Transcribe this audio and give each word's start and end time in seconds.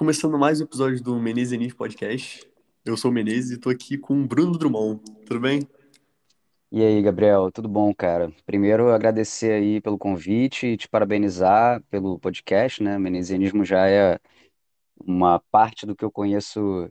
começando 0.00 0.38
mais 0.38 0.62
um 0.62 0.64
episódio 0.64 1.02
do 1.02 1.20
Menezes 1.20 1.52
Enis 1.52 1.74
Podcast. 1.74 2.50
Eu 2.86 2.96
sou 2.96 3.10
o 3.10 3.14
Menezes 3.14 3.50
e 3.50 3.60
tô 3.60 3.68
aqui 3.68 3.98
com 3.98 4.22
o 4.22 4.26
Bruno 4.26 4.56
Drummond. 4.56 4.98
Tudo 5.26 5.40
bem? 5.40 5.60
E 6.72 6.82
aí, 6.82 7.02
Gabriel, 7.02 7.52
tudo 7.52 7.68
bom, 7.68 7.92
cara? 7.94 8.32
Primeiro, 8.46 8.94
agradecer 8.94 9.52
aí 9.52 9.78
pelo 9.78 9.98
convite 9.98 10.68
e 10.68 10.76
te 10.78 10.88
parabenizar 10.88 11.82
pelo 11.90 12.18
podcast, 12.18 12.82
né? 12.82 12.98
Menesianismo 12.98 13.62
já 13.62 13.90
é 13.90 14.18
uma 15.04 15.38
parte 15.50 15.84
do 15.84 15.94
que 15.94 16.02
eu 16.02 16.10
conheço, 16.10 16.90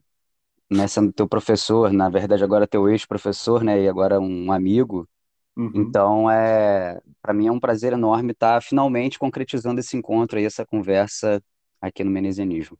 né, 0.69 0.85
sendo 0.85 1.11
teu 1.11 1.27
professor, 1.27 1.91
na 1.91 2.11
verdade 2.11 2.43
agora 2.43 2.67
teu 2.67 2.87
ex-professor, 2.87 3.63
né, 3.63 3.81
e 3.81 3.89
agora 3.89 4.19
um 4.19 4.51
amigo. 4.51 5.09
Uhum. 5.57 5.71
Então, 5.73 6.29
é, 6.29 7.01
para 7.23 7.33
mim 7.33 7.47
é 7.47 7.51
um 7.51 7.59
prazer 7.59 7.91
enorme 7.91 8.33
estar 8.33 8.61
finalmente 8.61 9.17
concretizando 9.17 9.79
esse 9.79 9.97
encontro 9.97 10.37
aí, 10.37 10.45
essa 10.45 10.63
conversa 10.63 11.41
aqui 11.81 12.03
no 12.03 12.11
Menesianismo. 12.11 12.77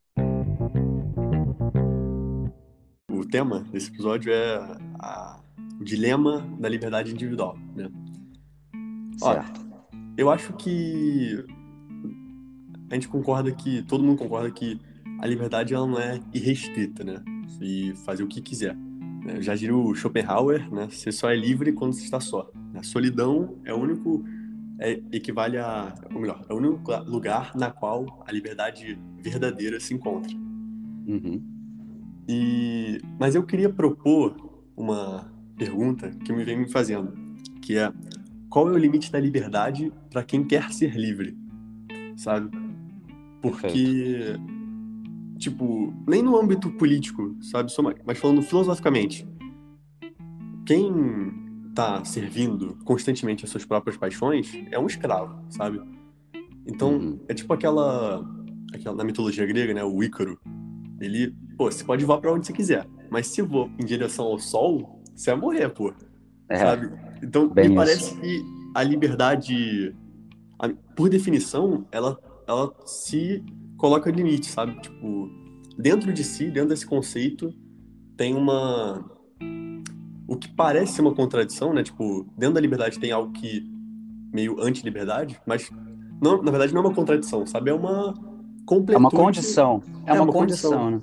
O 3.12 3.26
tema 3.26 3.62
desse 3.72 3.90
episódio 3.90 4.32
é 4.32 4.56
a- 5.00 5.40
o 5.80 5.84
dilema 5.84 6.42
da 6.60 6.68
liberdade 6.70 7.12
individual, 7.12 7.58
né? 7.76 7.90
Olha, 9.22 9.44
Certo. 9.44 9.66
eu 10.18 10.30
acho 10.30 10.54
que 10.54 11.44
a 12.90 12.94
gente 12.96 13.08
concorda 13.08 13.52
que, 13.52 13.84
todo 13.84 14.04
mundo 14.04 14.18
concorda 14.18 14.50
que 14.52 14.80
a 15.20 15.28
liberdade 15.28 15.74
ela 15.74 15.86
não 15.86 16.00
é 16.00 16.20
irrestrita, 16.34 17.04
né? 17.04 17.22
E 17.62 17.94
fazer 18.06 18.24
o 18.24 18.28
que 18.28 18.42
quiser. 18.42 18.76
né? 18.76 19.42
Já 19.42 19.54
diria 19.54 19.76
o 19.76 19.94
Schopenhauer, 19.94 20.74
né? 20.74 20.88
Você 20.90 21.12
só 21.12 21.30
é 21.30 21.36
livre 21.36 21.74
quando 21.74 21.92
você 21.94 22.04
está 22.04 22.22
só. 22.22 22.50
A 22.74 22.82
solidão 22.84 23.58
é 23.66 23.74
o 23.74 23.78
único, 23.78 24.24
é, 24.80 25.02
equivale 25.12 25.58
a, 25.58 25.94
ou 26.14 26.22
melhor, 26.22 26.46
é 26.50 26.54
o 26.54 26.58
único 26.58 26.92
lugar 27.06 27.56
na 27.56 27.70
qual 27.70 28.24
a 28.26 28.32
liberdade 28.32 28.98
verdadeira 29.22 29.80
se 29.80 29.94
encontra. 29.94 30.32
Uhum. 31.06 31.44
E, 32.28 33.00
mas 33.20 33.36
eu 33.36 33.44
queria 33.44 33.70
propor 33.70 34.36
uma 34.78 35.32
pergunta 35.58 36.10
que 36.10 36.32
me 36.32 36.44
vem 36.46 36.60
me 36.60 36.70
fazendo, 36.70 37.14
que 37.62 37.78
é 37.78 37.92
qual 38.50 38.70
é 38.70 38.72
o 38.72 38.78
limite 38.78 39.12
da 39.12 39.20
liberdade 39.20 39.92
para 40.10 40.24
quem 40.24 40.44
quer 40.44 40.72
ser 40.72 40.96
livre, 40.96 41.38
sabe? 42.16 42.50
Porque, 43.42 44.36
tipo, 45.38 45.94
nem 46.08 46.22
no 46.22 46.38
âmbito 46.38 46.72
político, 46.72 47.36
sabe? 47.42 47.72
Mas 48.06 48.18
falando 48.18 48.42
filosoficamente, 48.42 49.28
quem 50.66 51.39
tá 51.80 52.04
servindo 52.04 52.78
constantemente 52.84 53.46
as 53.46 53.52
suas 53.52 53.64
próprias 53.64 53.96
paixões 53.96 54.52
é 54.70 54.78
um 54.78 54.86
escravo, 54.86 55.34
sabe? 55.50 55.80
Então, 56.68 56.92
Uhum. 56.98 57.20
é 57.30 57.34
tipo 57.34 57.54
aquela, 57.54 58.22
aquela 58.74 58.96
na 58.98 59.04
mitologia 59.06 59.46
grega, 59.46 59.74
né? 59.74 59.82
O 59.84 60.04
Ícaro. 60.04 60.38
Ele, 61.00 61.34
pô, 61.58 61.72
você 61.72 61.82
pode 61.84 62.04
voar 62.04 62.20
pra 62.20 62.34
onde 62.34 62.46
você 62.46 62.52
quiser, 62.52 62.86
mas 63.10 63.28
se 63.28 63.42
voar 63.42 63.70
em 63.80 63.86
direção 63.86 64.26
ao 64.26 64.38
sol, 64.38 65.02
você 65.16 65.32
vai 65.32 65.40
morrer, 65.40 65.70
pô, 65.70 65.94
É, 66.50 66.58
sabe? 66.58 66.92
Então, 67.24 67.50
me 67.56 67.66
isso. 67.68 67.76
parece 67.76 68.20
que 68.20 68.44
a 68.76 68.84
liberdade, 68.84 69.96
a- 70.60 70.70
por 70.98 71.10
definição, 71.10 71.88
ela, 71.94 72.20
ela 72.46 72.74
se 72.86 73.42
coloca 73.78 74.12
limite, 74.12 74.48
sabe? 74.48 74.78
Tipo, 74.82 75.30
dentro 75.78 76.12
de 76.12 76.26
si, 76.26 76.52
dentro 76.52 76.70
desse 76.70 76.86
conceito, 76.86 77.54
tem 78.18 78.36
uma. 78.36 79.10
O 80.30 80.36
que 80.38 80.48
parece 80.48 80.94
ser 80.94 81.02
uma 81.02 81.14
contradição, 81.14 81.74
né? 81.74 81.82
Tipo, 81.84 82.26
dentro 82.38 82.56
da 82.56 82.62
liberdade 82.62 83.00
tem 83.00 83.12
algo 83.12 83.32
que 83.34 83.68
meio 84.32 84.62
anti-liberdade, 84.62 85.40
mas 85.46 85.72
não, 86.22 86.42
na 86.44 86.52
verdade 86.52 86.74
não 86.74 86.82
é 86.82 86.86
uma 86.86 86.94
contradição, 86.94 87.46
sabe? 87.48 87.72
É 87.72 87.74
uma 87.74 88.14
é 88.16 88.64
completude. 88.66 88.96
uma 88.98 89.10
condição, 89.10 89.82
é, 90.06 90.12
É 90.12 90.14
uma, 90.14 90.24
uma 90.26 90.32
condição, 90.34 90.72
condição. 90.72 90.92
né? 90.92 91.02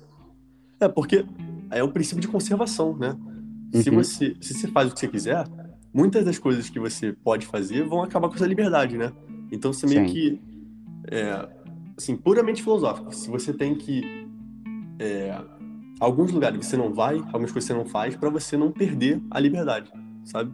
É, 0.79 0.89
porque 0.89 1.25
é 1.71 1.83
o 1.83 1.89
princípio 1.89 2.21
de 2.21 2.29
conservação, 2.29 2.97
né? 2.97 3.17
Se 3.75 3.91
Uhum. 3.91 3.97
você, 3.97 4.37
se 4.41 4.55
você 4.55 4.69
faz 4.69 4.91
o 4.91 4.95
que 4.95 5.01
você 5.01 5.09
quiser, 5.09 5.45
muitas 5.93 6.25
das 6.25 6.39
coisas 6.39 6.71
que 6.71 6.79
você 6.79 7.13
pode 7.13 7.47
fazer 7.47 7.83
vão 7.85 8.03
acabar 8.05 8.29
com 8.29 8.37
essa 8.37 8.47
liberdade, 8.47 8.97
né? 8.97 9.13
Então 9.51 9.73
você 9.73 9.87
meio 9.87 10.07
Sim. 10.07 10.13
que, 10.15 10.41
é, 11.11 11.49
assim, 11.97 12.17
puramente 12.17 12.63
filosófico. 12.63 13.13
Se 13.13 13.29
você 13.29 13.53
tem 13.53 13.75
que, 13.75 14.03
é, 15.01 15.37
alguns 15.99 16.33
lugares 16.33 16.65
você 16.65 16.77
não 16.77 16.93
vai, 16.93 17.17
algumas 17.17 17.53
coisas 17.53 17.65
você 17.65 17.75
não 17.75 17.85
faz, 17.85 18.17
pra 18.17 18.31
você 18.31 18.57
não 18.57 18.71
perder 18.71 19.21
a 19.31 19.41
liberdade, 19.41 19.91
sabe? 20.25 20.53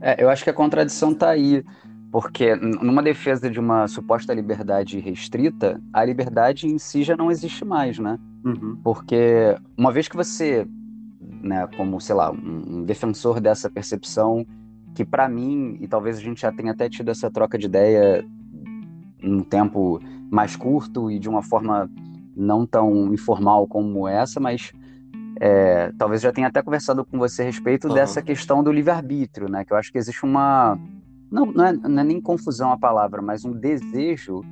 É, 0.00 0.22
eu 0.22 0.30
acho 0.30 0.44
que 0.44 0.50
a 0.50 0.54
contradição 0.54 1.12
está 1.12 1.30
aí, 1.30 1.64
porque 2.10 2.56
numa 2.56 3.02
defesa 3.02 3.50
de 3.50 3.60
uma 3.60 3.86
suposta 3.86 4.32
liberdade 4.32 4.98
restrita, 4.98 5.80
a 5.92 6.04
liberdade 6.04 6.66
em 6.66 6.78
si 6.78 7.02
já 7.02 7.16
não 7.16 7.30
existe 7.30 7.64
mais, 7.64 7.98
né? 7.98 8.18
Uhum. 8.44 8.78
Porque 8.82 9.56
uma 9.76 9.92
vez 9.92 10.08
que 10.08 10.16
você, 10.16 10.66
né, 11.20 11.66
como, 11.76 12.00
sei 12.00 12.14
lá, 12.14 12.30
um 12.30 12.82
defensor 12.84 13.40
dessa 13.40 13.68
percepção, 13.68 14.46
que 14.94 15.04
para 15.04 15.28
mim, 15.28 15.76
e 15.80 15.86
talvez 15.86 16.16
a 16.16 16.20
gente 16.20 16.40
já 16.40 16.50
tenha 16.50 16.72
até 16.72 16.88
tido 16.88 17.10
essa 17.10 17.30
troca 17.30 17.58
de 17.58 17.66
ideia 17.66 18.24
num 19.22 19.42
tempo 19.42 20.00
mais 20.30 20.56
curto 20.56 21.10
e 21.10 21.18
de 21.18 21.28
uma 21.28 21.42
forma 21.42 21.90
não 22.36 22.66
tão 22.66 23.12
informal 23.12 23.66
como 23.66 24.06
essa, 24.08 24.40
mas 24.40 24.72
é, 25.40 25.90
talvez 25.98 26.20
já 26.20 26.32
tenha 26.32 26.48
até 26.48 26.62
conversado 26.62 27.04
com 27.04 27.18
você 27.18 27.42
a 27.42 27.44
respeito 27.46 27.86
Aham. 27.86 27.94
dessa 27.94 28.22
questão 28.22 28.62
do 28.62 28.70
livre-arbítrio, 28.70 29.48
né? 29.48 29.64
Que 29.64 29.72
eu 29.72 29.76
acho 29.76 29.90
que 29.90 29.98
existe 29.98 30.24
uma. 30.24 30.78
Não, 31.30 31.46
não, 31.46 31.64
é, 31.64 31.72
não 31.72 32.00
é 32.00 32.04
nem 32.04 32.20
confusão 32.20 32.72
a 32.72 32.78
palavra, 32.78 33.22
mas 33.22 33.44
um 33.44 33.52
desejo 33.52 34.42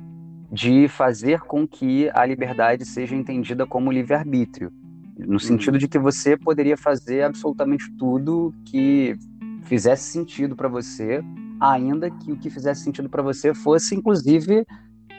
de 0.51 0.87
fazer 0.87 1.41
com 1.41 1.67
que 1.67 2.09
a 2.13 2.25
liberdade 2.25 2.85
seja 2.85 3.15
entendida 3.15 3.67
como 3.67 3.91
livre-arbítrio. 3.91 4.71
No 5.17 5.39
sentido 5.39 5.77
de 5.77 5.87
que 5.87 5.99
você 5.99 6.37
poderia 6.37 6.77
fazer 6.77 7.23
absolutamente 7.23 7.91
tudo 7.97 8.53
que 8.65 9.15
fizesse 9.63 10.11
sentido 10.11 10.55
para 10.55 10.69
você, 10.69 11.21
ainda 11.59 12.09
que 12.09 12.31
o 12.31 12.37
que 12.37 12.49
fizesse 12.49 12.83
sentido 12.83 13.09
para 13.09 13.21
você 13.21 13.53
fosse, 13.53 13.93
inclusive, 13.93 14.65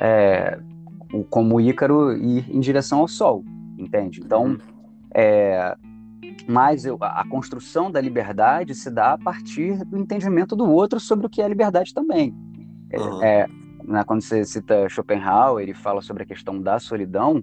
é, 0.01 0.59
o- 1.13 1.25
como 1.25 1.57
o 1.57 1.61
Ícaro 1.61 2.13
ir 2.17 2.45
em 2.55 2.61
direção 2.61 3.01
ao 3.01 3.09
Sol, 3.09 3.45
entende? 3.79 4.21
Então, 4.25 4.45
Uhum. 4.47 4.59
é, 5.15 5.77
mas 6.47 6.85
eu- 6.85 6.99
a 7.01 7.25
construção 7.29 7.91
da 7.91 8.01
liberdade 8.01 8.75
se 8.75 8.91
dá 8.91 9.13
a 9.13 9.19
partir 9.19 9.85
do 9.85 9.99
entendimento 9.99 10.55
do 10.57 10.69
outro 10.71 10.99
sobre 11.01 11.27
o 11.27 11.31
que 11.31 11.43
é 11.43 11.49
liberdade 11.49 11.93
também. 11.95 12.35
Aham. 12.95 13.23
É, 13.23 13.47
né, 13.85 14.05
quando 14.05 14.21
você 14.23 14.45
cita 14.45 14.89
Schopenhauer 14.89 15.69
e 15.69 15.75
fala 15.75 16.01
sobre 16.01 16.23
a 16.23 16.27
questão 16.27 16.61
da 16.61 16.79
solidão, 16.79 17.43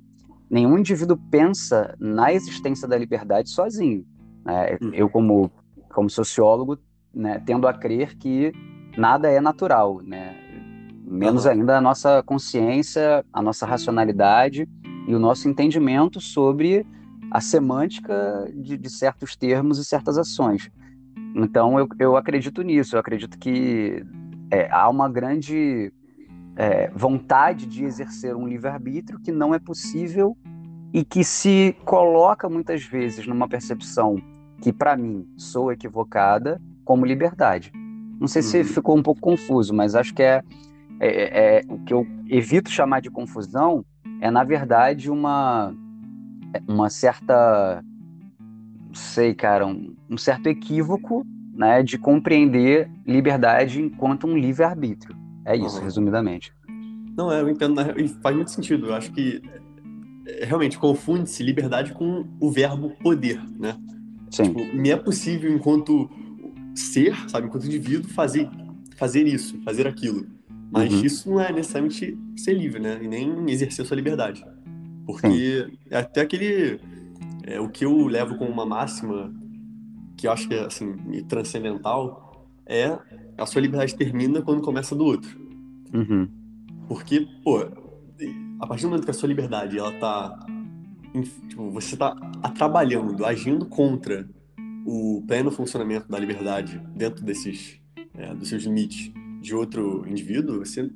nenhum 0.50 0.78
indivíduo 0.78 1.18
pensa 1.30 1.96
na 2.00 2.32
existência 2.34 2.88
da 2.88 2.98
liberdade 2.98 3.50
sozinho. 3.50 4.06
né? 4.46 4.78
Uhum. 4.82 4.92
Eu, 4.94 5.10
como, 5.10 5.52
como 5.94 6.10
sociólogo, 6.10 6.78
né, 7.14 7.42
tendo 7.46 7.68
a 7.68 7.74
crer 7.74 8.16
que 8.18 8.54
nada 8.98 9.30
é 9.30 9.42
natural, 9.42 10.02
né? 10.02 10.36
Menos 11.07 11.47
ainda 11.47 11.78
a 11.78 11.81
nossa 11.81 12.22
consciência, 12.23 13.23
a 13.31 13.41
nossa 13.41 13.66
racionalidade 13.66 14.68
e 15.07 15.16
o 15.16 15.19
nosso 15.19 15.47
entendimento 15.47 16.19
sobre 16.19 16.85
a 17.31 17.40
semântica 17.41 18.50
de, 18.53 18.78
de 18.78 18.90
certos 18.90 19.35
termos 19.35 19.79
e 19.79 19.85
certas 19.85 20.18
ações. 20.18 20.69
Então, 21.35 21.79
eu, 21.79 21.88
eu 22.00 22.18
acredito 22.18 22.62
nisso, 22.62 22.95
eu 22.95 23.00
acredito 23.00 23.38
que 23.38 24.03
é, 24.51 24.69
há 24.72 24.90
uma 24.90 25.09
grande 25.09 25.91
é, 26.56 26.90
vontade 26.95 27.66
de 27.66 27.84
exercer 27.84 28.35
um 28.35 28.47
livre-arbítrio 28.47 29.19
que 29.19 29.31
não 29.31 29.53
é 29.53 29.59
possível 29.59 30.35
e 30.94 31.03
que 31.03 31.24
se 31.24 31.75
coloca 31.85 32.50
muitas 32.50 32.84
vezes 32.84 33.28
numa 33.28 33.47
percepção 33.47 34.16
que, 34.62 34.74
para 34.74 34.95
mim, 34.97 35.28
sou 35.38 35.72
equivocada, 35.72 36.59
como 36.84 37.06
liberdade. 37.06 37.72
Não 38.19 38.28
sei 38.28 38.41
se 38.41 38.57
Uhum. 38.59 38.63
ficou 38.63 38.97
um 38.97 39.03
pouco 39.03 39.22
confuso, 39.22 39.74
mas 39.74 39.94
acho 39.94 40.13
que 40.13 40.24
é, 40.24 40.42
é- 41.00 41.58
é- 41.58 41.64
o 41.70 41.80
que 41.80 41.94
eu 41.94 42.06
evito 42.28 42.70
chamar 42.70 43.02
de 43.02 43.10
confusão 43.10 43.86
é, 44.20 44.32
na 44.32 44.44
verdade, 44.44 45.12
uma, 45.12 45.74
uma 46.68 46.90
certa, 46.90 47.84
não 48.88 48.94
sei, 48.94 49.36
cara, 49.36 49.66
um, 49.66 49.96
um 50.10 50.18
certo 50.18 50.48
equívoco 50.48 51.26
né, 51.54 51.84
de 51.84 51.98
compreender 51.98 52.90
liberdade 53.06 53.82
enquanto 53.82 54.28
um 54.28 54.38
livre-arbítrio. 54.38 55.16
É 55.46 55.56
isso, 55.56 55.78
Aham. 55.78 55.86
resumidamente. 55.86 56.54
Não, 57.18 57.32
é, 57.32 57.42
eu 57.42 57.50
entendo, 57.50 57.80
e 57.98 58.08
faz 58.08 58.36
muito 58.36 58.52
sentido. 58.52 58.88
Eu 58.88 58.96
acho 58.96 59.12
que 59.12 59.42
é, 60.28 60.46
realmente 60.46 60.78
confunde-se 60.78 61.42
liberdade 61.44 61.94
com 61.94 62.26
o 62.40 62.52
verbo 62.52 62.92
poder, 63.02 63.42
né? 63.60 63.76
Sim, 64.30 64.44
Tipo, 64.54 64.66
me 64.76 64.90
é 64.90 64.98
possível, 64.98 65.52
enquanto 65.52 66.10
ser, 66.76 67.16
sabe, 67.30 67.48
enquanto 67.48 67.66
indivíduo, 67.66 68.10
fazer, 68.10 68.48
fazer 68.98 69.26
isso, 69.26 69.60
fazer 69.64 69.88
aquilo. 69.88 70.28
Mas 70.72 70.94
Uhum. 70.94 71.04
isso 71.06 71.30
não 71.30 71.40
é 71.42 71.52
necessariamente 71.52 72.18
ser 72.36 72.54
livre, 72.54 72.80
né? 72.80 73.00
E 73.02 73.08
nem 73.08 73.50
exercer 73.50 73.86
sua 73.86 73.96
liberdade. 73.96 74.44
Porque 75.06 75.68
é 75.90 75.98
até 75.98 76.22
aquele. 76.22 76.80
É, 77.44 77.60
o 77.60 77.69
que 77.69 77.86
eu 77.86 78.08
levo 78.08 78.36
como 78.38 78.52
uma 78.52 78.66
máxima, 78.66 79.34
que 80.18 80.28
eu 80.28 80.31
acho 80.31 80.48
que 80.48 80.54
é 80.56 80.66
assim, 80.66 80.94
transcendental, 81.30 82.46
é 82.66 82.98
a 83.38 83.46
sua 83.46 83.62
liberdade 83.62 83.96
termina 83.96 84.42
quando 84.42 84.62
começa 84.62 84.94
do 84.94 85.06
outro. 85.06 85.40
uhum, 85.94 86.28
Porque, 86.90 87.25
pô, 87.44 87.60
a 88.60 88.68
partir 88.68 88.84
do 88.84 88.90
momento 88.90 89.06
que 89.06 89.12
a 89.12 89.13
sua 89.13 89.30
liberdade 89.30 89.78
ela 89.78 89.94
tá 89.94 90.46
tipo, 91.48 91.72
você 91.72 91.94
está 91.96 92.13
trabalhando, 92.58 93.25
agindo 93.25 93.66
contra 93.66 94.28
o 94.86 95.24
pleno 95.28 95.50
funcionamento 95.52 96.08
da 96.10 96.20
liberdade 96.20 96.81
dentro 96.96 97.24
desses 97.24 97.80
é, 98.16 98.34
dos 98.34 98.50
seus 98.50 98.63
limites 98.63 99.12
de 99.42 99.56
outro 99.56 100.07
indivíduo, 100.07 100.60
você 100.60 100.89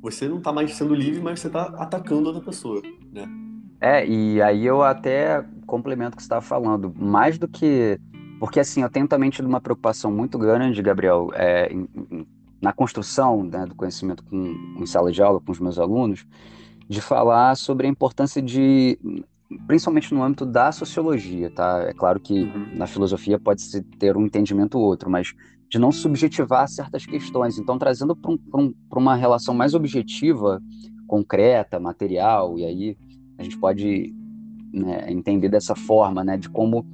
você 0.00 0.28
não 0.28 0.38
está 0.38 0.52
mais 0.52 0.74
sendo 0.74 0.96
livre, 0.96 1.22
mas 1.22 1.38
você 1.38 1.46
está 1.46 1.62
atacando 1.62 2.26
outra 2.26 2.42
pessoa, 2.42 2.82
né? 3.12 3.24
É, 3.80 4.04
e 4.04 4.42
aí 4.42 4.66
eu 4.66 4.82
até 4.82 5.44
complemento 5.64 6.14
o 6.14 6.16
que 6.16 6.22
você 6.22 6.26
estava 6.26 6.40
falando, 6.40 6.92
mais 6.96 7.38
do 7.38 7.46
que 7.46 7.98
porque 8.42 8.58
assim 8.58 8.82
eu 8.82 8.90
tenho 8.90 9.06
também 9.06 9.30
tido 9.30 9.46
uma 9.46 9.60
preocupação 9.60 10.10
muito 10.10 10.36
grande, 10.36 10.82
Gabriel, 10.82 11.30
é, 11.32 11.72
em, 11.72 11.88
em, 12.10 12.26
na 12.60 12.72
construção 12.72 13.44
né, 13.44 13.64
do 13.66 13.74
conhecimento 13.76 14.24
com, 14.24 14.56
em 14.80 14.84
sala 14.84 15.12
de 15.12 15.22
aula 15.22 15.40
com 15.40 15.52
os 15.52 15.60
meus 15.60 15.78
alunos, 15.78 16.26
de 16.88 17.00
falar 17.00 17.56
sobre 17.56 17.86
a 17.86 17.90
importância 17.90 18.42
de 18.42 18.98
principalmente 19.66 20.12
no 20.12 20.22
âmbito 20.22 20.44
da 20.44 20.72
sociologia, 20.72 21.50
tá? 21.50 21.84
É 21.86 21.92
claro 21.92 22.18
que 22.18 22.42
uhum. 22.42 22.74
na 22.74 22.86
filosofia 22.86 23.38
pode-se 23.38 23.80
ter 23.82 24.16
um 24.16 24.26
entendimento 24.26 24.76
ou 24.76 24.84
outro, 24.84 25.08
mas 25.08 25.34
de 25.72 25.78
não 25.78 25.90
subjetivar 25.90 26.68
certas 26.68 27.06
questões. 27.06 27.58
Então, 27.58 27.78
trazendo 27.78 28.14
para 28.14 28.30
um, 28.30 28.38
um, 28.54 28.74
uma 28.92 29.16
relação 29.16 29.54
mais 29.54 29.72
objetiva, 29.72 30.60
concreta, 31.06 31.80
material, 31.80 32.58
e 32.58 32.64
aí 32.66 32.96
a 33.38 33.42
gente 33.42 33.56
pode 33.56 34.14
né, 34.70 35.10
entender 35.10 35.48
dessa 35.48 35.74
forma, 35.74 36.22
né, 36.22 36.36
de 36.36 36.50
como 36.50 36.86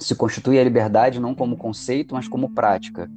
se 0.00 0.16
constitui 0.16 0.58
a 0.58 0.64
liberdade 0.64 1.20
não 1.20 1.32
como 1.32 1.56
conceito, 1.56 2.12
mas 2.12 2.26
como 2.26 2.50
prática. 2.50 3.08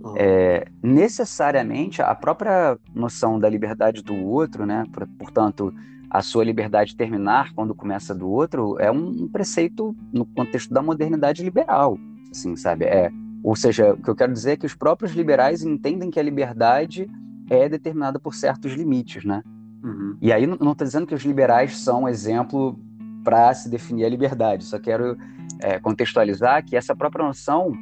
Uhum. 0.00 0.14
É, 0.16 0.68
necessariamente, 0.80 2.00
a 2.00 2.14
própria 2.14 2.78
noção 2.94 3.40
da 3.40 3.48
liberdade 3.48 4.04
do 4.04 4.14
outro, 4.14 4.64
né, 4.64 4.84
portanto, 5.18 5.74
a 6.08 6.22
sua 6.22 6.44
liberdade 6.44 6.94
terminar 6.94 7.52
quando 7.54 7.74
começa 7.74 8.14
do 8.14 8.30
outro 8.30 8.78
é 8.78 8.88
um, 8.88 9.26
preceito 9.26 9.96
no 10.12 10.24
contexto 10.24 10.72
da 10.72 10.80
modernidade 10.80 11.42
liberal, 11.42 11.98
assim, 12.30 12.54
sabe? 12.54 12.84
É, 12.84 13.10
ou 13.44 13.54
seja, 13.54 13.92
o 13.92 13.98
que 13.98 14.08
eu 14.08 14.16
quero 14.16 14.32
dizer 14.32 14.52
é 14.52 14.56
que 14.56 14.64
os 14.64 14.74
próprios 14.74 15.12
liberais 15.12 15.62
entendem 15.62 16.10
que 16.10 16.18
a 16.18 16.22
liberdade 16.22 17.06
é 17.50 17.68
determinada 17.68 18.18
por 18.18 18.34
certos 18.34 18.72
limites, 18.72 19.22
né? 19.22 19.42
Uhum. 19.82 20.16
E 20.22 20.32
aí 20.32 20.46
não 20.46 20.54
estou 20.54 20.74
dizendo 20.74 21.06
que 21.06 21.14
os 21.14 21.22
liberais 21.24 21.76
são 21.76 22.08
exemplo 22.08 22.80
para 23.22 23.52
se 23.52 23.68
definir 23.68 24.06
a 24.06 24.08
liberdade, 24.08 24.64
só 24.64 24.78
quero 24.78 25.18
é, 25.60 25.78
contextualizar 25.78 26.64
que 26.64 26.74
essa 26.74 26.96
própria 26.96 27.26
noção, 27.26 27.72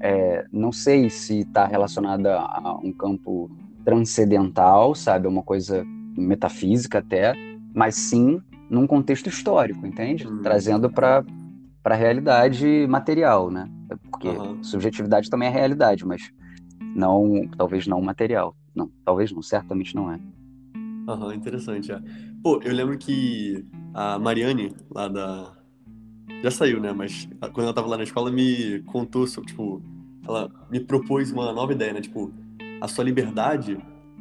é, 0.00 0.46
não 0.52 0.72
sei 0.72 1.08
se 1.08 1.40
está 1.40 1.64
relacionada 1.64 2.36
a 2.36 2.76
um 2.82 2.92
campo 2.92 3.48
transcendental, 3.84 4.96
sabe, 4.96 5.28
uma 5.28 5.44
coisa 5.44 5.86
metafísica 6.16 6.98
até, 6.98 7.34
mas 7.72 7.94
sim 7.94 8.42
num 8.68 8.84
contexto 8.84 9.28
histórico, 9.28 9.86
entende? 9.86 10.26
Uhum. 10.26 10.42
Trazendo 10.42 10.90
para 10.90 11.24
para 11.84 11.94
a 11.94 11.98
realidade 11.98 12.86
material, 12.88 13.50
né? 13.50 13.68
Porque 14.18 14.28
uhum. 14.28 14.62
subjetividade 14.62 15.28
também 15.28 15.48
é 15.48 15.50
realidade, 15.50 16.06
mas 16.06 16.32
não, 16.94 17.48
talvez 17.56 17.86
não 17.86 18.00
material. 18.00 18.56
Não, 18.74 18.90
talvez 19.04 19.30
não, 19.32 19.42
certamente 19.42 19.94
não 19.94 20.10
é. 20.10 20.18
Aham, 21.08 21.26
uhum, 21.26 21.32
interessante. 21.32 21.92
É. 21.92 22.00
Pô, 22.42 22.60
eu 22.62 22.72
lembro 22.72 22.96
que 22.98 23.64
a 23.92 24.18
Mariane, 24.18 24.74
lá 24.90 25.08
da. 25.08 25.52
Já 26.42 26.50
saiu, 26.50 26.80
né? 26.80 26.92
Mas 26.92 27.28
quando 27.40 27.64
ela 27.64 27.74
tava 27.74 27.88
lá 27.88 27.96
na 27.96 28.04
escola, 28.04 28.30
me 28.30 28.80
contou 28.82 29.26
sobre, 29.26 29.50
tipo, 29.50 29.82
ela 30.26 30.50
me 30.70 30.80
propôs 30.80 31.30
uma 31.30 31.52
nova 31.52 31.72
ideia, 31.72 31.92
né? 31.92 32.00
Tipo, 32.00 32.32
a 32.80 32.88
sua 32.88 33.04
liberdade 33.04 33.78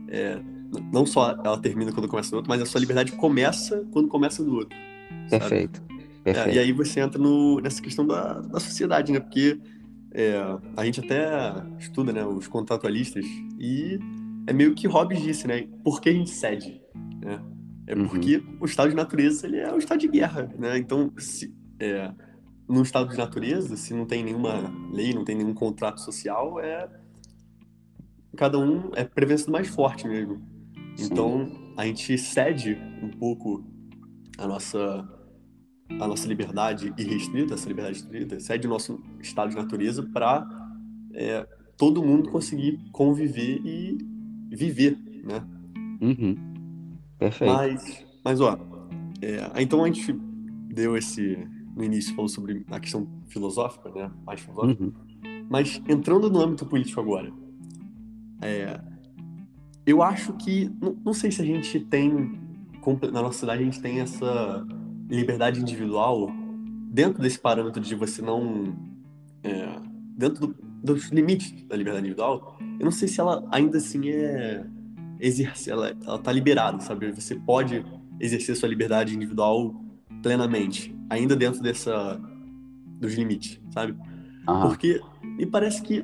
é, 0.09 0.39
não 0.91 1.05
só 1.05 1.31
ela 1.43 1.57
termina 1.57 1.91
quando 1.91 2.07
começa 2.07 2.31
do 2.31 2.37
outro, 2.37 2.49
mas 2.49 2.61
a 2.61 2.65
sua 2.65 2.79
liberdade 2.79 3.11
começa 3.13 3.85
quando 3.91 4.07
começa 4.07 4.43
do 4.43 4.55
outro. 4.55 4.77
Perfeito. 5.29 5.81
Perfeito. 6.23 6.49
É, 6.49 6.55
e 6.55 6.59
aí 6.59 6.71
você 6.71 7.01
entra 7.01 7.21
no, 7.21 7.59
nessa 7.59 7.81
questão 7.81 8.05
da, 8.05 8.39
da 8.39 8.59
sociedade, 8.59 9.11
né? 9.11 9.19
Porque 9.19 9.59
é, 10.13 10.35
a 10.77 10.85
gente 10.85 10.99
até 10.99 11.27
estuda 11.79 12.13
né, 12.13 12.23
os 12.23 12.47
contratualistas 12.47 13.25
e 13.59 13.99
é 14.45 14.53
meio 14.53 14.75
que 14.75 14.87
Hobbes 14.87 15.21
disse, 15.21 15.47
né? 15.47 15.67
Por 15.83 15.99
que 15.99 16.09
a 16.09 16.13
gente 16.13 16.29
cede? 16.29 16.81
Né? 17.19 17.41
É 17.87 17.95
uhum. 17.95 18.07
porque 18.07 18.43
o 18.59 18.65
estado 18.65 18.89
de 18.89 18.95
natureza 18.95 19.47
ele 19.47 19.57
é 19.57 19.73
um 19.73 19.77
estado 19.77 19.99
de 19.99 20.07
guerra, 20.07 20.53
né? 20.57 20.77
Então, 20.77 21.11
se, 21.17 21.53
é, 21.79 22.11
no 22.67 22.83
estado 22.83 23.09
de 23.09 23.17
natureza, 23.17 23.75
se 23.75 23.93
não 23.93 24.05
tem 24.05 24.23
nenhuma 24.23 24.71
lei, 24.91 25.13
não 25.13 25.25
tem 25.25 25.35
nenhum 25.35 25.53
contrato 25.53 25.99
social, 25.99 26.59
é 26.59 26.87
cada 28.37 28.59
um 28.59 28.91
é 28.95 29.03
prevenção 29.03 29.51
mais 29.51 29.67
forte 29.67 30.07
mesmo. 30.07 30.41
Então, 30.99 31.73
a 31.75 31.85
gente 31.85 32.17
cede 32.17 32.77
um 33.01 33.09
pouco 33.09 33.65
a 34.37 34.47
nossa 34.47 35.07
a 35.89 36.07
nossa 36.07 36.27
liberdade 36.27 36.93
irrestrita, 36.97 37.53
essa 37.53 37.67
liberdade 37.67 37.99
restrita, 37.99 38.39
cede 38.39 38.67
o 38.67 38.69
nosso 38.69 39.01
estado 39.21 39.49
de 39.49 39.55
natureza 39.55 40.03
para 40.03 40.47
é, 41.13 41.47
todo 41.77 42.03
mundo 42.03 42.29
conseguir 42.29 42.79
conviver 42.91 43.61
e 43.63 43.97
viver, 44.49 44.97
né? 45.23 45.43
Uhum. 46.01 46.35
Perfeito. 47.17 47.53
Mas, 47.53 48.05
mas 48.23 48.41
ó, 48.41 48.57
é, 49.21 49.61
então 49.61 49.83
a 49.83 49.87
gente 49.87 50.11
deu 50.69 50.97
esse 50.97 51.37
no 51.75 51.83
início 51.83 52.13
falou 52.13 52.29
sobre 52.29 52.63
a 52.69 52.79
questão 52.79 53.07
filosófica, 53.27 53.89
né? 53.89 54.11
Mais 54.25 54.39
filosófica. 54.39 54.83
Uhum. 54.83 54.93
Mas 55.49 55.81
entrando 55.87 56.29
no 56.29 56.39
âmbito 56.39 56.65
político 56.65 56.99
agora, 56.99 57.31
é, 58.41 58.79
eu 59.85 60.01
acho 60.01 60.33
que. 60.33 60.71
Não, 60.81 60.95
não, 61.03 61.13
sei 61.13 61.31
se 61.31 61.41
a 61.41 61.45
gente 61.45 61.79
tem. 61.79 62.39
Na 63.11 63.21
nossa 63.21 63.39
cidade, 63.39 63.61
a 63.61 63.65
gente 63.65 63.81
tem 63.81 63.99
essa 63.99 64.65
liberdade 65.13 65.59
individual 65.61 66.31
dentro 66.91 67.21
desse 67.21 67.39
parâmetro 67.39 67.81
de 67.81 67.95
você 67.95 68.21
não. 68.21 68.75
É, 69.43 69.75
dentro 70.15 70.47
do, 70.47 70.55
dos 70.83 71.09
limites 71.09 71.51
da 71.67 71.75
liberdade 71.75 72.05
individual, 72.05 72.57
eu 72.79 72.85
não 72.85 72.91
sei 72.91 73.07
se 73.07 73.19
ela 73.19 73.47
ainda 73.51 73.77
assim 73.77 74.09
é. 74.09 74.65
Exerce, 75.19 75.71
ela, 75.71 75.95
ela 76.05 76.19
tá 76.19 76.31
liberada, 76.33 76.81
sabe? 76.81 77.09
Você 77.11 77.35
pode 77.35 77.85
exercer 78.19 78.57
sua 78.57 78.67
liberdade 78.67 79.15
individual 79.15 79.73
plenamente, 80.21 80.93
ainda 81.09 81.35
dentro 81.35 81.61
dessa. 81.61 82.19
dos 82.99 83.13
limites, 83.13 83.59
sabe? 83.71 83.95
Porque 84.63 84.99
me 85.23 85.45
parece 85.45 85.81
que 85.81 86.03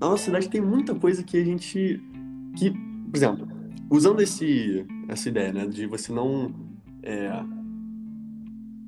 na 0.00 0.08
nossa 0.08 0.24
cidade 0.24 0.48
tem 0.48 0.60
muita 0.60 0.94
coisa 0.94 1.22
que 1.22 1.36
a 1.36 1.44
gente. 1.44 2.02
que 2.56 2.70
por 2.70 3.16
exemplo, 3.16 3.48
usando 3.90 4.20
esse, 4.20 4.84
essa 5.08 5.28
ideia, 5.28 5.52
né, 5.52 5.66
de 5.66 5.86
você 5.86 6.12
não. 6.12 6.52
É, 7.02 7.30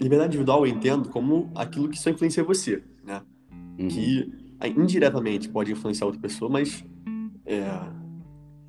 liberdade 0.00 0.30
individual 0.30 0.66
eu 0.66 0.73
entendo 0.73 1.09
como 1.09 1.50
aquilo 1.54 1.88
que 1.88 1.99
só 1.99 2.11
influencia 2.11 2.42
você, 2.42 2.83
né? 3.04 3.23
Uhum. 3.78 3.88
Que 3.88 4.33
indiretamente 4.76 5.49
pode 5.49 5.73
influenciar 5.73 6.07
outra 6.07 6.21
pessoa, 6.21 6.50
mas 6.50 6.85
é, 7.47 7.64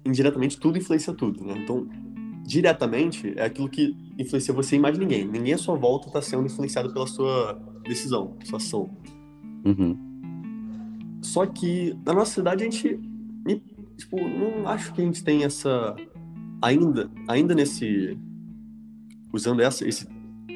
indiretamente 0.05 0.59
tudo 0.59 0.77
influencia 0.77 1.13
tudo, 1.13 1.43
né? 1.43 1.55
Então, 1.57 1.87
diretamente 2.45 3.33
é 3.37 3.45
aquilo 3.45 3.69
que 3.69 3.95
influencia 4.17 4.53
você 4.53 4.75
e 4.75 4.79
mais 4.79 4.97
ninguém. 4.97 5.25
Ninguém 5.25 5.53
à 5.53 5.57
sua 5.57 5.75
volta 5.75 6.07
está 6.07 6.21
sendo 6.21 6.45
influenciado 6.45 6.91
pela 6.93 7.07
sua 7.07 7.53
decisão, 7.83 8.37
sua 8.43 8.57
ação. 8.57 8.89
Uhum. 9.65 9.97
Só 11.21 11.45
que 11.45 11.95
na 12.05 12.13
nossa 12.13 12.33
cidade 12.33 12.63
a 12.63 12.69
gente 12.69 12.99
tipo, 14.01 14.17
não 14.19 14.67
acho 14.67 14.93
que 14.93 15.01
a 15.01 15.05
gente 15.05 15.23
tem 15.23 15.43
essa 15.43 15.95
ainda, 16.61 17.09
ainda 17.27 17.53
nesse 17.53 18.17
usando 19.33 19.61
essa 19.61 19.87
esse 19.87 20.07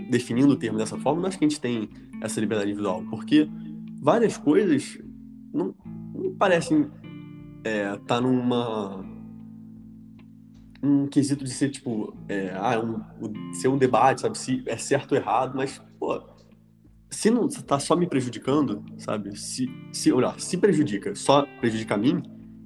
definindo 0.10 0.54
o 0.54 0.56
termo 0.56 0.78
dessa 0.78 0.98
forma, 0.98 1.22
não 1.22 1.28
acho 1.28 1.38
que 1.38 1.46
a 1.46 1.50
gente 1.50 1.60
tem 1.60 1.90
essa 2.22 2.40
liberdade 2.40 2.72
individual, 2.72 3.04
porque 3.10 3.50
várias 4.02 4.38
coisas 4.38 5.00
não, 5.54 5.74
não 6.14 6.36
parecem 6.36 6.90
é, 7.64 7.98
tá 8.06 8.22
numa 8.22 9.04
um 10.84 11.08
quesito 11.08 11.44
de 11.44 11.50
ser 11.50 11.70
tipo 11.70 12.16
é, 12.30 12.52
ah, 12.56 12.80
um, 12.80 13.54
ser 13.54 13.70
um 13.70 13.78
debate, 13.78 14.22
sabe, 14.22 14.38
se 14.38 14.64
é 14.68 14.78
certo 14.78 15.14
ou 15.14 15.18
errado, 15.18 15.56
mas 15.56 15.82
pô, 16.00 16.22
se 17.10 17.32
não 17.32 17.48
tá 17.48 17.80
só 17.80 17.96
me 17.96 18.08
prejudicando, 18.08 18.84
sabe, 18.98 19.36
se 19.36 19.68
se 19.92 20.12
olhar, 20.12 20.40
se 20.40 20.58
prejudica, 20.58 21.16
só 21.16 21.46
prejudica 21.60 21.96
a 21.96 21.98
mim, 21.98 22.22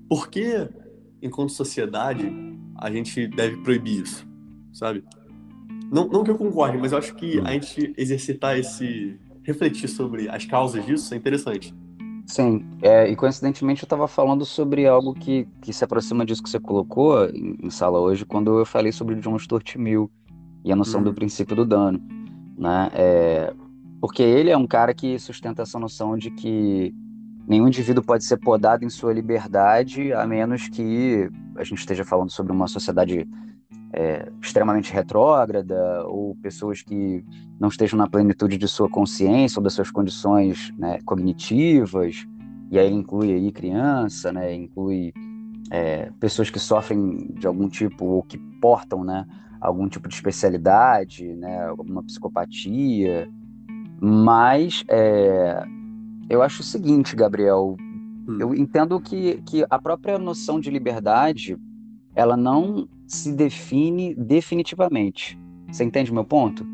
por 0.09 0.29
que, 0.29 0.67
enquanto 1.21 1.51
sociedade, 1.51 2.29
a 2.77 2.91
gente 2.91 3.27
deve 3.27 3.57
proibir 3.57 4.01
isso, 4.03 4.27
sabe? 4.73 5.03
Não, 5.91 6.07
não 6.07 6.23
que 6.23 6.31
eu 6.31 6.37
concorde, 6.37 6.77
mas 6.77 6.91
eu 6.91 6.97
acho 6.97 7.15
que 7.15 7.39
a 7.39 7.51
gente 7.51 7.93
exercitar 7.97 8.57
esse. 8.57 9.19
refletir 9.43 9.87
sobre 9.87 10.29
as 10.29 10.45
causas 10.45 10.85
disso 10.85 11.13
é 11.13 11.17
interessante. 11.17 11.73
Sim, 12.25 12.63
é, 12.83 13.09
e 13.09 13.15
coincidentemente 13.15 13.81
eu 13.81 13.87
estava 13.87 14.07
falando 14.07 14.45
sobre 14.45 14.85
algo 14.85 15.15
que, 15.15 15.47
que 15.63 15.73
se 15.73 15.83
aproxima 15.83 16.23
disso 16.23 16.43
que 16.43 16.49
você 16.49 16.59
colocou 16.59 17.27
em, 17.29 17.57
em 17.63 17.69
sala 17.71 17.99
hoje, 17.99 18.23
quando 18.23 18.59
eu 18.59 18.65
falei 18.67 18.91
sobre 18.91 19.15
John 19.15 19.37
Stuart 19.39 19.75
Mill 19.77 20.11
e 20.63 20.71
a 20.71 20.75
noção 20.75 21.01
do 21.01 21.09
uhum. 21.09 21.15
princípio 21.15 21.55
do 21.55 21.65
dano, 21.65 21.99
né? 22.55 22.91
É, 22.93 23.53
porque 23.99 24.21
ele 24.21 24.51
é 24.51 24.57
um 24.57 24.67
cara 24.67 24.93
que 24.93 25.17
sustenta 25.17 25.63
essa 25.63 25.79
noção 25.79 26.17
de 26.17 26.29
que 26.29 26.93
nenhum 27.47 27.67
indivíduo 27.67 28.03
pode 28.03 28.23
ser 28.23 28.37
podado 28.37 28.85
em 28.85 28.89
sua 28.89 29.11
liberdade, 29.11 30.13
a 30.13 30.25
menos 30.27 30.69
que 30.69 31.27
a 31.55 31.63
gente 31.63 31.79
esteja 31.79 32.05
falando 32.05 32.29
sobre 32.29 32.51
uma 32.51 32.67
sociedade 32.67 33.27
é, 33.93 34.31
extremamente 34.41 34.93
retrógrada 34.93 36.05
ou 36.05 36.35
pessoas 36.35 36.81
que 36.81 37.23
não 37.59 37.69
estejam 37.69 37.97
na 37.97 38.07
plenitude 38.07 38.57
de 38.57 38.67
sua 38.67 38.89
consciência 38.89 39.59
ou 39.59 39.63
das 39.63 39.73
suas 39.73 39.89
condições 39.89 40.71
né, 40.77 40.99
cognitivas, 41.05 42.27
e 42.71 42.77
aí 42.77 42.91
inclui 42.91 43.33
aí 43.33 43.51
criança, 43.51 44.31
né, 44.31 44.53
inclui 44.53 45.11
é, 45.71 46.11
pessoas 46.19 46.49
que 46.49 46.59
sofrem 46.59 47.31
de 47.33 47.47
algum 47.47 47.67
tipo 47.67 48.05
ou 48.05 48.23
que 48.23 48.37
portam 48.37 49.03
né, 49.03 49.25
algum 49.59 49.87
tipo 49.87 50.07
de 50.07 50.15
especialidade, 50.15 51.25
né, 51.35 51.65
alguma 51.65 52.03
psicopatia, 52.03 53.29
mas 53.99 54.83
é, 54.87 55.63
eu 56.29 56.41
acho 56.41 56.61
o 56.61 56.65
seguinte, 56.65 57.15
Gabriel, 57.15 57.75
hum. 58.27 58.37
eu 58.39 58.53
entendo 58.53 58.99
que, 59.01 59.41
que 59.41 59.65
a 59.69 59.79
própria 59.79 60.17
noção 60.19 60.59
de 60.59 60.69
liberdade 60.69 61.57
ela 62.15 62.37
não 62.37 62.87
se 63.09 63.33
define 63.33 64.13
definitivamente. 64.13 65.37
Você 65.67 65.83
entende 65.83 66.13
meu 66.13 66.23
ponto? 66.23 66.65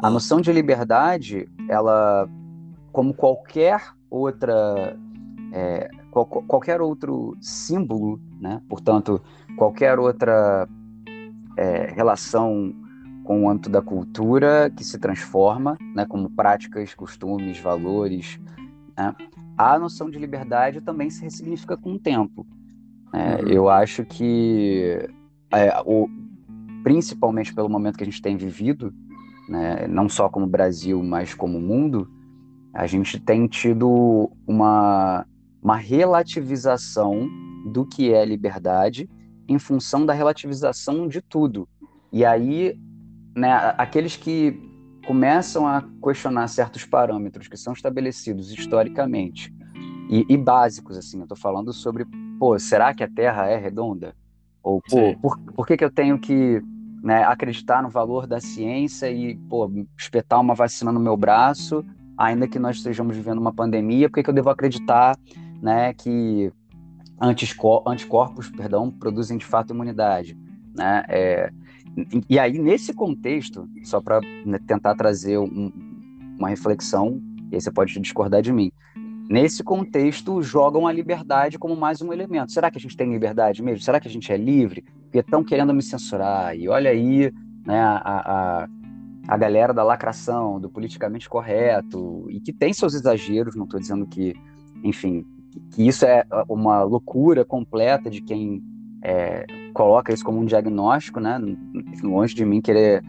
A 0.00 0.08
noção 0.08 0.40
de 0.40 0.50
liberdade, 0.50 1.46
ela, 1.68 2.28
como 2.90 3.12
qualquer 3.12 3.80
outra, 4.10 4.98
é, 5.52 5.90
qual, 6.10 6.26
qualquer 6.26 6.80
outro 6.80 7.36
símbolo, 7.40 8.18
né? 8.40 8.60
Portanto, 8.68 9.20
qualquer 9.56 9.98
outra 9.98 10.66
é, 11.56 11.92
relação 11.94 12.74
com 13.22 13.44
o 13.44 13.50
âmbito 13.50 13.68
da 13.68 13.82
cultura 13.82 14.70
que 14.74 14.82
se 14.84 14.98
transforma, 14.98 15.76
né? 15.94 16.06
Como 16.06 16.30
práticas, 16.30 16.94
costumes, 16.94 17.60
valores, 17.60 18.40
né? 18.96 19.14
A 19.56 19.78
noção 19.78 20.10
de 20.10 20.18
liberdade 20.18 20.80
também 20.80 21.10
se 21.10 21.22
ressignifica 21.22 21.76
com 21.76 21.92
o 21.92 21.98
tempo. 21.98 22.46
É, 23.12 23.36
uhum. 23.36 23.48
Eu 23.48 23.68
acho 23.68 24.04
que 24.04 25.08
é, 25.56 25.82
o, 25.84 26.08
principalmente 26.82 27.54
pelo 27.54 27.68
momento 27.68 27.96
que 27.96 28.02
a 28.02 28.06
gente 28.06 28.22
tem 28.22 28.36
vivido, 28.36 28.92
né, 29.48 29.86
não 29.88 30.08
só 30.08 30.28
como 30.28 30.46
Brasil, 30.46 31.02
mas 31.02 31.34
como 31.34 31.60
mundo, 31.60 32.08
a 32.72 32.86
gente 32.86 33.20
tem 33.20 33.46
tido 33.46 34.30
uma, 34.46 35.26
uma 35.62 35.76
relativização 35.76 37.28
do 37.72 37.86
que 37.86 38.12
é 38.12 38.24
liberdade 38.24 39.08
em 39.48 39.58
função 39.58 40.04
da 40.04 40.12
relativização 40.12 41.06
de 41.06 41.20
tudo. 41.20 41.68
E 42.12 42.24
aí, 42.24 42.78
né, 43.36 43.52
aqueles 43.78 44.16
que 44.16 44.58
começam 45.06 45.66
a 45.66 45.84
questionar 46.02 46.48
certos 46.48 46.84
parâmetros 46.84 47.46
que 47.46 47.56
são 47.56 47.72
estabelecidos 47.72 48.52
historicamente 48.52 49.54
e, 50.08 50.24
e 50.28 50.36
básicos, 50.36 50.96
assim, 50.96 51.18
eu 51.18 51.24
estou 51.24 51.36
falando 51.36 51.72
sobre, 51.72 52.06
pô, 52.38 52.58
será 52.58 52.94
que 52.94 53.02
a 53.02 53.08
Terra 53.08 53.46
é 53.46 53.56
redonda? 53.56 54.14
Ou, 54.64 54.80
pô, 54.80 55.14
por, 55.20 55.38
por 55.38 55.66
que, 55.66 55.76
que 55.76 55.84
eu 55.84 55.90
tenho 55.90 56.18
que 56.18 56.62
né, 57.02 57.22
acreditar 57.22 57.82
no 57.82 57.90
valor 57.90 58.26
da 58.26 58.40
ciência 58.40 59.10
e, 59.10 59.36
pô, 59.36 59.70
espetar 59.96 60.40
uma 60.40 60.54
vacina 60.54 60.90
no 60.90 60.98
meu 60.98 61.18
braço, 61.18 61.84
ainda 62.16 62.48
que 62.48 62.58
nós 62.58 62.78
estejamos 62.78 63.14
vivendo 63.14 63.38
uma 63.38 63.52
pandemia? 63.52 64.08
Por 64.08 64.14
que, 64.14 64.22
que 64.22 64.30
eu 64.30 64.34
devo 64.34 64.48
acreditar 64.48 65.18
né, 65.60 65.92
que 65.92 66.50
anticorpos 67.20 68.48
perdão, 68.48 68.90
produzem 68.90 69.36
de 69.36 69.44
fato 69.44 69.74
imunidade? 69.74 70.34
Né? 70.74 71.04
É, 71.10 71.50
e 72.28 72.38
aí, 72.38 72.58
nesse 72.58 72.94
contexto, 72.94 73.68
só 73.84 74.00
para 74.00 74.20
né, 74.46 74.58
tentar 74.66 74.94
trazer 74.94 75.38
um, 75.38 75.70
uma 76.38 76.48
reflexão, 76.48 77.20
e 77.52 77.56
aí 77.56 77.60
você 77.60 77.70
pode 77.70 78.00
discordar 78.00 78.40
de 78.40 78.50
mim, 78.50 78.72
nesse 79.28 79.62
contexto, 79.62 80.42
jogam 80.42 80.86
a 80.86 80.92
liberdade 80.92 81.58
como 81.58 81.76
mais 81.76 82.00
um 82.02 82.12
elemento. 82.12 82.52
Será 82.52 82.70
que 82.70 82.78
a 82.78 82.80
gente 82.80 82.96
tem 82.96 83.10
liberdade 83.10 83.62
mesmo? 83.62 83.82
Será 83.82 83.98
que 83.98 84.08
a 84.08 84.10
gente 84.10 84.30
é 84.32 84.36
livre? 84.36 84.84
Porque 85.04 85.18
estão 85.18 85.42
querendo 85.42 85.72
me 85.72 85.82
censurar. 85.82 86.56
E 86.56 86.68
olha 86.68 86.90
aí 86.90 87.32
né, 87.64 87.80
a, 87.80 87.98
a, 88.04 88.68
a 89.28 89.36
galera 89.36 89.72
da 89.72 89.82
lacração, 89.82 90.60
do 90.60 90.68
politicamente 90.68 91.28
correto, 91.28 92.26
e 92.30 92.40
que 92.40 92.52
tem 92.52 92.72
seus 92.72 92.94
exageros, 92.94 93.54
não 93.54 93.64
estou 93.64 93.80
dizendo 93.80 94.06
que, 94.06 94.34
enfim, 94.82 95.24
que 95.70 95.86
isso 95.86 96.04
é 96.04 96.24
uma 96.48 96.82
loucura 96.82 97.44
completa 97.44 98.10
de 98.10 98.20
quem 98.20 98.62
é, 99.02 99.46
coloca 99.72 100.12
isso 100.12 100.24
como 100.24 100.40
um 100.40 100.44
diagnóstico, 100.44 101.20
né? 101.20 101.38
Longe 102.02 102.34
de 102.34 102.44
mim 102.44 102.60
querer 102.60 103.02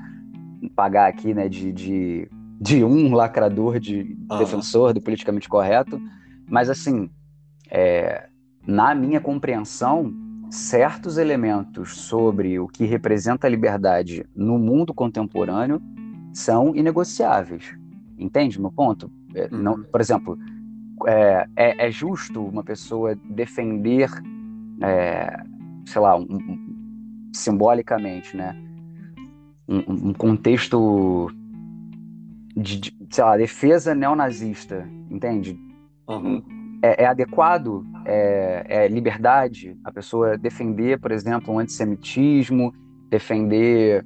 pagar 0.75 1.07
aqui, 1.07 1.33
né, 1.33 1.47
de, 1.47 1.71
de 1.71 2.29
de 2.65 2.83
um 2.83 3.13
lacrador, 3.13 3.79
de 3.79 4.17
uhum. 4.29 4.39
defensor 4.39 4.91
do 4.91 4.99
politicamente 4.99 5.47
correto, 5.47 6.01
mas 6.49 6.67
assim, 6.67 7.11
é, 7.69 8.27
na 8.65 8.95
minha 8.95 9.21
compreensão, 9.21 10.11
certos 10.49 11.19
elementos 11.19 11.95
sobre 11.95 12.59
o 12.59 12.67
que 12.67 12.83
representa 12.85 13.45
a 13.45 13.49
liberdade 13.49 14.25
no 14.35 14.57
mundo 14.57 14.95
contemporâneo 14.95 15.79
são 16.33 16.75
inegociáveis. 16.75 17.77
Entende 18.17 18.59
meu 18.59 18.71
ponto? 18.71 19.11
É, 19.35 19.47
não, 19.49 19.75
uhum. 19.75 19.83
por 19.83 20.01
exemplo, 20.01 20.35
é, 21.05 21.47
é, 21.55 21.87
é, 21.87 21.91
justo 21.91 22.43
uma 22.43 22.63
pessoa 22.63 23.15
defender, 23.29 24.09
é, 24.81 25.37
sei 25.85 26.01
lá, 26.01 26.17
um, 26.17 26.23
um, 26.23 27.29
simbolicamente, 27.31 28.35
né, 28.35 28.55
um, 29.67 30.09
um 30.09 30.13
contexto 30.13 31.29
de, 32.55 32.79
de 32.79 32.95
sei 33.09 33.23
lá, 33.23 33.37
defesa 33.37 33.93
neonazista, 33.93 34.87
entende? 35.09 35.59
Uhum. 36.07 36.43
É, 36.81 37.03
é, 37.03 37.07
adequado? 37.07 37.83
É, 38.05 38.65
é, 38.67 38.87
liberdade 38.87 39.75
a 39.83 39.91
pessoa 39.91 40.37
defender, 40.37 40.99
por 40.99 41.11
exemplo, 41.11 41.53
um 41.53 41.59
antissemitismo, 41.59 42.73
defender 43.09 44.05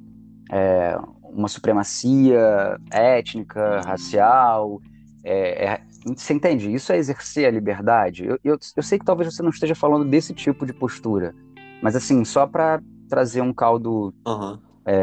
é, 0.49 0.97
uma 1.23 1.47
supremacia 1.47 2.79
étnica, 2.91 3.81
racial? 3.85 4.81
É, 5.23 5.65
é, 5.65 5.81
você 6.15 6.33
entende? 6.33 6.73
Isso 6.73 6.91
é 6.93 6.97
exercer 6.97 7.45
a 7.45 7.51
liberdade? 7.51 8.25
Eu, 8.25 8.39
eu, 8.43 8.57
eu 8.75 8.83
sei 8.83 8.97
que 8.97 9.05
talvez 9.05 9.33
você 9.33 9.43
não 9.43 9.49
esteja 9.49 9.75
falando 9.75 10.05
desse 10.05 10.33
tipo 10.33 10.65
de 10.65 10.73
postura, 10.73 11.35
mas 11.83 11.95
assim, 11.95 12.23
só 12.23 12.47
para 12.47 12.81
trazer 13.09 13.41
um 13.41 13.53
caldo 13.53 14.13
uhum. 14.25 14.59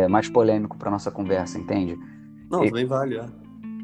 mais 0.08 0.28
polêmico 0.30 0.78
para 0.78 0.90
nossa 0.90 1.10
conversa, 1.10 1.58
entende? 1.58 1.98
Não, 2.50 2.64
e, 2.64 2.68
também 2.68 2.86
vale, 2.86 3.18
é. 3.18 3.26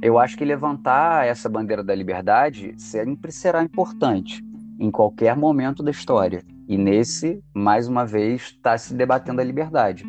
Eu 0.02 0.18
acho 0.18 0.36
que 0.36 0.44
levantar 0.44 1.26
essa 1.26 1.48
bandeira 1.48 1.82
da 1.82 1.94
liberdade 1.94 2.74
sempre 2.76 3.30
será 3.30 3.62
importante 3.62 4.44
em 4.78 4.90
qualquer 4.90 5.36
momento 5.36 5.82
da 5.82 5.92
história. 5.92 6.42
E 6.66 6.76
nesse, 6.76 7.42
mais 7.54 7.86
uma 7.86 8.04
vez, 8.04 8.42
está 8.42 8.76
se 8.76 8.94
debatendo 8.94 9.40
a 9.40 9.44
liberdade. 9.44 10.04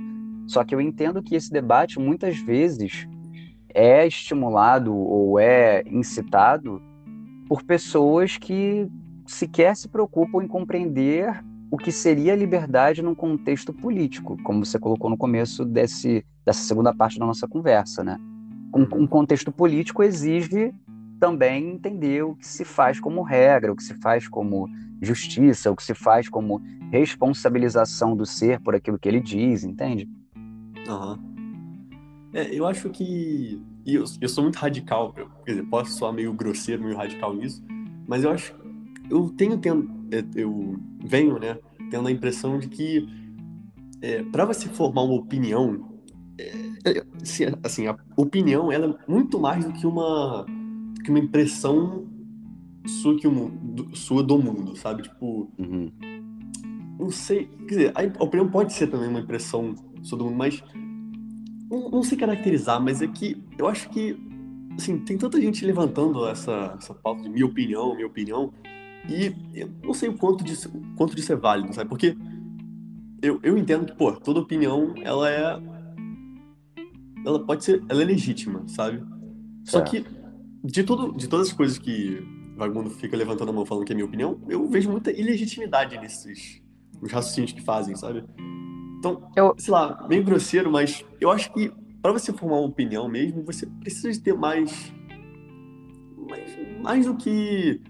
Só 0.48 0.64
que 0.64 0.74
eu 0.74 0.82
entendo 0.82 1.22
que 1.22 1.36
esse 1.36 1.52
debate 1.52 2.00
muitas 2.00 2.38
vezes 2.40 3.08
é 3.74 4.06
estimulado 4.08 4.96
ou 4.96 5.40
é 5.40 5.84
incitado 5.86 6.82
por 7.48 7.64
pessoas 7.64 8.38
que 8.38 8.88
sequer 9.28 9.76
se 9.76 9.88
preocupam 9.88 10.44
em 10.44 10.48
compreender 10.48 11.44
o 11.70 11.78
que 11.78 11.92
seria 11.92 12.34
a 12.34 12.36
liberdade 12.36 13.02
num 13.02 13.16
contexto 13.16 13.74
político, 13.74 14.38
como 14.44 14.66
você 14.66 14.78
colocou 14.78 15.10
no 15.10 15.18
começo 15.18 15.66
desse, 15.66 16.26
dessa 16.46 16.62
segunda 16.62 16.94
parte 16.94 17.18
da 17.18 17.26
nossa 17.26 17.48
conversa, 17.48 18.04
né? 18.04 18.20
Um, 18.74 19.04
um 19.04 19.08
contexto 19.08 19.52
político 19.52 20.04
exige 20.04 20.74
também 21.20 21.72
entender 21.72 22.24
o 22.24 22.36
que 22.36 22.46
se 22.46 22.66
faz 22.66 23.00
como 23.00 23.22
regra, 23.22 23.72
o 23.72 23.76
que 23.76 23.84
se 23.84 23.94
faz 23.96 24.28
como 24.28 24.68
justiça, 25.02 25.72
o 25.72 25.76
que 25.76 25.84
se 25.84 25.94
faz 25.94 26.28
como 26.28 26.62
responsabilização 26.92 28.16
do 28.16 28.26
ser 28.26 28.60
por 28.60 28.76
aquilo 28.76 29.00
que 29.00 29.08
ele 29.08 29.20
diz, 29.20 29.64
entende? 29.64 30.10
Uhum. 30.88 31.18
É, 32.34 32.54
eu 32.54 32.66
acho 32.66 32.90
que. 32.90 33.62
Eu, 33.86 34.06
eu 34.22 34.30
sou 34.30 34.44
muito 34.44 34.56
radical, 34.56 35.14
eu, 35.18 35.30
quer 35.46 35.52
dizer, 35.52 35.64
posso 35.68 35.92
soar 35.92 36.14
meio 36.14 36.34
grosseiro, 36.34 36.84
meio 36.84 36.98
radical 36.98 37.34
nisso, 37.34 37.64
mas 38.08 38.24
eu 38.24 38.32
acho. 38.32 38.56
Eu 39.10 39.30
tenho. 39.30 39.58
tendo 39.58 39.90
é, 40.12 40.24
eu 40.36 40.80
venho, 41.04 41.40
né, 41.40 41.58
tendo 41.90 42.08
a 42.08 42.12
impressão 42.12 42.60
de 42.60 42.68
que 42.68 43.08
é, 44.02 44.22
para 44.24 44.46
você 44.46 44.68
formar 44.68 45.04
uma 45.04 45.16
opinião, 45.16 45.93
assim, 47.64 47.88
a 47.88 47.96
opinião 48.18 48.72
ela 48.72 48.88
é 48.88 49.12
muito 49.12 49.40
mais 49.40 49.64
do 49.66 49.74
que 49.74 49.86
uma, 49.86 50.46
do 50.96 51.04
que 51.04 51.10
uma 51.10 51.20
impressão 51.20 52.08
sua, 52.86 53.16
que 53.18 53.28
o, 53.28 53.50
do, 53.50 53.96
sua 53.96 54.24
do 54.24 54.38
mundo, 54.38 54.76
sabe? 54.76 55.04
Tipo, 55.04 55.50
uhum. 55.58 55.92
não 57.00 57.12
sei, 57.12 57.46
quer 57.46 57.66
dizer, 57.66 57.94
a 57.96 58.24
opinião 58.24 58.50
pode 58.50 58.74
ser 58.74 58.88
também 58.88 59.10
uma 59.10 59.20
impressão 59.20 59.76
sua 60.02 60.18
do 60.18 60.26
mundo, 60.26 60.38
mas 60.38 60.64
não, 61.70 61.90
não 61.90 62.04
sei 62.04 62.18
caracterizar, 62.18 62.82
mas 62.82 63.02
é 63.02 63.08
que 63.08 63.42
eu 63.58 63.68
acho 63.68 63.90
que, 63.90 64.18
assim, 64.78 65.00
tem 65.00 65.18
tanta 65.18 65.40
gente 65.40 65.66
levantando 65.66 66.28
essa, 66.28 66.76
essa 66.78 66.94
pauta 66.94 67.24
de 67.24 67.30
minha 67.30 67.46
opinião, 67.46 67.96
minha 67.96 68.08
opinião, 68.08 68.54
e 69.08 69.34
eu 69.54 69.70
não 69.84 69.94
sei 69.94 70.10
o 70.10 70.18
quanto 70.18 70.44
disso, 70.44 70.72
quanto 70.96 71.16
disso 71.16 71.32
é 71.34 71.36
válido, 71.36 71.74
sabe? 71.74 71.90
Porque 71.90 72.16
eu, 73.22 73.40
eu 73.44 73.58
entendo 73.58 73.86
que, 73.86 73.96
pô, 73.96 74.12
toda 74.12 74.40
opinião, 74.40 74.94
ela 75.02 75.30
é 75.30 75.62
ela 77.26 77.40
pode 77.46 77.64
ser, 77.64 77.84
ela 77.90 78.02
é 78.02 78.06
legítima, 78.06 78.64
sabe? 78.68 79.04
Só 79.64 79.80
é. 79.80 79.84
que 79.84 80.06
de 80.64 80.84
tudo, 80.84 81.12
de 81.14 81.28
todas 81.28 81.48
as 81.48 81.54
coisas 81.54 81.78
que 81.78 82.26
o 82.56 82.58
vagabundo 82.58 82.90
fica 82.90 83.18
levantando 83.18 83.50
a 83.50 83.54
mão 83.54 83.66
falando 83.66 83.86
que 83.86 83.92
é 83.92 83.96
minha 83.96 84.06
opinião, 84.06 84.40
eu 84.48 84.68
vejo 84.70 84.90
muita 84.90 85.12
ilegitimidade 85.12 85.98
nesses 85.98 86.62
nos 87.02 87.12
raciocínios 87.12 87.52
que 87.52 87.62
fazem, 87.62 87.96
sabe? 87.96 88.24
Então, 89.00 89.30
eu... 89.36 89.54
sei 89.58 89.74
lá, 89.74 90.06
meio 90.08 90.24
grosseiro, 90.24 90.72
mas 90.72 91.04
eu 91.20 91.30
acho 91.30 91.52
que 91.52 91.72
para 92.02 92.12
você 92.12 92.32
formar 92.32 92.58
uma 92.58 92.68
opinião 92.68 93.08
mesmo, 93.08 93.44
você 93.44 93.66
precisa 93.66 94.12
de 94.12 94.20
ter 94.20 94.34
mais, 94.34 94.94
mais, 96.30 96.58
mais 96.82 97.06
do 97.06 97.16
que 97.16 97.82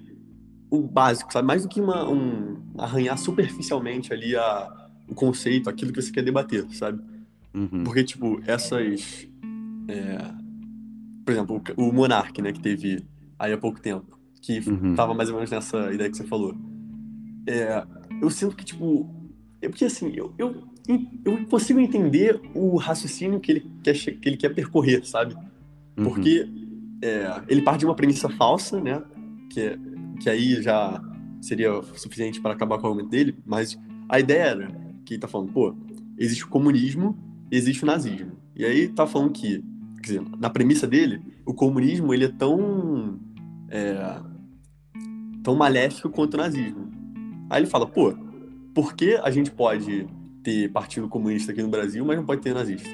o 0.69 0.81
básico, 0.81 1.31
sabe? 1.31 1.47
Mais 1.47 1.63
do 1.63 1.69
que 1.69 1.79
uma, 1.79 2.09
um, 2.09 2.57
arranhar 2.77 3.17
superficialmente 3.17 4.11
ali 4.11 4.35
a, 4.35 4.89
o 5.07 5.13
conceito, 5.13 5.69
aquilo 5.69 5.93
que 5.93 6.01
você 6.01 6.11
quer 6.11 6.23
debater, 6.23 6.65
sabe? 6.71 7.01
Uhum. 7.53 7.83
Porque, 7.83 8.03
tipo, 8.03 8.41
essas. 8.45 9.27
É, 9.87 10.17
por 11.25 11.31
exemplo, 11.31 11.61
o, 11.77 11.89
o 11.89 11.93
Monark, 11.93 12.41
né, 12.41 12.51
que 12.51 12.59
teve 12.59 13.03
aí 13.37 13.53
há 13.53 13.57
pouco 13.57 13.79
tempo, 13.79 14.17
que 14.41 14.59
uhum. 14.59 14.95
tava 14.95 15.13
mais 15.13 15.29
ou 15.29 15.35
menos 15.35 15.51
nessa 15.51 15.93
ideia 15.93 16.09
que 16.09 16.17
você 16.17 16.25
falou. 16.25 16.55
É, 17.47 17.85
eu 18.21 18.29
sinto 18.29 18.55
que, 18.55 18.65
tipo. 18.65 19.09
É 19.61 19.69
porque, 19.69 19.85
assim, 19.85 20.11
eu, 20.13 20.33
eu, 20.37 20.63
eu 21.23 21.45
consigo 21.45 21.79
entender 21.79 22.41
o 22.53 22.75
raciocínio 22.75 23.39
que 23.39 23.51
ele 23.51 23.71
quer, 23.81 23.93
que 23.93 24.29
ele 24.29 24.37
quer 24.37 24.49
percorrer, 24.49 25.05
sabe? 25.05 25.35
Uhum. 25.97 26.03
Porque 26.03 26.49
é, 27.01 27.41
ele 27.47 27.61
parte 27.61 27.79
de 27.79 27.85
uma 27.85 27.95
premissa 27.95 28.27
falsa, 28.29 28.81
né? 28.81 29.01
Que 29.49 29.61
é 29.61 29.79
que 30.23 30.29
aí 30.29 30.61
já 30.61 31.01
seria 31.41 31.81
suficiente 31.95 32.39
para 32.39 32.53
acabar 32.53 32.77
com 32.77 32.83
o 32.83 32.87
argumento 32.87 33.09
dele, 33.09 33.37
mas 33.45 33.77
a 34.07 34.19
ideia 34.19 34.43
era 34.43 34.67
que 35.05 35.15
ele 35.15 35.21
tá 35.21 35.27
falando, 35.27 35.51
pô, 35.51 35.75
existe 36.17 36.45
o 36.45 36.47
comunismo, 36.47 37.17
existe 37.55 37.83
o 37.83 37.87
nazismo. 37.87 38.31
E 38.55 38.65
aí 38.65 38.87
tá 38.87 39.05
falando 39.05 39.31
que, 39.31 39.63
quer 40.01 40.01
dizer, 40.01 40.23
na 40.39 40.49
premissa 40.49 40.87
dele, 40.87 41.21
o 41.45 41.53
comunismo 41.53 42.13
ele 42.13 42.25
é 42.25 42.29
tão 42.29 43.19
é, 43.69 44.19
tão 45.43 45.55
maléfico 45.55 46.09
quanto 46.09 46.35
o 46.35 46.37
nazismo. 46.37 46.91
Aí 47.49 47.61
ele 47.61 47.69
fala, 47.69 47.85
pô, 47.85 48.13
por 48.73 48.95
que 48.95 49.15
a 49.15 49.29
gente 49.29 49.51
pode 49.51 50.07
ter 50.41 50.71
partido 50.71 51.07
comunista 51.07 51.51
aqui 51.51 51.61
no 51.61 51.69
Brasil, 51.69 52.03
mas 52.05 52.17
não 52.17 52.25
pode 52.25 52.41
ter 52.41 52.53
nazista? 52.53 52.89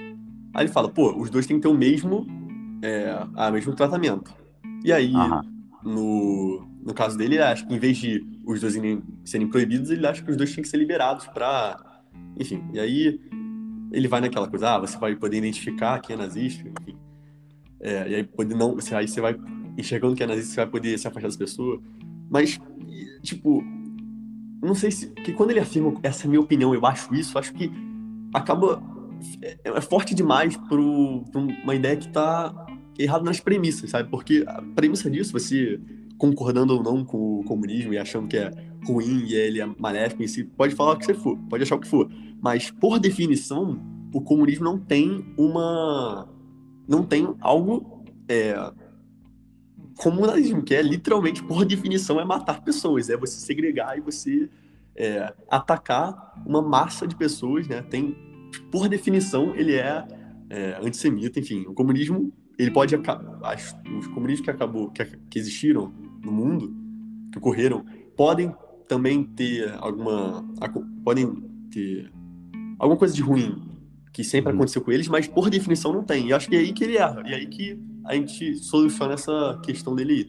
Aí 0.54 0.66
ele 0.66 0.72
fala, 0.72 0.90
pô, 0.90 1.16
os 1.16 1.30
dois 1.30 1.46
têm 1.46 1.58
que 1.58 1.64
ter 1.64 1.68
o 1.68 1.78
mesmo, 1.78 2.26
é, 2.82 3.26
a 3.36 3.52
mesmo 3.52 3.74
tratamento. 3.76 4.34
E 4.84 4.92
aí, 4.92 5.14
no, 5.84 6.68
no 6.84 6.94
caso 6.94 7.18
dele, 7.18 7.36
ele 7.36 7.44
acha 7.44 7.66
que 7.66 7.74
em 7.74 7.80
vez 7.80 7.98
de 7.98 8.26
os 8.46 8.60
dois 8.62 8.74
serem 9.26 9.48
proibidos, 9.48 9.92
ele 9.92 10.06
acha 10.08 10.24
que 10.24 10.32
os 10.32 10.38
dois 10.38 10.54
têm 10.54 10.64
que 10.64 10.70
ser 10.70 10.78
liberados 10.78 11.28
para. 11.28 12.02
Enfim, 12.38 12.64
e 12.74 12.80
aí 12.80 13.20
ele 13.92 14.08
vai 14.08 14.22
naquela 14.22 14.48
coisa, 14.48 14.76
ah, 14.76 14.80
você 14.80 14.98
vai 14.98 15.16
poder 15.16 15.38
identificar 15.38 16.00
quem 16.00 16.16
é 16.16 16.18
nazista, 16.18 16.68
enfim. 16.68 16.98
É, 17.82 18.10
e 18.10 18.16
aí, 18.16 18.24
poder 18.24 18.56
não, 18.56 18.76
você, 18.76 18.94
aí 18.94 19.08
você 19.08 19.22
vai 19.22 19.36
enxergando 19.78 20.16
que 20.16 20.24
é 20.24 20.28
nazista, 20.28 20.54
você 20.54 20.62
vai 20.62 20.70
poder 20.70 20.98
se 20.98 21.08
afastar 21.08 21.28
das 21.28 21.38
pessoas. 21.38 21.80
Mas, 22.30 22.60
tipo, 23.22 23.64
não 24.62 24.76
sei 24.76 24.92
se. 24.92 25.08
que 25.08 25.34
quando 25.34 25.52
ele 25.52 25.60
afirma 25.60 25.94
essa 26.04 26.26
é 26.26 26.28
minha 26.28 26.42
opinião, 26.42 26.74
eu 26.74 26.86
acho 26.86 27.14
isso, 27.16 27.38
acho 27.38 27.54
que 27.54 27.72
acaba. 28.34 28.82
É, 29.42 29.58
é 29.64 29.82
forte 29.82 30.14
demais 30.14 30.56
para 30.56 30.80
uma 30.80 31.76
ideia 31.76 31.98
que 31.98 32.10
tá 32.10 32.68
errada 32.98 33.24
nas 33.24 33.40
premissas, 33.40 33.90
sabe? 33.90 34.10
Porque 34.10 34.44
a 34.48 34.62
premissa 34.76 35.10
disso, 35.10 35.32
você 35.32 35.80
concordando 36.18 36.76
ou 36.76 36.84
não 36.84 37.04
com 37.04 37.40
o 37.40 37.44
comunismo 37.46 37.94
e 37.94 37.98
achando 37.98 38.28
que 38.28 38.38
é 38.38 38.52
ruim 38.86 39.26
e 39.26 39.36
ele 39.36 39.62
é 39.62 39.66
maléfico 39.78 40.24
em 40.24 40.28
si, 40.28 40.44
pode 40.44 40.76
falar 40.76 40.94
o 40.94 40.98
que 40.98 41.06
você 41.06 41.14
for, 41.14 41.38
pode 41.50 41.64
achar 41.64 41.76
o 41.76 41.80
que 41.80 41.88
for. 41.88 42.10
Mas, 42.42 42.72
por 42.72 43.00
definição, 43.00 43.80
o 44.14 44.22
comunismo 44.22 44.64
não 44.64 44.78
tem 44.78 45.26
uma. 45.38 46.28
não 46.88 47.04
tem 47.04 47.36
algo 47.42 48.04
é, 48.28 48.56
que 50.66 50.76
é 50.76 50.82
literalmente, 50.82 51.44
por 51.44 51.66
definição, 51.66 52.20
é 52.20 52.26
matar 52.26 52.64
pessoas, 52.64 53.10
é 53.10 53.18
você 53.18 53.38
segregar 53.38 53.98
e 53.98 54.02
você 54.02 54.50
é, 54.96 55.34
atacar 55.50 56.34
uma 56.46 56.62
massa 56.62 57.06
de 57.06 57.16
pessoas, 57.16 57.68
né? 57.68 57.82
Tem, 57.82 58.16
por 58.72 58.88
definição, 58.88 59.54
ele 59.56 59.76
é, 59.76 60.08
é 60.50 60.80
antissemita, 60.82 61.40
enfim. 61.40 61.66
O 61.68 61.74
comunismo, 61.74 62.32
ele 62.58 62.72
pode 62.72 62.96
acabar. 62.96 63.58
Os 63.98 64.08
comunistas 64.08 64.46
que 64.46 64.52
acabou, 64.52 64.90
que, 64.90 65.04
que 65.06 65.38
existiram 65.38 65.94
no 66.24 66.32
mundo 66.32 66.74
que 67.32 67.38
ocorreram 67.38 67.86
podem 68.16 68.54
também 68.90 69.24
ter 69.24 69.74
alguma 69.80 70.44
podem 71.06 71.32
ter 71.72 72.12
alguma 72.78 72.98
coisa 72.98 73.14
de 73.14 73.22
ruim 73.22 73.62
que 74.12 74.24
sempre 74.24 74.52
uhum. 74.52 74.58
aconteceu 74.58 74.82
com 74.82 74.92
eles, 74.92 75.08
mas 75.08 75.28
por 75.28 75.50
definição 75.50 75.94
não 75.94 76.04
tem. 76.04 76.28
E 76.28 76.34
acho 76.34 76.50
que 76.50 76.56
é 76.56 76.60
aí 76.60 76.74
que 76.74 76.84
ele 76.84 76.98
erra, 76.98 77.24
e 77.26 77.32
é 77.32 77.36
aí 77.36 77.46
que 77.46 77.80
a 78.04 78.16
gente 78.16 78.56
soluciona 78.56 79.14
essa 79.14 79.60
questão 79.64 79.96
dele. 79.96 80.28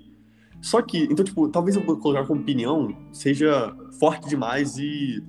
Só 0.60 0.82
que, 0.82 1.04
então, 1.10 1.24
tipo, 1.24 1.48
talvez 1.48 1.74
eu 1.74 1.82
colocar 1.82 2.26
como 2.26 2.42
opinião 2.42 2.94
seja 3.10 3.74
forte 3.98 4.28
demais 4.28 4.76
e 4.76 5.24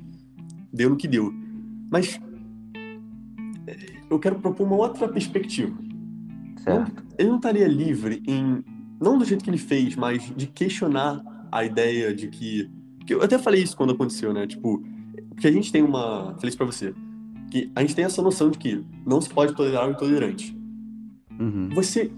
deu 0.74 0.90
no 0.90 0.98
que 0.98 1.08
deu. 1.08 1.34
Mas 1.90 2.20
eu 4.10 4.20
quero 4.20 4.40
propor 4.40 4.68
uma 4.68 4.76
outra 4.76 5.08
perspectiva. 5.08 5.74
Certo. 6.58 7.04
Ele 7.18 7.30
não 7.30 7.38
estaria 7.38 7.68
livre 7.68 8.22
em 8.28 8.64
não 9.02 9.18
do 9.18 9.26
jeito 9.26 9.44
que 9.44 9.50
ele 9.50 9.58
fez, 9.58 9.96
mas 9.96 10.32
de 10.36 10.48
questionar 10.48 11.24
a 11.52 11.64
ideia 11.64 12.14
de 12.14 12.28
que. 12.28 12.70
Que 13.12 13.16
eu 13.16 13.22
até 13.22 13.38
falei 13.38 13.62
isso 13.62 13.76
quando 13.76 13.94
aconteceu, 13.94 14.34
né? 14.34 14.48
Tipo, 14.48 14.82
porque 15.30 15.48
a 15.48 15.52
gente 15.52 15.72
tem 15.72 15.82
uma. 15.82 16.34
Falei 16.36 16.50
isso 16.50 16.58
pra 16.58 16.66
você. 16.66 16.94
Que 17.52 17.70
a 17.76 17.82
gente 17.82 17.94
tem 17.96 18.06
essa 18.06 18.22
noção 18.22 18.50
de 18.50 18.58
que 18.58 18.84
não 19.06 19.20
se 19.20 19.30
pode 19.30 19.54
tolerar 19.54 19.88
o 19.88 19.92
intolerante. 19.92 20.58
Uhum. 21.38 21.70
Você 21.74 22.12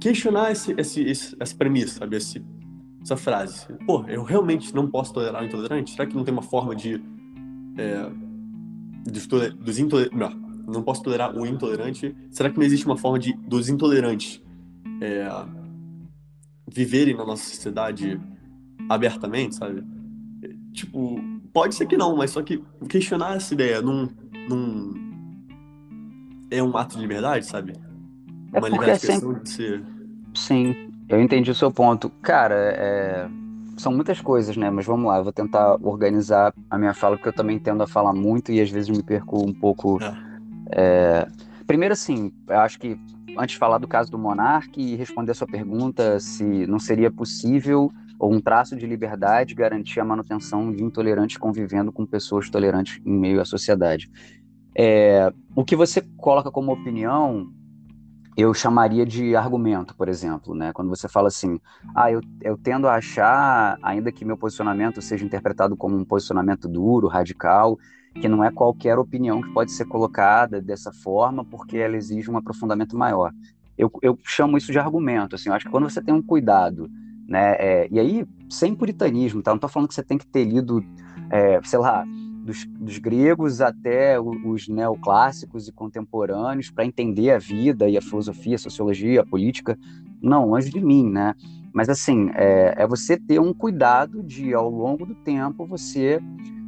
questionar 0.00 0.52
esse, 0.52 0.74
esse, 0.78 1.02
esse, 1.02 1.36
essa 1.38 1.54
premissa, 1.54 1.98
sabe? 1.98 2.16
Esse, 2.16 2.42
essa 3.02 3.16
frase. 3.16 3.66
Pô, 3.86 4.04
eu 4.08 4.22
realmente 4.22 4.74
não 4.74 4.88
posso 4.88 5.12
tolerar 5.12 5.42
o 5.42 5.46
intolerante? 5.46 5.90
Será 5.90 6.06
que 6.06 6.16
não 6.16 6.24
tem 6.24 6.32
uma 6.32 6.42
forma 6.42 6.74
de. 6.74 7.02
É, 7.76 8.10
dos, 9.04 9.26
dos 9.26 9.78
intolerantes. 9.78 10.38
Não 10.66 10.82
posso 10.82 11.02
tolerar 11.02 11.36
o 11.36 11.46
intolerante. 11.46 12.14
Será 12.30 12.50
que 12.50 12.58
não 12.58 12.64
existe 12.64 12.86
uma 12.86 12.96
forma 12.96 13.18
de 13.18 13.32
dos 13.34 13.68
intolerantes 13.68 14.42
é, 15.00 15.28
viverem 16.66 17.16
na 17.16 17.24
nossa 17.24 17.44
sociedade 17.44 18.20
abertamente, 18.88 19.54
sabe? 19.54 19.82
Tipo, 20.78 21.20
pode 21.52 21.74
ser 21.74 21.86
que 21.86 21.96
não, 21.96 22.16
mas 22.16 22.30
só 22.30 22.40
que 22.40 22.62
questionar 22.88 23.34
essa 23.34 23.52
ideia 23.52 23.82
num, 23.82 24.08
num 24.48 24.92
é 26.52 26.62
um 26.62 26.76
ato 26.76 26.94
de 26.94 27.00
liberdade, 27.02 27.44
sabe? 27.46 27.72
É 28.52 28.58
Uma 28.60 28.68
liberdade 28.68 29.10
é 29.10 29.12
sempre... 29.12 29.42
de 29.42 29.50
ser. 29.50 29.82
Sim, 30.34 30.76
eu 31.08 31.20
entendi 31.20 31.50
o 31.50 31.54
seu 31.54 31.72
ponto. 31.72 32.08
Cara, 32.22 32.54
é... 32.54 33.28
são 33.76 33.92
muitas 33.92 34.20
coisas, 34.20 34.56
né? 34.56 34.70
Mas 34.70 34.86
vamos 34.86 35.08
lá, 35.08 35.18
eu 35.18 35.24
vou 35.24 35.32
tentar 35.32 35.76
organizar 35.82 36.54
a 36.70 36.78
minha 36.78 36.94
fala, 36.94 37.16
porque 37.16 37.30
eu 37.30 37.32
também 37.32 37.58
tendo 37.58 37.82
a 37.82 37.86
falar 37.88 38.12
muito 38.12 38.52
e 38.52 38.60
às 38.60 38.70
vezes 38.70 38.88
me 38.88 39.02
perco 39.02 39.44
um 39.44 39.52
pouco. 39.52 39.98
É. 40.00 40.14
É... 40.70 41.28
Primeiro, 41.66 41.92
assim, 41.92 42.32
eu 42.46 42.60
acho 42.60 42.78
que 42.78 42.96
antes 43.36 43.54
de 43.54 43.58
falar 43.58 43.78
do 43.78 43.88
caso 43.88 44.12
do 44.12 44.18
Monark 44.18 44.80
e 44.80 44.94
responder 44.94 45.32
a 45.32 45.34
sua 45.34 45.48
pergunta 45.48 46.20
se 46.20 46.44
não 46.68 46.78
seria 46.78 47.10
possível 47.10 47.92
ou 48.18 48.32
um 48.32 48.40
traço 48.40 48.76
de 48.76 48.86
liberdade 48.86 49.54
garantir 49.54 50.00
a 50.00 50.04
manutenção 50.04 50.72
de 50.72 50.82
intolerantes 50.82 51.36
convivendo 51.36 51.92
com 51.92 52.04
pessoas 52.04 52.50
tolerantes 52.50 53.00
em 53.04 53.16
meio 53.16 53.40
à 53.40 53.44
sociedade. 53.44 54.10
É, 54.74 55.32
o 55.54 55.64
que 55.64 55.76
você 55.76 56.02
coloca 56.16 56.50
como 56.50 56.72
opinião, 56.72 57.48
eu 58.36 58.54
chamaria 58.54 59.04
de 59.04 59.34
argumento, 59.34 59.96
por 59.96 60.08
exemplo, 60.08 60.54
né? 60.54 60.72
Quando 60.72 60.88
você 60.88 61.08
fala 61.08 61.28
assim, 61.28 61.60
ah, 61.94 62.10
eu, 62.12 62.20
eu 62.42 62.56
tendo 62.56 62.86
a 62.86 62.94
achar, 62.94 63.76
ainda 63.82 64.12
que 64.12 64.24
meu 64.24 64.36
posicionamento 64.36 65.02
seja 65.02 65.24
interpretado 65.24 65.76
como 65.76 65.96
um 65.96 66.04
posicionamento 66.04 66.68
duro, 66.68 67.08
radical, 67.08 67.76
que 68.14 68.28
não 68.28 68.42
é 68.42 68.50
qualquer 68.50 68.98
opinião 68.98 69.42
que 69.42 69.52
pode 69.52 69.72
ser 69.72 69.84
colocada 69.86 70.60
dessa 70.60 70.92
forma, 70.92 71.44
porque 71.44 71.76
ela 71.76 71.96
exige 71.96 72.30
um 72.30 72.36
aprofundamento 72.36 72.96
maior. 72.96 73.32
Eu, 73.76 73.90
eu 74.02 74.18
chamo 74.24 74.56
isso 74.56 74.72
de 74.72 74.78
argumento, 74.78 75.36
assim, 75.36 75.48
eu 75.48 75.54
acho 75.54 75.66
que 75.66 75.70
quando 75.70 75.88
você 75.88 76.02
tem 76.02 76.14
um 76.14 76.22
cuidado, 76.22 76.88
né, 77.28 77.56
é, 77.58 77.88
e 77.90 78.00
aí, 78.00 78.26
sem 78.48 78.74
puritanismo, 78.74 79.42
tá? 79.42 79.50
Não 79.50 79.56
estou 79.56 79.68
falando 79.68 79.88
que 79.88 79.94
você 79.94 80.02
tem 80.02 80.16
que 80.16 80.26
ter 80.26 80.44
lido, 80.44 80.82
é, 81.30 81.60
sei 81.62 81.78
lá, 81.78 82.02
dos, 82.42 82.64
dos, 82.64 82.96
gregos 82.96 83.60
até 83.60 84.18
os 84.18 84.66
neoclássicos 84.66 85.68
e 85.68 85.72
contemporâneos 85.72 86.70
para 86.70 86.86
entender 86.86 87.30
a 87.30 87.38
vida 87.38 87.86
e 87.86 87.98
a 87.98 88.00
filosofia, 88.00 88.54
a 88.54 88.58
sociologia, 88.58 89.20
a 89.20 89.26
política. 89.26 89.78
Não, 90.22 90.48
longe 90.48 90.70
de 90.70 90.80
mim, 90.80 91.10
né? 91.10 91.34
Mas 91.74 91.90
assim, 91.90 92.30
é, 92.34 92.74
é 92.78 92.86
você 92.86 93.18
ter 93.18 93.38
um 93.38 93.52
cuidado 93.52 94.22
de, 94.22 94.54
ao 94.54 94.70
longo 94.70 95.04
do 95.04 95.14
tempo, 95.14 95.66
você 95.66 96.18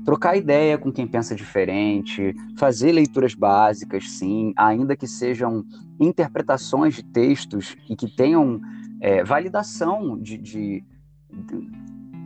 trocar 0.04 0.36
ideia 0.36 0.76
com 0.76 0.92
quem 0.92 1.06
pensa 1.06 1.34
diferente, 1.34 2.34
fazer 2.58 2.92
leituras 2.92 3.34
básicas, 3.34 4.10
sim, 4.10 4.52
ainda 4.56 4.94
que 4.94 5.06
sejam 5.06 5.64
interpretações 5.98 6.94
de 6.94 7.02
textos 7.02 7.76
e 7.88 7.96
que 7.96 8.14
tenham 8.14 8.60
é, 9.00 9.24
validação 9.24 10.18
de, 10.18 10.36
de, 10.36 10.84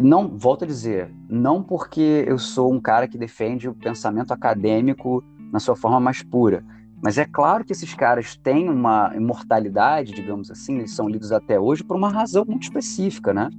Não, 0.01 0.37
volto 0.37 0.65
a 0.65 0.67
dizer, 0.67 1.11
não 1.29 1.63
porque 1.63 2.25
eu 2.27 2.39
sou 2.39 2.73
um 2.73 2.81
cara 2.81 3.07
que 3.07 3.17
defende 3.17 3.69
o 3.69 3.75
pensamento 3.75 4.33
acadêmico 4.33 5.23
na 5.53 5.61
sua 5.61 5.77
forma 5.77 6.01
mais 6.01 6.23
pura, 6.23 6.65
mas 7.03 7.19
é 7.19 7.25
claro 7.25 7.65
que 7.65 7.73
esses 7.73 7.93
caras 7.95 8.35
têm 8.37 8.69
uma 8.69 9.13
imortalidade, 9.15 10.15
digamos 10.15 10.51
assim, 10.51 10.79
eles 10.79 10.95
são 10.95 11.09
lidos 11.09 11.33
até 11.33 11.61
hoje 11.61 11.85
por 11.85 11.97
uma 11.97 12.09
razão 12.09 12.45
muito 12.47 12.63
específica, 12.63 13.33
né? 13.35 13.51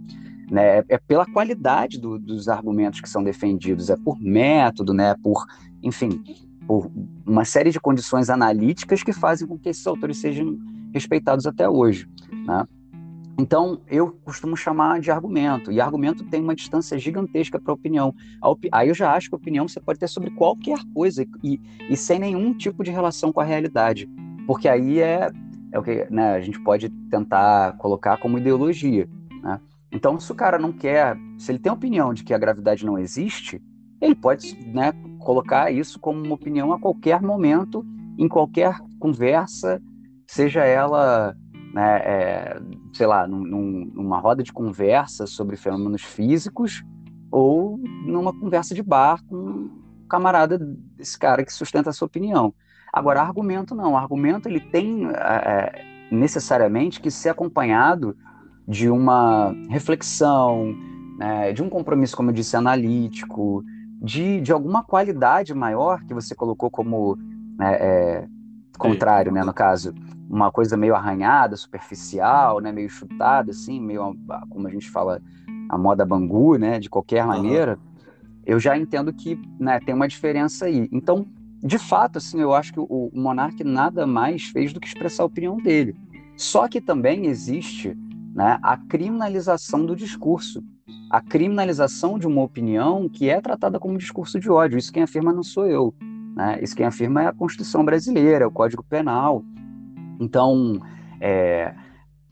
né? 0.49 0.79
É, 0.79 0.85
é 0.89 0.97
pela 0.97 1.25
qualidade 1.25 1.99
do, 1.99 2.17
dos 2.17 2.49
argumentos 2.49 2.99
que 3.01 3.07
são 3.07 3.23
defendidos, 3.23 3.89
é 3.89 3.95
por 3.95 4.19
método, 4.19 4.93
né? 4.93 5.15
Por, 5.21 5.45
enfim, 5.83 6.23
por 6.67 6.91
uma 7.25 7.45
série 7.45 7.69
de 7.69 7.79
condições 7.79 8.29
analíticas 8.29 9.03
que 9.03 9.13
fazem 9.13 9.47
com 9.47 9.57
que 9.57 9.69
esses 9.69 9.85
autores 9.85 10.17
sejam 10.17 10.57
respeitados 10.93 11.45
até 11.45 11.69
hoje. 11.69 12.09
Né? 12.47 12.65
Então, 13.37 13.81
eu 13.87 14.11
costumo 14.23 14.55
chamar 14.55 15.01
de 15.01 15.11
argumento, 15.11 15.69
e 15.69 15.81
argumento 15.81 16.23
tem 16.23 16.41
uma 16.41 16.55
distância 16.55 16.97
gigantesca 16.97 17.59
para 17.59 17.71
a 17.71 17.75
opinião. 17.75 18.15
Aí 18.71 18.87
eu 18.87 18.95
já 18.95 19.13
acho 19.13 19.29
que 19.29 19.35
opinião 19.35 19.67
você 19.67 19.79
pode 19.79 19.99
ter 19.99 20.07
sobre 20.07 20.31
qualquer 20.31 20.79
coisa 20.93 21.25
e, 21.43 21.59
e 21.89 21.97
sem 21.97 22.17
nenhum 22.17 22.53
tipo 22.53 22.81
de 22.81 22.91
relação 22.91 23.33
com 23.33 23.41
a 23.41 23.43
realidade, 23.43 24.09
porque 24.47 24.69
aí 24.69 24.99
é, 24.99 25.29
é 25.71 25.79
o 25.79 25.83
que 25.83 26.07
né, 26.09 26.35
a 26.35 26.41
gente 26.41 26.61
pode 26.61 26.89
tentar 27.09 27.73
colocar 27.77 28.17
como 28.17 28.37
ideologia. 28.37 29.09
Né? 29.43 29.59
Então, 29.91 30.17
se 30.17 30.31
o 30.31 30.35
cara 30.35 30.57
não 30.57 30.71
quer, 30.71 31.17
se 31.37 31.51
ele 31.51 31.59
tem 31.59 31.71
opinião 31.71 32.13
de 32.13 32.23
que 32.23 32.33
a 32.33 32.37
gravidade 32.37 32.85
não 32.85 32.97
existe, 32.97 33.61
ele 33.99 34.15
pode 34.15 34.57
né, 34.67 34.93
colocar 35.19 35.71
isso 35.71 35.99
como 35.99 36.23
uma 36.23 36.35
opinião 36.35 36.71
a 36.71 36.79
qualquer 36.79 37.21
momento, 37.21 37.85
em 38.17 38.29
qualquer 38.29 38.77
conversa, 38.97 39.81
seja 40.25 40.63
ela 40.63 41.35
né, 41.75 41.97
é, 42.05 42.61
sei 42.93 43.05
lá, 43.05 43.27
num, 43.27 43.91
numa 43.93 44.17
roda 44.17 44.41
de 44.41 44.53
conversa 44.53 45.27
sobre 45.27 45.57
fenômenos 45.57 46.03
físicos 46.03 46.85
ou 47.29 47.77
numa 48.05 48.31
conversa 48.31 48.73
de 48.73 48.81
bar 48.81 49.21
com 49.27 49.35
um 49.35 49.81
camarada 50.09 50.57
desse 50.57 51.19
cara 51.19 51.43
que 51.43 51.51
sustenta 51.51 51.89
a 51.89 51.93
sua 51.93 52.05
opinião. 52.05 52.53
Agora, 52.93 53.21
argumento 53.21 53.75
não. 53.75 53.97
Argumento 53.97 54.47
ele 54.47 54.61
tem 54.61 55.05
é, 55.09 55.83
necessariamente 56.09 57.01
que 57.01 57.11
ser 57.11 57.27
acompanhado 57.27 58.15
de 58.65 58.89
uma 58.89 59.53
reflexão, 59.69 60.73
né, 61.19 61.51
de 61.51 61.61
um 61.61 61.67
compromisso, 61.67 62.15
como 62.15 62.29
eu 62.29 62.33
disse, 62.33 62.55
analítico, 62.55 63.65
de, 64.01 64.39
de 64.39 64.53
alguma 64.53 64.81
qualidade 64.81 65.53
maior 65.53 66.05
que 66.05 66.13
você 66.13 66.33
colocou 66.33 66.71
como 66.71 67.17
né, 67.59 67.73
é, 67.73 68.27
contrário, 68.77 69.29
né, 69.33 69.43
no 69.43 69.53
caso, 69.53 69.93
uma 70.29 70.51
coisa 70.51 70.75
meio 70.75 70.95
arranhada, 70.95 71.55
superficial, 71.55 72.59
né, 72.59 72.71
meio 72.71 72.89
chutada, 72.89 73.51
assim, 73.51 73.79
meio, 73.79 74.15
como 74.49 74.67
a 74.67 74.71
gente 74.71 74.89
fala, 74.89 75.21
a 75.69 75.77
moda 75.77 76.05
bangu, 76.05 76.57
né, 76.57 76.79
de 76.79 76.89
qualquer 76.89 77.25
maneira, 77.25 77.73
uhum. 77.73 78.03
eu 78.45 78.59
já 78.59 78.77
entendo 78.77 79.13
que 79.13 79.39
né, 79.59 79.79
tem 79.79 79.93
uma 79.93 80.07
diferença 80.07 80.65
aí. 80.65 80.89
Então, 80.91 81.25
de 81.63 81.77
fato, 81.77 82.17
assim, 82.17 82.39
eu 82.39 82.53
acho 82.53 82.73
que 82.73 82.79
o, 82.79 82.85
o 82.85 83.11
monarca 83.13 83.63
nada 83.63 84.05
mais 84.05 84.43
fez 84.45 84.73
do 84.73 84.79
que 84.79 84.87
expressar 84.87 85.23
a 85.23 85.27
opinião 85.27 85.57
dele. 85.57 85.95
Só 86.37 86.67
que 86.67 86.81
também 86.81 87.27
existe 87.27 87.97
né, 88.33 88.59
a 88.61 88.77
criminalização 88.77 89.85
do 89.85 89.95
discurso, 89.95 90.61
a 91.09 91.21
criminalização 91.21 92.19
de 92.19 92.27
uma 92.27 92.41
opinião 92.41 93.07
que 93.07 93.29
é 93.29 93.39
tratada 93.39 93.79
como 93.79 93.97
discurso 93.97 94.39
de 94.39 94.49
ódio. 94.49 94.77
Isso 94.77 94.91
quem 94.91 95.03
afirma 95.03 95.31
não 95.31 95.43
sou 95.43 95.65
eu. 95.65 95.93
Né? 96.35 96.59
Isso 96.61 96.75
quem 96.75 96.85
afirma 96.85 97.23
é 97.23 97.27
a 97.27 97.33
Constituição 97.33 97.85
brasileira, 97.85 98.43
é 98.43 98.47
o 98.47 98.51
Código 98.51 98.83
Penal. 98.83 99.43
Então, 100.19 100.79
é, 101.19 101.73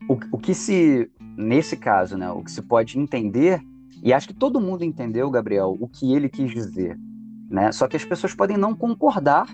o, 0.08 0.18
o 0.32 0.38
que 0.38 0.54
se, 0.54 1.10
nesse 1.36 1.76
caso, 1.76 2.16
né, 2.16 2.30
o 2.30 2.42
que 2.42 2.50
se 2.50 2.62
pode 2.62 2.98
entender, 2.98 3.60
e 4.02 4.12
acho 4.12 4.28
que 4.28 4.34
todo 4.34 4.60
mundo 4.60 4.84
entendeu, 4.84 5.30
Gabriel, 5.30 5.76
o 5.80 5.88
que 5.88 6.12
ele 6.14 6.28
quis 6.28 6.50
dizer, 6.50 6.98
né? 7.48 7.72
Só 7.72 7.86
que 7.86 7.96
as 7.96 8.04
pessoas 8.04 8.34
podem 8.34 8.56
não 8.56 8.74
concordar 8.74 9.46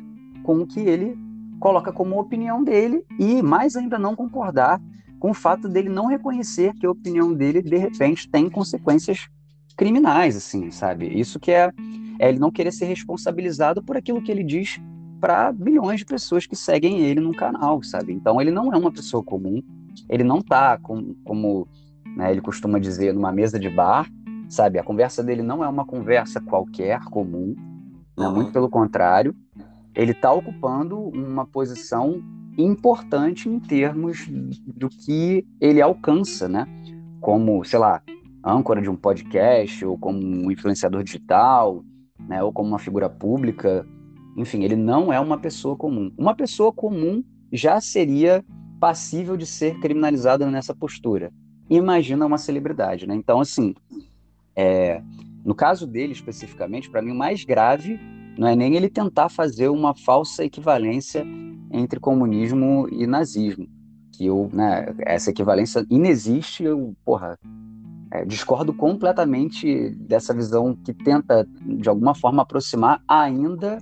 com 0.43 0.59
o 0.61 0.67
que 0.67 0.81
ele 0.81 1.17
coloca 1.61 1.93
como 1.93 2.19
opinião 2.19 2.65
dele 2.65 3.05
e, 3.19 3.43
mais 3.43 3.77
ainda, 3.77 3.99
não 3.99 4.17
concordar 4.17 4.81
com 5.21 5.31
o 5.31 5.35
fato 5.35 5.69
dele 5.69 5.91
não 5.91 6.07
reconhecer 6.07 6.73
que 6.75 6.87
a 6.87 6.91
opinião 6.91 7.33
dele, 7.33 7.63
de 7.63 7.77
repente, 7.77 8.29
tem 8.29 8.49
consequências 8.49 9.29
criminais, 9.77 10.35
assim, 10.35 10.71
sabe? 10.71 11.07
Isso 11.07 11.39
que 11.39 11.51
é, 11.51 11.71
é 12.19 12.29
ele 12.29 12.39
não 12.39 12.51
querer 12.51 12.73
ser 12.73 12.87
responsabilizado 12.87 13.83
por 13.83 13.97
aquilo 13.97 14.23
que 14.23 14.33
ele 14.33 14.43
diz 14.43 14.81
para 15.21 15.53
bilhões 15.53 16.01
de 16.01 16.07
pessoas 16.07 16.47
que 16.47 16.57
seguem 16.57 17.01
ele 17.01 17.21
no 17.21 17.35
canal, 17.35 17.83
sabe? 17.83 18.13
Então 18.13 18.41
ele 18.41 18.51
não 18.51 18.73
é 18.73 18.77
uma 18.77 18.91
pessoa 18.91 19.23
comum, 19.23 19.63
ele 20.09 20.25
não 20.25 20.41
tá 20.41 20.79
com, 20.79 21.15
como 21.25 21.69
né, 22.17 22.31
ele 22.31 22.41
costuma 22.41 22.79
dizer 22.79 23.13
numa 23.13 23.31
mesa 23.31 23.59
de 23.59 23.69
bar, 23.69 24.11
sabe? 24.49 24.79
A 24.79 24.83
conversa 24.83 25.23
dele 25.23 25.43
não 25.43 25.63
é 25.63 25.69
uma 25.69 25.85
conversa 25.85 26.41
qualquer, 26.41 27.01
comum, 27.05 27.55
né? 28.19 28.27
uhum. 28.27 28.35
muito 28.35 28.53
pelo 28.53 28.69
contrário, 28.69 29.35
ele 29.95 30.13
está 30.13 30.33
ocupando 30.33 30.99
uma 30.99 31.47
posição 31.47 32.23
importante 32.57 33.49
em 33.49 33.59
termos 33.59 34.27
do 34.29 34.89
que 34.89 35.47
ele 35.61 35.81
alcança, 35.81 36.49
né? 36.49 36.67
Como, 37.21 37.65
sei 37.65 37.79
lá, 37.79 38.03
âncora 38.45 38.81
de 38.81 38.89
um 38.89 38.97
podcast, 38.97 39.85
ou 39.85 39.99
como 39.99 40.19
um 40.19 40.51
influenciador 40.51 41.03
digital, 41.03 41.85
né? 42.29 42.43
ou 42.43 42.53
como 42.53 42.69
uma 42.69 42.79
figura 42.79 43.09
pública 43.09 43.87
enfim, 44.37 44.63
ele 44.65 44.77
não 44.77 45.13
é 45.13 45.19
uma 45.21 45.39
pessoa 45.39 45.77
comum. 45.77 46.13
Uma 46.17 46.35
pessoa 46.35 46.73
comum 46.73 47.23
já 47.53 47.81
seria 47.81 48.45
passível 48.79 49.37
de 49.37 49.47
ser 49.47 49.79
criminalizada 49.81 50.51
nessa 50.51 50.75
postura. 50.75 51.33
Imagina 51.69 52.27
uma 52.27 52.39
celebridade, 52.39 53.07
né? 53.07 53.15
Então, 53.15 53.41
assim, 53.41 53.75
é, 54.57 55.03
no 55.45 55.55
caso 55.55 55.87
dele 55.87 56.13
especificamente, 56.13 56.91
para 56.91 57.03
mim 57.03 57.13
o 57.13 57.15
mais 57.15 57.45
grave 57.45 57.99
não 58.39 58.49
é 58.49 58.57
nem 58.57 58.75
ele 58.75 58.89
tentar 58.89 59.29
fazer 59.29 59.69
uma 59.69 59.95
falsa 59.95 60.45
equivalência 60.45 61.25
entre 61.71 62.01
comunismo 62.01 62.89
e 62.91 63.07
nazismo, 63.07 63.69
que 64.13 64.27
eu, 64.27 64.51
né, 64.53 64.95
essa 65.01 65.31
equivalência 65.31 65.85
inexiste, 65.91 66.65
eu, 66.65 66.95
porra, 67.05 67.39
é, 68.11 68.25
discordo 68.25 68.73
completamente 68.73 69.91
dessa 69.91 70.35
visão 70.35 70.75
que 70.75 70.93
tenta 70.93 71.47
de 71.65 71.89
alguma 71.89 72.15
forma 72.15 72.43
aproximar 72.43 73.03
ainda 73.07 73.79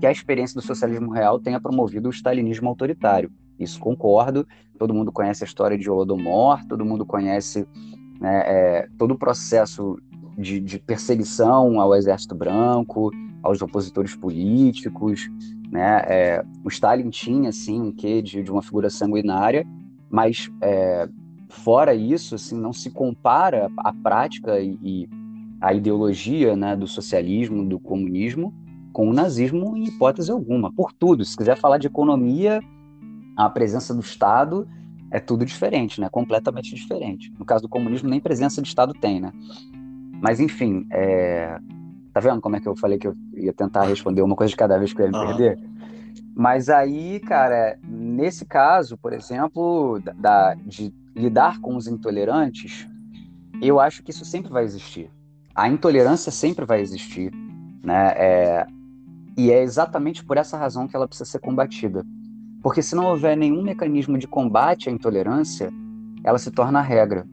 que 0.00 0.06
a 0.06 0.10
experiência 0.10 0.58
do 0.58 0.66
socialismo 0.66 1.12
real 1.12 1.38
tenha 1.38 1.60
promovido 1.60 2.08
o 2.08 2.12
stalinismo 2.12 2.68
autoritário. 2.68 3.30
Isso 3.58 3.78
concordo. 3.78 4.46
Todo 4.78 4.94
mundo 4.94 5.12
conhece 5.12 5.44
a 5.44 5.46
história 5.46 5.76
de 5.76 5.90
Holodomor, 5.90 6.64
todo 6.66 6.84
mundo 6.86 7.04
conhece 7.04 7.68
né, 8.18 8.42
é, 8.46 8.88
todo 8.98 9.12
o 9.12 9.18
processo 9.18 9.98
de, 10.38 10.58
de, 10.58 10.78
perseguição 10.78 11.78
ao 11.78 11.94
exército 11.94 12.34
branco, 12.34 13.10
aos 13.42 13.60
opositores 13.60 14.16
políticos. 14.16 15.28
Né? 15.70 16.02
É, 16.06 16.44
o 16.64 16.68
Stalin 16.68 17.10
tinha, 17.10 17.50
assim, 17.50 17.78
um 17.78 17.92
quê 17.92 18.22
de, 18.22 18.42
de 18.42 18.50
uma 18.50 18.62
figura 18.62 18.88
sanguinária, 18.88 19.66
mas 20.08 20.50
é, 20.62 21.06
fora 21.50 21.94
isso, 21.94 22.36
assim, 22.36 22.58
não 22.58 22.72
se 22.72 22.90
compara 22.90 23.70
a 23.76 23.92
prática 23.92 24.58
e, 24.58 24.78
e 24.82 25.08
a 25.60 25.74
ideologia 25.74 26.56
né, 26.56 26.74
do 26.74 26.86
socialismo, 26.86 27.68
do 27.68 27.78
comunismo, 27.78 28.54
com 28.92 29.08
o 29.08 29.12
nazismo 29.12 29.76
em 29.76 29.84
hipótese 29.84 30.30
alguma, 30.30 30.72
por 30.72 30.92
tudo. 30.92 31.24
Se 31.24 31.36
quiser 31.36 31.56
falar 31.56 31.78
de 31.78 31.86
economia, 31.86 32.60
a 33.36 33.48
presença 33.48 33.94
do 33.94 34.00
Estado 34.00 34.68
é 35.10 35.18
tudo 35.18 35.44
diferente, 35.44 36.00
né? 36.00 36.08
Completamente 36.08 36.74
diferente. 36.74 37.32
No 37.38 37.44
caso 37.44 37.62
do 37.62 37.68
comunismo, 37.68 38.08
nem 38.08 38.20
presença 38.20 38.62
de 38.62 38.68
Estado 38.68 38.92
tem, 38.94 39.20
né? 39.20 39.32
Mas, 40.20 40.38
enfim, 40.38 40.86
é... 40.90 41.58
tá 42.12 42.20
vendo 42.20 42.40
como 42.40 42.56
é 42.56 42.60
que 42.60 42.68
eu 42.68 42.76
falei 42.76 42.98
que 42.98 43.08
eu 43.08 43.14
ia 43.34 43.52
tentar 43.52 43.84
responder 43.84 44.22
uma 44.22 44.36
coisa 44.36 44.50
de 44.50 44.56
cada 44.56 44.78
vez 44.78 44.92
que 44.92 45.00
eu 45.00 45.06
ia 45.06 45.12
me 45.12 45.26
perder? 45.26 45.58
Mas 46.34 46.68
aí, 46.68 47.20
cara, 47.20 47.78
nesse 47.82 48.44
caso, 48.44 48.96
por 48.96 49.12
exemplo, 49.12 50.00
da, 50.16 50.54
de 50.54 50.92
lidar 51.14 51.60
com 51.60 51.76
os 51.76 51.86
intolerantes, 51.86 52.86
eu 53.60 53.80
acho 53.80 54.02
que 54.02 54.10
isso 54.10 54.24
sempre 54.24 54.50
vai 54.50 54.64
existir. 54.64 55.10
A 55.54 55.68
intolerância 55.68 56.30
sempre 56.30 56.64
vai 56.64 56.80
existir. 56.80 57.32
Né? 57.82 58.12
É, 58.16 58.66
e 59.40 59.50
é 59.50 59.62
exatamente 59.62 60.22
por 60.22 60.36
essa 60.36 60.58
razão 60.58 60.86
que 60.86 60.94
ela 60.94 61.08
precisa 61.08 61.30
ser 61.30 61.38
combatida. 61.38 62.04
Porque 62.62 62.82
se 62.82 62.94
não 62.94 63.06
houver 63.06 63.34
nenhum 63.34 63.62
mecanismo 63.62 64.18
de 64.18 64.28
combate 64.28 64.90
à 64.90 64.92
intolerância, 64.92 65.72
ela 66.22 66.36
se 66.36 66.50
torna 66.50 66.82
regra. 66.82 67.26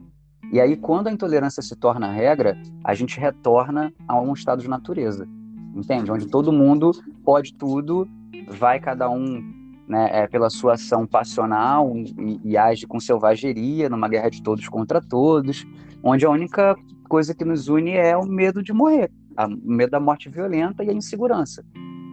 E 0.50 0.58
aí, 0.58 0.74
quando 0.74 1.08
a 1.08 1.12
intolerância 1.12 1.62
se 1.62 1.76
torna 1.76 2.10
regra, 2.10 2.56
a 2.82 2.94
gente 2.94 3.20
retorna 3.20 3.92
a 4.08 4.18
um 4.18 4.32
estado 4.32 4.62
de 4.62 4.68
natureza, 4.70 5.28
entende? 5.74 6.10
Onde 6.10 6.26
todo 6.26 6.50
mundo 6.50 6.92
pode 7.22 7.52
tudo, 7.52 8.08
vai 8.48 8.80
cada 8.80 9.10
um 9.10 9.42
né, 9.86 10.08
é, 10.10 10.26
pela 10.26 10.48
sua 10.48 10.74
ação 10.74 11.06
passional 11.06 11.92
e, 11.94 12.40
e 12.42 12.56
age 12.56 12.86
com 12.86 12.98
selvageria 12.98 13.90
numa 13.90 14.08
guerra 14.08 14.30
de 14.30 14.42
todos 14.42 14.66
contra 14.66 15.02
todos, 15.02 15.66
onde 16.02 16.24
a 16.24 16.30
única 16.30 16.74
coisa 17.06 17.34
que 17.34 17.44
nos 17.44 17.68
une 17.68 17.90
é 17.90 18.16
o 18.16 18.24
medo 18.24 18.62
de 18.62 18.72
morrer, 18.72 19.10
o 19.36 19.70
medo 19.70 19.90
da 19.90 20.00
morte 20.00 20.30
violenta 20.30 20.82
e 20.82 20.88
a 20.88 20.94
insegurança. 20.94 21.62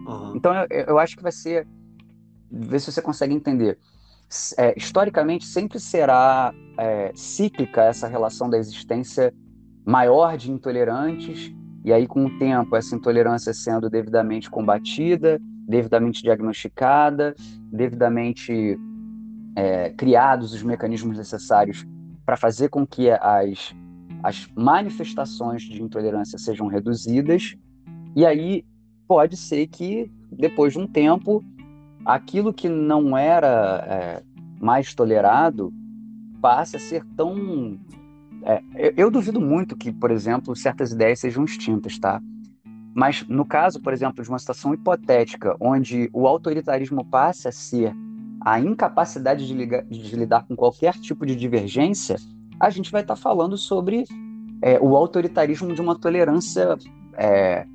Uhum. 0.06 0.36
Então 0.36 0.54
eu, 0.54 0.84
eu, 0.88 0.98
acho 0.98 1.16
que 1.16 1.22
vai 1.22 1.32
ser. 1.32 1.66
Ver 2.50 2.78
se 2.80 2.92
você 2.92 3.02
consegue 3.02 3.34
entender. 3.34 3.78
É, 4.56 4.74
historicamente, 4.76 5.44
sempre 5.44 5.78
será 5.80 6.52
é, 6.78 7.12
cíclica 7.14 7.82
essa 7.82 8.06
relação 8.06 8.48
da 8.48 8.56
existência 8.56 9.34
maior 9.84 10.36
de 10.36 10.50
intolerantes, 10.50 11.52
e 11.84 11.92
aí, 11.92 12.06
com 12.06 12.26
o 12.26 12.38
tempo, 12.38 12.74
essa 12.74 12.96
intolerância 12.96 13.54
sendo 13.54 13.88
devidamente 13.88 14.50
combatida, 14.50 15.38
devidamente 15.68 16.22
diagnosticada, 16.22 17.34
devidamente 17.72 18.76
é, 19.54 19.90
criados 19.90 20.52
os 20.52 20.62
mecanismos 20.62 21.16
necessários 21.16 21.86
para 22.24 22.36
fazer 22.36 22.68
com 22.68 22.84
que 22.84 23.08
as, 23.10 23.72
as 24.22 24.48
manifestações 24.56 25.62
de 25.62 25.80
intolerância 25.80 26.38
sejam 26.38 26.66
reduzidas, 26.66 27.56
e 28.16 28.26
aí 28.26 28.64
pode 29.06 29.36
ser 29.36 29.66
que 29.66 30.10
depois 30.30 30.72
de 30.72 30.78
um 30.78 30.86
tempo, 30.86 31.44
aquilo 32.04 32.52
que 32.52 32.68
não 32.68 33.16
era 33.16 33.84
é, 33.88 34.22
mais 34.60 34.94
tolerado 34.94 35.72
passe 36.40 36.76
a 36.76 36.80
ser 36.80 37.04
tão. 37.16 37.78
É, 38.42 38.62
eu, 38.76 38.92
eu 38.96 39.10
duvido 39.10 39.40
muito 39.40 39.76
que, 39.76 39.92
por 39.92 40.10
exemplo, 40.10 40.54
certas 40.54 40.92
ideias 40.92 41.20
sejam 41.20 41.44
extintas, 41.44 41.98
tá? 41.98 42.20
Mas 42.94 43.26
no 43.28 43.44
caso, 43.44 43.80
por 43.80 43.92
exemplo, 43.92 44.22
de 44.22 44.28
uma 44.28 44.38
situação 44.38 44.72
hipotética, 44.72 45.56
onde 45.60 46.08
o 46.12 46.26
autoritarismo 46.26 47.04
passe 47.04 47.48
a 47.48 47.52
ser 47.52 47.94
a 48.40 48.60
incapacidade 48.60 49.46
de, 49.46 49.52
ligar, 49.52 49.84
de 49.84 50.16
lidar 50.16 50.46
com 50.46 50.54
qualquer 50.54 50.94
tipo 50.94 51.26
de 51.26 51.34
divergência, 51.34 52.16
a 52.58 52.70
gente 52.70 52.90
vai 52.90 53.02
estar 53.02 53.16
falando 53.16 53.58
sobre 53.58 54.04
é, 54.62 54.78
o 54.80 54.96
autoritarismo 54.96 55.74
de 55.74 55.80
uma 55.80 55.98
tolerância 55.98 56.76
é, 57.14 57.66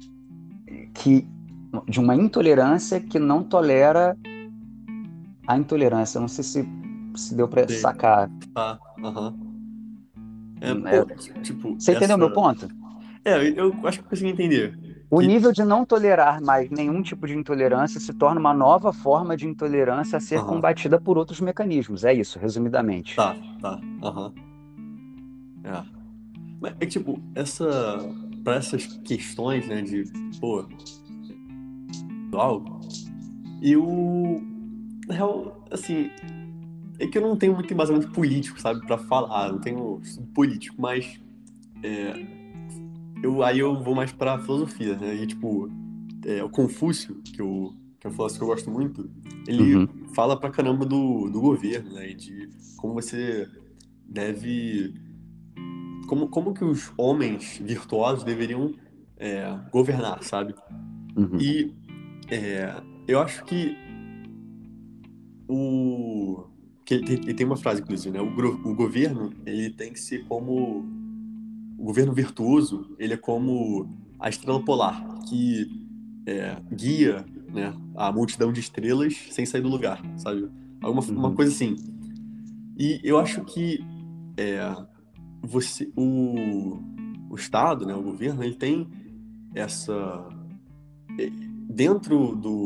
que 0.94 1.28
de 1.88 2.00
uma 2.00 2.16
intolerância 2.16 3.00
que 3.00 3.18
não 3.18 3.44
tolera 3.44 4.18
a 5.48 5.58
intolerância. 5.58 6.20
Não 6.20 6.28
sei 6.28 6.44
se, 6.44 6.70
se 7.16 7.36
deu 7.36 7.48
para 7.48 7.68
sacar. 7.70 8.30
Ah, 8.56 8.78
aham. 9.04 9.36
É, 10.62 10.98
é, 10.98 11.06
tipo, 11.42 11.74
Você 11.74 11.92
essa... 11.92 12.00
entendeu 12.00 12.18
meu 12.18 12.32
ponto? 12.32 12.68
É, 13.26 13.50
eu 13.60 13.76
acho 13.84 14.00
que 14.00 14.06
eu 14.06 14.10
consegui 14.10 14.30
entender. 14.32 14.78
O 15.10 15.20
nível 15.20 15.52
de 15.52 15.64
não 15.64 15.84
tolerar 15.84 16.42
mais 16.42 16.70
nenhum 16.70 17.02
tipo 17.02 17.28
de 17.28 17.36
intolerância 17.36 18.00
se 18.00 18.14
torna 18.14 18.40
uma 18.40 18.54
nova 18.54 18.94
forma 18.94 19.36
de 19.36 19.46
intolerância 19.46 20.18
a 20.18 20.22
ser 20.22 20.42
combatida 20.44 21.02
por 21.02 21.18
outros 21.18 21.42
mecanismos. 21.42 22.06
É 22.06 22.14
isso, 22.14 22.40
resumidamente. 22.40 23.16
Tá, 23.16 23.36
tá. 23.60 23.80
Aham. 24.02 24.34
É. 25.66 25.84
Mas 26.62 26.76
é 26.80 26.86
tipo, 26.86 27.20
essa. 27.36 28.00
Pra 28.44 28.56
essas 28.56 28.86
questões, 29.04 29.68
né, 29.68 29.82
de. 29.82 30.04
Pô. 30.40 30.66
Algo. 32.34 32.80
Eu. 33.62 34.42
Na 35.08 35.16
real, 35.16 35.66
assim. 35.72 36.10
É 37.00 37.08
que 37.08 37.18
eu 37.18 37.22
não 37.22 37.36
tenho 37.36 37.54
muito 37.54 37.74
embasamento 37.74 38.12
político, 38.12 38.62
sabe, 38.62 38.86
pra 38.86 38.98
falar. 38.98 39.52
Não 39.52 39.60
tenho 39.60 40.02
político, 40.34 40.76
mas. 40.80 41.20
É, 41.84 42.14
eu, 43.24 43.44
aí 43.44 43.60
eu 43.60 43.82
vou 43.82 43.96
mais 43.96 44.12
pra 44.12 44.40
filosofia, 44.40 44.98
né? 44.98 45.16
E, 45.16 45.28
tipo, 45.28 45.70
é, 46.26 46.44
o 46.44 46.50
Confúcio, 46.50 47.16
que 47.24 47.42
eu, 47.42 47.74
que 48.00 48.08
é 48.08 48.10
um 48.10 48.14
filósofo 48.14 48.40
que 48.40 48.44
eu 48.44 48.48
gosto 48.48 48.72
muito, 48.72 49.10
ele 49.48 49.76
uhum. 49.76 49.88
fala 50.14 50.40
pra 50.40 50.50
caramba 50.50 50.86
do, 50.86 51.30
do 51.30 51.40
governo, 51.40 51.94
né? 51.94 52.12
E 52.12 52.16
de 52.16 52.50
como 52.78 52.94
você 52.94 53.48
deve 54.08 54.94
como, 56.12 56.28
como 56.28 56.54
que 56.54 56.66
os 56.66 56.92
homens 56.98 57.58
virtuosos 57.64 58.26
deveriam 58.26 58.74
é, 59.18 59.58
governar, 59.72 60.22
sabe? 60.24 60.54
Uhum. 61.16 61.40
E 61.40 61.74
é, 62.30 62.76
eu 63.08 63.22
acho 63.22 63.46
que 63.46 63.78
o 65.48 66.48
que 66.84 66.96
ele 66.96 67.34
tem 67.34 67.46
uma 67.46 67.56
frase 67.56 67.82
inclusive, 67.82 68.12
né? 68.14 68.22
O, 68.22 68.70
o 68.70 68.76
governo 68.76 69.32
ele 69.46 69.70
tem 69.70 69.94
que 69.94 70.02
ser 70.02 70.26
como 70.26 70.84
o 71.78 71.84
governo 71.86 72.12
virtuoso, 72.12 72.94
ele 73.00 73.14
é 73.14 73.18
como 73.18 73.88
a 74.20 74.28
estrela 74.28 74.62
polar 74.66 75.02
que 75.30 75.66
é, 76.26 76.58
guia, 76.74 77.26
né, 77.54 77.74
a 77.96 78.12
multidão 78.12 78.52
de 78.52 78.60
estrelas 78.60 79.16
sem 79.32 79.46
sair 79.46 79.62
do 79.62 79.70
lugar, 79.70 80.02
sabe? 80.18 80.50
Alguma 80.82 81.02
uhum. 81.06 81.18
uma 81.18 81.32
coisa 81.32 81.54
assim. 81.54 81.78
E 82.78 83.00
eu 83.02 83.18
acho 83.18 83.46
que 83.46 83.80
é, 84.36 84.60
você, 85.42 85.92
o, 85.96 86.80
o 87.30 87.36
Estado, 87.36 87.86
né, 87.86 87.94
o 87.94 88.02
governo, 88.02 88.44
ele 88.44 88.56
tem 88.56 88.88
essa 89.56 90.28
dentro 91.70 92.36
do 92.36 92.66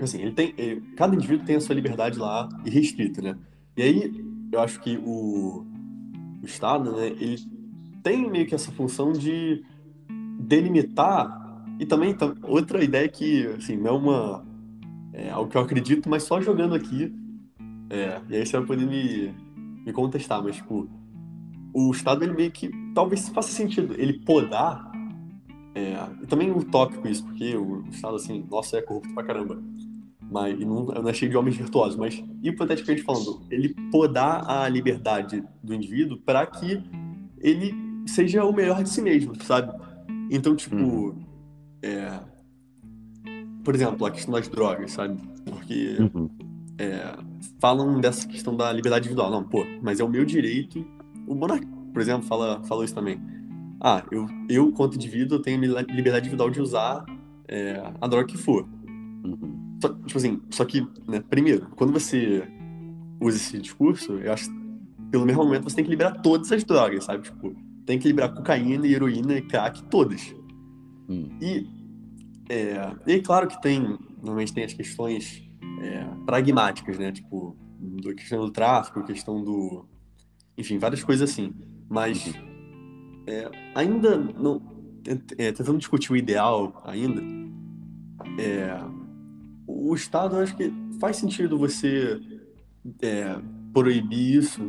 assim, 0.00 0.20
ele 0.20 0.32
tem 0.32 0.54
cada 0.96 1.14
indivíduo 1.14 1.46
tem 1.46 1.56
a 1.56 1.60
sua 1.60 1.74
liberdade 1.74 2.18
lá 2.18 2.48
irrestrita, 2.64 3.22
né? 3.22 3.36
E 3.76 3.82
aí 3.82 4.24
eu 4.52 4.60
acho 4.60 4.80
que 4.80 4.98
o, 4.98 5.64
o 6.42 6.44
Estado, 6.44 6.96
né, 6.96 7.08
ele 7.08 7.38
tem 8.02 8.30
meio 8.30 8.46
que 8.46 8.54
essa 8.54 8.70
função 8.72 9.12
de 9.12 9.64
delimitar 10.40 11.64
e 11.78 11.86
também 11.86 12.16
outra 12.42 12.82
ideia 12.82 13.08
que 13.08 13.46
assim 13.46 13.76
não 13.76 13.86
é 13.86 13.92
uma 13.92 14.46
é 15.12 15.30
algo 15.30 15.50
que 15.50 15.56
eu 15.56 15.62
acredito, 15.62 16.08
mas 16.08 16.22
só 16.22 16.40
jogando 16.40 16.74
aqui 16.74 17.12
é, 17.90 18.20
e 18.28 18.36
aí 18.36 18.46
você 18.46 18.56
vai 18.58 18.66
poder 18.66 18.86
me, 18.86 19.34
me 19.84 19.92
contestar, 19.92 20.42
mas 20.42 20.56
tipo 20.56 20.88
o 21.78 21.90
Estado 21.92 22.24
ele 22.24 22.34
meio 22.34 22.50
que 22.50 22.70
talvez 22.94 23.28
faça 23.28 23.52
sentido 23.52 23.94
ele 23.96 24.18
podar 24.20 24.90
é, 25.74 25.96
também 26.26 26.50
utópico 26.50 27.06
isso 27.06 27.24
porque 27.24 27.56
o 27.56 27.84
Estado 27.88 28.16
assim 28.16 28.44
nossa 28.50 28.78
é 28.78 28.82
corrupto 28.82 29.14
pra 29.14 29.22
caramba 29.22 29.62
mas 30.30 30.58
não, 30.58 30.84
não 30.84 31.08
é 31.08 31.12
cheio 31.12 31.30
de 31.30 31.36
homens 31.36 31.56
virtuosos 31.56 31.96
mas 31.96 32.22
hipoteticamente 32.42 33.02
falando 33.02 33.42
ele 33.50 33.74
podar 33.90 34.48
a 34.50 34.68
liberdade 34.68 35.44
do 35.62 35.72
indivíduo 35.72 36.18
para 36.18 36.44
que 36.46 36.82
ele 37.40 37.72
seja 38.06 38.44
o 38.44 38.52
melhor 38.52 38.82
de 38.82 38.88
si 38.88 39.00
mesmo 39.00 39.40
sabe 39.42 39.72
então 40.30 40.56
tipo 40.56 40.74
uhum. 40.74 41.24
é, 41.82 42.20
por 43.62 43.74
exemplo 43.74 44.04
a 44.04 44.10
questão 44.10 44.34
das 44.34 44.48
drogas 44.48 44.92
sabe 44.92 45.16
porque 45.44 45.96
uhum. 46.00 46.28
é, 46.76 47.16
falam 47.60 48.00
dessa 48.00 48.26
questão 48.26 48.56
da 48.56 48.72
liberdade 48.72 49.06
individual 49.06 49.30
não 49.30 49.44
pô 49.44 49.64
mas 49.80 50.00
é 50.00 50.04
o 50.04 50.08
meu 50.08 50.24
direito 50.24 50.84
o 51.28 51.34
Monark, 51.34 51.66
por 51.92 52.00
exemplo, 52.00 52.26
fala, 52.26 52.62
falou 52.64 52.84
isso 52.84 52.94
também. 52.94 53.20
Ah, 53.80 54.02
eu, 54.10 54.26
eu 54.48 54.72
quanto 54.72 54.96
indivíduo, 54.96 55.40
tenho 55.40 55.60
liberdade 55.60 56.26
individual 56.26 56.50
de 56.50 56.60
usar 56.60 57.04
é, 57.46 57.80
a 58.00 58.06
droga 58.08 58.26
que 58.26 58.36
for. 58.36 58.68
Uhum. 59.24 59.78
Só, 59.80 59.88
tipo 59.94 60.18
assim, 60.18 60.40
só 60.50 60.64
que, 60.64 60.86
né, 61.06 61.20
primeiro, 61.28 61.68
quando 61.76 61.92
você 61.92 62.42
usa 63.20 63.36
esse 63.36 63.58
discurso, 63.58 64.12
eu 64.14 64.32
acho 64.32 64.50
que 64.50 64.58
pelo 65.10 65.24
mesmo 65.24 65.44
momento 65.44 65.64
você 65.64 65.76
tem 65.76 65.84
que 65.84 65.90
liberar 65.90 66.20
todas 66.20 66.50
as 66.50 66.64
drogas, 66.64 67.04
sabe? 67.04 67.22
Tipo, 67.22 67.54
tem 67.86 67.98
que 67.98 68.08
liberar 68.08 68.30
cocaína, 68.30 68.86
heroína 68.86 69.40
crack, 69.42 69.82
todas. 69.84 70.34
Hum. 71.08 71.28
E, 71.40 71.66
é, 72.50 72.92
e 73.06 73.20
claro 73.20 73.46
que 73.48 73.60
tem, 73.62 73.98
normalmente 74.16 74.52
tem 74.52 74.64
as 74.64 74.72
questões 74.72 75.42
é, 75.80 76.04
pragmáticas, 76.26 76.98
né? 76.98 77.12
Tipo, 77.12 77.56
a 78.08 78.14
questão 78.14 78.44
do 78.44 78.50
tráfico, 78.50 79.00
a 79.00 79.04
questão 79.04 79.42
do, 79.42 79.86
enfim, 80.58 80.78
várias 80.78 81.02
coisas 81.02 81.30
assim. 81.30 81.54
Mas 81.88 82.34
é, 83.26 83.50
ainda 83.74 84.16
não. 84.16 84.76
É, 85.38 85.52
tentando 85.52 85.78
discutir 85.78 86.12
o 86.12 86.16
ideal 86.16 86.82
ainda, 86.84 87.22
é, 88.38 88.78
o 89.66 89.94
Estado, 89.94 90.36
eu 90.36 90.42
acho 90.42 90.54
que 90.54 90.70
faz 91.00 91.16
sentido 91.16 91.56
você 91.56 92.20
é, 93.00 93.38
proibir 93.72 94.36
isso 94.36 94.60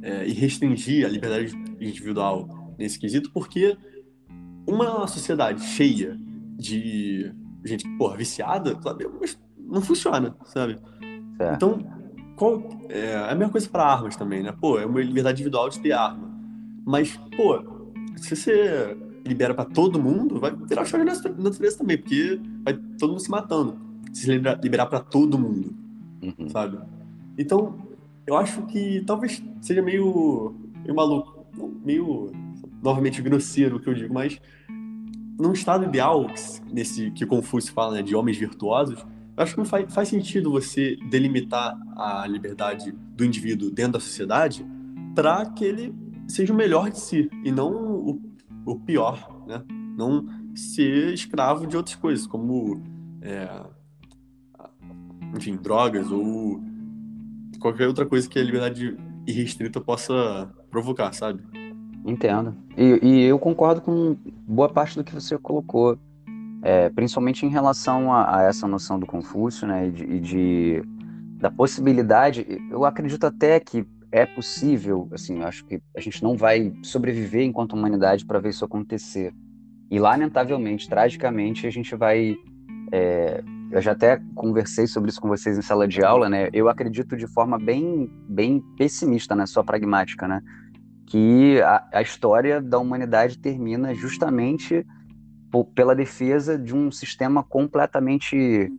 é, 0.00 0.26
e 0.26 0.32
restringir 0.32 1.04
a 1.04 1.08
liberdade 1.08 1.54
individual 1.80 2.74
nesse 2.78 2.98
quesito, 2.98 3.30
porque 3.32 3.76
uma 4.66 5.06
sociedade 5.06 5.62
cheia 5.62 6.16
de 6.56 7.30
gente, 7.64 7.86
porra, 7.98 8.16
viciada, 8.16 8.80
sabe, 8.80 9.06
não 9.58 9.82
funciona, 9.82 10.34
sabe? 10.44 10.78
É. 11.38 11.54
Então, 11.54 11.78
qual, 12.38 12.62
é, 12.88 13.16
a 13.16 13.34
mesma 13.34 13.50
coisa 13.50 13.68
para 13.68 13.84
armas 13.84 14.14
também, 14.14 14.42
né? 14.42 14.54
Pô, 14.58 14.78
é 14.78 14.86
uma 14.86 15.00
liberdade 15.00 15.40
individual 15.40 15.68
de 15.68 15.80
ter 15.80 15.92
arma. 15.92 16.30
Mas, 16.86 17.18
pô, 17.36 17.62
se 18.16 18.34
você 18.34 18.96
libera 19.26 19.52
para 19.52 19.64
todo 19.64 20.00
mundo, 20.00 20.38
vai 20.38 20.54
virar 20.54 20.84
choque 20.84 21.04
na 21.04 21.14
natureza 21.14 21.78
também, 21.78 21.98
porque 21.98 22.40
vai 22.64 22.74
todo 22.98 23.10
mundo 23.10 23.20
se 23.20 23.30
matando. 23.30 23.76
Se 24.12 24.30
liberar 24.30 24.86
para 24.86 25.00
todo 25.00 25.38
mundo, 25.38 25.74
uhum. 26.22 26.48
sabe? 26.48 26.78
Então, 27.36 27.76
eu 28.26 28.36
acho 28.36 28.62
que 28.62 29.02
talvez 29.04 29.42
seja 29.60 29.82
meio, 29.82 30.54
meio 30.82 30.94
maluco, 30.94 31.44
meio, 31.84 32.30
novamente, 32.82 33.20
grosseiro 33.20 33.76
o 33.76 33.80
que 33.80 33.88
eu 33.88 33.94
digo, 33.94 34.14
mas 34.14 34.40
num 35.38 35.52
estado 35.52 35.84
ideal, 35.84 36.26
nesse 36.72 37.10
que 37.10 37.26
Confúcio 37.26 37.72
fala, 37.72 37.94
né, 37.94 38.02
de 38.02 38.16
homens 38.16 38.36
virtuosos, 38.36 39.04
acho 39.38 39.52
que 39.54 39.58
não 39.58 39.64
faz, 39.64 39.92
faz 39.92 40.08
sentido 40.08 40.50
você 40.50 40.96
delimitar 41.08 41.78
a 41.96 42.26
liberdade 42.26 42.92
do 42.92 43.24
indivíduo 43.24 43.70
dentro 43.70 43.92
da 43.92 44.00
sociedade 44.00 44.66
para 45.14 45.46
que 45.46 45.64
ele 45.64 45.94
seja 46.26 46.52
o 46.52 46.56
melhor 46.56 46.90
de 46.90 46.98
si 46.98 47.30
e 47.44 47.50
não 47.50 47.72
o, 47.72 48.22
o 48.66 48.76
pior, 48.80 49.44
né? 49.46 49.62
Não 49.96 50.26
ser 50.54 51.12
escravo 51.12 51.66
de 51.66 51.76
outras 51.76 51.96
coisas, 51.96 52.26
como, 52.26 52.82
é, 53.22 53.48
enfim, 55.36 55.56
drogas 55.56 56.10
ou 56.10 56.60
qualquer 57.58 57.88
outra 57.88 58.06
coisa 58.06 58.28
que 58.28 58.38
a 58.38 58.42
liberdade 58.42 58.96
irrestrita 59.26 59.80
possa 59.80 60.52
provocar, 60.70 61.12
sabe? 61.12 61.42
Entendo. 62.04 62.56
E, 62.76 62.98
e 63.02 63.22
eu 63.24 63.38
concordo 63.38 63.80
com 63.80 64.16
boa 64.46 64.68
parte 64.68 64.96
do 64.96 65.04
que 65.04 65.12
você 65.12 65.36
colocou 65.36 65.98
é, 66.62 66.88
principalmente 66.90 67.44
em 67.46 67.48
relação 67.48 68.12
a, 68.12 68.38
a, 68.38 68.42
essa 68.42 68.66
noção 68.66 68.98
do 68.98 69.06
Confúcio, 69.06 69.66
né, 69.66 69.88
e 69.88 69.90
de, 69.90 70.04
e 70.04 70.20
de, 70.20 70.82
da 71.38 71.50
possibilidade, 71.50 72.46
eu 72.70 72.84
acredito 72.84 73.24
até 73.24 73.58
que 73.60 73.86
é 74.10 74.24
possível, 74.24 75.08
assim, 75.12 75.42
acho 75.42 75.64
que 75.64 75.80
a 75.96 76.00
gente 76.00 76.22
não 76.22 76.36
vai 76.36 76.72
sobreviver 76.82 77.44
enquanto 77.44 77.74
humanidade 77.74 78.24
para 78.24 78.38
ver 78.38 78.50
isso 78.50 78.64
acontecer. 78.64 79.34
E 79.90 79.98
lamentavelmente, 79.98 80.88
tragicamente, 80.88 81.66
a 81.66 81.70
gente 81.70 81.94
vai 81.94 82.36
é, 82.90 83.42
eu 83.70 83.82
já 83.82 83.92
até 83.92 84.20
conversei 84.34 84.86
sobre 84.86 85.10
isso 85.10 85.20
com 85.20 85.28
vocês 85.28 85.58
em 85.58 85.62
sala 85.62 85.86
de 85.86 86.02
aula, 86.02 86.28
né? 86.28 86.48
Eu 86.52 86.68
acredito 86.68 87.16
de 87.16 87.26
forma 87.26 87.58
bem, 87.58 88.10
bem 88.26 88.62
pessimista, 88.78 89.34
né? 89.34 89.44
Só 89.44 89.62
pragmática, 89.62 90.26
né? 90.26 90.40
Que 91.06 91.60
a, 91.60 91.86
a 91.92 92.02
história 92.02 92.62
da 92.62 92.78
humanidade 92.78 93.38
termina 93.38 93.94
justamente 93.94 94.86
pela 95.74 95.94
defesa 95.94 96.58
de 96.58 96.74
um 96.74 96.90
sistema 96.90 97.42
completamente 97.42 98.72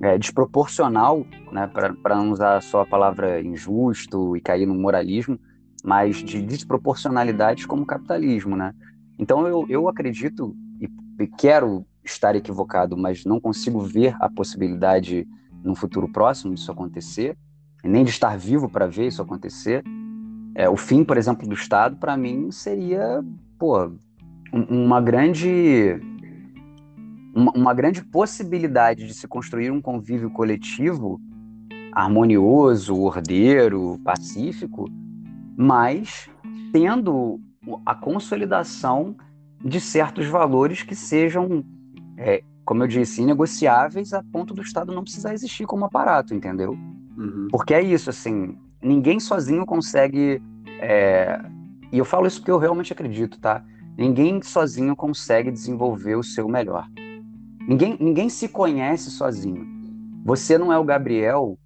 é, 0.00 0.18
desproporcional, 0.18 1.26
né? 1.52 1.66
Para 1.66 2.16
não 2.16 2.30
usar 2.30 2.62
só 2.62 2.82
a 2.82 2.86
palavra 2.86 3.40
injusto 3.40 4.36
e 4.36 4.40
cair 4.40 4.66
no 4.66 4.74
moralismo, 4.74 5.38
mas 5.84 6.16
de 6.16 6.40
desproporcionalidades 6.42 7.66
como 7.66 7.82
o 7.82 7.86
capitalismo, 7.86 8.56
né? 8.56 8.74
Então 9.18 9.46
eu, 9.46 9.66
eu 9.68 9.88
acredito 9.88 10.54
e, 10.80 10.88
e 11.22 11.26
quero 11.26 11.84
estar 12.04 12.34
equivocado, 12.36 12.96
mas 12.96 13.24
não 13.24 13.40
consigo 13.40 13.80
ver 13.80 14.16
a 14.20 14.28
possibilidade 14.28 15.26
num 15.62 15.74
futuro 15.74 16.08
próximo 16.08 16.54
disso 16.54 16.70
acontecer, 16.70 17.36
nem 17.84 18.04
de 18.04 18.10
estar 18.10 18.36
vivo 18.38 18.68
para 18.68 18.86
ver 18.86 19.08
isso 19.08 19.20
acontecer. 19.20 19.82
É, 20.54 20.68
o 20.68 20.76
fim, 20.76 21.04
por 21.04 21.16
exemplo, 21.16 21.46
do 21.46 21.54
Estado, 21.54 21.96
para 21.96 22.16
mim, 22.16 22.50
seria 22.50 23.22
pô, 23.58 23.92
uma 24.52 25.00
grande 25.00 26.00
uma, 27.34 27.52
uma, 27.52 27.74
grande 27.74 28.02
possibilidade 28.02 29.06
de 29.06 29.14
se 29.14 29.28
construir 29.28 29.70
um 29.70 29.80
convívio 29.80 30.30
coletivo 30.30 31.20
harmonioso, 31.92 32.96
ordeiro, 33.00 34.00
pacífico, 34.04 34.86
mas 35.56 36.28
tendo 36.72 37.40
a 37.84 37.94
consolidação 37.94 39.16
de 39.62 39.80
certos 39.80 40.26
valores 40.26 40.82
que 40.82 40.94
sejam 40.94 41.64
é, 42.16 42.42
como 42.68 42.82
eu 42.82 42.86
disse, 42.86 43.22
inegociáveis 43.22 44.12
a 44.12 44.22
ponto 44.22 44.52
do 44.52 44.60
Estado 44.60 44.92
não 44.92 45.02
precisar 45.02 45.32
existir 45.32 45.64
como 45.64 45.86
aparato, 45.86 46.34
entendeu? 46.34 46.72
Uhum. 47.16 47.48
Porque 47.50 47.72
é 47.72 47.80
isso, 47.80 48.10
assim, 48.10 48.58
ninguém 48.82 49.18
sozinho 49.18 49.64
consegue. 49.64 50.42
É... 50.78 51.40
E 51.90 51.96
eu 51.96 52.04
falo 52.04 52.26
isso 52.26 52.40
porque 52.40 52.50
eu 52.50 52.58
realmente 52.58 52.92
acredito, 52.92 53.40
tá? 53.40 53.64
Ninguém 53.98 54.40
sozinho 54.40 54.94
consegue 54.94 55.50
desenvolver 55.50 56.14
o 56.14 56.22
seu 56.22 56.48
melhor. 56.48 56.88
Ninguém, 57.66 57.96
ninguém 57.98 58.28
se 58.28 58.48
conhece 58.48 59.10
sozinho. 59.10 59.66
Você 60.24 60.56
não 60.56 60.72
é 60.72 60.78
o 60.78 60.84
Gabriel 60.84 61.58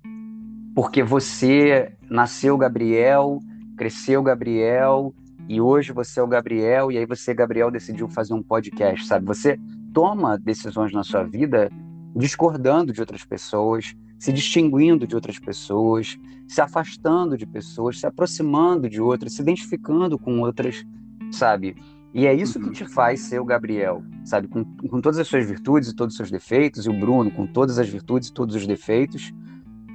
porque 0.75 1.03
você 1.03 1.95
nasceu 2.09 2.57
Gabriel, 2.57 3.38
cresceu 3.77 4.23
Gabriel, 4.23 5.14
e 5.47 5.61
hoje 5.61 5.92
você 5.92 6.21
é 6.21 6.23
o 6.23 6.27
Gabriel, 6.27 6.90
e 6.90 6.97
aí 6.97 7.05
você, 7.05 7.35
Gabriel, 7.35 7.71
decidiu 7.71 8.09
fazer 8.09 8.33
um 8.33 8.42
podcast, 8.42 9.07
sabe? 9.07 9.27
Você 9.27 9.59
toma 9.92 10.38
decisões 10.38 10.90
na 10.90 11.03
sua 11.03 11.25
vida 11.25 11.71
discordando 12.16 12.95
de 12.95 13.01
outras 13.01 13.25
pessoas, 13.25 13.95
se 14.18 14.33
distinguindo 14.33 15.07
de 15.07 15.14
outras 15.14 15.38
pessoas, 15.38 16.18
se 16.49 16.62
afastando 16.62 17.37
de 17.37 17.47
pessoas, 17.47 18.01
se 18.01 18.07
aproximando 18.07 18.88
de 18.88 19.03
outras, 19.03 19.35
se 19.35 19.42
identificando 19.42 20.18
com 20.18 20.40
outras, 20.40 20.87
sabe? 21.31 21.77
E 22.14 22.27
é 22.27 22.35
isso 22.35 22.61
que 22.61 22.70
te 22.70 22.87
faz 22.87 23.20
ser 23.20 23.40
o 23.40 23.44
Gabriel, 23.44 24.03
sabe? 24.25 24.48
Com, 24.48 24.64
com 24.64 25.01
todas 25.01 25.18
as 25.18 25.27
suas 25.27 25.46
virtudes 25.46 25.90
e 25.90 25.96
todos 25.96 26.14
os 26.14 26.16
seus 26.16 26.31
defeitos, 26.31 26.85
e 26.85 26.90
o 26.90 26.98
Bruno 26.98 27.31
com 27.31 27.46
todas 27.46 27.79
as 27.79 27.88
virtudes 27.88 28.29
e 28.29 28.33
todos 28.33 28.55
os 28.55 28.66
defeitos. 28.66 29.33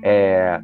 É... 0.04 0.60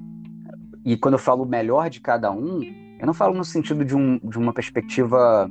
E 0.84 0.98
quando 0.98 1.14
eu 1.14 1.20
falo 1.20 1.46
melhor 1.46 1.90
de 1.90 2.02
cada 2.02 2.32
um, 2.32 2.62
eu 3.00 3.06
não 3.06 3.14
falo 3.14 3.36
no 3.36 3.46
sentido 3.46 3.86
de, 3.86 3.96
um, 3.96 4.18
de 4.18 4.38
uma 4.38 4.52
perspectiva 4.52 5.50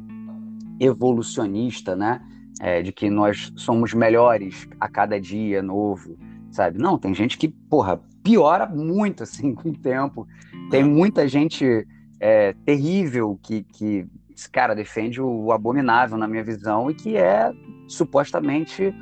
evolucionista, 0.80 1.94
né? 1.94 2.20
é, 2.62 2.80
de 2.80 2.92
que 2.92 3.10
nós 3.10 3.52
somos 3.56 3.92
melhores 3.92 4.68
a 4.78 4.88
cada 4.88 5.20
dia 5.20 5.60
novo, 5.60 6.16
sabe? 6.50 6.78
Não, 6.78 6.96
tem 6.96 7.12
gente 7.12 7.36
que, 7.36 7.48
porra, 7.48 8.00
piora 8.22 8.66
muito 8.66 9.24
assim 9.24 9.52
com 9.54 9.70
o 9.70 9.76
tempo. 9.76 10.26
Tem 10.70 10.84
muita 10.84 11.26
gente 11.26 11.86
é, 12.20 12.54
terrível 12.64 13.38
que, 13.42 13.64
que, 13.64 14.06
cara, 14.52 14.74
defende 14.74 15.20
o, 15.20 15.52
abominável 15.52 16.16
na 16.16 16.28
minha 16.28 16.44
visão 16.44 16.90
e 16.90 16.94
que 16.94 17.16
é 17.16 17.52
supostamente 17.88 18.94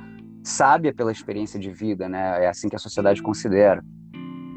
sábia 0.43 0.93
pela 0.93 1.13
experiência 1.13 1.59
de 1.59 1.71
vida, 1.71 2.09
né? 2.09 2.45
É 2.45 2.49
assim 2.49 2.69
que 2.69 2.77
a 2.77 2.79
sociedade 2.79 3.23
considera. 3.23 3.85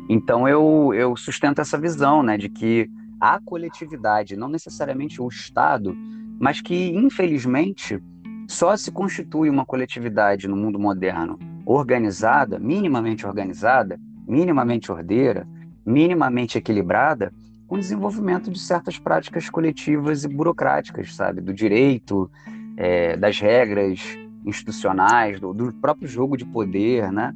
Então 0.09 0.47
eu, 0.47 0.93
eu 0.93 1.15
sustento 1.15 1.59
essa 1.59 1.77
visão, 1.77 2.21
né, 2.23 2.37
de 2.37 2.49
que 2.49 2.89
a 3.19 3.39
coletividade, 3.39 4.35
não 4.35 4.49
necessariamente 4.49 5.21
o 5.21 5.27
Estado, 5.27 5.95
mas 6.39 6.59
que 6.59 6.89
infelizmente 6.89 8.01
só 8.47 8.75
se 8.75 8.91
constitui 8.91 9.49
uma 9.49 9.65
coletividade 9.65 10.47
no 10.47 10.57
mundo 10.57 10.77
moderno 10.77 11.39
organizada, 11.65 12.59
minimamente 12.59 13.25
organizada, 13.25 13.97
minimamente 14.27 14.91
ordeira, 14.91 15.47
minimamente 15.85 16.57
equilibrada, 16.57 17.31
o 17.73 17.77
desenvolvimento 17.77 18.51
de 18.51 18.59
certas 18.59 18.99
práticas 18.99 19.49
coletivas 19.49 20.23
e 20.23 20.27
burocráticas, 20.27 21.15
sabe? 21.15 21.41
Do 21.41 21.51
direito, 21.51 22.29
é, 22.77 23.17
das 23.17 23.39
regras 23.39 23.99
institucionais, 24.45 25.39
do, 25.39 25.53
do, 25.53 25.73
próprio 25.73 26.07
jogo 26.07 26.37
de 26.37 26.45
poder, 26.45 27.11
né? 27.11 27.33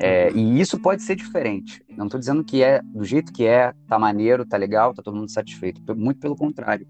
É, 0.00 0.30
e 0.32 0.58
isso 0.58 0.78
pode 0.78 1.02
ser 1.02 1.16
diferente. 1.16 1.82
Não 1.96 2.06
estou 2.06 2.18
dizendo 2.18 2.42
que 2.42 2.62
é 2.62 2.80
do 2.82 3.04
jeito 3.04 3.30
que 3.30 3.44
é, 3.44 3.74
tá 3.86 3.98
maneiro, 3.98 4.46
tá 4.46 4.56
legal, 4.56 4.94
tá 4.94 5.02
todo 5.02 5.16
mundo 5.16 5.30
satisfeito. 5.30 5.82
Muito 5.94 6.18
pelo 6.18 6.36
contrário. 6.36 6.86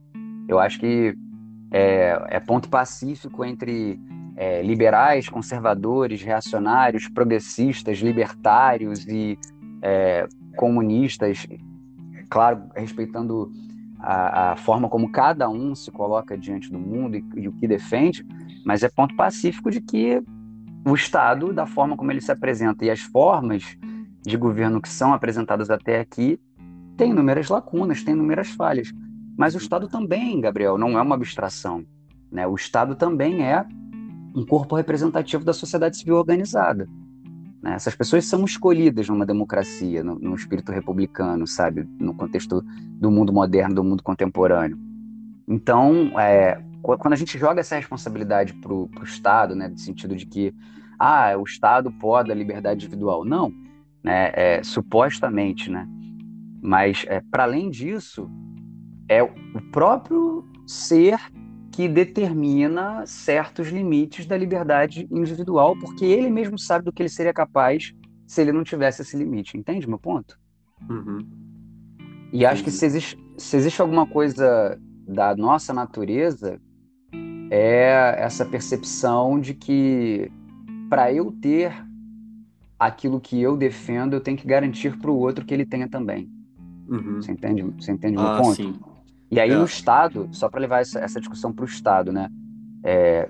Eu 0.46 0.60
acho 0.60 0.78
que 0.78 1.16
é, 1.72 2.16
é 2.28 2.38
ponto 2.38 2.68
pacífico 2.68 3.44
entre 3.44 3.98
é, 4.36 4.62
liberais, 4.62 5.28
conservadores, 5.28 6.22
reacionários, 6.22 7.08
progressistas, 7.08 7.98
libertários 7.98 9.04
e 9.08 9.36
é, 9.82 10.28
comunistas, 10.54 11.46
claro, 12.28 12.68
respeitando 12.74 13.50
a, 13.98 14.52
a, 14.52 14.56
forma 14.56 14.88
como 14.88 15.10
cada 15.10 15.48
um 15.48 15.74
se 15.74 15.90
coloca 15.90 16.36
diante 16.36 16.70
do 16.70 16.78
mundo 16.78 17.16
e, 17.16 17.24
e, 17.36 17.48
o 17.48 17.52
que 17.52 17.66
defende, 17.66 18.24
mas 18.64 18.82
é 18.82 18.88
ponto 18.88 19.16
pacífico 19.16 19.70
de 19.70 19.80
que 19.80 20.22
o 20.86 20.94
Estado, 20.94 21.52
da 21.52 21.66
forma 21.66 21.96
como 21.96 22.10
ele 22.12 22.20
se 22.20 22.30
apresenta 22.30 22.84
e 22.84 22.90
as 22.90 23.00
formas 23.00 23.76
de 24.22 24.36
governo 24.36 24.80
que 24.80 24.88
são 24.88 25.12
apresentadas 25.12 25.70
até 25.70 26.00
aqui, 26.00 26.40
tem 26.96 27.10
inúmeras 27.10 27.48
lacunas, 27.48 28.02
tem 28.02 28.14
inúmeras 28.14 28.48
falhas. 28.48 28.92
Mas 29.36 29.54
o 29.54 29.58
Estado 29.58 29.88
também, 29.88 30.40
Gabriel, 30.40 30.76
não 30.76 30.98
é 30.98 31.02
uma 31.02 31.14
abstração. 31.14 31.84
Né? 32.30 32.46
O 32.46 32.54
Estado 32.54 32.94
também 32.94 33.44
é 33.44 33.64
um 34.34 34.44
corpo 34.44 34.76
representativo 34.76 35.44
da 35.44 35.52
sociedade 35.52 35.96
civil 35.96 36.16
organizada. 36.16 36.88
Né? 37.62 37.74
Essas 37.74 37.94
pessoas 37.94 38.24
são 38.24 38.44
escolhidas 38.44 39.08
numa 39.08 39.26
democracia, 39.26 40.02
no, 40.04 40.34
espírito 40.34 40.72
republicano, 40.72 41.46
sabe? 41.46 41.88
No 41.98 42.14
contexto 42.14 42.62
do 42.92 43.10
mundo 43.10 43.32
moderno, 43.32 43.74
do 43.74 43.84
mundo 43.84 44.02
contemporâneo. 44.02 44.78
Então, 45.46 46.18
é, 46.18 46.62
quando 46.82 47.12
a 47.12 47.16
gente 47.16 47.38
joga 47.38 47.60
essa 47.60 47.76
responsabilidade 47.76 48.54
para 48.54 48.72
o 48.72 48.90
Estado, 49.02 49.54
né, 49.54 49.68
no 49.68 49.78
sentido 49.78 50.14
de 50.14 50.26
que 50.26 50.54
ah, 50.98 51.36
o 51.38 51.44
Estado 51.44 51.90
pode 51.92 52.30
a 52.30 52.34
liberdade 52.34 52.84
individual. 52.84 53.24
Não, 53.24 53.52
né, 54.02 54.30
é, 54.34 54.62
supostamente, 54.62 55.70
né? 55.70 55.88
Mas, 56.60 57.04
é, 57.08 57.20
para 57.30 57.44
além 57.44 57.70
disso, 57.70 58.28
é 59.08 59.22
o 59.22 59.32
próprio 59.70 60.44
ser 60.66 61.18
que 61.78 61.86
determina 61.86 63.06
certos 63.06 63.68
limites 63.68 64.26
da 64.26 64.36
liberdade 64.36 65.06
individual, 65.12 65.78
porque 65.78 66.04
ele 66.04 66.28
mesmo 66.28 66.58
sabe 66.58 66.84
do 66.84 66.92
que 66.92 67.00
ele 67.00 67.08
seria 67.08 67.32
capaz 67.32 67.94
se 68.26 68.40
ele 68.42 68.50
não 68.50 68.64
tivesse 68.64 69.02
esse 69.02 69.16
limite. 69.16 69.56
Entende 69.56 69.88
meu 69.88 69.96
ponto? 69.96 70.36
Uhum. 70.90 71.20
E 72.32 72.44
acho 72.44 72.64
que 72.64 72.70
se 72.72 72.84
existe, 72.84 73.16
se 73.36 73.56
existe 73.56 73.80
alguma 73.80 74.04
coisa 74.04 74.76
da 75.06 75.36
nossa 75.36 75.72
natureza, 75.72 76.60
é 77.48 78.16
essa 78.18 78.44
percepção 78.44 79.38
de 79.38 79.54
que 79.54 80.32
para 80.90 81.12
eu 81.12 81.30
ter 81.30 81.72
aquilo 82.76 83.20
que 83.20 83.40
eu 83.40 83.56
defendo, 83.56 84.14
eu 84.14 84.20
tenho 84.20 84.36
que 84.36 84.48
garantir 84.48 84.98
para 84.98 85.12
o 85.12 85.16
outro 85.16 85.46
que 85.46 85.54
ele 85.54 85.64
tenha 85.64 85.88
também. 85.88 86.28
Uhum. 86.88 87.22
Você 87.22 87.30
entende? 87.30 87.62
Você 87.78 87.92
entende 87.92 88.16
ah, 88.18 88.32
meu 88.32 88.42
ponto? 88.42 88.56
Sim. 88.56 88.80
E 89.30 89.38
aí 89.38 89.50
é. 89.50 89.58
o 89.58 89.64
Estado, 89.64 90.28
só 90.32 90.48
para 90.48 90.60
levar 90.60 90.80
essa, 90.80 91.00
essa 91.00 91.20
discussão 91.20 91.52
para 91.52 91.64
o 91.64 91.68
Estado, 91.68 92.12
né? 92.12 92.30
É, 92.82 93.28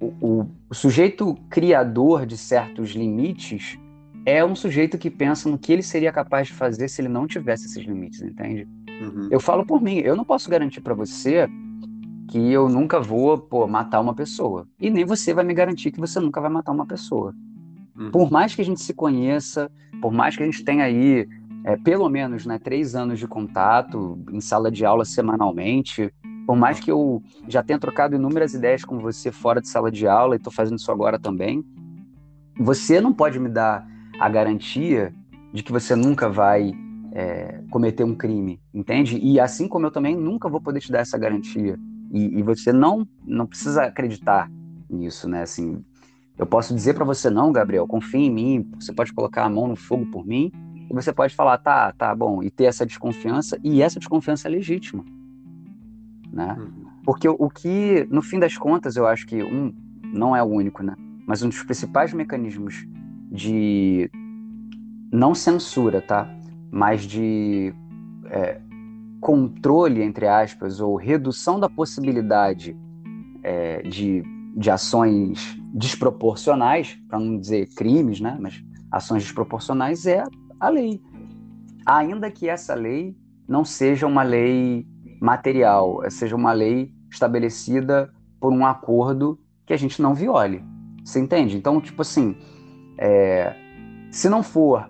o, 0.00 0.06
o, 0.20 0.50
o, 0.70 0.74
sujeito 0.74 1.34
criador 1.48 2.26
de 2.26 2.36
certos 2.36 2.90
limites 2.90 3.78
é 4.24 4.44
um 4.44 4.54
sujeito 4.54 4.98
que 4.98 5.10
pensa 5.10 5.48
no 5.48 5.58
que 5.58 5.72
ele 5.72 5.82
seria 5.82 6.12
capaz 6.12 6.48
de 6.48 6.54
fazer 6.54 6.88
se 6.88 7.00
ele 7.00 7.08
não 7.08 7.26
tivesse 7.26 7.66
esses 7.66 7.84
limites, 7.84 8.22
entende? 8.22 8.66
Uhum. 9.00 9.28
Eu 9.30 9.40
falo 9.40 9.64
por 9.64 9.80
mim, 9.80 9.98
eu 9.98 10.16
não 10.16 10.24
posso 10.24 10.50
garantir 10.50 10.80
para 10.80 10.94
você 10.94 11.48
que 12.28 12.52
eu 12.52 12.68
nunca 12.68 13.00
vou 13.00 13.38
pô, 13.38 13.66
matar 13.66 14.00
uma 14.00 14.14
pessoa. 14.14 14.68
E 14.78 14.90
nem 14.90 15.04
você 15.04 15.32
vai 15.32 15.44
me 15.44 15.54
garantir 15.54 15.90
que 15.90 16.00
você 16.00 16.20
nunca 16.20 16.40
vai 16.40 16.50
matar 16.50 16.72
uma 16.72 16.86
pessoa. 16.86 17.34
Uhum. 17.96 18.10
Por 18.10 18.30
mais 18.30 18.54
que 18.54 18.60
a 18.60 18.64
gente 18.64 18.80
se 18.80 18.92
conheça, 18.92 19.70
por 20.00 20.12
mais 20.12 20.36
que 20.36 20.42
a 20.42 20.46
gente 20.46 20.62
tenha 20.62 20.84
aí 20.84 21.26
é, 21.68 21.76
pelo 21.76 22.08
menos 22.08 22.46
né, 22.46 22.58
três 22.58 22.94
anos 22.94 23.18
de 23.18 23.28
contato, 23.28 24.18
em 24.32 24.40
sala 24.40 24.70
de 24.70 24.86
aula 24.86 25.04
semanalmente. 25.04 26.10
Por 26.46 26.56
mais 26.56 26.80
que 26.80 26.90
eu 26.90 27.22
já 27.46 27.62
tenha 27.62 27.78
trocado 27.78 28.16
inúmeras 28.16 28.54
ideias 28.54 28.86
com 28.86 28.98
você 28.98 29.30
fora 29.30 29.60
de 29.60 29.68
sala 29.68 29.90
de 29.90 30.08
aula, 30.08 30.34
e 30.34 30.38
estou 30.38 30.50
fazendo 30.50 30.78
isso 30.78 30.90
agora 30.90 31.18
também, 31.18 31.62
você 32.58 33.02
não 33.02 33.12
pode 33.12 33.38
me 33.38 33.50
dar 33.50 33.86
a 34.18 34.30
garantia 34.30 35.14
de 35.52 35.62
que 35.62 35.70
você 35.70 35.94
nunca 35.94 36.26
vai 36.30 36.72
é, 37.12 37.60
cometer 37.70 38.02
um 38.02 38.14
crime, 38.14 38.58
entende? 38.72 39.18
E 39.18 39.38
assim 39.38 39.68
como 39.68 39.84
eu 39.84 39.90
também 39.90 40.16
nunca 40.16 40.48
vou 40.48 40.62
poder 40.62 40.80
te 40.80 40.90
dar 40.90 41.00
essa 41.00 41.18
garantia. 41.18 41.78
E, 42.10 42.38
e 42.38 42.42
você 42.42 42.72
não, 42.72 43.06
não 43.26 43.46
precisa 43.46 43.82
acreditar 43.82 44.50
nisso, 44.88 45.28
né? 45.28 45.42
Assim, 45.42 45.84
eu 46.38 46.46
posso 46.46 46.74
dizer 46.74 46.94
para 46.94 47.04
você 47.04 47.28
não, 47.28 47.52
Gabriel, 47.52 47.86
confie 47.86 48.20
em 48.20 48.30
mim, 48.30 48.70
você 48.80 48.90
pode 48.90 49.12
colocar 49.12 49.44
a 49.44 49.50
mão 49.50 49.68
no 49.68 49.76
fogo 49.76 50.06
por 50.06 50.26
mim, 50.26 50.50
e 50.90 50.94
você 50.94 51.12
pode 51.12 51.34
falar, 51.34 51.58
tá, 51.58 51.92
tá 51.92 52.14
bom, 52.14 52.42
e 52.42 52.50
ter 52.50 52.64
essa 52.64 52.86
desconfiança, 52.86 53.58
e 53.62 53.82
essa 53.82 53.98
desconfiança 53.98 54.48
é 54.48 54.50
legítima, 54.50 55.04
né? 56.32 56.56
Uhum. 56.58 56.88
Porque 57.04 57.28
o 57.28 57.48
que, 57.48 58.06
no 58.10 58.22
fim 58.22 58.38
das 58.38 58.56
contas, 58.56 58.96
eu 58.96 59.06
acho 59.06 59.26
que 59.26 59.42
um 59.42 59.72
não 60.02 60.34
é 60.34 60.42
o 60.42 60.46
único, 60.46 60.82
né? 60.82 60.94
Mas 61.26 61.42
um 61.42 61.48
dos 61.48 61.62
principais 61.62 62.12
mecanismos 62.12 62.86
de 63.30 64.10
não 65.12 65.34
censura, 65.34 66.00
tá? 66.00 66.28
Mas 66.70 67.02
de 67.02 67.74
é, 68.26 68.60
controle, 69.20 70.02
entre 70.02 70.26
aspas, 70.26 70.80
ou 70.80 70.96
redução 70.96 71.58
da 71.60 71.68
possibilidade 71.68 72.76
é, 73.42 73.82
de, 73.82 74.22
de 74.56 74.70
ações 74.70 75.58
desproporcionais, 75.72 76.98
para 77.08 77.18
não 77.18 77.38
dizer 77.38 77.68
crimes, 77.74 78.20
né? 78.20 78.36
Mas 78.40 78.62
ações 78.90 79.22
desproporcionais 79.22 80.06
é 80.06 80.24
a 80.60 80.68
lei. 80.68 81.00
Ainda 81.86 82.30
que 82.30 82.48
essa 82.48 82.74
lei 82.74 83.16
não 83.48 83.64
seja 83.64 84.06
uma 84.06 84.22
lei 84.22 84.86
material, 85.20 86.02
seja 86.10 86.36
uma 86.36 86.52
lei 86.52 86.92
estabelecida 87.10 88.12
por 88.40 88.52
um 88.52 88.64
acordo 88.66 89.38
que 89.66 89.72
a 89.72 89.76
gente 89.76 90.00
não 90.00 90.14
viole. 90.14 90.62
Você 91.04 91.18
entende? 91.18 91.56
Então, 91.56 91.80
tipo 91.80 92.02
assim, 92.02 92.36
é, 92.98 93.54
se 94.10 94.28
não 94.28 94.42
for 94.42 94.88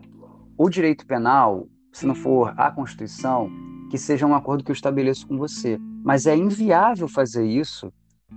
o 0.56 0.68
direito 0.68 1.06
penal, 1.06 1.68
se 1.92 2.06
não 2.06 2.14
for 2.14 2.52
a 2.56 2.70
Constituição, 2.70 3.50
que 3.90 3.96
seja 3.96 4.26
um 4.26 4.34
acordo 4.34 4.64
que 4.64 4.70
eu 4.70 4.74
estabeleço 4.74 5.26
com 5.26 5.38
você. 5.38 5.78
Mas 6.04 6.26
é 6.26 6.36
inviável 6.36 7.08
fazer 7.08 7.46
isso 7.46 7.92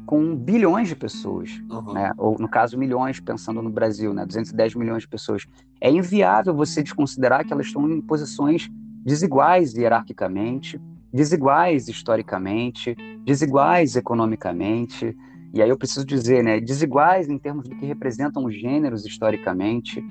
com 0.05 0.35
bilhões 0.35 0.87
de 0.87 0.95
pessoas, 0.95 1.61
uhum. 1.69 1.93
né? 1.93 2.13
ou 2.17 2.37
no 2.39 2.49
caso 2.49 2.77
milhões, 2.77 3.19
pensando 3.19 3.61
no 3.61 3.69
Brasil, 3.69 4.13
né? 4.13 4.25
210 4.25 4.75
milhões 4.75 5.03
de 5.03 5.09
pessoas. 5.09 5.45
É 5.79 5.91
inviável 5.91 6.53
você 6.53 6.81
desconsiderar 6.81 7.45
que 7.45 7.53
elas 7.53 7.67
estão 7.67 7.89
em 7.89 8.01
posições 8.01 8.69
desiguais 9.03 9.73
hierarquicamente, 9.73 10.79
desiguais 11.13 11.87
historicamente, 11.87 12.95
desiguais 13.25 13.95
economicamente, 13.95 15.15
e 15.53 15.61
aí 15.61 15.69
eu 15.69 15.77
preciso 15.77 16.05
dizer, 16.05 16.43
né, 16.43 16.61
desiguais 16.61 17.29
em 17.29 17.37
termos 17.37 17.67
do 17.67 17.75
que 17.75 17.85
representam 17.85 18.45
os 18.45 18.55
gêneros 18.55 19.05
historicamente, 19.05 20.03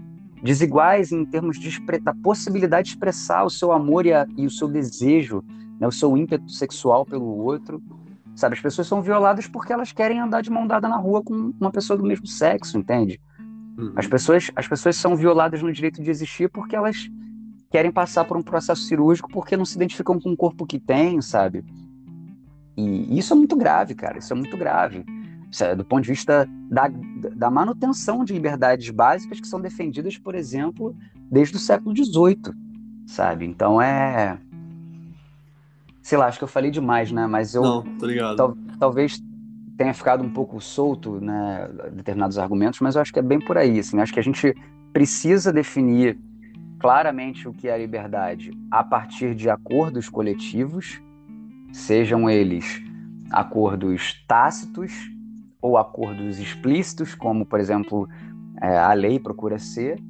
desiguais 0.42 1.12
em 1.12 1.24
termos 1.24 1.58
de, 1.58 1.80
da 2.02 2.14
possibilidade 2.14 2.88
de 2.88 2.94
expressar 2.94 3.44
o 3.44 3.50
seu 3.50 3.72
amor 3.72 4.04
e, 4.04 4.12
a, 4.12 4.26
e 4.36 4.44
o 4.44 4.50
seu 4.50 4.68
desejo, 4.68 5.42
né, 5.78 5.86
o 5.86 5.92
seu 5.92 6.14
ímpeto 6.16 6.50
sexual 6.50 7.06
pelo 7.06 7.24
outro. 7.24 7.82
Sabe, 8.40 8.54
as 8.54 8.60
pessoas 8.62 8.86
são 8.86 9.02
violadas 9.02 9.46
porque 9.46 9.70
elas 9.70 9.92
querem 9.92 10.18
andar 10.18 10.40
de 10.40 10.48
mão 10.48 10.66
dada 10.66 10.88
na 10.88 10.96
rua 10.96 11.22
com 11.22 11.52
uma 11.60 11.70
pessoa 11.70 11.94
do 11.94 12.02
mesmo 12.02 12.26
sexo, 12.26 12.78
entende? 12.78 13.20
Uhum. 13.76 13.92
As 13.94 14.06
pessoas, 14.06 14.50
as 14.56 14.66
pessoas 14.66 14.96
são 14.96 15.14
violadas 15.14 15.62
no 15.62 15.70
direito 15.70 16.02
de 16.02 16.08
existir 16.08 16.48
porque 16.48 16.74
elas 16.74 17.10
querem 17.70 17.92
passar 17.92 18.24
por 18.24 18.38
um 18.38 18.42
processo 18.42 18.80
cirúrgico 18.80 19.28
porque 19.30 19.58
não 19.58 19.66
se 19.66 19.76
identificam 19.76 20.18
com 20.18 20.32
o 20.32 20.36
corpo 20.36 20.64
que 20.64 20.80
têm, 20.80 21.20
sabe? 21.20 21.62
E 22.78 23.18
isso 23.18 23.34
é 23.34 23.36
muito 23.36 23.54
grave, 23.56 23.94
cara. 23.94 24.16
Isso 24.16 24.32
é 24.32 24.36
muito 24.36 24.56
grave. 24.56 25.04
É 25.60 25.76
do 25.76 25.84
ponto 25.84 26.02
de 26.04 26.08
vista 26.08 26.48
da, 26.70 26.88
da 27.36 27.50
manutenção 27.50 28.24
de 28.24 28.32
liberdades 28.32 28.88
básicas 28.88 29.38
que 29.38 29.46
são 29.46 29.60
defendidas, 29.60 30.16
por 30.16 30.34
exemplo, 30.34 30.96
desde 31.30 31.56
o 31.56 31.58
século 31.58 31.94
XVIII, 31.94 32.54
sabe? 33.06 33.44
Então 33.44 33.82
é. 33.82 34.38
Sei 36.02 36.16
lá, 36.16 36.26
acho 36.26 36.38
que 36.38 36.44
eu 36.44 36.48
falei 36.48 36.70
demais, 36.70 37.12
né? 37.12 37.26
Mas 37.26 37.54
eu. 37.54 37.62
Não, 37.62 37.82
tô 37.82 38.06
ligado. 38.06 38.36
Tal, 38.36 38.56
talvez 38.78 39.22
tenha 39.76 39.94
ficado 39.94 40.22
um 40.22 40.30
pouco 40.30 40.60
solto, 40.60 41.20
né? 41.20 41.68
Determinados 41.92 42.38
argumentos, 42.38 42.80
mas 42.80 42.96
eu 42.96 43.02
acho 43.02 43.12
que 43.12 43.18
é 43.18 43.22
bem 43.22 43.38
por 43.38 43.56
aí, 43.56 43.78
assim. 43.78 44.00
Acho 44.00 44.12
que 44.12 44.20
a 44.20 44.22
gente 44.22 44.54
precisa 44.92 45.52
definir 45.52 46.18
claramente 46.78 47.46
o 47.46 47.52
que 47.52 47.68
é 47.68 47.74
a 47.74 47.78
liberdade 47.78 48.50
a 48.70 48.82
partir 48.82 49.34
de 49.34 49.50
acordos 49.50 50.08
coletivos, 50.08 51.00
sejam 51.72 52.28
eles 52.28 52.82
acordos 53.30 54.24
tácitos 54.26 54.92
ou 55.60 55.76
acordos 55.76 56.38
explícitos, 56.38 57.14
como, 57.14 57.44
por 57.44 57.60
exemplo, 57.60 58.08
é, 58.60 58.78
a 58.78 58.92
lei 58.94 59.20
procura 59.20 59.58
ser, 59.58 60.02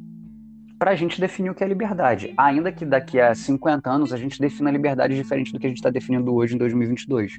para 0.80 0.92
a 0.92 0.96
gente 0.96 1.20
definir 1.20 1.50
o 1.50 1.54
que 1.54 1.62
é 1.62 1.68
liberdade. 1.68 2.32
Ainda 2.38 2.72
que 2.72 2.86
daqui 2.86 3.20
a 3.20 3.34
50 3.34 3.90
anos 3.90 4.14
a 4.14 4.16
gente 4.16 4.40
defina 4.40 4.70
a 4.70 4.72
liberdade 4.72 5.14
diferente 5.14 5.52
do 5.52 5.58
que 5.60 5.66
a 5.66 5.68
gente 5.68 5.76
está 5.76 5.90
definindo 5.90 6.34
hoje 6.34 6.54
em 6.54 6.58
2022. 6.58 7.38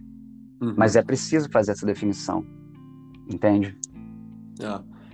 Uhum. 0.62 0.76
Mas 0.78 0.96
é 0.96 1.02
preciso 1.02 1.50
fazer 1.50 1.72
essa 1.72 1.84
definição. 1.84 2.46
Entende? 3.28 3.76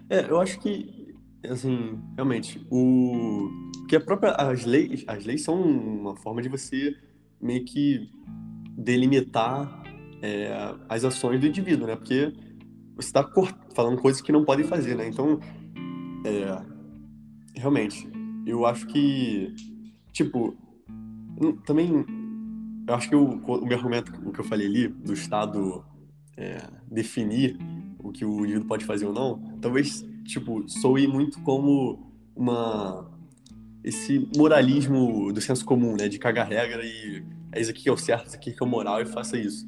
É. 0.09 0.17
é, 0.17 0.29
eu 0.29 0.41
acho 0.41 0.59
que, 0.59 1.15
assim, 1.49 1.97
realmente, 2.17 2.67
o 2.69 3.49
que 3.87 3.95
a 3.95 4.01
própria 4.01 4.31
as 4.31 4.65
leis, 4.65 5.05
as 5.07 5.23
leis 5.23 5.43
são 5.45 5.61
uma 5.61 6.17
forma 6.17 6.41
de 6.41 6.49
você 6.49 6.97
meio 7.41 7.63
que 7.63 8.11
delimitar 8.77 9.83
é, 10.21 10.75
as 10.89 11.05
ações 11.05 11.39
do 11.39 11.47
indivíduo, 11.47 11.87
né? 11.87 11.95
Porque 11.95 12.33
você 12.93 13.07
está 13.07 13.25
falando 13.73 14.01
coisas 14.01 14.21
que 14.21 14.33
não 14.33 14.43
podem 14.43 14.65
fazer, 14.65 14.95
né? 14.95 15.07
Então, 15.07 15.39
é, 16.25 16.76
realmente, 17.59 18.09
eu 18.45 18.65
acho 18.65 18.87
que, 18.87 19.53
tipo, 20.11 20.55
também, 21.65 22.05
eu 22.87 22.93
acho 22.93 23.09
que 23.09 23.15
o, 23.15 23.25
o 23.25 23.65
meu 23.65 23.77
argumento, 23.77 24.11
o 24.25 24.31
que 24.31 24.39
eu 24.39 24.45
falei 24.45 24.67
ali, 24.67 24.87
do 24.87 25.13
Estado 25.13 25.83
é, 26.35 26.57
definir 26.89 27.57
o 27.99 28.11
que 28.11 28.23
o 28.23 28.39
indivíduo 28.39 28.67
pode 28.67 28.85
fazer 28.85 29.05
ou 29.05 29.13
não, 29.13 29.39
talvez, 29.61 30.05
tipo, 30.23 30.67
soe 30.69 31.07
muito 31.07 31.39
como 31.41 32.11
uma 32.35 33.09
esse 33.83 34.27
moralismo 34.35 35.31
do 35.31 35.39
senso 35.39 35.63
comum, 35.63 35.95
né? 35.95 36.09
De 36.09 36.19
cagar 36.19 36.47
regra 36.47 36.83
e 36.83 37.23
é 37.53 37.61
isso 37.61 37.71
aqui 37.71 37.83
que 37.83 37.89
é 37.89 37.91
o 37.91 37.97
certo, 37.97 38.27
isso 38.27 38.35
aqui 38.35 38.51
que 38.51 38.61
é 38.61 38.65
o 38.65 38.69
moral 38.69 39.01
e 39.01 39.05
faça 39.05 39.37
isso. 39.37 39.65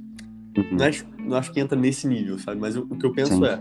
Uhum. 0.58 0.78
Não, 0.78 0.86
acho, 0.86 1.06
não 1.18 1.38
acho 1.38 1.52
que 1.54 1.60
entra 1.60 1.78
nesse 1.80 2.08
nível, 2.08 2.38
sabe? 2.38 2.60
Mas 2.60 2.76
o, 2.76 2.82
o 2.82 2.98
que 2.98 3.06
eu 3.06 3.14
penso 3.14 3.36
Sim. 3.36 3.46
é. 3.46 3.60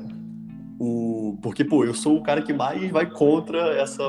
O, 0.79 1.37
porque, 1.43 1.65
pô, 1.65 1.85
eu 1.85 1.93
sou 1.93 2.17
o 2.17 2.23
cara 2.23 2.41
que 2.41 2.53
mais 2.53 2.91
vai 2.91 3.11
contra 3.11 3.59
essa. 3.81 4.03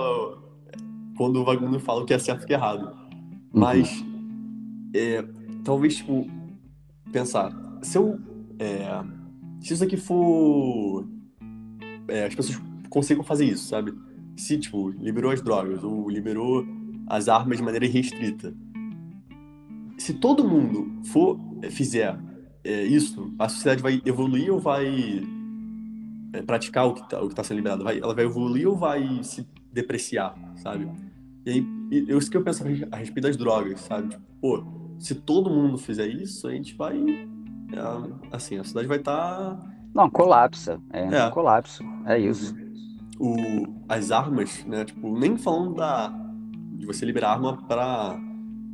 Quando 1.18 1.42
o 1.42 1.44
vagabundo 1.44 1.80
fala 1.80 2.02
o 2.02 2.06
que 2.06 2.14
é 2.14 2.20
certo 2.20 2.42
e 2.42 2.44
o 2.44 2.48
que 2.48 2.54
é 2.54 2.58
errado. 2.58 2.86
Uhum. 2.86 3.48
Mas. 3.54 4.06
É, 4.94 5.26
talvez, 5.64 5.98
tipo. 5.98 6.28
Pensar. 7.12 7.52
Se 7.82 7.98
eu. 7.98 8.20
É, 8.60 9.04
se 9.62 9.74
isso 9.74 9.84
aqui 9.84 9.98
for. 9.98 11.08
É, 12.08 12.26
as 12.26 12.36
pessoas 12.36 12.62
consigam 12.90 13.24
fazer 13.24 13.46
isso, 13.46 13.68
sabe? 13.68 13.94
Se, 14.38 14.58
tipo, 14.58 14.90
liberou 14.90 15.32
as 15.32 15.42
drogas 15.42 15.84
ou 15.84 16.10
liberou 16.10 16.66
as 17.08 17.28
armas 17.28 17.58
de 17.58 17.64
maneira 17.64 17.86
irrestrita. 17.86 18.54
Se 19.98 20.14
todo 20.14 20.48
mundo 20.48 21.04
for 21.06 21.38
fizer 21.72 22.18
é, 22.64 22.84
isso, 22.84 23.34
a 23.38 23.50
sociedade 23.50 23.82
vai 23.82 24.02
evoluir 24.06 24.54
ou 24.54 24.60
vai 24.60 24.88
é, 24.88 25.39
praticar 26.46 26.88
o 26.88 26.94
que 26.94 27.02
está 27.02 27.20
tá 27.28 27.44
sendo 27.44 27.58
liberado? 27.58 27.84
Vai, 27.84 28.00
ela 28.00 28.14
vai 28.14 28.26
evoluir 28.26 28.68
ou 28.68 28.76
vai 28.76 29.24
se 29.24 29.48
depreciar, 29.72 30.36
sabe? 30.58 30.90
E 31.46 31.52
aí, 31.52 32.06
eu, 32.08 32.18
isso 32.18 32.30
que 32.30 32.38
eu 32.38 32.44
penso 32.44 32.64
a 32.64 32.98
respeito 32.98 33.26
das 33.26 33.38
drogas, 33.38 33.82
sabe? 33.82 34.10
Tipo, 34.10 34.24
pô, 34.42 34.64
se 35.00 35.16
todo 35.16 35.50
mundo 35.50 35.78
fizer 35.78 36.08
isso, 36.08 36.48
a 36.48 36.52
gente 36.52 36.76
vai. 36.76 36.98
É, 37.00 38.36
assim, 38.36 38.58
a 38.58 38.64
cidade 38.64 38.88
vai 38.88 38.98
estar. 38.98 39.56
Tá... 39.56 39.72
Não, 39.94 40.10
colapsa. 40.10 40.80
É, 40.92 41.06
é. 41.06 41.30
colapso. 41.32 41.84
É 42.06 42.18
isso. 42.18 42.56
O, 43.20 43.36
as 43.88 44.12
armas, 44.12 44.64
né? 44.66 44.86
Tipo, 44.86 45.18
nem 45.18 45.38
falando 45.38 45.76
da, 45.76 46.10
de 46.78 46.86
você 46.86 47.06
liberar 47.06 47.32
arma 47.32 47.58
para, 47.68 48.20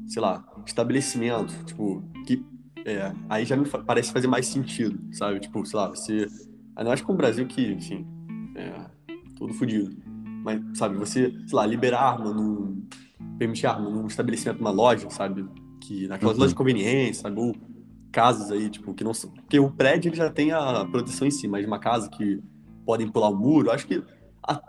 sei 0.08 0.22
lá, 0.22 0.44
estabelecimento, 0.66 1.54
tipo, 1.66 2.04
que 2.26 2.46
é, 2.86 3.12
aí 3.28 3.46
já 3.46 3.56
me 3.56 3.68
parece 3.68 4.12
fazer 4.14 4.28
mais 4.28 4.46
sentido, 4.46 5.00
sabe? 5.12 5.40
Tipo, 5.40 5.66
sei 5.66 5.80
lá, 5.80 5.90
você. 5.90 6.28
Ainda 6.76 6.90
mais 6.90 7.02
com 7.02 7.14
o 7.14 7.16
Brasil 7.16 7.48
que, 7.48 7.72
enfim, 7.72 8.06
é 8.56 8.86
todo 9.38 9.54
fodido. 9.54 9.96
Mas, 10.44 10.62
sabe, 10.78 10.98
você, 10.98 11.32
sei 11.32 11.56
lá, 11.56 11.66
liberar 11.66 12.02
arma 12.02 12.34
num. 12.34 12.86
permitir 13.38 13.68
arma 13.68 13.90
num 13.90 14.06
estabelecimento, 14.08 14.60
numa 14.60 14.72
loja, 14.72 15.10
sabe? 15.10 15.46
Que 15.82 16.08
naquelas 16.08 16.36
uhum. 16.36 16.42
lojas 16.42 16.52
de 16.52 16.58
conveniência, 16.58 17.24
sabe? 17.24 17.40
Ou 17.40 17.56
casas 18.12 18.52
aí, 18.52 18.70
tipo, 18.70 18.94
que 18.94 19.04
não 19.04 19.14
são. 19.14 19.32
Porque 19.32 19.60
o 19.60 19.72
prédio 19.72 20.10
ele 20.10 20.16
já 20.16 20.30
tem 20.30 20.52
a 20.52 20.86
proteção 20.86 21.28
em 21.28 21.32
si, 21.32 21.48
mas 21.48 21.66
uma 21.66 21.80
casa 21.80 22.10
que 22.10 22.42
podem 22.86 23.08
pular 23.08 23.30
o 23.30 23.36
muro, 23.36 23.72
acho 23.72 23.88
que. 23.88 24.04
A, 24.48 24.62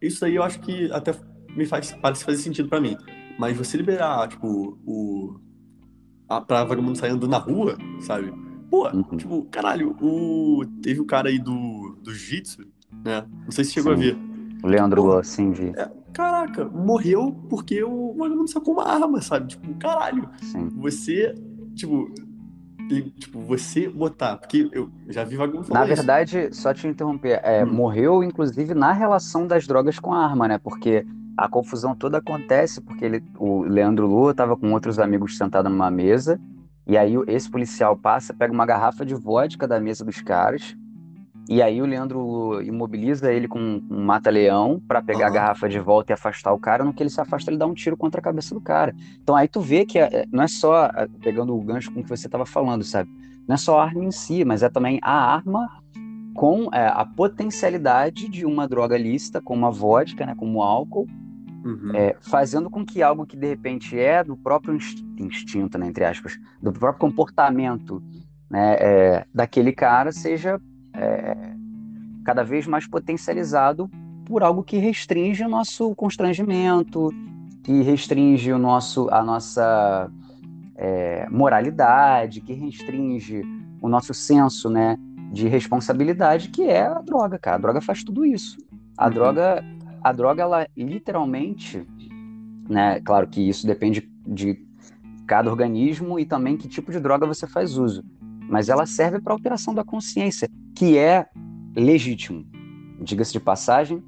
isso 0.00 0.24
aí 0.24 0.34
eu 0.34 0.42
acho 0.42 0.60
que 0.60 0.90
até 0.92 1.14
me 1.56 1.64
faz. 1.64 1.92
parece 1.92 2.24
fazer 2.24 2.42
sentido 2.42 2.68
para 2.68 2.80
mim. 2.80 2.96
Mas 3.38 3.56
você 3.56 3.76
liberar, 3.76 4.28
tipo, 4.28 4.78
o 4.84 5.40
pra 6.46 6.64
vagabundo 6.64 6.96
sair 6.96 7.10
andando 7.10 7.30
na 7.30 7.38
rua, 7.38 7.76
sabe? 8.00 8.32
Pô, 8.72 8.88
uhum. 8.88 9.18
tipo, 9.18 9.42
caralho, 9.50 9.94
o... 10.00 10.64
teve 10.82 10.98
o 10.98 11.04
cara 11.04 11.28
aí 11.28 11.38
do, 11.38 11.94
do 12.02 12.14
Jitsu, 12.14 12.62
né? 13.04 13.22
Não 13.44 13.50
sei 13.52 13.64
se 13.64 13.72
chegou 13.72 13.94
Sim. 13.94 13.98
a 13.98 14.02
ver. 14.02 14.18
O 14.62 14.66
Leandro 14.66 15.02
Lô, 15.02 15.22
sim, 15.22 15.52
vi. 15.52 15.74
É, 15.76 15.90
caraca, 16.10 16.64
morreu 16.64 17.36
porque 17.50 17.84
o 17.84 18.14
vagabundo 18.16 18.48
sacou 18.48 18.72
uma 18.72 18.88
arma, 18.88 19.20
sabe? 19.20 19.48
Tipo, 19.48 19.74
caralho. 19.74 20.26
Sim. 20.40 20.70
Você, 20.76 21.34
tipo, 21.74 22.10
tipo, 23.18 23.40
você 23.40 23.90
botar, 23.90 24.38
porque 24.38 24.70
eu 24.72 24.88
já 25.10 25.22
vi 25.22 25.36
vagabundo 25.36 25.64
falar 25.64 25.80
Na 25.80 25.84
verdade, 25.84 26.48
isso. 26.50 26.62
só 26.62 26.72
te 26.72 26.86
interromper, 26.88 27.42
é, 27.44 27.62
Hum. 27.66 27.74
morreu 27.74 28.24
inclusive 28.24 28.72
na 28.72 28.94
relação 28.94 29.46
das 29.46 29.66
drogas 29.66 29.98
com 29.98 30.14
a 30.14 30.24
arma, 30.24 30.48
né? 30.48 30.56
Porque 30.56 31.04
a 31.36 31.46
confusão 31.46 31.94
toda 31.94 32.16
acontece 32.16 32.80
porque 32.80 33.04
ele, 33.04 33.22
o 33.38 33.64
Leandro 33.64 34.06
Lua 34.06 34.30
estava 34.30 34.56
com 34.56 34.72
outros 34.72 34.98
amigos 34.98 35.36
sentado 35.36 35.68
numa 35.68 35.90
mesa, 35.90 36.40
e 36.86 36.96
aí 36.96 37.14
esse 37.28 37.50
policial 37.50 37.96
passa, 37.96 38.34
pega 38.34 38.52
uma 38.52 38.66
garrafa 38.66 39.04
de 39.04 39.14
vodka 39.14 39.66
da 39.66 39.80
mesa 39.80 40.04
dos 40.04 40.20
caras, 40.20 40.76
e 41.48 41.60
aí 41.60 41.82
o 41.82 41.86
Leandro 41.86 42.62
imobiliza 42.62 43.32
ele 43.32 43.48
com 43.48 43.58
um 43.58 44.04
mata-leão 44.04 44.80
para 44.86 45.02
pegar 45.02 45.26
a 45.26 45.28
Aham. 45.28 45.34
garrafa 45.34 45.68
de 45.68 45.78
volta 45.78 46.12
e 46.12 46.14
afastar 46.14 46.52
o 46.52 46.58
cara. 46.58 46.84
No 46.84 46.94
que 46.94 47.02
ele 47.02 47.10
se 47.10 47.20
afasta, 47.20 47.50
ele 47.50 47.58
dá 47.58 47.66
um 47.66 47.74
tiro 47.74 47.96
contra 47.96 48.20
a 48.20 48.24
cabeça 48.24 48.54
do 48.54 48.60
cara. 48.60 48.94
Então 49.20 49.34
aí 49.34 49.48
tu 49.48 49.60
vê 49.60 49.84
que 49.84 49.98
é- 49.98 50.24
não 50.32 50.44
é 50.44 50.48
só, 50.48 50.86
é, 50.86 51.08
pegando 51.20 51.54
o 51.54 51.60
gancho 51.60 51.90
com 51.92 52.00
o 52.00 52.02
que 52.02 52.08
você 52.08 52.26
estava 52.26 52.46
falando, 52.46 52.84
sabe? 52.84 53.10
Não 53.46 53.54
é 53.54 53.58
só 53.58 53.80
a 53.80 53.84
arma 53.84 54.04
em 54.04 54.12
si, 54.12 54.44
mas 54.44 54.62
é 54.62 54.68
também 54.68 55.00
a 55.02 55.34
arma 55.34 55.68
com 56.34 56.68
é, 56.72 56.86
a 56.86 57.04
potencialidade 57.04 58.28
de 58.28 58.46
uma 58.46 58.68
droga 58.68 58.96
lícita, 58.96 59.40
como 59.42 59.66
a 59.66 59.70
vodka, 59.70 60.24
né, 60.24 60.34
como 60.36 60.60
o 60.60 60.62
álcool, 60.62 61.06
Uhum. 61.64 61.90
é, 61.94 62.16
fazendo 62.20 62.68
com 62.68 62.84
que 62.84 63.02
algo 63.02 63.24
que 63.24 63.36
de 63.36 63.46
repente 63.46 63.98
é 63.98 64.24
do 64.24 64.36
próprio 64.36 64.74
inst- 64.74 65.04
instinto, 65.18 65.78
né, 65.78 65.86
entre 65.86 66.04
aspas, 66.04 66.38
do 66.60 66.72
próprio 66.72 67.00
comportamento 67.00 68.02
né, 68.50 68.76
é, 68.80 69.26
daquele 69.32 69.72
cara 69.72 70.10
seja 70.12 70.60
é, 70.94 71.36
cada 72.24 72.42
vez 72.42 72.66
mais 72.66 72.86
potencializado 72.86 73.88
por 74.26 74.42
algo 74.42 74.62
que 74.62 74.76
restringe 74.76 75.44
o 75.44 75.48
nosso 75.48 75.94
constrangimento, 75.94 77.10
que 77.62 77.82
restringe 77.82 78.52
o 78.52 78.58
nosso, 78.58 79.08
a 79.10 79.22
nossa 79.22 80.10
é, 80.76 81.28
moralidade, 81.30 82.40
que 82.40 82.52
restringe 82.52 83.42
o 83.80 83.88
nosso 83.88 84.12
senso, 84.14 84.68
né, 84.68 84.96
de 85.32 85.48
responsabilidade, 85.48 86.48
que 86.48 86.62
é 86.62 86.82
a 86.86 87.00
droga, 87.00 87.38
cara. 87.38 87.56
A 87.56 87.60
droga 87.60 87.80
faz 87.80 88.02
tudo 88.04 88.24
isso. 88.24 88.56
A 88.96 89.06
Uhum. 89.06 89.12
droga, 89.12 89.64
a 90.02 90.12
droga, 90.12 90.42
ela 90.42 90.66
literalmente, 90.76 91.86
né, 92.68 93.00
claro 93.00 93.26
que 93.28 93.40
isso 93.40 93.66
depende 93.66 94.10
de 94.26 94.66
cada 95.26 95.50
organismo 95.50 96.18
e 96.18 96.24
também 96.24 96.56
que 96.56 96.68
tipo 96.68 96.90
de 96.90 97.00
droga 97.00 97.26
você 97.26 97.46
faz 97.46 97.76
uso, 97.76 98.04
mas 98.48 98.68
ela 98.68 98.86
serve 98.86 99.20
para 99.20 99.32
alteração 99.32 99.74
da 99.74 99.84
consciência, 99.84 100.48
que 100.74 100.98
é 100.98 101.26
legítimo. 101.76 102.44
Diga-se 103.00 103.32
de 103.32 103.40
passagem, 103.40 104.02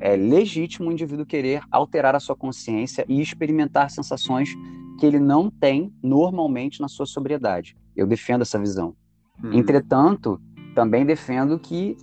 é 0.00 0.16
legítimo 0.16 0.88
o 0.88 0.92
indivíduo 0.92 1.26
querer 1.26 1.62
alterar 1.70 2.14
a 2.14 2.20
sua 2.20 2.34
consciência 2.34 3.04
e 3.08 3.20
experimentar 3.20 3.90
sensações 3.90 4.54
que 4.98 5.06
ele 5.06 5.18
não 5.18 5.50
tem 5.50 5.92
normalmente 6.02 6.80
na 6.80 6.88
sua 6.88 7.06
sobriedade. 7.06 7.76
Eu 7.94 8.06
defendo 8.06 8.42
essa 8.42 8.58
visão. 8.58 8.96
Uhum. 9.42 9.52
Entretanto, 9.52 10.40
também 10.74 11.04
defendo 11.04 11.58
que 11.58 11.96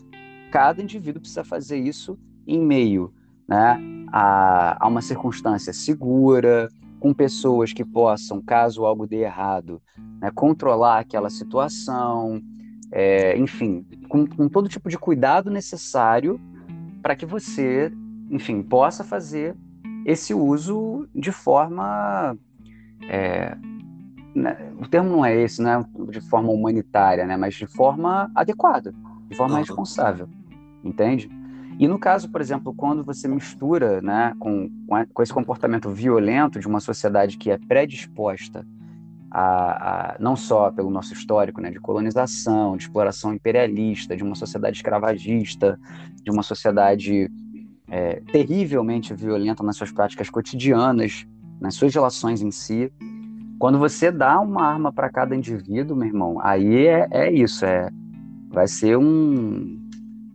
cada 0.51 0.81
indivíduo 0.81 1.21
precisa 1.21 1.43
fazer 1.43 1.77
isso 1.77 2.17
em 2.47 2.59
meio 2.59 3.13
né, 3.49 3.79
a, 4.11 4.85
a 4.85 4.87
uma 4.87 5.01
circunstância 5.01 5.73
segura, 5.73 6.69
com 6.99 7.13
pessoas 7.13 7.73
que 7.73 7.83
possam, 7.83 8.41
caso 8.41 8.85
algo 8.85 9.07
dê 9.07 9.21
errado, 9.23 9.81
né, 10.21 10.29
controlar 10.31 10.99
aquela 10.99 11.29
situação, 11.29 12.41
é, 12.91 13.37
enfim, 13.37 13.85
com, 14.07 14.27
com 14.27 14.47
todo 14.47 14.69
tipo 14.69 14.89
de 14.89 14.97
cuidado 14.97 15.49
necessário 15.49 16.39
para 17.01 17.15
que 17.15 17.25
você, 17.25 17.91
enfim, 18.29 18.61
possa 18.61 19.03
fazer 19.03 19.55
esse 20.05 20.33
uso 20.33 21.07
de 21.15 21.31
forma. 21.31 22.37
é, 23.09 23.55
né, 24.35 24.71
o 24.79 24.87
termo 24.87 25.09
não 25.09 25.25
é 25.25 25.35
esse, 25.35 25.61
né? 25.61 25.83
De 26.09 26.21
forma 26.21 26.51
humanitária, 26.51 27.25
né? 27.25 27.35
Mas 27.35 27.55
de 27.55 27.67
forma 27.67 28.29
adequada, 28.35 28.93
de 29.27 29.35
forma 29.35 29.55
Aham. 29.55 29.63
responsável, 29.63 30.29
entende? 30.83 31.29
E 31.79 31.87
no 31.87 31.97
caso, 31.97 32.29
por 32.29 32.41
exemplo, 32.41 32.73
quando 32.73 33.05
você 33.05 33.25
mistura, 33.25 34.01
né, 34.01 34.35
com, 34.37 34.69
com 35.13 35.23
esse 35.23 35.33
comportamento 35.33 35.89
violento 35.89 36.59
de 36.59 36.67
uma 36.67 36.81
sociedade 36.81 37.37
que 37.37 37.49
é 37.49 37.57
predisposta 37.57 38.67
a, 39.31 40.11
a- 40.11 40.17
não 40.19 40.35
só 40.35 40.69
pelo 40.71 40.89
nosso 40.89 41.13
histórico, 41.13 41.61
né, 41.61 41.71
de 41.71 41.79
colonização, 41.79 42.75
de 42.75 42.83
exploração 42.83 43.33
imperialista, 43.33 44.13
de 44.13 44.23
uma 44.25 44.35
sociedade 44.35 44.75
escravagista, 44.75 45.79
de 46.21 46.29
uma 46.29 46.43
sociedade 46.43 47.31
é, 47.87 48.21
terrivelmente 48.29 49.13
violenta 49.13 49.63
nas 49.63 49.77
suas 49.77 49.91
práticas 49.91 50.29
cotidianas, 50.29 51.25
nas 51.61 51.75
suas 51.75 51.93
relações 51.95 52.41
em 52.41 52.51
si. 52.51 52.91
Quando 53.57 53.79
você 53.79 54.11
dá 54.11 54.37
uma 54.41 54.65
arma 54.65 54.91
para 54.91 55.09
cada 55.09 55.33
indivíduo, 55.33 55.95
meu 55.95 56.07
irmão, 56.07 56.39
aí 56.41 56.87
é, 56.87 57.07
é 57.09 57.31
isso, 57.31 57.63
é 57.63 57.89
vai 58.49 58.67
ser 58.67 58.97
um, 58.97 59.78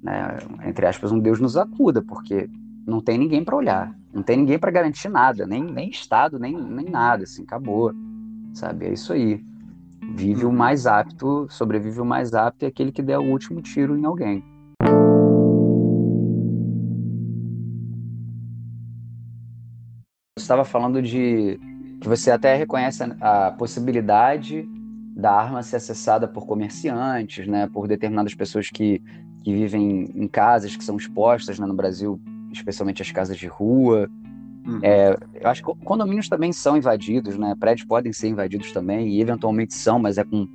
né, 0.04 0.36
entre 0.66 0.86
aspas, 0.86 1.10
um 1.10 1.18
Deus 1.18 1.40
nos 1.40 1.56
acuda, 1.56 2.02
porque 2.02 2.48
não 2.86 3.00
tem 3.00 3.16
ninguém 3.16 3.42
para 3.42 3.56
olhar, 3.56 3.90
não 4.12 4.22
tem 4.22 4.36
ninguém 4.36 4.58
para 4.58 4.70
garantir 4.70 5.08
nada, 5.08 5.46
nem, 5.46 5.64
nem 5.64 5.88
Estado, 5.88 6.38
nem, 6.38 6.54
nem 6.54 6.90
nada, 6.90 7.24
assim, 7.24 7.42
acabou, 7.42 7.90
sabe? 8.52 8.84
É 8.86 8.92
isso 8.92 9.14
aí. 9.14 9.42
Vive 10.14 10.44
o 10.44 10.48
Uhum. 10.50 10.54
mais 10.54 10.86
apto, 10.86 11.46
sobrevive 11.48 12.00
o 12.00 12.04
mais 12.04 12.34
apto 12.34 12.64
e 12.64 12.68
aquele 12.68 12.92
que 12.92 13.02
der 13.02 13.18
o 13.18 13.24
último 13.24 13.62
tiro 13.62 13.96
em 13.96 14.04
alguém. 14.04 14.44
Você 20.38 20.44
estava 20.44 20.64
falando 20.64 21.00
de 21.00 21.58
que 22.00 22.08
você 22.08 22.30
até 22.30 22.54
reconhece 22.54 23.02
a, 23.20 23.46
a 23.46 23.52
possibilidade 23.52 24.68
da 25.16 25.32
arma 25.32 25.62
ser 25.62 25.76
acessada 25.76 26.28
por 26.28 26.46
comerciantes, 26.46 27.46
né, 27.46 27.66
por 27.72 27.88
determinadas 27.88 28.34
pessoas 28.34 28.68
que, 28.68 29.00
que 29.44 29.52
vivem 29.52 30.10
em 30.14 30.26
casas 30.26 30.74
que 30.74 30.82
são 30.82 30.96
expostas 30.96 31.58
né, 31.58 31.66
no 31.66 31.74
Brasil, 31.74 32.18
especialmente 32.50 33.02
as 33.02 33.12
casas 33.12 33.36
de 33.36 33.46
rua. 33.46 34.08
Uhum. 34.66 34.80
É, 34.82 35.14
eu 35.34 35.50
acho 35.50 35.62
que 35.62 35.84
condomínios 35.84 36.28
também 36.28 36.50
são 36.50 36.76
invadidos, 36.76 37.36
né? 37.36 37.54
Prédios 37.60 37.86
podem 37.86 38.12
ser 38.12 38.28
invadidos 38.28 38.72
também, 38.72 39.08
e 39.10 39.20
eventualmente 39.20 39.74
são, 39.74 39.98
mas 39.98 40.16
é 40.16 40.24
com 40.24 40.48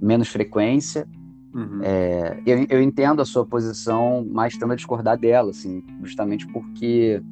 menos 0.00 0.28
frequência. 0.28 1.08
Uhum. 1.54 1.80
É, 1.82 2.42
eu, 2.44 2.66
eu 2.68 2.82
entendo 2.82 3.22
a 3.22 3.24
sua 3.24 3.46
posição, 3.46 4.26
mas 4.30 4.58
tendo 4.58 4.74
a 4.74 4.76
discordar 4.76 5.16
dela, 5.16 5.50
assim, 5.50 5.82
justamente 6.02 6.46
porque 6.48 7.22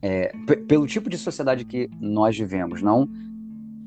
é, 0.00 0.32
pelo 0.68 0.86
tipo 0.86 1.10
de 1.10 1.18
sociedade 1.18 1.64
que 1.64 1.90
nós 1.98 2.38
vivemos, 2.38 2.82
não 2.82 3.08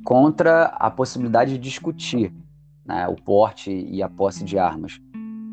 contra 0.03 0.65
a 0.65 0.89
possibilidade 0.89 1.51
de 1.51 1.59
discutir 1.59 2.34
né, 2.86 3.07
o 3.07 3.15
porte 3.15 3.71
e 3.71 4.01
a 4.01 4.09
posse 4.09 4.43
de 4.43 4.57
armas, 4.57 4.99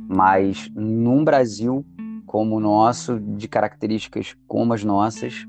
mas 0.09 0.71
num 0.75 1.25
Brasil 1.25 1.85
como 2.27 2.57
o 2.57 2.61
nosso, 2.61 3.21
de 3.21 3.47
características 3.47 4.37
como 4.47 4.73
as 4.73 4.83
nossas, 4.83 5.47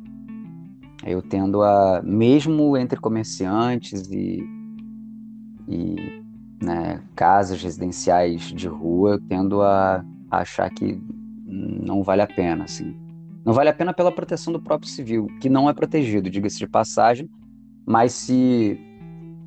eu 1.03 1.21
tendo 1.21 1.61
a, 1.63 2.01
mesmo 2.03 2.77
entre 2.77 2.99
comerciantes 2.99 4.09
e, 4.11 4.43
e 5.67 6.23
né, 6.61 7.01
casas 7.15 7.61
residenciais 7.61 8.41
de 8.53 8.67
rua, 8.67 9.19
tendo 9.27 9.61
a, 9.61 10.05
a 10.29 10.37
achar 10.39 10.69
que 10.69 11.01
não 11.45 12.03
vale 12.03 12.21
a 12.21 12.27
pena, 12.27 12.65
assim. 12.65 12.95
Não 13.43 13.53
vale 13.53 13.69
a 13.69 13.73
pena 13.73 13.93
pela 13.93 14.11
proteção 14.11 14.51
do 14.51 14.59
próprio 14.59 14.89
civil, 14.89 15.27
que 15.39 15.49
não 15.49 15.69
é 15.69 15.73
protegido, 15.73 16.29
diga-se 16.29 16.57
de 16.57 16.67
passagem, 16.67 17.29
mas 17.85 18.13
se, 18.13 18.79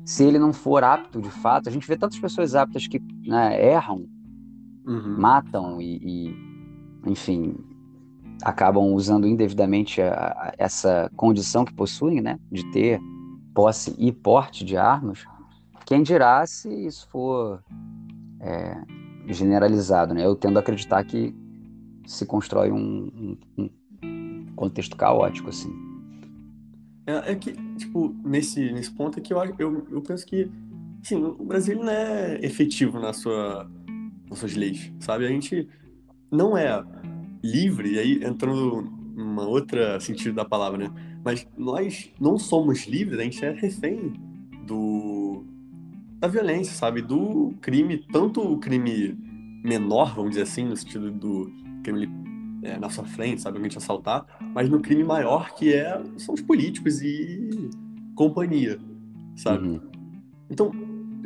se 0.05 0.23
ele 0.23 0.39
não 0.39 0.53
for 0.53 0.83
apto 0.83 1.21
de 1.21 1.29
fato, 1.29 1.67
a 1.67 1.71
gente 1.71 1.87
vê 1.87 1.97
tantas 1.97 2.17
pessoas 2.17 2.55
aptas 2.55 2.87
que 2.87 3.01
né, 3.25 3.61
erram, 3.61 4.07
Uhum. 4.89 5.19
matam 5.19 5.79
e, 5.81 5.97
e, 5.97 6.35
enfim, 7.05 7.55
acabam 8.43 8.93
usando 8.93 9.27
indevidamente 9.27 10.01
a- 10.01 10.13
a- 10.13 10.53
essa 10.57 11.09
condição 11.15 11.63
que 11.63 11.73
possuem, 11.73 12.21
né, 12.21 12.39
de 12.51 12.63
ter 12.71 12.99
posse 13.53 13.93
e 13.97 14.11
porte 14.11 14.65
de 14.65 14.75
armas. 14.77 15.25
Quem 15.85 16.01
dirá 16.03 16.45
se 16.47 16.69
isso 16.85 17.07
for 17.09 17.63
é, 18.41 18.81
generalizado, 19.27 20.13
né? 20.13 20.25
Eu 20.25 20.35
tendo 20.35 20.57
a 20.57 20.59
acreditar 20.61 21.03
que 21.03 21.35
se 22.07 22.25
constrói 22.25 22.71
um, 22.71 23.37
um- 23.57 23.69
um 24.01 24.45
contexto 24.55 24.95
caótico, 24.95 25.49
assim. 25.49 25.69
É, 27.05 27.31
é 27.31 27.35
que, 27.35 27.51
tipo, 27.75 28.15
nesse, 28.23 28.71
nesse 28.71 28.91
ponto 28.91 29.19
aqui, 29.19 29.33
eu, 29.33 29.43
eu, 29.59 29.87
eu 29.91 30.01
penso 30.01 30.25
que, 30.25 30.49
assim, 31.03 31.15
o 31.21 31.43
Brasil 31.43 31.77
não 31.83 31.89
é 31.91 32.39
efetivo 32.45 32.99
na 32.99 33.11
sua, 33.13 33.69
nas 34.29 34.39
suas 34.39 34.55
leis, 34.55 34.91
sabe? 34.99 35.25
A 35.25 35.29
gente 35.29 35.67
não 36.31 36.57
é 36.57 36.83
livre, 37.43 37.93
e 37.93 37.99
aí 37.99 38.23
entrando 38.23 38.81
numa 39.15 39.47
outra 39.47 39.99
sentido 39.99 40.35
da 40.35 40.45
palavra, 40.45 40.89
né? 40.89 41.19
Mas 41.23 41.47
nós 41.57 42.11
não 42.19 42.37
somos 42.37 42.85
livres, 42.85 43.19
a 43.19 43.23
gente 43.23 43.43
é 43.43 43.51
refém 43.51 44.13
do 44.65 45.43
da 46.19 46.27
violência, 46.27 46.73
sabe? 46.73 47.01
Do 47.01 47.53
crime, 47.61 47.97
tanto 47.97 48.41
o 48.41 48.57
crime 48.57 49.17
menor, 49.63 50.13
vamos 50.15 50.31
dizer 50.31 50.43
assim, 50.43 50.65
no 50.65 50.75
sentido 50.75 51.11
do 51.11 51.51
crime 51.81 52.09
é, 52.61 52.77
na 52.77 52.89
sua 52.89 53.05
frente, 53.05 53.41
sabe? 53.41 53.57
Alguém 53.57 53.69
te 53.69 53.77
assaltar, 53.77 54.25
mas 54.53 54.69
no 54.69 54.81
crime 54.81 55.03
maior 55.03 55.53
que 55.53 55.73
é 55.73 56.01
são 56.17 56.35
os 56.35 56.41
políticos 56.41 57.01
e 57.01 57.69
companhia, 58.15 58.77
sabe? 59.35 59.67
Uhum. 59.67 59.81
Então, 60.49 60.71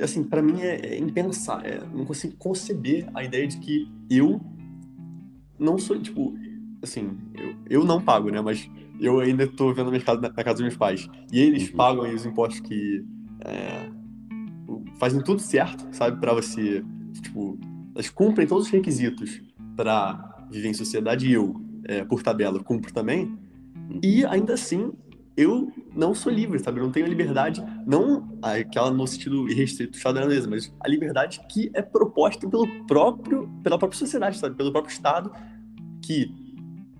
assim, 0.01 0.23
para 0.23 0.41
mim 0.41 0.61
é, 0.61 0.95
é 0.95 0.99
impensar, 0.99 1.65
é, 1.65 1.81
não 1.93 2.05
consigo 2.05 2.35
conceber 2.37 3.07
a 3.13 3.23
ideia 3.23 3.47
de 3.47 3.57
que 3.57 3.91
eu 4.09 4.41
não 5.59 5.77
sou, 5.77 5.99
tipo, 5.99 6.35
assim, 6.81 7.17
eu, 7.35 7.55
eu 7.69 7.85
não 7.85 8.01
pago, 8.01 8.29
né? 8.29 8.41
Mas 8.41 8.69
eu 8.99 9.19
ainda 9.19 9.47
tô 9.47 9.73
vendo 9.73 9.87
o 9.87 9.91
mercado 9.91 10.21
na, 10.21 10.29
na 10.29 10.43
casa 10.43 10.55
dos 10.55 10.61
meus 10.61 10.77
pais. 10.77 11.07
E 11.31 11.39
eles 11.39 11.69
uhum. 11.69 11.75
pagam 11.75 12.03
aí 12.03 12.13
os 12.13 12.25
impostos 12.25 12.59
que 12.59 13.03
é, 13.45 13.89
fazem 14.99 15.21
tudo 15.21 15.41
certo, 15.41 15.87
sabe? 15.91 16.19
para 16.19 16.33
você, 16.33 16.83
tipo, 17.21 17.57
elas 17.93 18.09
cumprem 18.09 18.47
todos 18.47 18.65
os 18.65 18.71
requisitos 18.71 19.41
para 19.75 20.47
viver 20.51 20.69
em 20.69 20.73
sociedade 20.73 21.27
e 21.27 21.33
eu, 21.33 21.55
é, 21.85 22.03
por 22.03 22.21
tabela, 22.21 22.63
cumpro 22.63 22.93
também. 22.93 23.37
E 24.01 24.25
ainda 24.25 24.53
assim, 24.53 24.91
eu 25.35 25.71
não 25.95 26.13
sou 26.13 26.31
livre, 26.31 26.59
sabe? 26.59 26.79
Eu 26.79 26.83
não 26.83 26.91
tenho 26.91 27.05
a 27.05 27.09
liberdade, 27.09 27.63
não 27.85 28.37
aquela 28.41 28.91
no 28.91 29.05
sentido 29.07 29.49
irrestrito 29.49 29.97
xadrez, 29.97 30.45
mas 30.45 30.73
a 30.79 30.87
liberdade 30.87 31.41
que 31.49 31.71
é 31.73 31.81
proposta 31.81 32.47
pelo 32.47 32.67
próprio, 32.85 33.49
pela 33.63 33.77
própria 33.77 33.97
sociedade, 33.97 34.37
sabe? 34.37 34.55
Pelo 34.55 34.71
próprio 34.71 34.93
Estado, 34.93 35.31
que, 36.01 36.31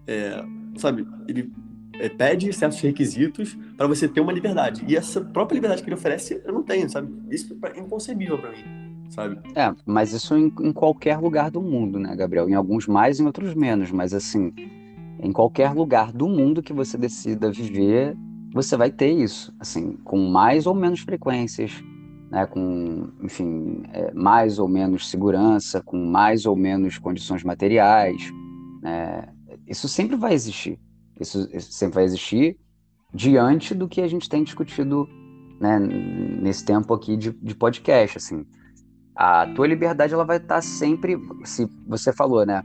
é, 0.08 0.44
sabe, 0.78 1.08
ele 1.28 1.52
é, 2.00 2.10
pede 2.10 2.52
certos 2.54 2.80
requisitos 2.80 3.56
para 3.78 3.86
você 3.86 4.08
ter 4.08 4.22
uma 4.22 4.32
liberdade. 4.32 4.84
E 4.88 4.96
essa 4.96 5.22
própria 5.22 5.56
liberdade 5.56 5.84
que 5.84 5.90
ele 5.90 5.96
oferece, 5.96 6.42
eu 6.44 6.54
não 6.54 6.64
tenho, 6.64 6.90
sabe? 6.90 7.14
Isso 7.30 7.56
é 7.64 7.80
inconcebível 7.80 8.40
para 8.40 8.52
mim, 8.52 9.06
sabe? 9.10 9.40
É, 9.56 9.74
mas 9.86 10.12
isso 10.12 10.36
em, 10.36 10.52
em 10.62 10.74
qualquer 10.74 11.18
lugar 11.18 11.52
do 11.52 11.62
mundo, 11.62 12.00
né, 12.00 12.16
Gabriel? 12.16 12.50
Em 12.50 12.56
alguns 12.56 12.88
mais, 12.88 13.20
em 13.20 13.26
outros 13.26 13.54
menos, 13.54 13.92
mas 13.92 14.12
assim 14.12 14.52
em 15.24 15.32
qualquer 15.32 15.74
lugar 15.74 16.12
do 16.12 16.28
mundo 16.28 16.62
que 16.62 16.74
você 16.74 16.98
decida 16.98 17.50
viver, 17.50 18.16
você 18.54 18.76
vai 18.76 18.92
ter 18.92 19.10
isso, 19.10 19.56
assim, 19.58 19.94
com 20.04 20.18
mais 20.30 20.68
ou 20.68 20.76
menos 20.76 21.00
frequências, 21.00 21.82
né, 22.30 22.46
com, 22.46 23.10
enfim, 23.22 23.84
é, 23.94 24.14
mais 24.14 24.60
ou 24.60 24.68
menos 24.68 25.10
segurança, 25.10 25.82
com 25.82 25.98
mais 25.98 26.46
ou 26.46 26.58
menos 26.58 26.98
condições 26.98 27.42
materiais, 27.42 28.32
né, 28.82 29.30
isso 29.66 29.88
sempre 29.88 30.18
vai 30.18 30.34
existir, 30.34 30.78
isso, 31.18 31.48
isso, 31.54 31.72
sempre 31.72 31.96
vai 31.96 32.04
existir 32.04 32.58
diante 33.14 33.74
do 33.74 33.88
que 33.88 34.02
a 34.02 34.08
gente 34.08 34.28
tem 34.28 34.44
discutido, 34.44 35.08
né, 35.60 35.80
nesse 35.80 36.66
tempo 36.66 36.94
aqui 36.94 37.16
de, 37.16 37.32
de 37.32 37.56
podcast, 37.56 38.18
assim, 38.18 38.46
a 39.16 39.48
tua 39.48 39.68
liberdade 39.68 40.14
ela 40.14 40.26
vai 40.26 40.38
estar 40.38 40.62
sempre, 40.62 41.18
se 41.46 41.66
você 41.88 42.12
falou, 42.12 42.46
né, 42.46 42.62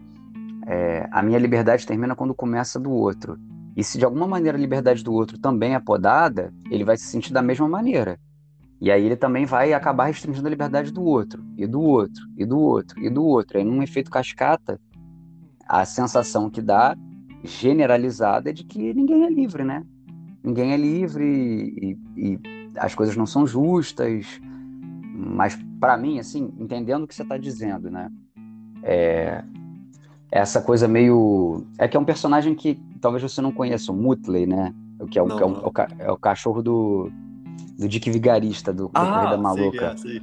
é, 0.69 1.09
a 1.11 1.23
minha 1.23 1.39
liberdade 1.39 1.87
termina 1.87 2.15
quando 2.15 2.35
começa 2.35 2.79
do 2.79 2.91
outro. 2.91 3.39
E 3.75 3.83
se 3.83 3.97
de 3.97 4.05
alguma 4.05 4.27
maneira 4.27 4.59
a 4.59 4.61
liberdade 4.61 5.03
do 5.03 5.15
outro 5.15 5.39
também 5.39 5.75
é 5.75 5.81
podada, 5.81 6.53
ele 6.71 6.85
vai 6.85 6.99
se 6.99 7.05
sentir 7.05 7.33
da 7.33 7.41
mesma 7.41 7.67
maneira. 7.67 8.21
E 8.79 8.91
aí 8.91 9.05
ele 9.07 9.17
também 9.17 9.47
vai 9.47 9.73
acabar 9.73 10.05
restringindo 10.05 10.47
a 10.47 10.51
liberdade 10.51 10.93
do 10.93 11.03
outro, 11.03 11.43
e 11.57 11.67
do 11.67 11.81
outro, 11.81 12.23
e 12.37 12.45
do 12.45 12.59
outro, 12.59 13.03
e 13.03 13.09
do 13.09 13.25
outro. 13.25 13.57
Aí 13.57 13.65
num 13.65 13.83
efeito 13.83 14.11
cascata, 14.11 14.79
a 15.67 15.85
sensação 15.87 16.51
que 16.51 16.61
dá, 16.61 16.95
generalizada, 17.43 18.51
é 18.51 18.53
de 18.53 18.65
que 18.65 18.93
ninguém 18.93 19.25
é 19.25 19.31
livre, 19.31 19.65
né? 19.65 19.85
Ninguém 20.45 20.73
é 20.73 20.77
livre 20.77 21.25
e, 21.25 21.99
e 22.17 22.41
as 22.77 22.95
coisas 22.95 23.17
não 23.17 23.27
são 23.27 23.47
justas. 23.47 24.41
Mas 25.15 25.59
para 25.81 25.97
mim, 25.97 26.19
assim, 26.19 26.53
entendendo 26.59 27.05
o 27.05 27.09
que 27.09 27.15
você 27.15 27.23
está 27.23 27.39
dizendo, 27.39 27.91
né? 27.91 28.11
É, 28.83 29.43
essa 30.31 30.61
coisa 30.61 30.87
meio. 30.87 31.65
É 31.79 31.89
que 31.89 31.97
é 31.97 32.01
um 32.01 32.05
personagem 32.05 32.55
que 32.55 32.81
talvez 33.01 33.23
você 33.23 33.41
não 33.41 33.53
conheça, 33.53 33.93
o 33.93 33.95
Mutley, 33.95 34.47
né? 34.47 34.75
O 34.99 35.07
que 35.07 35.19
é 35.19 35.23
o, 35.23 35.27
não, 35.27 35.37
que 35.37 35.43
é, 35.43 35.47
o, 35.47 35.73
é, 35.99 36.13
o, 36.13 36.17
cachorro 36.17 36.63
do, 36.63 37.11
do 37.79 37.89
Dick 37.89 38.11
Vigarista, 38.11 38.73
do, 38.73 38.91
ah, 38.95 39.21
Corrida 39.21 39.37
Maluca. 39.37 39.79
Que 39.79 39.85
é, 39.85 39.97
sei. 39.97 40.21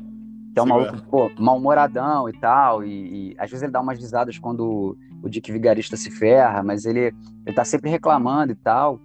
Que 0.54 0.60
é 0.60 0.64
um 0.64 0.68
maluco, 0.68 1.02
pô, 1.10 1.30
mal-humoradão 1.38 2.30
e 2.30 2.34
tal, 2.34 2.82
e, 2.82 3.32
e, 3.32 3.36
às 3.38 3.50
vezes 3.50 3.64
ele 3.64 3.74
dá 3.74 3.82
umas 3.82 4.00
risadas 4.00 4.40
quando 4.40 4.98
o 5.22 5.28
Dick 5.28 5.52
Vigarista 5.52 5.98
se 5.98 6.10
ferra, 6.10 6.64
mas 6.64 6.86
ele, 6.86 7.14
ele 7.46 7.56
tá 7.56 7.66
sempre 7.66 7.90
reclamando 7.90 8.54
e 8.54 8.56
tal. 8.56 9.02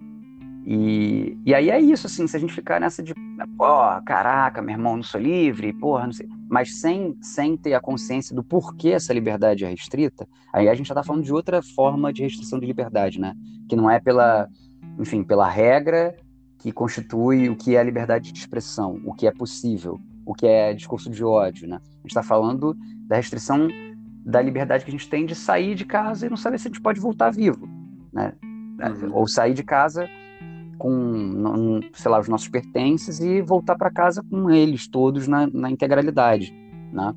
E, 0.64 1.36
e 1.44 1.52
aí 1.52 1.70
é 1.70 1.80
isso, 1.80 2.06
assim, 2.06 2.26
se 2.28 2.36
a 2.36 2.40
gente 2.40 2.52
ficar 2.52 2.80
nessa 2.80 3.02
de, 3.02 3.14
pô, 3.56 3.66
caraca, 4.04 4.62
meu 4.62 4.74
irmão, 4.74 4.96
não 4.96 5.02
sou 5.02 5.20
livre, 5.20 5.72
porra, 5.72 6.06
não 6.06 6.12
sei. 6.12 6.28
Mas 6.50 6.80
sem, 6.80 7.16
sem 7.22 7.56
ter 7.56 7.74
a 7.74 7.80
consciência 7.80 8.34
do 8.34 8.42
porquê 8.42 8.88
essa 8.88 9.14
liberdade 9.14 9.64
é 9.64 9.68
restrita, 9.68 10.28
aí 10.52 10.68
a 10.68 10.74
gente 10.74 10.88
já 10.88 10.94
tá 10.96 11.04
falando 11.04 11.22
de 11.22 11.32
outra 11.32 11.62
forma 11.62 12.12
de 12.12 12.22
restrição 12.24 12.58
de 12.58 12.66
liberdade, 12.66 13.20
né? 13.20 13.34
Que 13.68 13.76
não 13.76 13.88
é 13.88 14.00
pela, 14.00 14.48
enfim, 14.98 15.22
pela 15.22 15.48
regra 15.48 16.16
que 16.58 16.72
constitui 16.72 17.48
o 17.48 17.56
que 17.56 17.76
é 17.76 17.78
a 17.78 17.84
liberdade 17.84 18.32
de 18.32 18.38
expressão, 18.40 19.00
o 19.06 19.14
que 19.14 19.28
é 19.28 19.30
possível, 19.30 20.00
o 20.26 20.34
que 20.34 20.44
é 20.44 20.74
discurso 20.74 21.08
de 21.08 21.24
ódio, 21.24 21.68
né? 21.68 21.76
A 21.76 21.98
gente 22.02 22.08
está 22.08 22.22
falando 22.22 22.76
da 23.06 23.14
restrição 23.14 23.68
da 24.26 24.42
liberdade 24.42 24.84
que 24.84 24.90
a 24.90 24.92
gente 24.92 25.08
tem 25.08 25.24
de 25.24 25.36
sair 25.36 25.76
de 25.76 25.84
casa 25.84 26.26
e 26.26 26.28
não 26.28 26.36
saber 26.36 26.58
se 26.58 26.66
a 26.66 26.70
gente 26.70 26.82
pode 26.82 26.98
voltar 26.98 27.30
vivo, 27.30 27.68
né? 28.12 28.32
Uhum. 28.42 29.14
Ou 29.14 29.28
sair 29.28 29.54
de 29.54 29.62
casa 29.62 30.08
com, 30.80 31.80
sei 31.92 32.10
lá, 32.10 32.18
os 32.18 32.26
nossos 32.26 32.48
pertences 32.48 33.20
e 33.20 33.42
voltar 33.42 33.76
para 33.76 33.90
casa 33.90 34.24
com 34.30 34.50
eles 34.50 34.88
todos 34.88 35.28
na, 35.28 35.46
na 35.46 35.70
integralidade, 35.70 36.54
né? 36.90 37.14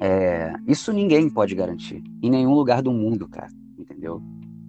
É, 0.00 0.52
isso 0.66 0.92
ninguém 0.92 1.30
pode 1.30 1.54
garantir, 1.54 2.02
em 2.20 2.28
nenhum 2.28 2.54
lugar 2.54 2.82
do 2.82 2.90
mundo, 2.92 3.28
cara, 3.28 3.52
entendeu? 3.78 4.20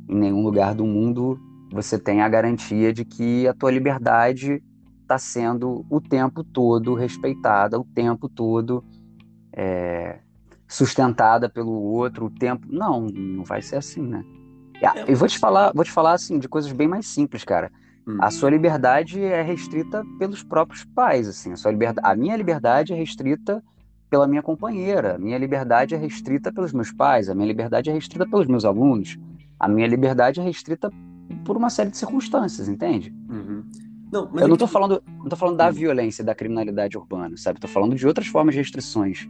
Em 0.08 0.16
nenhum 0.16 0.44
lugar 0.44 0.76
do 0.76 0.86
mundo 0.86 1.40
você 1.72 1.98
tem 1.98 2.22
a 2.22 2.30
garantia 2.30 2.94
de 2.94 3.04
que 3.04 3.48
a 3.48 3.54
tua 3.56 3.72
liberdade 3.72 4.64
está 5.02 5.18
sendo 5.18 5.84
o 5.90 6.00
tempo 6.00 6.44
todo 6.44 6.94
respeitada, 6.94 7.80
o 7.80 7.84
tempo 7.84 8.30
todo 8.30 8.84
é, 9.52 10.20
sustentada 10.68 11.50
pelo 11.50 11.72
outro, 11.72 12.28
o 12.28 12.30
tempo. 12.30 12.68
Não, 12.70 13.02
não 13.08 13.44
vai 13.44 13.64
ser 13.64 13.78
assim, 13.78 14.02
né? 14.02 14.24
É, 14.82 15.12
eu 15.12 15.16
vou 15.16 15.28
te 15.28 15.40
falar, 15.40 15.72
vou 15.74 15.84
te 15.84 15.92
falar 15.92 16.14
assim 16.14 16.38
de 16.38 16.48
coisas 16.48 16.72
bem 16.72 16.88
mais 16.88 17.08
simples, 17.08 17.44
cara. 17.44 17.72
Hum. 18.10 18.18
A 18.20 18.32
sua 18.32 18.50
liberdade 18.50 19.22
é 19.22 19.42
restrita 19.44 20.04
pelos 20.18 20.42
próprios 20.42 20.84
pais, 20.84 21.28
assim. 21.28 21.52
A 21.52 21.56
sua 21.56 21.72
liberdade, 21.72 22.08
a 22.08 22.16
minha 22.16 22.36
liberdade 22.36 22.92
é 22.92 22.96
restrita 22.96 23.64
pela 24.10 24.28
minha 24.28 24.42
companheira. 24.42 25.16
A 25.16 25.18
minha 25.20 25.38
liberdade 25.38 25.94
é 25.94 25.98
restrita 25.98 26.52
pelos 26.52 26.74
meus 26.74 26.92
pais. 26.92 27.30
A 27.30 27.36
minha 27.36 27.48
liberdade 27.48 27.90
é 27.90 27.94
restrita 27.94 28.28
pelos 28.28 28.48
meus 28.48 28.66
alunos. 28.66 29.18
A 29.60 29.68
minha 29.68 29.86
liberdade 29.86 30.40
é 30.40 30.44
restrita 30.44 30.90
por 31.46 31.56
uma 31.56 31.70
série 31.70 31.92
de 31.92 31.98
circunstâncias, 31.98 32.68
entende? 32.68 33.14
Uhum. 33.30 33.64
Não, 34.12 34.28
eu 34.38 34.48
não 34.48 34.56
estou 34.56 34.68
falando, 34.68 35.04
não 35.20 35.30
tô 35.30 35.36
falando 35.36 35.58
da 35.58 35.70
hum. 35.70 35.72
violência, 35.72 36.24
da 36.24 36.34
criminalidade 36.34 36.98
urbana, 36.98 37.38
sabe? 37.38 37.58
Estou 37.58 37.70
falando 37.70 37.96
de 37.96 38.08
outras 38.08 38.26
formas 38.26 38.56
de 38.56 38.60
restrições 38.60 39.30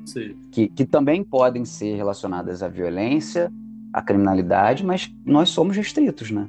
que, 0.51 0.69
que 0.69 0.85
também 0.85 1.21
podem 1.21 1.65
ser 1.65 1.95
relacionadas 1.95 2.63
à 2.63 2.69
violência, 2.69 3.51
a 3.91 4.01
criminalidade, 4.01 4.85
mas 4.85 5.13
nós 5.25 5.49
somos 5.49 5.75
restritos, 5.75 6.31
né? 6.31 6.47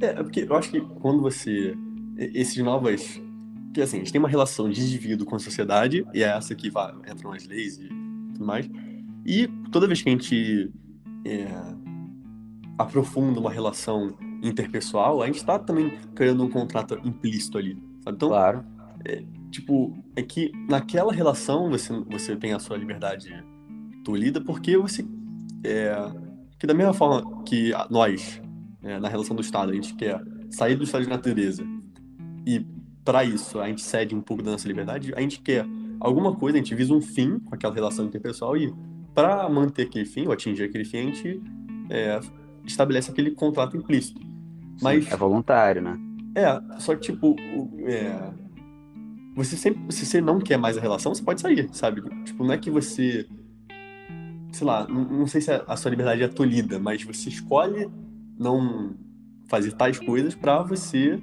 É, 0.00 0.06
é, 0.06 0.14
porque 0.14 0.40
eu 0.40 0.56
acho 0.56 0.70
que 0.70 0.80
quando 0.80 1.20
você. 1.20 1.76
Esses 2.16 2.56
novas. 2.58 3.20
Que 3.72 3.80
assim, 3.80 3.98
a 3.98 4.00
gente 4.00 4.12
tem 4.12 4.18
uma 4.18 4.28
relação 4.28 4.68
de 4.68 4.80
indivíduo 4.80 5.26
com 5.26 5.36
a 5.36 5.38
sociedade, 5.38 6.04
e 6.12 6.24
é 6.24 6.28
essa 6.28 6.54
que 6.56 6.68
vai, 6.68 6.92
entram 7.08 7.32
as 7.32 7.46
leis 7.46 7.78
e 7.78 7.88
tudo 8.32 8.44
mais. 8.44 8.68
E 9.24 9.46
toda 9.70 9.86
vez 9.86 10.02
que 10.02 10.08
a 10.08 10.12
gente 10.12 10.72
é, 11.24 11.46
aprofunda 12.76 13.38
uma 13.38 13.50
relação 13.50 14.16
interpessoal, 14.42 15.22
a 15.22 15.26
gente 15.26 15.36
está 15.36 15.56
também 15.56 15.92
criando 16.16 16.42
um 16.42 16.50
contrato 16.50 16.98
implícito 17.04 17.58
ali. 17.58 17.74
Sabe? 18.02 18.16
Então, 18.16 18.28
claro. 18.30 18.64
É, 19.04 19.22
tipo, 19.50 19.96
é 20.16 20.22
que 20.22 20.50
naquela 20.68 21.12
relação 21.12 21.70
você, 21.70 21.92
você 22.10 22.36
tem 22.36 22.52
a 22.52 22.58
sua 22.58 22.76
liberdade 22.76 23.32
tolhida 24.04 24.40
porque 24.40 24.76
você 24.76 25.06
é, 25.64 25.94
que 26.58 26.66
da 26.66 26.74
mesma 26.74 26.92
forma 26.92 27.42
que 27.44 27.72
nós, 27.88 28.40
é, 28.82 28.98
na 28.98 29.08
relação 29.08 29.34
do 29.34 29.42
Estado, 29.42 29.72
a 29.72 29.74
gente 29.74 29.94
quer 29.94 30.22
sair 30.50 30.76
do 30.76 30.84
estado 30.84 31.02
de 31.02 31.08
natureza 31.08 31.64
e 32.46 32.64
para 33.04 33.24
isso 33.24 33.60
a 33.60 33.66
gente 33.66 33.82
cede 33.82 34.14
um 34.14 34.20
pouco 34.20 34.42
da 34.42 34.50
nossa 34.50 34.66
liberdade, 34.66 35.12
a 35.14 35.20
gente 35.20 35.40
quer 35.40 35.66
alguma 35.98 36.34
coisa, 36.34 36.56
a 36.56 36.60
gente 36.60 36.74
visa 36.74 36.92
um 36.92 37.00
fim 37.00 37.38
com 37.38 37.54
aquela 37.54 37.74
relação 37.74 38.04
interpessoal 38.04 38.56
e 38.56 38.74
para 39.14 39.48
manter 39.48 39.82
aquele 39.82 40.04
fim 40.04 40.26
ou 40.26 40.32
atingir 40.32 40.64
aquele 40.64 40.84
fim, 40.84 40.98
a 40.98 41.02
gente 41.02 41.42
é, 41.90 42.20
estabelece 42.64 43.10
aquele 43.10 43.32
contrato 43.32 43.76
implícito. 43.76 44.20
Mas 44.80 45.10
é 45.10 45.16
voluntário, 45.16 45.82
né? 45.82 45.98
É, 46.34 46.80
só 46.80 46.94
que 46.94 47.02
tipo, 47.02 47.36
é, 47.80 48.30
você 49.34 49.56
sempre, 49.56 49.92
se 49.92 50.06
você 50.06 50.20
não 50.20 50.40
quer 50.40 50.56
mais 50.56 50.78
a 50.78 50.80
relação, 50.80 51.14
você 51.14 51.22
pode 51.22 51.40
sair, 51.40 51.68
sabe? 51.72 52.02
Tipo, 52.24 52.44
não 52.44 52.54
é 52.54 52.58
que 52.58 52.70
você 52.70 53.26
sei 54.52 54.66
lá, 54.66 54.86
não, 54.88 55.26
sei 55.26 55.40
se 55.40 55.50
a 55.50 55.76
sua 55.76 55.90
liberdade 55.90 56.22
é 56.22 56.28
tolhida, 56.28 56.78
mas 56.78 57.02
você 57.02 57.28
escolhe 57.28 57.88
não 58.40 58.96
fazer 59.48 59.72
tais 59.72 59.98
coisas 59.98 60.34
para 60.34 60.62
você, 60.62 61.20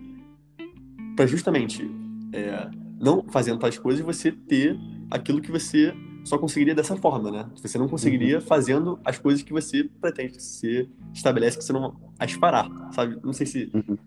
para 1.15 1.25
justamente 1.25 1.89
é, 2.31 2.69
não 2.99 3.23
fazendo 3.29 3.57
tais 3.57 3.79
coisas 3.79 4.05
você 4.05 4.31
ter 4.31 4.77
aquilo 5.09 5.41
que 5.41 5.51
você 5.51 5.93
só 6.23 6.37
conseguiria 6.37 6.75
dessa 6.75 6.95
forma, 6.95 7.31
né? 7.31 7.49
Você 7.55 7.77
não 7.77 7.87
conseguiria 7.87 8.35
uhum. 8.35 8.41
fazendo 8.41 8.99
as 9.03 9.17
coisas 9.17 9.41
que 9.41 9.51
você 9.51 9.85
pretende, 9.99 10.41
você 10.41 10.87
estabelece 11.13 11.57
que 11.57 11.63
você 11.63 11.73
não 11.73 11.95
as 12.19 12.33
fará, 12.33 12.69
sabe? 12.91 13.17
Não 13.23 13.33
sei 13.33 13.47
se 13.47 13.71
uhum. 13.73 13.97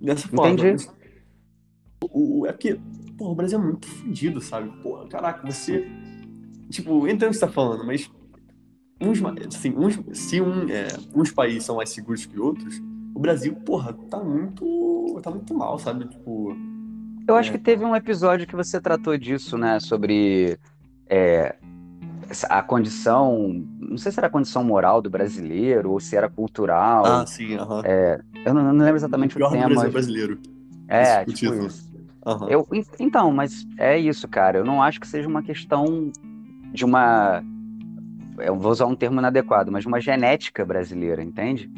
dessa 0.00 0.28
forma. 0.28 0.52
Entendi. 0.52 0.88
O, 2.10 2.46
é 2.46 2.52
porque, 2.52 2.78
pô, 3.16 3.30
o 3.30 3.34
Brasil 3.34 3.58
é 3.58 3.62
muito 3.62 3.86
fodido, 3.86 4.40
sabe? 4.40 4.70
Pô, 4.82 5.06
caraca, 5.06 5.50
você. 5.50 5.88
Tipo, 6.68 7.06
entendo 7.06 7.28
o 7.28 7.30
que 7.30 7.34
você 7.34 7.46
tá 7.46 7.48
falando, 7.48 7.86
mas. 7.86 8.10
Uns, 9.02 9.22
assim, 9.54 9.74
uns, 9.76 10.00
se 10.12 10.40
um, 10.40 10.68
é, 10.68 10.88
uns 11.14 11.30
países 11.30 11.64
são 11.64 11.76
mais 11.76 11.90
seguros 11.90 12.24
que 12.24 12.38
outros, 12.38 12.80
o 13.14 13.20
Brasil, 13.20 13.54
porra, 13.54 13.92
tá 14.10 14.18
muito. 14.18 15.20
tá 15.22 15.30
muito 15.30 15.54
mal, 15.54 15.78
sabe? 15.78 16.06
Tipo. 16.06 16.56
Eu 17.26 17.36
acho 17.36 17.50
é... 17.50 17.52
que 17.52 17.58
teve 17.58 17.84
um 17.84 17.94
episódio 17.94 18.46
que 18.46 18.56
você 18.56 18.80
tratou 18.80 19.16
disso, 19.16 19.58
né? 19.58 19.78
Sobre 19.80 20.58
é, 21.08 21.54
a 22.48 22.62
condição, 22.62 23.64
não 23.78 23.98
sei 23.98 24.10
se 24.10 24.18
era 24.18 24.26
a 24.26 24.30
condição 24.30 24.64
moral 24.64 25.02
do 25.02 25.10
brasileiro 25.10 25.92
ou 25.92 26.00
se 26.00 26.16
era 26.16 26.28
cultural. 26.28 27.04
Ah, 27.04 27.26
sim, 27.26 27.54
aham. 27.54 27.78
Uh 27.78 27.82
-huh. 27.82 27.86
é, 27.86 28.20
eu 28.44 28.54
não, 28.54 28.72
não, 28.72 28.84
lembro 28.84 28.96
exatamente 28.96 29.40
o, 29.40 29.46
o 29.46 29.50
tema. 29.50 29.68
Brasil 29.68 29.90
brasileiro. 29.90 30.38
É, 30.88 31.24
tipo 31.24 31.54
isso. 31.54 31.92
Uhum. 32.24 32.48
Eu, 32.48 32.66
então, 33.00 33.32
mas 33.32 33.66
é 33.76 33.98
isso, 33.98 34.28
cara. 34.28 34.58
Eu 34.58 34.64
não 34.64 34.82
acho 34.82 35.00
que 35.00 35.06
seja 35.06 35.28
uma 35.28 35.42
questão 35.42 36.10
de 36.72 36.84
uma. 36.84 37.42
Eu 38.44 38.56
vou 38.56 38.72
usar 38.72 38.86
um 38.86 38.94
termo 38.94 39.20
inadequado, 39.20 39.70
mas 39.70 39.86
uma 39.86 40.00
genética 40.00 40.64
brasileira, 40.64 41.22
entende? 41.22 41.70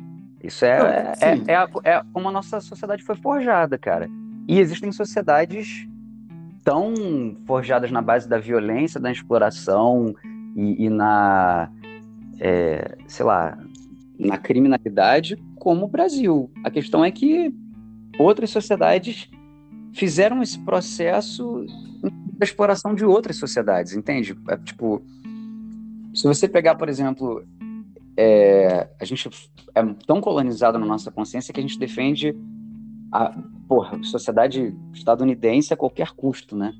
Isso 0.42 0.64
é, 0.64 0.78
não, 0.78 0.86
é, 0.86 1.14
é, 1.20 1.52
é, 1.52 1.56
a, 1.56 1.68
é, 1.84 2.02
como 2.12 2.28
a 2.28 2.32
nossa 2.32 2.60
sociedade 2.60 3.02
foi 3.02 3.16
forjada, 3.16 3.78
cara. 3.78 4.10
E 4.46 4.58
existem 4.60 4.92
sociedades 4.92 5.88
tão 6.62 6.94
forjadas 7.46 7.90
na 7.90 8.02
base 8.02 8.28
da 8.28 8.38
violência, 8.38 9.00
da 9.00 9.10
exploração 9.10 10.14
e, 10.54 10.84
e 10.84 10.90
na, 10.90 11.70
é, 12.40 12.96
sei 13.06 13.24
lá, 13.24 13.58
na 14.18 14.38
criminalidade, 14.38 15.36
como 15.56 15.86
o 15.86 15.88
Brasil. 15.88 16.50
A 16.62 16.70
questão 16.70 17.04
é 17.04 17.10
que 17.10 17.54
outras 18.18 18.50
sociedades 18.50 19.30
fizeram 19.92 20.42
esse 20.42 20.58
processo 20.58 21.64
da 22.38 22.44
exploração 22.44 22.94
de 22.94 23.04
outras 23.04 23.36
sociedades, 23.36 23.94
entende? 23.94 24.36
É, 24.48 24.56
tipo, 24.56 25.02
se 26.14 26.26
você 26.26 26.48
pegar, 26.48 26.74
por 26.76 26.88
exemplo, 26.88 27.44
é, 28.16 28.88
a 29.00 29.04
gente 29.04 29.28
é 29.74 29.82
tão 30.06 30.20
colonizado 30.20 30.78
na 30.78 30.86
nossa 30.86 31.10
consciência 31.10 31.52
que 31.52 31.60
a 31.60 31.62
gente 31.62 31.78
defende 31.78 32.34
a 33.12 33.36
porra, 33.68 34.02
sociedade 34.02 34.74
estadunidense 34.92 35.72
a 35.72 35.76
qualquer 35.76 36.10
custo, 36.12 36.56
né? 36.56 36.72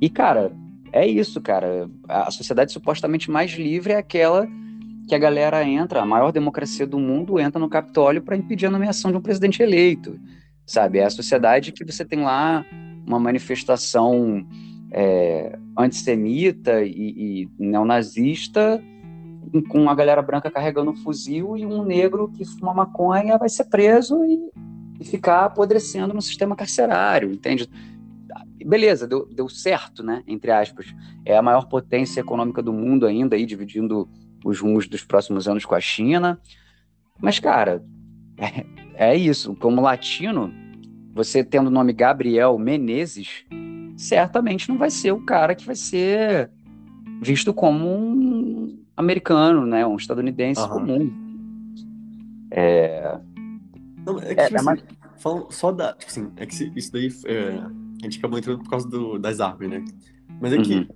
E, 0.00 0.10
cara, 0.10 0.52
é 0.92 1.06
isso, 1.06 1.40
cara. 1.40 1.88
A 2.08 2.30
sociedade 2.30 2.72
supostamente 2.72 3.30
mais 3.30 3.52
livre 3.52 3.92
é 3.92 3.96
aquela 3.96 4.48
que 5.08 5.14
a 5.14 5.18
galera 5.18 5.62
entra, 5.64 6.00
a 6.00 6.06
maior 6.06 6.32
democracia 6.32 6.86
do 6.86 6.98
mundo 6.98 7.38
entra 7.38 7.60
no 7.60 7.68
Capitólio 7.68 8.22
para 8.22 8.36
impedir 8.36 8.66
a 8.66 8.70
nomeação 8.70 9.10
de 9.10 9.18
um 9.18 9.20
presidente 9.20 9.62
eleito 9.62 10.18
sabe? 10.66 10.98
É 10.98 11.04
a 11.04 11.10
sociedade 11.10 11.72
que 11.72 11.84
você 11.84 12.04
tem 12.04 12.20
lá 12.20 12.64
uma 13.06 13.18
manifestação 13.18 14.46
é, 14.96 15.58
antissemita 15.76 16.84
e, 16.84 17.48
e 17.48 17.48
neonazista 17.58 18.80
com 19.68 19.90
a 19.90 19.94
galera 19.94 20.22
branca 20.22 20.50
carregando 20.50 20.92
um 20.92 20.96
fuzil 20.96 21.56
e 21.56 21.66
um 21.66 21.84
negro 21.84 22.30
que 22.30 22.44
fuma 22.44 22.72
maconha 22.72 23.36
vai 23.36 23.48
ser 23.48 23.64
preso 23.64 24.24
e, 24.24 24.50
e 25.00 25.04
ficar 25.04 25.44
apodrecendo 25.44 26.14
no 26.14 26.22
sistema 26.22 26.54
carcerário, 26.54 27.32
entende? 27.32 27.68
Beleza, 28.64 29.06
deu, 29.06 29.26
deu 29.26 29.48
certo, 29.48 30.02
né? 30.02 30.22
Entre 30.26 30.50
aspas. 30.50 30.94
É 31.24 31.36
a 31.36 31.42
maior 31.42 31.66
potência 31.68 32.20
econômica 32.20 32.62
do 32.62 32.72
mundo 32.72 33.04
ainda, 33.04 33.36
aí, 33.36 33.44
dividindo 33.44 34.08
os 34.44 34.60
rumos 34.60 34.88
dos 34.88 35.04
próximos 35.04 35.46
anos 35.46 35.64
com 35.64 35.74
a 35.74 35.80
China. 35.80 36.40
Mas, 37.20 37.38
cara, 37.38 37.84
é, 38.38 39.10
é 39.12 39.16
isso. 39.16 39.54
Como 39.56 39.82
latino, 39.82 40.52
você 41.12 41.44
tendo 41.44 41.66
o 41.66 41.70
nome 41.70 41.92
Gabriel 41.92 42.58
Menezes, 42.58 43.44
certamente 43.96 44.68
não 44.68 44.78
vai 44.78 44.90
ser 44.90 45.12
o 45.12 45.20
cara 45.20 45.54
que 45.54 45.66
vai 45.66 45.76
ser 45.76 46.50
visto 47.22 47.52
como 47.54 47.86
um 47.88 48.78
americano, 48.96 49.66
né? 49.66 49.86
Um 49.86 49.96
estadunidense 49.96 50.60
uhum. 50.62 50.68
comum. 50.68 51.12
É... 52.50 53.18
Não, 54.06 54.18
é 54.18 54.34
que, 54.34 54.40
é, 54.40 54.44
tipo, 54.44 54.56
é 54.56 54.56
assim, 54.56 54.64
mais... 54.64 54.82
só 55.50 55.72
da. 55.72 55.94
Tipo 55.94 56.10
assim, 56.10 56.30
é 56.36 56.46
que 56.46 56.72
isso 56.76 56.92
daí. 56.92 57.08
É, 57.26 57.58
a 57.58 58.04
gente 58.04 58.18
acabou 58.18 58.38
entrando 58.38 58.58
por 58.62 58.68
causa 58.68 58.88
do, 58.88 59.18
das 59.18 59.40
árvores, 59.40 59.70
né? 59.70 59.84
Mas 60.40 60.52
é 60.52 60.58
que. 60.58 60.74
Uhum. 60.74 60.86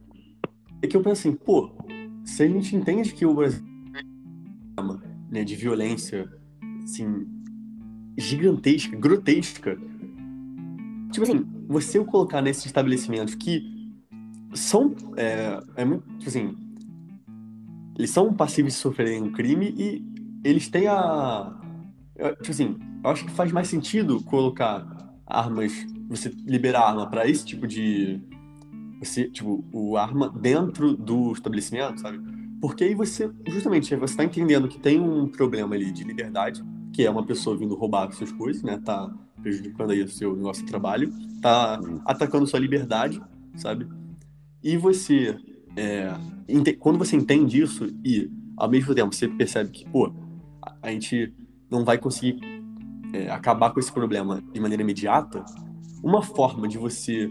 É 0.80 0.86
que 0.86 0.96
eu 0.96 1.02
penso 1.02 1.28
assim, 1.28 1.32
pô, 1.32 1.72
se 2.24 2.42
a 2.44 2.46
gente 2.46 2.76
entende 2.76 3.12
que 3.12 3.26
o 3.26 3.34
Brasil 3.34 3.64
né, 5.30 5.44
de 5.44 5.56
violência, 5.56 6.30
assim, 6.84 7.26
gigantesca, 8.16 8.96
grotesca. 8.96 9.76
Tipo 11.12 11.22
assim, 11.22 11.46
você 11.68 11.98
o 11.98 12.04
colocar 12.04 12.40
nesses 12.40 12.64
estabelecimentos 12.64 13.34
que 13.34 13.62
são. 14.54 14.96
É, 15.16 15.60
é 15.76 15.84
muito. 15.84 16.04
Tipo 16.18 16.28
assim. 16.28 16.56
Eles 17.98 18.10
são 18.10 18.32
passíveis 18.32 18.74
de 18.74 18.80
sofrerem 18.80 19.22
um 19.22 19.32
crime 19.32 19.74
e 19.76 20.04
eles 20.42 20.68
têm 20.68 20.86
a. 20.86 21.54
Tipo 22.38 22.50
assim, 22.50 22.78
eu 23.04 23.10
acho 23.10 23.24
que 23.24 23.30
faz 23.32 23.52
mais 23.52 23.68
sentido 23.68 24.22
colocar 24.24 24.86
armas. 25.26 25.72
Você 26.08 26.30
liberar 26.46 26.88
arma 26.88 27.08
para 27.10 27.28
esse 27.28 27.44
tipo 27.44 27.66
de. 27.66 28.20
Você, 29.02 29.28
tipo, 29.28 29.64
o 29.72 29.96
arma 29.96 30.30
dentro 30.30 30.96
do 30.96 31.32
estabelecimento, 31.32 32.00
sabe? 32.00 32.18
Porque 32.60 32.82
aí 32.82 32.94
você, 32.94 33.30
justamente, 33.46 33.94
você 33.94 34.16
tá 34.16 34.24
entendendo 34.24 34.66
que 34.66 34.80
tem 34.80 34.98
um 34.98 35.28
problema 35.28 35.76
ali 35.76 35.92
de 35.92 36.02
liberdade 36.02 36.64
que 36.92 37.06
é 37.06 37.10
uma 37.10 37.24
pessoa 37.24 37.56
vindo 37.56 37.76
roubar 37.76 38.10
suas 38.12 38.32
coisas, 38.32 38.62
né? 38.62 38.80
Tá 38.84 39.08
prejudicando 39.40 39.90
aí 39.90 40.02
o 40.02 40.08
seu 40.08 40.34
negócio 40.36 40.64
de 40.64 40.70
trabalho, 40.70 41.12
tá 41.40 41.80
atacando 42.04 42.46
sua 42.46 42.60
liberdade, 42.60 43.20
sabe? 43.56 43.86
E 44.62 44.76
você, 44.76 45.36
é, 45.76 46.12
quando 46.78 46.98
você 46.98 47.16
entende 47.16 47.62
isso 47.62 47.86
e 48.04 48.30
ao 48.56 48.68
mesmo 48.68 48.94
tempo 48.94 49.14
você 49.14 49.28
percebe 49.28 49.70
que, 49.70 49.84
pô, 49.86 50.12
a 50.82 50.90
gente 50.90 51.32
não 51.70 51.84
vai 51.84 51.98
conseguir 51.98 52.40
é, 53.12 53.30
acabar 53.30 53.70
com 53.70 53.80
esse 53.80 53.92
problema 53.92 54.42
de 54.52 54.60
maneira 54.60 54.82
imediata, 54.82 55.44
uma 56.02 56.22
forma 56.22 56.68
de 56.68 56.78
você 56.78 57.30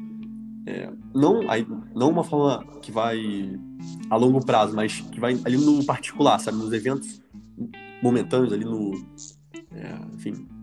é, 0.66 0.91
não, 1.14 1.41
não 1.95 2.10
uma 2.10 2.24
forma 2.24 2.66
que 2.82 2.91
vai 2.91 3.58
a 4.10 4.16
longo 4.16 4.45
prazo, 4.45 4.76
mas 4.76 4.99
que 4.99 5.20
vai 5.20 5.39
ali 5.45 5.58
no 5.58 5.86
particular, 5.86 6.39
sabe, 6.39 6.58
nos 6.58 6.74
eventos 6.74 7.22
momentâneos 8.01 8.51
ali 8.51 8.66
no 8.66 8.93
é, 9.72 9.97
enfim. 10.14 10.57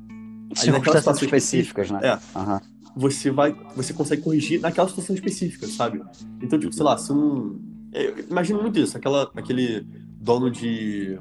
Circunstâncias 0.55 1.23
específicas, 1.23 1.91
né? 1.91 2.01
É. 2.03 2.39
Uhum. 2.39 2.61
Você 2.97 3.31
vai, 3.31 3.55
você 3.75 3.93
consegue 3.93 4.23
corrigir 4.23 4.61
naquela 4.61 4.89
situação 4.89 5.15
específica, 5.15 5.67
sabe? 5.67 6.03
Então, 6.41 6.59
tipo, 6.59 6.73
sei 6.73 6.85
lá, 6.85 6.97
se 6.97 7.13
um. 7.13 7.61
É, 7.93 8.25
imagino 8.31 8.61
muito 8.61 8.79
isso, 8.79 8.97
aquela, 8.97 9.31
aquele 9.37 9.81
dono 10.21 10.51
de, 10.51 11.19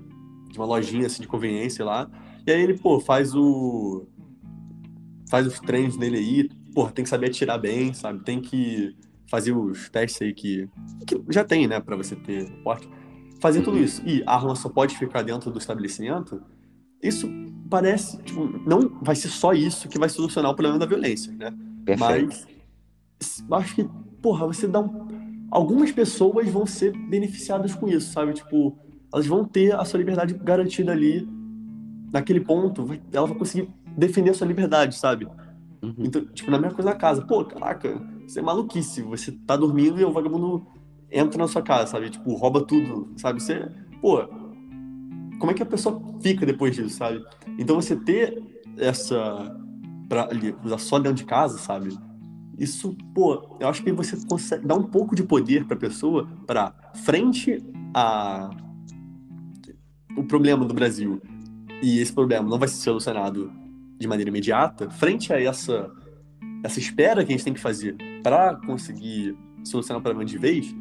de 0.51 0.57
uma 0.57 0.65
lojinha 0.65 1.07
assim, 1.07 1.21
de 1.21 1.27
conveniência 1.27 1.83
lá, 1.83 2.09
e 2.45 2.51
aí 2.51 2.61
ele, 2.61 2.77
pô, 2.77 2.99
faz 2.99 3.33
o. 3.33 4.07
faz 5.29 5.47
os 5.47 5.59
treinos 5.59 5.97
dele 5.97 6.17
aí, 6.17 6.49
pô, 6.73 6.87
tem 6.89 7.03
que 7.03 7.09
saber 7.09 7.27
atirar 7.27 7.59
bem, 7.59 7.93
sabe? 7.93 8.23
Tem 8.23 8.39
que 8.39 8.95
fazer 9.27 9.51
os 9.51 9.89
testes 9.89 10.21
aí 10.21 10.33
que, 10.33 10.69
que 11.07 11.19
já 11.29 11.43
tem, 11.43 11.67
né, 11.67 11.79
pra 11.79 11.95
você 11.95 12.15
ter 12.15 12.51
porte. 12.63 12.87
Fazer 13.41 13.61
tudo 13.61 13.77
isso. 13.77 14.01
E 14.05 14.23
a 14.25 14.35
arma 14.35 14.55
só 14.55 14.69
pode 14.69 14.97
ficar 14.97 15.23
dentro 15.23 15.51
do 15.51 15.57
estabelecimento 15.57 16.41
isso 17.03 17.29
parece, 17.69 18.17
tipo, 18.23 18.45
não 18.67 18.97
vai 19.01 19.15
ser 19.15 19.27
só 19.27 19.53
isso 19.53 19.89
que 19.89 19.99
vai 19.99 20.09
solucionar 20.09 20.51
o 20.51 20.55
problema 20.55 20.79
da 20.79 20.85
violência, 20.85 21.31
né? 21.33 21.53
Perfeito. 21.85 22.47
Mas 23.47 23.63
acho 23.63 23.75
que, 23.75 23.89
porra, 24.21 24.47
você 24.47 24.67
dá 24.67 24.79
um... 24.79 25.07
Algumas 25.51 25.91
pessoas 25.91 26.49
vão 26.49 26.65
ser 26.65 26.91
beneficiadas 27.09 27.75
com 27.75 27.87
isso, 27.87 28.11
sabe? 28.11 28.33
Tipo, 28.33 28.77
elas 29.13 29.27
vão 29.27 29.45
ter 29.45 29.75
a 29.75 29.85
sua 29.85 29.99
liberdade 29.99 30.33
garantida 30.33 30.91
ali, 30.91 31.27
naquele 32.11 32.39
ponto, 32.39 32.85
vai... 32.85 33.01
ela 33.11 33.27
vai 33.27 33.37
conseguir 33.37 33.69
defender 33.97 34.31
a 34.31 34.33
sua 34.33 34.47
liberdade, 34.47 34.95
sabe? 34.95 35.27
Uhum. 35.81 35.93
Então, 35.99 36.25
tipo, 36.27 36.49
na 36.49 36.57
mesma 36.57 36.75
coisa 36.75 36.91
na 36.91 36.95
casa. 36.95 37.21
Pô, 37.25 37.43
caraca, 37.43 38.01
você 38.25 38.39
é 38.39 38.41
maluquice. 38.41 39.01
Você 39.01 39.31
tá 39.31 39.57
dormindo 39.57 39.99
e 39.99 40.05
o 40.05 40.11
vagabundo 40.11 40.65
entra 41.11 41.37
na 41.37 41.47
sua 41.47 41.61
casa, 41.61 41.87
sabe? 41.87 42.09
Tipo, 42.09 42.33
rouba 42.35 42.65
tudo, 42.65 43.11
sabe? 43.17 43.41
Você, 43.41 43.69
pô, 44.01 44.27
como 45.43 45.51
é 45.51 45.55
que 45.55 45.61
a 45.61 45.65
pessoa 45.65 46.01
fica 46.21 46.45
depois 46.45 46.73
disso, 46.73 46.95
sabe? 46.95 47.21
Então 47.59 47.75
você 47.75 47.97
ter 47.97 48.41
essa 48.77 49.53
para 50.07 50.29
usar 50.63 50.77
só 50.77 50.97
dentro 50.97 51.17
de 51.17 51.25
casa, 51.25 51.57
sabe? 51.57 51.89
Isso, 52.57 52.95
pô, 53.13 53.57
eu 53.59 53.67
acho 53.67 53.83
que 53.83 53.91
você 53.91 54.15
consegue 54.25 54.65
dar 54.65 54.75
um 54.75 54.83
pouco 54.83 55.13
de 55.13 55.21
poder 55.21 55.65
para 55.65 55.75
a 55.75 55.79
pessoa 55.79 56.29
para 56.47 56.73
frente 57.03 57.61
a 57.93 58.51
o 60.15 60.23
problema 60.23 60.63
do 60.63 60.73
Brasil 60.73 61.21
e 61.81 61.99
esse 61.99 62.13
problema 62.13 62.47
não 62.47 62.57
vai 62.57 62.69
ser 62.69 62.77
solucionado 62.77 63.51
de 63.99 64.07
maneira 64.07 64.29
imediata, 64.29 64.89
frente 64.91 65.33
a 65.33 65.41
essa 65.41 65.91
essa 66.63 66.79
espera 66.79 67.25
que 67.25 67.33
a 67.33 67.35
gente 67.35 67.43
tem 67.43 67.53
que 67.53 67.59
fazer 67.59 67.97
para 68.23 68.55
conseguir 68.55 69.37
solucionar 69.61 69.99
o 69.99 70.03
problema 70.03 70.23
de 70.23 70.37
vez, 70.37 70.73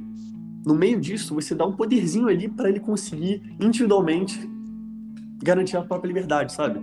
no 0.65 0.75
meio 0.75 1.01
disso, 1.01 1.35
você 1.35 1.55
dá 1.55 1.67
um 1.67 1.73
poderzinho 1.73 2.29
ali 2.29 2.49
para 2.49 2.69
ele 2.69 2.79
conseguir 2.79 3.43
individualmente 3.61 4.49
garantir 5.45 5.77
a 5.77 5.83
própria 5.83 6.09
liberdade, 6.09 6.53
sabe? 6.53 6.81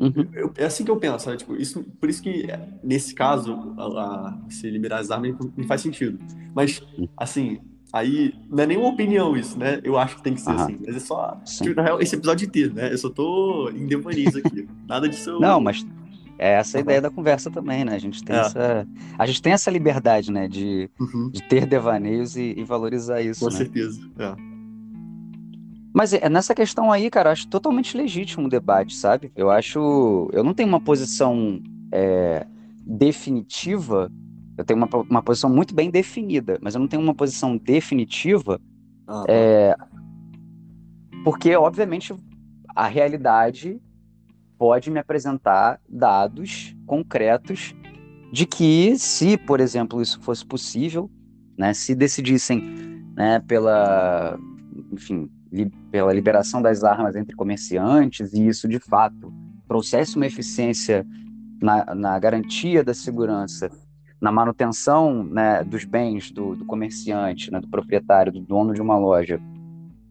Uhum. 0.00 0.28
Eu, 0.32 0.52
é 0.56 0.64
assim 0.64 0.84
que 0.84 0.90
eu 0.90 0.96
penso, 0.96 1.30
né? 1.30 1.36
tipo, 1.36 1.54
isso, 1.54 1.84
por 2.00 2.08
isso 2.08 2.22
que 2.22 2.46
nesse 2.82 3.14
caso 3.14 3.74
a, 3.78 3.84
a, 3.84 4.38
se 4.48 4.68
liberar 4.68 4.98
as 4.98 5.10
armas 5.10 5.36
me 5.56 5.66
faz 5.66 5.80
sentido. 5.80 6.18
Mas 6.54 6.82
assim, 7.16 7.60
aí 7.92 8.34
não 8.50 8.64
é 8.64 8.66
nenhuma 8.66 8.88
opinião 8.88 9.36
isso, 9.36 9.58
né? 9.58 9.80
Eu 9.84 9.96
acho 9.96 10.16
que 10.16 10.22
tem 10.22 10.34
que 10.34 10.40
ser 10.40 10.50
uhum. 10.50 10.56
assim. 10.56 10.78
Mas 10.84 10.96
é 10.96 11.00
só 11.00 11.40
tipo, 11.44 11.80
real, 11.80 12.00
esse 12.00 12.16
episódio 12.16 12.46
inteiro, 12.46 12.74
né? 12.74 12.92
Eu 12.92 12.98
só 12.98 13.08
tô 13.08 13.70
em 13.70 13.86
devaneios 13.86 14.34
aqui. 14.34 14.68
Nada 14.88 15.08
disso. 15.08 15.30
Eu... 15.30 15.40
Não, 15.40 15.60
mas 15.60 15.86
é 16.38 16.54
essa 16.54 16.78
a 16.78 16.80
ideia 16.80 17.00
da 17.00 17.10
conversa 17.10 17.50
também, 17.50 17.84
né? 17.84 17.94
A 17.94 17.98
gente 17.98 18.22
tem, 18.24 18.34
é. 18.34 18.40
essa, 18.40 18.88
a 19.16 19.26
gente 19.26 19.40
tem 19.40 19.52
essa 19.52 19.70
liberdade, 19.70 20.32
né? 20.32 20.48
De, 20.48 20.90
uhum. 20.98 21.30
de 21.30 21.42
ter 21.44 21.66
devaneios 21.66 22.36
e, 22.36 22.54
e 22.56 22.64
valorizar 22.64 23.20
isso. 23.20 23.40
Com 23.44 23.50
né? 23.50 23.58
certeza. 23.58 24.00
É. 24.18 24.53
Mas 25.94 26.12
é, 26.12 26.28
nessa 26.28 26.56
questão 26.56 26.90
aí, 26.90 27.08
cara, 27.08 27.28
eu 27.28 27.32
acho 27.32 27.46
totalmente 27.46 27.96
legítimo 27.96 28.48
o 28.48 28.50
debate, 28.50 28.96
sabe? 28.96 29.30
Eu 29.36 29.48
acho. 29.48 30.28
Eu 30.32 30.42
não 30.42 30.52
tenho 30.52 30.68
uma 30.68 30.80
posição 30.80 31.62
é, 31.92 32.44
definitiva. 32.84 34.10
Eu 34.58 34.64
tenho 34.64 34.76
uma, 34.76 34.88
uma 35.08 35.22
posição 35.22 35.48
muito 35.48 35.72
bem 35.72 35.90
definida, 35.90 36.58
mas 36.60 36.74
eu 36.74 36.80
não 36.80 36.88
tenho 36.88 37.00
uma 37.00 37.14
posição 37.14 37.56
definitiva. 37.56 38.60
Uhum. 39.08 39.24
É, 39.28 39.76
porque, 41.22 41.54
obviamente, 41.54 42.12
a 42.74 42.88
realidade 42.88 43.80
pode 44.58 44.90
me 44.90 44.98
apresentar 44.98 45.80
dados 45.88 46.74
concretos 46.86 47.72
de 48.32 48.46
que, 48.46 48.98
se, 48.98 49.36
por 49.36 49.60
exemplo, 49.60 50.02
isso 50.02 50.20
fosse 50.20 50.44
possível, 50.44 51.08
né, 51.56 51.72
se 51.72 51.94
decidissem 51.94 52.60
né, 53.14 53.38
pela, 53.46 54.36
enfim, 54.92 55.30
li, 55.54 55.70
pela 55.90 56.12
liberação 56.12 56.60
das 56.60 56.82
armas 56.82 57.14
entre 57.14 57.36
comerciantes 57.36 58.32
e 58.32 58.46
isso 58.46 58.68
de 58.68 58.78
fato 58.78 59.32
trouxesse 59.68 60.16
uma 60.16 60.26
eficiência 60.26 61.06
na, 61.62 61.94
na 61.94 62.18
garantia 62.18 62.82
da 62.82 62.92
segurança, 62.92 63.70
na 64.20 64.32
manutenção 64.32 65.24
né, 65.24 65.62
dos 65.62 65.84
bens 65.84 66.30
do, 66.30 66.56
do 66.56 66.64
comerciante, 66.64 67.50
né, 67.50 67.60
do 67.60 67.68
proprietário, 67.68 68.32
do 68.32 68.40
dono 68.40 68.74
de 68.74 68.82
uma 68.82 68.98
loja, 68.98 69.40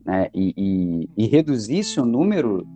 né, 0.06 0.30
e, 0.34 0.54
e, 0.58 1.10
e, 1.24 1.28
reduzisse 1.28 2.00
o 2.00 2.06
número, 2.06 2.68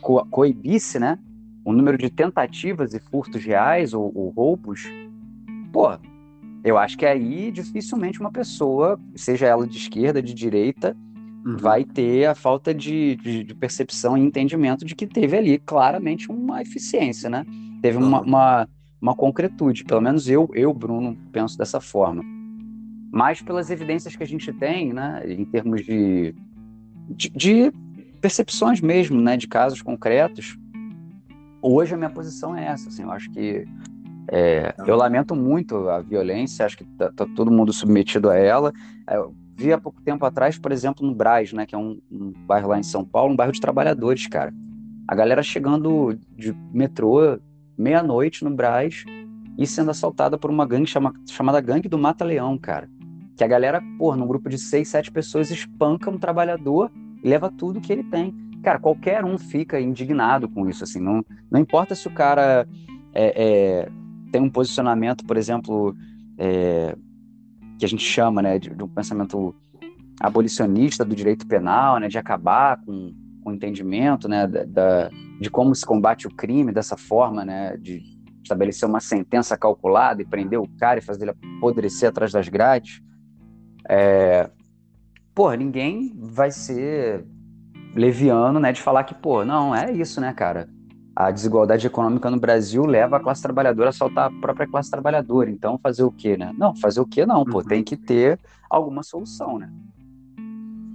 co 0.00 0.24
coibisse 0.26 0.98
né, 0.98 1.18
o 1.64 1.72
número 1.72 1.96
de 1.96 2.10
tentativas 2.10 2.94
e 2.94 3.00
furtos 3.00 3.44
reais 3.44 3.94
ou, 3.94 4.12
ou 4.14 4.30
roubos, 4.30 4.84
pô, 5.72 5.88
eu 6.64 6.76
acho 6.76 6.98
que 6.98 7.06
aí 7.06 7.50
dificilmente 7.52 8.20
uma 8.20 8.32
pessoa, 8.32 8.98
seja 9.14 9.46
ela 9.46 9.66
de 9.66 9.76
esquerda, 9.76 10.20
de 10.20 10.34
direita, 10.34 10.96
uhum. 11.46 11.56
vai 11.56 11.84
ter 11.84 12.26
a 12.26 12.34
falta 12.34 12.74
de, 12.74 13.16
de, 13.16 13.44
de, 13.44 13.54
percepção 13.54 14.18
e 14.18 14.20
entendimento 14.20 14.84
de 14.84 14.94
que 14.96 15.06
teve 15.06 15.36
ali 15.36 15.58
claramente 15.58 16.30
uma 16.30 16.60
eficiência, 16.60 17.30
né? 17.30 17.46
Teve 17.80 17.98
uma, 17.98 18.20
uma, 18.20 18.68
uma 19.00 19.14
concretude. 19.14 19.84
Pelo 19.84 20.00
menos 20.00 20.28
eu, 20.28 20.50
eu, 20.54 20.74
Bruno, 20.74 21.16
penso 21.30 21.56
dessa 21.56 21.80
forma. 21.80 22.24
Mas 23.12 23.40
pelas 23.40 23.70
evidências 23.70 24.16
que 24.16 24.22
a 24.22 24.26
gente 24.26 24.52
tem, 24.52 24.92
né, 24.92 25.22
em 25.26 25.44
termos 25.44 25.84
de, 25.84 26.34
de, 27.08 27.30
de 27.30 27.72
percepções 28.20 28.80
mesmo, 28.80 29.20
né, 29.20 29.36
de 29.36 29.46
casos 29.46 29.80
concretos, 29.80 30.58
hoje 31.62 31.94
a 31.94 31.96
minha 31.96 32.10
posição 32.10 32.56
é 32.56 32.66
essa. 32.66 32.88
Assim, 32.88 33.04
eu 33.04 33.10
acho 33.10 33.30
que 33.30 33.64
é, 34.28 34.74
eu 34.84 34.96
lamento 34.96 35.36
muito 35.36 35.88
a 35.88 36.00
violência, 36.00 36.66
acho 36.66 36.78
que 36.78 36.84
tá, 36.84 37.12
tá, 37.12 37.26
todo 37.36 37.50
mundo 37.50 37.72
submetido 37.72 38.28
a 38.28 38.36
ela. 38.36 38.72
Eu 39.08 39.34
vi 39.56 39.72
há 39.72 39.78
pouco 39.78 40.02
tempo 40.02 40.24
atrás, 40.24 40.58
por 40.58 40.70
exemplo, 40.70 41.06
no 41.06 41.14
Braz, 41.14 41.52
né, 41.52 41.64
que 41.64 41.74
é 41.74 41.78
um, 41.78 41.98
um 42.10 42.32
bairro 42.46 42.68
lá 42.68 42.78
em 42.78 42.82
São 42.82 43.04
Paulo, 43.04 43.32
um 43.32 43.36
bairro 43.36 43.52
de 43.52 43.60
trabalhadores, 43.60 44.26
cara. 44.26 44.52
A 45.08 45.14
galera 45.14 45.42
chegando 45.42 46.18
de 46.36 46.52
metrô 46.72 47.38
meia-noite 47.78 48.44
no 48.44 48.50
Braz 48.50 49.04
e 49.56 49.66
sendo 49.66 49.90
assaltada 49.90 50.36
por 50.36 50.50
uma 50.50 50.66
gangue 50.66 50.86
chama, 50.86 51.14
chamada 51.28 51.60
Gangue 51.60 51.88
do 51.88 51.98
Mata-Leão, 51.98 52.58
cara. 52.58 52.88
Que 53.36 53.44
a 53.44 53.46
galera, 53.46 53.82
pô, 53.98 54.14
num 54.14 54.26
grupo 54.26 54.48
de 54.48 54.58
seis, 54.58 54.88
sete 54.88 55.10
pessoas, 55.10 55.50
espanca 55.50 56.10
um 56.10 56.18
trabalhador 56.18 56.90
e 57.22 57.28
leva 57.28 57.50
tudo 57.50 57.80
que 57.80 57.92
ele 57.92 58.04
tem. 58.04 58.34
Cara, 58.62 58.78
qualquer 58.78 59.24
um 59.24 59.38
fica 59.38 59.80
indignado 59.80 60.48
com 60.48 60.68
isso, 60.68 60.84
assim. 60.84 61.00
Não, 61.00 61.24
não 61.50 61.60
importa 61.60 61.94
se 61.94 62.08
o 62.08 62.10
cara 62.10 62.66
é, 63.14 63.44
é, 63.44 63.88
tem 64.32 64.40
um 64.40 64.50
posicionamento, 64.50 65.24
por 65.24 65.36
exemplo, 65.36 65.94
é, 66.38 66.96
que 67.78 67.84
a 67.84 67.88
gente 67.88 68.02
chama, 68.02 68.42
né, 68.42 68.58
de, 68.58 68.70
de, 68.70 68.82
um 68.82 68.88
pensamento 68.88 69.54
abolicionista 70.20 71.04
do 71.04 71.14
direito 71.14 71.46
penal, 71.46 71.98
né, 71.98 72.08
de 72.08 72.18
acabar 72.18 72.80
com, 72.84 73.14
com 73.42 73.50
o 73.50 73.54
entendimento, 73.54 74.28
né, 74.28 74.46
da, 74.46 74.64
da, 74.64 75.10
de 75.40 75.50
como 75.50 75.74
se 75.74 75.84
combate 75.84 76.26
o 76.26 76.34
crime 76.34 76.72
dessa 76.72 76.96
forma, 76.96 77.44
né, 77.44 77.76
de 77.76 78.02
estabelecer 78.42 78.88
uma 78.88 79.00
sentença 79.00 79.56
calculada 79.56 80.22
e 80.22 80.24
prender 80.24 80.58
o 80.58 80.68
cara 80.78 80.98
e 81.00 81.02
fazer 81.02 81.24
ele 81.24 81.36
apodrecer 81.56 82.08
atrás 82.08 82.32
das 82.32 82.48
grades. 82.48 83.02
É, 83.88 84.48
porra, 85.34 85.56
ninguém 85.56 86.14
vai 86.16 86.50
ser 86.50 87.26
leviano, 87.94 88.60
né, 88.60 88.72
de 88.72 88.80
falar 88.80 89.04
que, 89.04 89.14
pô, 89.14 89.44
não, 89.44 89.74
é 89.74 89.92
isso, 89.92 90.20
né, 90.20 90.32
cara? 90.32 90.68
A 91.16 91.30
desigualdade 91.30 91.86
econômica 91.86 92.30
no 92.30 92.38
Brasil 92.38 92.84
leva 92.84 93.16
a 93.16 93.20
classe 93.20 93.40
trabalhadora 93.40 93.88
a 93.88 93.92
saltar 93.92 94.26
a 94.26 94.40
própria 94.40 94.66
classe 94.66 94.90
trabalhadora. 94.90 95.50
Então, 95.50 95.78
fazer 95.78 96.04
o 96.04 96.12
quê, 96.12 96.36
né? 96.36 96.54
Não, 96.58 96.76
fazer 96.76 97.00
o 97.00 97.06
quê 97.06 97.24
não, 97.24 97.42
pô, 97.42 97.64
tem 97.64 97.82
que 97.82 97.96
ter 97.96 98.38
alguma 98.68 99.02
solução, 99.02 99.58
né? 99.58 99.72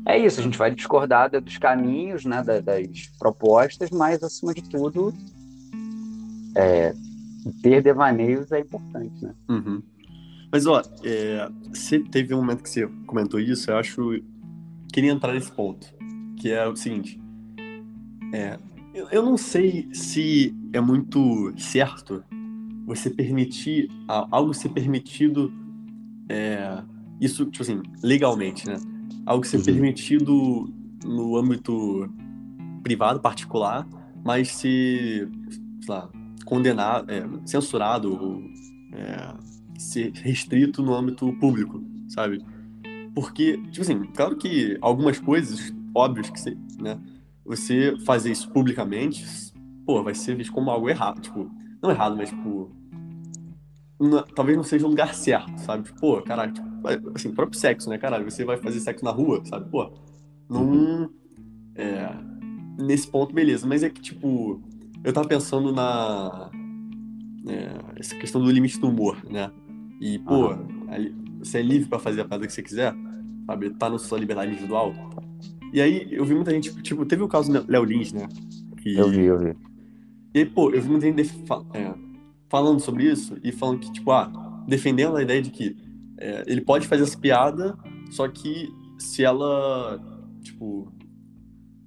É 0.06 0.18
isso, 0.18 0.40
a 0.40 0.44
gente 0.44 0.60
vai 0.60 0.70
discordar 0.74 1.30
dos 1.30 1.58
caminhos, 1.58 2.24
né, 2.24 2.44
das 2.44 3.08
propostas, 3.18 3.90
mas, 3.90 4.24
acima 4.24 4.54
de 4.54 4.62
tudo, 4.62 5.12
é, 6.56 6.94
ter 7.64 7.82
devaneios 7.82 8.52
é 8.52 8.60
importante, 8.60 9.24
né? 9.24 9.34
Uhum. 9.50 9.82
Mas, 10.52 10.68
ó, 10.68 10.84
é, 11.04 11.50
você 11.74 12.00
teve 12.00 12.34
um 12.36 12.38
momento 12.38 12.62
que 12.62 12.70
você 12.70 12.88
comentou 13.08 13.40
isso, 13.40 13.72
eu 13.72 13.78
acho... 13.78 14.22
Queria 14.94 15.12
entrar 15.12 15.34
nesse 15.34 15.52
ponto, 15.52 15.88
que 16.38 16.52
é 16.52 16.68
o 16.68 16.76
seguinte, 16.76 17.20
é, 18.34 18.58
eu, 18.94 19.08
eu 19.10 19.24
não 19.24 19.38
sei 19.38 19.88
se 19.94 20.56
é 20.74 20.80
muito 20.80 21.54
certo 21.58 22.24
você 22.86 23.10
permitir 23.10 23.90
algo 24.08 24.54
ser 24.54 24.70
permitido 24.70 25.52
é, 26.28 26.82
isso 27.20 27.46
tipo 27.46 27.64
assim 27.64 27.82
legalmente 28.04 28.68
né 28.68 28.76
algo 29.26 29.46
ser 29.46 29.58
uhum. 29.58 29.64
permitido 29.64 30.74
no 31.06 31.38
âmbito 31.38 32.10
privado 32.84 33.20
particular 33.20 33.88
mas 34.24 34.50
se 34.50 35.28
sei 35.82 35.96
lá 35.96 36.10
condenado 36.46 37.10
é, 37.10 37.24
censurado 37.46 38.14
ou 38.14 38.42
é, 38.94 39.34
ser 39.78 40.12
restrito 40.16 40.82
no 40.82 40.94
âmbito 40.94 41.32
público 41.34 41.84
sabe 42.10 42.44
porque 43.14 43.58
tipo 43.70 43.82
assim 43.82 44.04
claro 44.16 44.36
que 44.36 44.78
algumas 44.82 45.20
coisas 45.20 45.74
óbvias 45.94 46.30
que 46.30 46.40
você, 46.40 46.58
né 46.80 47.00
você 47.52 47.98
fazer 48.06 48.32
isso 48.32 48.50
publicamente, 48.50 49.26
pô, 49.86 50.02
vai 50.02 50.16
ser 50.16 50.36
visto 50.36 50.54
como 50.54 50.72
algo 50.72 50.90
errado. 50.90 51.20
Tipo, 51.22 51.52
não 51.82 51.92
errado, 51.92 52.16
mas, 52.16 52.30
tipo. 52.30 52.72
Não, 54.00 54.24
talvez 54.24 54.58
não 54.58 54.64
seja 54.64 54.86
o 54.86 54.90
lugar 54.90 55.14
certo, 55.14 55.58
sabe? 55.60 55.84
Tipo, 55.84 56.00
pô, 56.00 56.22
caralho, 56.22 56.54
tipo, 56.54 56.68
assim, 57.14 57.32
próprio 57.34 57.60
sexo, 57.60 57.90
né, 57.90 57.98
caralho? 57.98 58.30
Você 58.30 58.44
vai 58.46 58.58
fazer 58.58 58.80
sexo 58.80 59.06
na 59.06 59.12
rua, 59.12 59.44
sabe? 59.46 59.70
Pô, 59.70 59.92
não. 60.50 61.10
É, 61.76 62.10
nesse 62.80 63.08
ponto, 63.08 63.34
beleza. 63.34 63.68
Mas 63.68 63.84
é 63.84 63.90
que, 63.90 64.02
tipo, 64.02 64.62
eu 65.04 65.14
tava 65.14 65.28
pensando 65.28 65.72
na. 65.72 66.50
É, 67.48 68.00
essa 68.00 68.16
questão 68.16 68.42
do 68.42 68.50
limite 68.50 68.80
do 68.80 68.88
humor, 68.88 69.18
né? 69.30 69.52
E, 70.00 70.18
pô, 70.20 70.56
você 71.40 71.60
é 71.60 71.62
livre 71.62 71.90
para 71.90 72.00
fazer 72.00 72.22
a 72.22 72.26
parada 72.26 72.48
que 72.48 72.54
você 72.54 72.64
quiser, 72.64 72.96
sabe? 73.46 73.70
Tá 73.72 73.90
na 73.90 74.00
sua 74.00 74.18
liberdade 74.18 74.52
individual. 74.52 74.94
E 75.74 75.82
aí 75.82 76.08
eu 76.12 76.26
vi 76.26 76.34
muita 76.34 76.52
gente, 76.52 76.74
tipo, 76.82 77.06
teve 77.06 77.24
o 77.24 77.28
caso 77.28 77.52
do 77.52 77.72
Léo 77.72 77.84
Lins, 77.84 78.12
né? 78.12 78.28
Que... 78.82 78.96
Eu 78.96 79.10
vi, 79.10 79.24
eu 79.24 79.40
vi. 79.40 79.56
E 80.34 80.40
aí, 80.40 80.46
pô, 80.46 80.72
eu 80.72 80.82
vi 80.82 80.90
muita 80.90 81.08
gente 81.08 81.22
é, 81.74 81.94
falando 82.50 82.80
sobre 82.80 83.10
isso 83.10 83.38
e 83.44 83.52
falando 83.52 83.80
que, 83.80 83.92
tipo, 83.92 84.12
ah, 84.12 84.32
defendendo 84.68 85.18
a 85.18 85.22
ideia 85.22 85.42
de 85.42 85.50
que 85.50 85.76
é, 86.18 86.44
ele 86.48 86.62
pode 86.62 86.88
fazer 86.88 87.04
essa 87.04 87.18
piada, 87.18 87.78
só 88.10 88.28
que 88.28 88.70
se 88.98 89.24
ela, 89.24 90.00
tipo, 90.42 90.92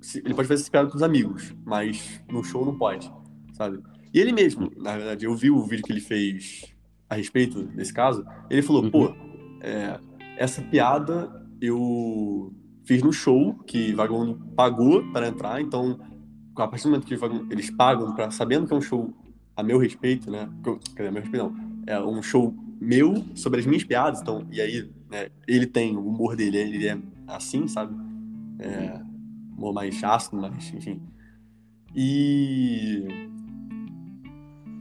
se, 0.01 0.19
ele 0.19 0.35
pode 0.35 0.49
fazer 0.49 0.63
essa 0.63 0.71
piada 0.71 0.91
com 0.91 0.97
os 0.97 1.03
amigos, 1.03 1.55
mas 1.65 2.23
no 2.31 2.43
show 2.43 2.65
não 2.65 2.77
pode, 2.77 3.11
sabe? 3.53 3.81
E 4.13 4.21
ele 4.21 4.33
mesmo, 4.33 4.71
na 4.77 4.97
verdade, 4.97 5.25
eu 5.25 5.35
vi 5.35 5.51
o 5.51 5.63
vídeo 5.63 5.85
que 5.85 5.93
ele 5.93 6.01
fez 6.01 6.75
a 7.09 7.17
respeito 7.17 7.63
desse 7.63 7.93
caso, 7.93 8.25
ele 8.51 8.63
falou, 8.63 8.85
uhum. 8.85 8.91
pô, 8.91 9.15
é, 9.61 9.99
essa 10.37 10.63
piada 10.63 11.45
eu 11.61 12.53
fiz 12.85 13.03
no 13.03 13.13
show 13.13 13.55
que 13.67 13.93
Vagabundo 13.95 14.35
pagou 14.55 15.03
para 15.13 15.29
entrar, 15.29 15.61
então 15.61 15.99
a 16.57 16.69
partir 16.69 16.85
do 16.85 16.91
momento 16.91 17.07
que 17.07 17.15
eles 17.53 17.71
pagam 17.71 18.15
para 18.15 18.31
sabendo 18.31 18.67
que 18.67 18.73
é 18.73 18.77
um 18.77 18.81
show 18.81 19.13
a 19.57 19.63
meu 19.63 19.79
respeito, 19.79 20.31
né? 20.31 20.49
Quer 20.63 20.79
dizer, 20.79 21.09
a 21.09 21.13
meu 21.13 21.23
respeito 21.23 21.45
não, 21.45 21.83
é 21.87 22.01
um 22.01 22.23
show 22.23 22.55
meu 22.81 23.25
sobre 23.35 23.61
as 23.61 23.67
minhas 23.67 23.85
piadas, 23.85 24.21
então, 24.21 24.47
e 24.51 24.61
aí, 24.61 24.91
né, 25.11 25.29
ele 25.47 25.67
tem 25.67 25.97
o 25.97 26.07
humor 26.07 26.37
dele, 26.37 26.59
ele 26.59 26.87
é 26.87 26.99
assim, 27.27 27.67
sabe? 27.67 27.95
É, 28.59 29.01
humor 29.57 29.73
mais 29.73 30.03
ácido, 30.03 30.37
mas, 30.37 30.73
enfim. 30.73 31.01
E. 31.95 33.07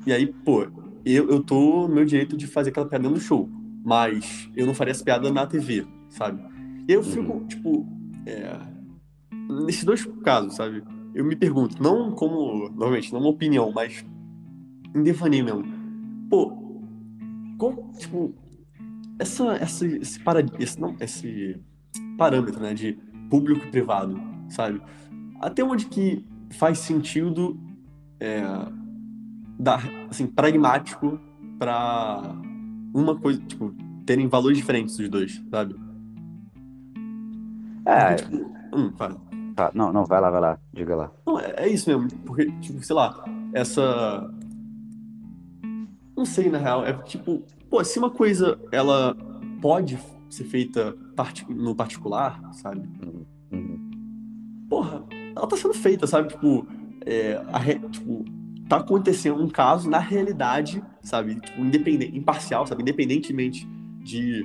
E 0.06 0.12
aí, 0.12 0.28
pô, 0.28 0.68
eu, 1.06 1.30
eu 1.30 1.41
tô 1.41 1.88
no 1.88 1.95
meu 1.95 2.06
direito 2.06 2.36
de 2.36 2.45
fazer 2.45 2.72
aquela 2.72 2.88
piada 2.88 3.10
no 3.10 3.20
show, 3.20 3.49
mas 3.84 4.49
eu 4.56 4.66
não 4.66 4.74
faria 4.74 4.91
essa 4.91 5.04
piada 5.04 5.32
na 5.32 5.47
TV, 5.47 5.86
sabe? 6.10 6.43
Eu 6.88 7.03
fico, 7.03 7.34
uhum. 7.34 7.47
tipo, 7.47 7.88
é, 8.25 8.59
nesses 9.65 9.84
dois 9.84 10.05
casos, 10.23 10.55
sabe? 10.55 10.84
Eu 11.13 11.23
me 11.23 11.36
pergunto, 11.36 11.81
não 11.81 12.11
como, 12.11 12.69
novamente, 12.69 13.11
não 13.13 13.19
uma 13.19 13.29
opinião, 13.29 13.71
mas 13.73 14.03
em 14.95 15.03
devaneio 15.03 15.45
mesmo. 15.45 15.63
Pô, 16.29 16.51
qual, 17.57 17.91
tipo, 17.97 18.34
essa, 19.19 19.53
essa, 19.55 19.86
esse, 19.86 20.19
para, 20.19 20.43
esse, 20.59 20.79
não, 20.79 20.95
esse 20.99 21.59
parâmetro, 22.17 22.59
né, 22.59 22.73
de 22.73 22.97
público 23.29 23.65
e 23.65 23.71
privado, 23.71 24.19
sabe? 24.49 24.81
Até 25.39 25.63
onde 25.63 25.86
que 25.86 26.25
faz 26.51 26.79
sentido 26.79 27.59
é, 28.19 28.41
dar, 29.59 29.84
assim, 30.09 30.27
pragmático 30.27 31.19
para 31.57 32.36
uma 32.93 33.15
coisa, 33.15 33.39
tipo, 33.41 33.73
terem 34.05 34.27
valores 34.27 34.57
diferentes 34.57 34.97
os 34.99 35.09
dois, 35.09 35.41
sabe? 35.49 35.75
É. 37.86 38.15
Porque, 38.15 38.23
tipo, 38.23 38.45
hum, 38.73 38.91
fala. 38.97 39.21
Tá, 39.55 39.71
não, 39.73 39.93
não, 39.93 40.05
vai 40.05 40.19
lá, 40.19 40.29
vai 40.31 40.41
lá, 40.41 40.59
diga 40.73 40.95
lá. 40.95 41.11
Não, 41.25 41.39
é, 41.39 41.53
é 41.57 41.67
isso 41.67 41.89
mesmo, 41.89 42.07
porque, 42.25 42.51
tipo, 42.59 42.84
sei 42.84 42.95
lá, 42.95 43.23
essa. 43.53 44.29
Não 46.15 46.25
sei, 46.25 46.49
na 46.49 46.57
real, 46.57 46.86
é 46.86 46.93
tipo, 46.93 47.43
pô, 47.69 47.84
se 47.84 47.99
uma 47.99 48.09
coisa 48.09 48.59
ela 48.71 49.15
pode 49.61 49.97
ser 50.29 50.43
feita 50.43 50.95
no 51.49 51.75
particular, 51.75 52.39
sabe? 52.53 52.88
Uhum. 53.03 53.25
uhum. 53.51 53.89
Porra, 54.69 55.03
ela 55.36 55.47
tá 55.47 55.55
sendo 55.55 55.73
feita, 55.73 56.07
sabe? 56.07 56.29
Tipo, 56.29 56.67
é, 57.05 57.39
re... 57.59 57.79
tipo, 57.89 58.25
tá 58.67 58.77
acontecendo 58.77 59.41
um 59.41 59.49
caso 59.49 59.89
na 59.89 59.99
realidade, 59.99 60.84
sabe? 61.01 61.36
Tipo, 61.36 61.61
independente, 61.61 62.17
imparcial, 62.17 62.65
sabe? 62.65 62.81
Independentemente 62.81 63.67
de 64.01 64.43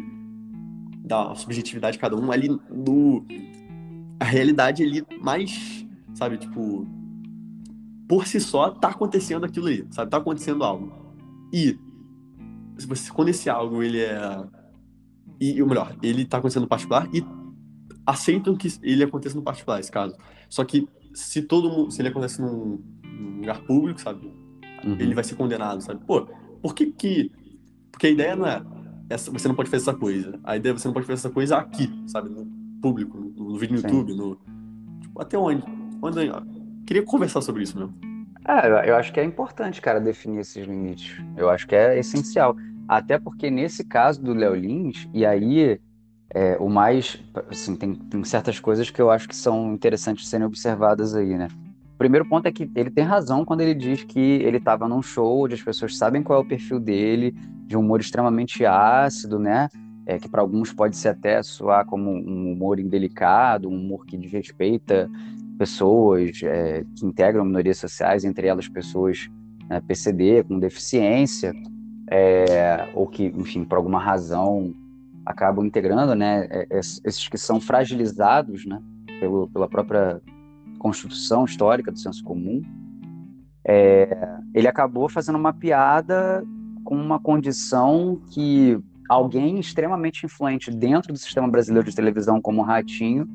da 1.08 1.34
subjetividade 1.34 1.96
de 1.96 1.98
cada 1.98 2.16
um, 2.16 2.30
ali 2.30 2.48
no 2.48 3.24
a 4.20 4.24
realidade 4.24 4.82
ali 4.82 5.04
mais, 5.20 5.86
sabe, 6.14 6.38
tipo, 6.38 6.86
por 8.08 8.26
si 8.26 8.40
só 8.40 8.70
tá 8.70 8.88
acontecendo 8.88 9.44
aquilo 9.44 9.66
ali, 9.66 9.86
sabe? 9.90 10.10
Tá 10.10 10.16
acontecendo 10.16 10.64
algo. 10.64 10.92
E 11.52 11.78
se 12.76 12.86
você 12.86 13.10
quando 13.12 13.28
esse 13.28 13.48
algo 13.48 13.82
ele 13.82 14.00
é 14.00 14.44
e 15.40 15.62
o 15.62 15.66
melhor, 15.66 15.96
ele 16.02 16.24
tá 16.24 16.38
acontecendo 16.38 16.62
no 16.62 16.68
particular 16.68 17.08
e 17.14 17.24
aceitam 18.04 18.56
que 18.56 18.68
ele 18.82 19.04
aconteça 19.04 19.36
no 19.36 19.42
particular, 19.42 19.78
esse 19.78 19.90
caso. 19.90 20.16
Só 20.48 20.64
que 20.64 20.88
se 21.14 21.42
todo 21.42 21.70
mundo, 21.70 21.90
se 21.90 22.00
ele 22.00 22.08
acontece 22.08 22.40
num, 22.40 22.82
num 23.04 23.36
lugar 23.36 23.60
público, 23.62 24.00
sabe? 24.00 24.26
Uhum. 24.84 24.96
Ele 24.98 25.14
vai 25.14 25.22
ser 25.22 25.36
condenado, 25.36 25.80
sabe? 25.80 26.04
Pô, 26.04 26.26
por 26.60 26.74
que 26.74 26.86
que 26.86 27.30
porque 27.90 28.06
a 28.06 28.10
ideia 28.10 28.36
não 28.36 28.46
é 28.46 28.62
essa, 29.08 29.30
você 29.30 29.48
não 29.48 29.54
pode 29.54 29.70
fazer 29.70 29.82
essa 29.82 29.94
coisa. 29.94 30.38
A 30.44 30.56
ideia 30.56 30.72
é 30.72 30.76
você 30.76 30.88
não 30.88 30.92
pode 30.92 31.06
fazer 31.06 31.18
essa 31.18 31.30
coisa 31.30 31.56
aqui, 31.56 31.90
sabe? 32.06 32.28
No 32.28 32.46
público, 32.80 33.18
no, 33.18 33.50
no 33.50 33.58
vídeo 33.58 33.74
no 33.74 33.80
Sim. 33.80 33.86
YouTube, 33.88 34.14
no. 34.14 34.38
Tipo, 35.00 35.22
até 35.22 35.38
onde? 35.38 35.64
onde 36.02 36.30
queria 36.86 37.02
conversar 37.02 37.40
sobre 37.40 37.62
isso 37.62 37.78
mesmo. 37.78 37.94
É, 38.46 38.90
eu 38.90 38.96
acho 38.96 39.12
que 39.12 39.20
é 39.20 39.24
importante, 39.24 39.80
cara, 39.80 40.00
definir 40.00 40.40
esses 40.40 40.66
limites. 40.66 41.22
Eu 41.36 41.50
acho 41.50 41.66
que 41.66 41.74
é 41.74 41.98
essencial. 41.98 42.56
Até 42.86 43.18
porque 43.18 43.50
nesse 43.50 43.84
caso 43.84 44.22
do 44.22 44.32
Léo 44.32 44.54
Lins, 44.54 45.06
e 45.12 45.26
aí 45.26 45.78
é, 46.30 46.56
o 46.58 46.68
mais. 46.68 47.22
Assim, 47.50 47.76
tem, 47.76 47.94
tem 47.94 48.24
certas 48.24 48.58
coisas 48.58 48.90
que 48.90 49.00
eu 49.00 49.10
acho 49.10 49.28
que 49.28 49.36
são 49.36 49.74
interessantes 49.74 50.28
serem 50.28 50.46
observadas 50.46 51.14
aí, 51.14 51.36
né? 51.36 51.48
O 51.94 51.98
primeiro 51.98 52.26
ponto 52.26 52.46
é 52.46 52.52
que 52.52 52.70
ele 52.74 52.90
tem 52.90 53.04
razão 53.04 53.44
quando 53.44 53.60
ele 53.60 53.74
diz 53.74 54.04
que 54.04 54.20
ele 54.20 54.58
estava 54.58 54.88
num 54.88 55.02
show 55.02 55.44
onde 55.44 55.54
as 55.54 55.62
pessoas 55.62 55.98
sabem 55.98 56.22
qual 56.22 56.38
é 56.38 56.42
o 56.42 56.48
perfil 56.48 56.78
dele, 56.78 57.34
de 57.68 57.76
um 57.76 57.80
humor 57.80 58.00
extremamente 58.00 58.64
ácido, 58.64 59.38
né? 59.38 59.68
É, 60.06 60.18
que 60.18 60.26
para 60.26 60.40
alguns 60.40 60.72
pode 60.72 60.96
ser 60.96 61.10
até 61.10 61.42
soar 61.42 61.84
como 61.84 62.10
um 62.10 62.52
humor 62.52 62.80
indelicado, 62.80 63.68
um 63.68 63.76
humor 63.76 64.06
que 64.06 64.16
desrespeita 64.16 65.08
pessoas 65.58 66.40
é, 66.42 66.82
que 66.96 67.04
integram 67.04 67.44
minorias 67.44 67.76
sociais, 67.76 68.24
entre 68.24 68.46
elas 68.46 68.66
pessoas 68.68 69.28
né, 69.68 69.82
PCD 69.86 70.44
com 70.44 70.58
deficiência, 70.58 71.52
é, 72.10 72.88
ou 72.94 73.06
que, 73.06 73.26
enfim, 73.26 73.64
por 73.64 73.76
alguma 73.76 74.00
razão 74.00 74.74
acabam 75.26 75.66
integrando, 75.66 76.14
né? 76.14 76.46
É, 76.50 76.66
esses 76.70 77.28
que 77.28 77.36
são 77.36 77.60
fragilizados, 77.60 78.64
né? 78.64 78.80
Pelo, 79.20 79.46
pela 79.48 79.68
própria 79.68 80.22
construção 80.78 81.44
histórica 81.44 81.92
do 81.92 81.98
senso 81.98 82.24
comum, 82.24 82.62
é, 83.66 84.08
ele 84.54 84.68
acabou 84.68 85.06
fazendo 85.06 85.36
uma 85.36 85.52
piada 85.52 86.42
com 86.88 86.96
uma 86.96 87.20
condição 87.20 88.18
que 88.30 88.78
alguém 89.10 89.60
extremamente 89.60 90.24
influente 90.24 90.70
dentro 90.70 91.12
do 91.12 91.18
sistema 91.18 91.46
brasileiro 91.46 91.86
de 91.86 91.94
televisão, 91.94 92.40
como 92.40 92.62
o 92.62 92.64
Ratinho, 92.64 93.28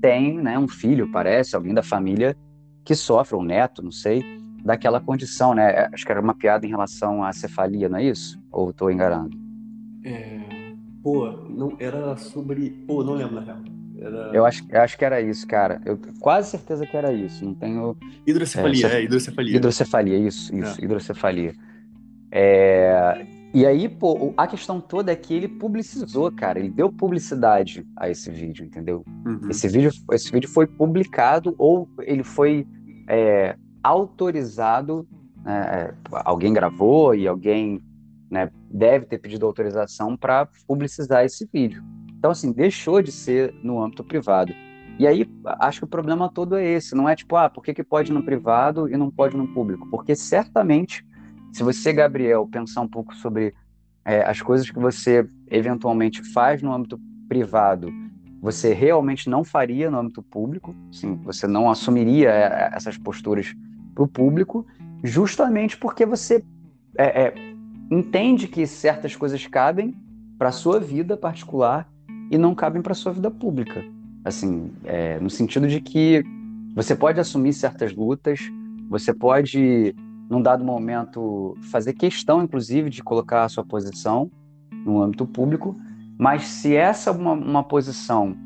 tem 0.00 0.38
né, 0.38 0.58
um 0.58 0.66
filho, 0.66 1.12
parece, 1.12 1.54
alguém 1.54 1.74
da 1.74 1.82
família 1.82 2.34
que 2.82 2.94
sofre, 2.94 3.36
um 3.36 3.42
neto, 3.42 3.82
não 3.82 3.90
sei, 3.90 4.24
daquela 4.64 5.02
condição, 5.02 5.52
né? 5.52 5.86
Acho 5.92 6.06
que 6.06 6.12
era 6.12 6.20
uma 6.20 6.32
piada 6.32 6.64
em 6.64 6.70
relação 6.70 7.22
à 7.22 7.30
cefalia, 7.34 7.90
não 7.90 7.98
é 7.98 8.04
isso? 8.04 8.42
Ou 8.50 8.70
estou 8.70 8.90
enganando? 8.90 9.36
É... 10.02 10.40
Pô, 11.02 11.30
não, 11.50 11.76
era 11.78 12.16
sobre... 12.16 12.70
Pô, 12.86 13.04
não 13.04 13.12
lembro, 13.12 13.34
na 13.34 13.42
real. 13.42 13.58
Era... 13.98 14.30
Eu, 14.32 14.46
acho, 14.46 14.64
eu 14.70 14.80
acho 14.80 14.96
que 14.96 15.04
era 15.04 15.20
isso, 15.20 15.46
cara. 15.46 15.78
Eu 15.84 16.00
quase 16.20 16.52
certeza 16.52 16.86
que 16.86 16.96
era 16.96 17.12
isso. 17.12 17.44
Não 17.44 17.54
tenho. 17.54 17.98
Hidrocefalia, 18.26 18.86
é, 18.86 18.96
é 18.96 19.04
hidrocefalia. 19.04 19.56
Hidrocefalia, 19.56 20.18
isso, 20.18 20.56
isso, 20.56 20.80
é. 20.80 20.84
hidrocefalia. 20.84 21.54
É, 22.36 23.24
e 23.54 23.64
aí, 23.64 23.88
pô, 23.88 24.34
a 24.36 24.48
questão 24.48 24.80
toda 24.80 25.12
é 25.12 25.16
que 25.16 25.32
ele 25.32 25.46
publicizou, 25.46 26.32
cara. 26.32 26.58
Ele 26.58 26.68
deu 26.68 26.90
publicidade 26.90 27.86
a 27.96 28.10
esse 28.10 28.28
vídeo, 28.28 28.66
entendeu? 28.66 29.04
Uhum. 29.24 29.48
Esse, 29.48 29.68
vídeo, 29.68 29.92
esse 30.10 30.32
vídeo 30.32 30.48
foi 30.48 30.66
publicado 30.66 31.54
ou 31.56 31.88
ele 32.00 32.24
foi 32.24 32.66
é, 33.08 33.56
autorizado. 33.80 35.06
É, 35.46 35.94
alguém 36.24 36.52
gravou 36.52 37.14
e 37.14 37.28
alguém 37.28 37.80
né, 38.28 38.50
deve 38.68 39.06
ter 39.06 39.18
pedido 39.18 39.46
autorização 39.46 40.16
para 40.16 40.48
publicizar 40.66 41.24
esse 41.24 41.48
vídeo. 41.52 41.84
Então, 42.18 42.32
assim, 42.32 42.50
deixou 42.50 43.00
de 43.00 43.12
ser 43.12 43.54
no 43.62 43.80
âmbito 43.80 44.02
privado. 44.02 44.52
E 44.98 45.06
aí, 45.06 45.30
acho 45.60 45.80
que 45.80 45.84
o 45.84 45.88
problema 45.88 46.28
todo 46.28 46.56
é 46.56 46.64
esse. 46.64 46.96
Não 46.96 47.08
é 47.08 47.14
tipo, 47.14 47.36
ah, 47.36 47.48
por 47.48 47.62
que, 47.62 47.72
que 47.72 47.84
pode 47.84 48.12
no 48.12 48.24
privado 48.24 48.88
e 48.88 48.96
não 48.96 49.10
pode 49.10 49.36
no 49.36 49.46
público? 49.46 49.88
Porque 49.90 50.16
certamente, 50.16 51.06
se 51.54 51.62
você, 51.62 51.92
Gabriel, 51.92 52.48
pensar 52.50 52.80
um 52.80 52.88
pouco 52.88 53.14
sobre 53.14 53.54
é, 54.04 54.22
as 54.22 54.42
coisas 54.42 54.68
que 54.68 54.78
você 54.78 55.24
eventualmente 55.48 56.20
faz 56.32 56.60
no 56.60 56.72
âmbito 56.72 57.00
privado, 57.28 57.92
você 58.42 58.74
realmente 58.74 59.30
não 59.30 59.44
faria 59.44 59.88
no 59.88 60.00
âmbito 60.00 60.20
público, 60.20 60.74
sim, 60.90 61.14
você 61.22 61.46
não 61.46 61.70
assumiria 61.70 62.28
é, 62.28 62.70
essas 62.74 62.98
posturas 62.98 63.54
para 63.94 64.02
o 64.02 64.08
público, 64.08 64.66
justamente 65.04 65.76
porque 65.76 66.04
você 66.04 66.44
é, 66.98 67.26
é, 67.26 67.34
entende 67.88 68.48
que 68.48 68.66
certas 68.66 69.14
coisas 69.14 69.46
cabem 69.46 69.94
para 70.36 70.50
sua 70.50 70.80
vida 70.80 71.16
particular 71.16 71.88
e 72.32 72.36
não 72.36 72.52
cabem 72.52 72.82
para 72.82 72.94
sua 72.94 73.12
vida 73.12 73.30
pública. 73.30 73.84
Assim, 74.24 74.72
é, 74.84 75.20
no 75.20 75.30
sentido 75.30 75.68
de 75.68 75.80
que 75.80 76.24
você 76.74 76.96
pode 76.96 77.20
assumir 77.20 77.52
certas 77.52 77.94
lutas, 77.94 78.40
você 78.90 79.14
pode, 79.14 79.94
num 80.28 80.40
dado 80.40 80.64
momento, 80.64 81.56
fazer 81.70 81.92
questão, 81.92 82.42
inclusive, 82.42 82.90
de 82.90 83.02
colocar 83.02 83.44
a 83.44 83.48
sua 83.48 83.64
posição 83.64 84.30
no 84.84 85.02
âmbito 85.02 85.26
público, 85.26 85.76
mas 86.18 86.44
se 86.44 86.74
essa 86.74 87.10
é 87.10 87.12
uma, 87.12 87.32
uma 87.32 87.62
posição, 87.62 88.36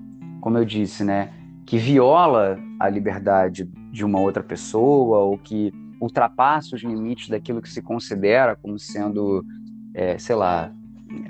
como 0.40 0.58
eu 0.58 0.64
disse, 0.64 1.04
né, 1.04 1.30
que 1.66 1.78
viola 1.78 2.58
a 2.78 2.88
liberdade 2.88 3.64
de 3.92 4.04
uma 4.04 4.20
outra 4.20 4.42
pessoa 4.42 5.18
ou 5.18 5.38
que 5.38 5.72
ultrapassa 6.00 6.76
os 6.76 6.82
limites 6.82 7.28
daquilo 7.28 7.60
que 7.60 7.68
se 7.68 7.82
considera 7.82 8.56
como 8.56 8.78
sendo, 8.78 9.44
é, 9.92 10.16
sei 10.18 10.36
lá, 10.36 10.72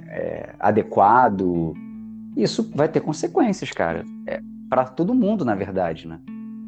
é, 0.09 0.55
adequado, 0.61 1.75
isso 2.37 2.71
vai 2.75 2.89
ter 2.89 3.01
consequências, 3.01 3.71
cara. 3.71 4.05
É, 4.27 4.41
para 4.69 4.85
todo 4.85 5.15
mundo, 5.15 5.45
na 5.45 5.55
verdade, 5.55 6.07
né? 6.07 6.21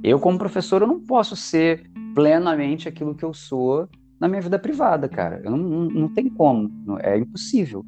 Eu, 0.03 0.19
como 0.19 0.39
professor, 0.39 0.83
eu 0.83 0.89
não 0.89 0.99
posso 0.99 1.37
ser 1.37 1.91
plenamente 2.15 2.89
aquilo 2.89 3.15
que 3.15 3.25
eu 3.25 3.33
sou 3.33 3.89
na 4.19 4.29
minha 4.29 4.41
vida 4.41 4.59
privada, 4.59 5.09
cara. 5.09 5.41
Eu 5.45 5.51
não, 5.51 5.59
não, 5.59 5.85
não 5.89 6.09
tem 6.09 6.29
como, 6.29 6.71
é 7.01 7.17
impossível. 7.17 7.85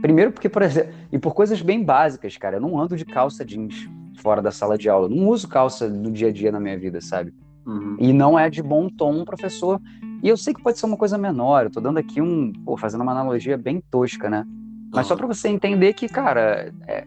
Primeiro 0.00 0.32
porque, 0.32 0.48
por 0.48 0.62
exemplo, 0.62 0.92
e 1.10 1.18
por 1.18 1.34
coisas 1.34 1.62
bem 1.62 1.82
básicas, 1.82 2.36
cara, 2.36 2.56
eu 2.56 2.60
não 2.60 2.78
ando 2.78 2.96
de 2.96 3.04
calça 3.04 3.44
jeans 3.44 3.88
fora 4.16 4.42
da 4.42 4.50
sala 4.50 4.76
de 4.76 4.88
aula. 4.88 5.06
Eu 5.06 5.16
não 5.16 5.28
uso 5.28 5.48
calça 5.48 5.88
no 5.88 6.10
dia 6.10 6.28
a 6.28 6.32
dia 6.32 6.52
na 6.52 6.60
minha 6.60 6.78
vida, 6.78 7.00
sabe? 7.00 7.32
Uhum. 7.66 7.96
E 7.98 8.12
não 8.12 8.38
é 8.38 8.50
de 8.50 8.62
bom 8.62 8.88
tom 8.88 9.20
um 9.20 9.24
professor. 9.24 9.80
E 10.22 10.28
eu 10.28 10.36
sei 10.36 10.54
que 10.54 10.62
pode 10.62 10.78
ser 10.78 10.86
uma 10.86 10.96
coisa 10.96 11.18
menor, 11.18 11.64
eu 11.64 11.70
tô 11.70 11.80
dando 11.80 11.98
aqui 11.98 12.20
um, 12.20 12.52
pô, 12.64 12.76
fazendo 12.76 13.02
uma 13.02 13.12
analogia 13.12 13.56
bem 13.58 13.82
tosca, 13.90 14.30
né? 14.30 14.46
Mas 14.92 15.06
só 15.06 15.16
para 15.16 15.26
você 15.26 15.48
entender 15.48 15.92
que, 15.92 16.08
cara, 16.08 16.72
é, 16.86 17.06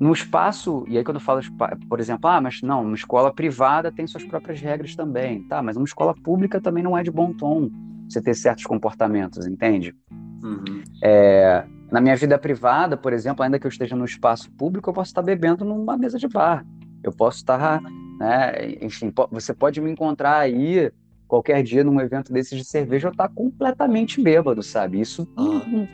no 0.00 0.12
espaço, 0.14 0.84
e 0.88 0.96
aí 0.96 1.04
quando 1.04 1.16
eu 1.16 1.20
falo, 1.20 1.42
por 1.86 2.00
exemplo, 2.00 2.30
ah, 2.30 2.40
mas 2.40 2.62
não, 2.62 2.82
uma 2.82 2.94
escola 2.94 3.30
privada 3.30 3.92
tem 3.92 4.06
suas 4.06 4.24
próprias 4.24 4.58
regras 4.58 4.96
também, 4.96 5.42
tá? 5.42 5.62
Mas 5.62 5.76
uma 5.76 5.84
escola 5.84 6.14
pública 6.14 6.58
também 6.58 6.82
não 6.82 6.96
é 6.96 7.02
de 7.02 7.10
bom 7.10 7.34
tom 7.34 7.68
você 8.08 8.22
ter 8.22 8.34
certos 8.34 8.64
comportamentos, 8.64 9.46
entende? 9.46 9.94
Uhum. 10.42 10.82
É, 11.04 11.66
na 11.92 12.00
minha 12.00 12.16
vida 12.16 12.38
privada, 12.38 12.96
por 12.96 13.12
exemplo, 13.12 13.44
ainda 13.44 13.58
que 13.58 13.66
eu 13.66 13.68
esteja 13.68 13.94
no 13.94 14.06
espaço 14.06 14.50
público, 14.52 14.88
eu 14.88 14.94
posso 14.94 15.10
estar 15.10 15.20
bebendo 15.20 15.66
numa 15.66 15.98
mesa 15.98 16.18
de 16.18 16.26
bar. 16.26 16.64
Eu 17.04 17.12
posso 17.12 17.36
estar, 17.36 17.82
né, 18.18 18.72
enfim, 18.80 19.12
você 19.30 19.52
pode 19.52 19.82
me 19.82 19.90
encontrar 19.90 20.38
aí 20.38 20.90
qualquer 21.28 21.62
dia 21.62 21.84
num 21.84 22.00
evento 22.00 22.32
desses 22.32 22.58
de 22.58 22.64
cerveja, 22.64 23.08
eu 23.08 23.12
estar 23.12 23.28
completamente 23.28 24.20
bêbado, 24.20 24.62
sabe? 24.62 24.98
Isso 24.98 25.28
uhum. 25.38 25.86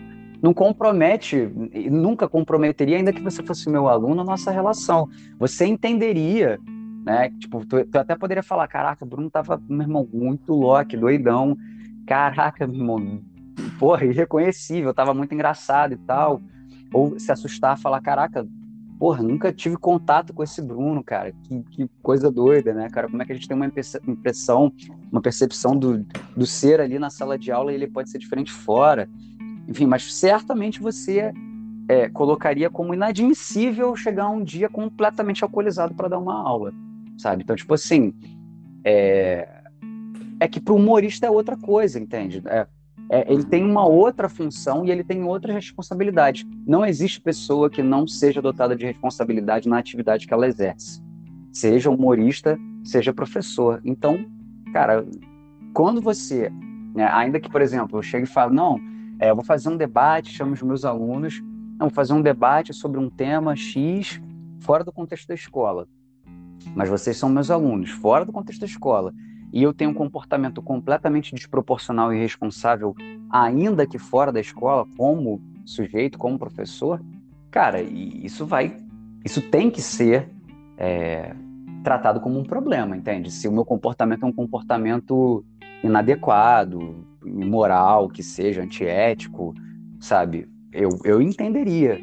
Não, 0.42 0.52
compromete, 0.52 1.50
nunca 1.90 2.28
comprometeria, 2.28 2.96
ainda 2.96 3.12
que 3.12 3.22
você 3.22 3.42
fosse 3.42 3.68
meu 3.68 3.88
aluno, 3.88 4.20
a 4.20 4.24
nossa 4.24 4.50
relação. 4.50 5.08
Você 5.38 5.66
entenderia, 5.66 6.58
né? 7.04 7.30
Tipo, 7.38 7.64
tu, 7.64 7.84
tu 7.84 7.96
até 7.96 8.16
poderia 8.16 8.42
falar, 8.42 8.68
caraca, 8.68 9.04
o 9.04 9.08
Bruno 9.08 9.30
tava, 9.30 9.60
meu 9.68 9.82
irmão, 9.82 10.08
muito 10.12 10.52
louco, 10.52 10.96
doidão. 10.96 11.56
Caraca, 12.06 12.66
meu 12.66 12.76
irmão, 12.76 13.20
porra, 13.78 14.04
irreconhecível, 14.04 14.94
tava 14.94 15.14
muito 15.14 15.34
engraçado 15.34 15.94
e 15.94 15.96
tal. 15.96 16.40
Ou 16.92 17.18
se 17.18 17.32
assustar, 17.32 17.78
falar, 17.78 18.00
caraca, 18.00 18.46
porra, 18.98 19.22
nunca 19.22 19.52
tive 19.52 19.76
contato 19.76 20.32
com 20.32 20.42
esse 20.42 20.62
Bruno, 20.62 21.02
cara. 21.02 21.32
Que, 21.42 21.62
que, 21.70 21.90
coisa 22.02 22.30
doida, 22.30 22.72
né, 22.72 22.88
cara? 22.88 23.08
Como 23.08 23.22
é 23.22 23.24
que 23.24 23.32
a 23.32 23.34
gente 23.34 23.48
tem 23.48 23.56
uma 23.56 23.66
impressão, 23.66 24.72
uma 25.10 25.20
percepção 25.20 25.76
do, 25.76 26.04
do 26.36 26.46
ser 26.46 26.80
ali 26.80 26.98
na 26.98 27.10
sala 27.10 27.38
de 27.38 27.50
aula 27.52 27.72
e 27.72 27.74
ele 27.74 27.86
pode 27.86 28.10
ser 28.10 28.18
diferente 28.18 28.52
fora. 28.52 29.08
Enfim, 29.68 29.86
mas 29.86 30.14
certamente 30.14 30.80
você 30.80 31.32
é, 31.88 32.08
colocaria 32.08 32.70
como 32.70 32.94
inadmissível 32.94 33.94
chegar 33.96 34.28
um 34.28 34.42
dia 34.42 34.68
completamente 34.68 35.42
alcoolizado 35.44 35.94
para 35.94 36.08
dar 36.08 36.18
uma 36.18 36.34
aula, 36.34 36.72
sabe? 37.18 37.42
Então, 37.42 37.56
tipo 37.56 37.74
assim, 37.74 38.14
é, 38.84 39.48
é 40.40 40.48
que 40.48 40.60
para 40.60 40.72
o 40.72 40.76
humorista 40.76 41.26
é 41.26 41.30
outra 41.30 41.56
coisa, 41.56 41.98
entende? 41.98 42.42
É, 42.46 42.66
é, 43.08 43.32
ele 43.32 43.44
tem 43.44 43.64
uma 43.64 43.86
outra 43.86 44.28
função 44.28 44.84
e 44.84 44.90
ele 44.90 45.04
tem 45.04 45.22
outra 45.22 45.52
responsabilidade. 45.52 46.46
Não 46.66 46.84
existe 46.84 47.20
pessoa 47.20 47.70
que 47.70 47.82
não 47.82 48.06
seja 48.06 48.42
dotada 48.42 48.74
de 48.74 48.84
responsabilidade 48.84 49.68
na 49.68 49.78
atividade 49.78 50.26
que 50.26 50.34
ela 50.34 50.46
exerce, 50.46 51.00
seja 51.52 51.90
humorista, 51.90 52.58
seja 52.84 53.12
professor. 53.12 53.80
Então, 53.84 54.26
cara, 54.72 55.06
quando 55.72 56.00
você, 56.00 56.50
né, 56.94 57.08
ainda 57.12 57.38
que, 57.38 57.48
por 57.48 57.62
exemplo, 57.62 57.98
eu 57.98 58.02
chego 58.02 58.24
e 58.24 58.28
falo, 58.28 58.52
não, 58.52 58.80
é, 59.18 59.30
eu 59.30 59.36
vou 59.36 59.44
fazer 59.44 59.68
um 59.68 59.76
debate, 59.76 60.32
chamo 60.32 60.52
os 60.52 60.62
meus 60.62 60.84
alunos, 60.84 61.40
não, 61.78 61.88
vou 61.88 61.90
fazer 61.90 62.12
um 62.12 62.22
debate 62.22 62.72
sobre 62.72 62.98
um 62.98 63.10
tema 63.10 63.54
X 63.54 64.20
fora 64.60 64.82
do 64.82 64.92
contexto 64.92 65.28
da 65.28 65.34
escola. 65.34 65.86
Mas 66.74 66.88
vocês 66.88 67.16
são 67.16 67.28
meus 67.28 67.50
alunos, 67.50 67.90
fora 67.90 68.24
do 68.24 68.32
contexto 68.32 68.60
da 68.60 68.66
escola. 68.66 69.12
E 69.52 69.62
eu 69.62 69.72
tenho 69.72 69.90
um 69.90 69.94
comportamento 69.94 70.60
completamente 70.60 71.34
desproporcional 71.34 72.12
e 72.12 72.16
irresponsável, 72.16 72.94
ainda 73.30 73.86
que 73.86 73.98
fora 73.98 74.32
da 74.32 74.40
escola, 74.40 74.86
como 74.96 75.40
sujeito, 75.64 76.18
como 76.18 76.38
professor. 76.38 77.00
Cara, 77.50 77.80
isso 77.80 78.44
vai. 78.44 78.76
Isso 79.24 79.40
tem 79.40 79.70
que 79.70 79.80
ser 79.80 80.28
é, 80.76 81.34
tratado 81.82 82.20
como 82.20 82.38
um 82.38 82.44
problema, 82.44 82.96
entende? 82.96 83.30
Se 83.30 83.48
o 83.48 83.52
meu 83.52 83.64
comportamento 83.64 84.24
é 84.24 84.26
um 84.26 84.32
comportamento 84.32 85.44
inadequado, 85.82 87.06
imoral, 87.26 88.08
que 88.08 88.22
seja 88.22 88.62
antiético, 88.62 89.54
sabe? 90.00 90.48
Eu, 90.72 90.90
eu 91.04 91.20
entenderia. 91.20 91.98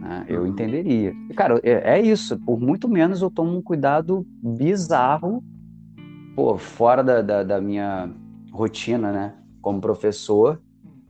Né? 0.00 0.24
Eu 0.28 0.46
entenderia. 0.46 1.14
E, 1.28 1.34
cara, 1.34 1.60
é, 1.62 1.98
é, 1.98 2.00
isso. 2.00 2.38
Por 2.40 2.60
muito 2.60 2.88
menos 2.88 3.22
eu 3.22 3.30
tomo 3.30 3.56
um 3.56 3.62
cuidado 3.62 4.26
bizarro, 4.42 5.42
pô, 6.34 6.56
fora 6.56 7.02
da, 7.02 7.22
da, 7.22 7.42
da 7.42 7.60
minha 7.60 8.10
rotina, 8.52 9.12
né? 9.12 9.34
Como 9.60 9.80
professor. 9.80 10.60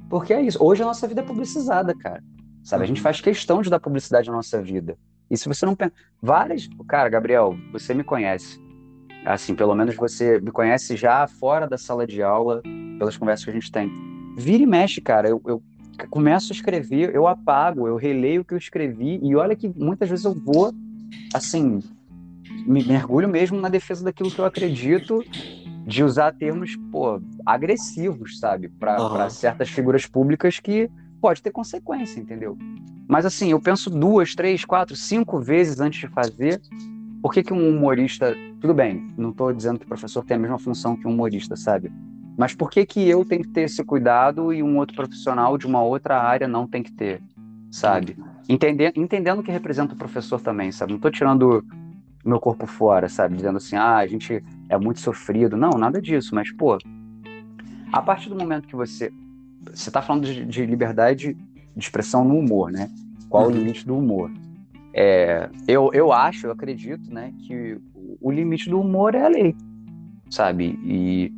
Porque 0.08 0.34
é 0.34 0.42
isso. 0.42 0.62
Hoje 0.62 0.82
a 0.82 0.86
nossa 0.86 1.06
vida 1.06 1.20
é 1.20 1.24
publicizada, 1.24 1.94
cara. 1.94 2.22
Sabe? 2.62 2.84
A 2.84 2.86
gente 2.86 2.98
uhum. 2.98 3.04
faz 3.04 3.20
questão 3.20 3.62
de 3.62 3.70
dar 3.70 3.80
publicidade 3.80 4.28
na 4.28 4.36
nossa 4.36 4.60
vida. 4.60 4.98
E 5.30 5.36
se 5.36 5.48
você 5.48 5.64
não 5.64 5.76
pensa. 5.76 5.92
Várias. 6.20 6.68
Cara, 6.88 7.08
Gabriel, 7.08 7.56
você 7.72 7.94
me 7.94 8.02
conhece. 8.02 8.60
Assim, 9.24 9.54
pelo 9.54 9.74
menos 9.74 9.94
você 9.96 10.40
me 10.40 10.50
conhece 10.50 10.96
já 10.96 11.26
fora 11.26 11.68
da 11.68 11.76
sala 11.76 12.06
de 12.06 12.22
aula, 12.22 12.62
pelas 12.98 13.16
conversas 13.16 13.44
que 13.44 13.50
a 13.50 13.54
gente 13.54 13.70
tem. 13.70 13.90
Vira 14.36 14.62
e 14.62 14.66
mexe, 14.66 15.00
cara. 15.00 15.28
Eu, 15.28 15.42
eu 15.46 15.62
começo 16.08 16.52
a 16.52 16.56
escrever, 16.56 17.14
eu 17.14 17.26
apago, 17.26 17.86
eu 17.86 17.96
releio 17.96 18.40
o 18.40 18.44
que 18.44 18.54
eu 18.54 18.58
escrevi, 18.58 19.20
e 19.22 19.36
olha 19.36 19.54
que 19.54 19.68
muitas 19.68 20.08
vezes 20.08 20.24
eu 20.24 20.34
vou, 20.34 20.72
assim, 21.34 21.80
me 22.66 22.82
mergulho 22.82 23.28
mesmo 23.28 23.60
na 23.60 23.68
defesa 23.68 24.04
daquilo 24.04 24.30
que 24.30 24.38
eu 24.38 24.44
acredito, 24.44 25.24
de 25.86 26.04
usar 26.04 26.32
termos, 26.32 26.76
pô, 26.90 27.20
agressivos, 27.44 28.38
sabe? 28.38 28.68
Para 28.68 29.02
uhum. 29.02 29.30
certas 29.30 29.68
figuras 29.68 30.06
públicas 30.06 30.60
que 30.60 30.90
pode 31.20 31.42
ter 31.42 31.50
consequência, 31.50 32.20
entendeu? 32.20 32.56
Mas 33.08 33.26
assim, 33.26 33.50
eu 33.50 33.60
penso 33.60 33.90
duas, 33.90 34.34
três, 34.34 34.64
quatro, 34.64 34.94
cinco 34.96 35.40
vezes 35.40 35.80
antes 35.80 36.00
de 36.00 36.08
fazer 36.08 36.60
por 37.22 37.32
que, 37.32 37.42
que 37.42 37.52
um 37.52 37.68
humorista. 37.68 38.36
Tudo 38.60 38.74
bem, 38.74 39.12
não 39.16 39.30
estou 39.30 39.52
dizendo 39.52 39.78
que 39.78 39.84
o 39.84 39.88
professor 39.88 40.24
tem 40.24 40.36
a 40.36 40.40
mesma 40.40 40.58
função 40.58 40.96
que 40.96 41.06
um 41.06 41.12
humorista, 41.12 41.56
sabe? 41.56 41.92
Mas 42.36 42.54
por 42.54 42.70
que, 42.70 42.86
que 42.86 43.06
eu 43.08 43.24
tenho 43.24 43.42
que 43.42 43.48
ter 43.48 43.62
esse 43.62 43.84
cuidado 43.84 44.52
e 44.52 44.62
um 44.62 44.78
outro 44.78 44.96
profissional 44.96 45.58
de 45.58 45.66
uma 45.66 45.82
outra 45.82 46.18
área 46.18 46.48
não 46.48 46.66
tem 46.66 46.82
que 46.82 46.92
ter, 46.92 47.22
sabe? 47.70 48.16
Entendendo 48.48 49.40
o 49.40 49.42
que 49.42 49.52
representa 49.52 49.94
o 49.94 49.96
professor 49.96 50.40
também, 50.40 50.72
sabe? 50.72 50.92
Não 50.92 50.96
estou 50.96 51.10
tirando 51.10 51.64
meu 52.24 52.40
corpo 52.40 52.66
fora, 52.66 53.08
sabe? 53.08 53.36
Dizendo 53.36 53.58
assim, 53.58 53.76
ah, 53.76 53.96
a 53.96 54.06
gente 54.06 54.42
é 54.68 54.78
muito 54.78 55.00
sofrido. 55.00 55.56
Não, 55.56 55.70
nada 55.70 56.00
disso. 56.00 56.34
Mas, 56.34 56.50
pô, 56.52 56.78
a 57.92 58.02
partir 58.02 58.28
do 58.28 58.36
momento 58.36 58.66
que 58.66 58.76
você. 58.76 59.12
Você 59.72 59.90
está 59.90 60.00
falando 60.00 60.24
de, 60.24 60.44
de 60.46 60.64
liberdade 60.64 61.34
de 61.34 61.84
expressão 61.84 62.24
no 62.24 62.38
humor, 62.38 62.70
né? 62.70 62.90
Qual 63.28 63.44
uhum. 63.44 63.50
o 63.50 63.52
limite 63.52 63.86
do 63.86 63.96
humor? 63.96 64.30
É, 64.92 65.48
eu, 65.68 65.90
eu 65.92 66.12
acho, 66.12 66.46
eu 66.46 66.52
acredito, 66.52 67.12
né, 67.12 67.32
que 67.38 67.78
o 68.20 68.30
limite 68.30 68.68
do 68.68 68.80
humor 68.80 69.14
é 69.14 69.24
a 69.24 69.28
lei, 69.28 69.54
sabe? 70.28 70.78
E 70.84 71.32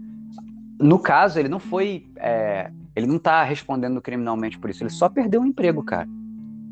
no 0.81 0.99
caso, 0.99 1.39
ele 1.39 1.49
não 1.49 1.59
foi. 1.59 2.07
É, 2.17 2.71
ele 2.95 3.07
não 3.07 3.19
tá 3.19 3.43
respondendo 3.45 4.01
criminalmente 4.01 4.59
por 4.59 4.69
isso, 4.71 4.83
ele 4.83 4.91
só 4.91 5.09
perdeu 5.09 5.43
o 5.43 5.47
emprego, 5.47 5.83
cara. 5.83 6.09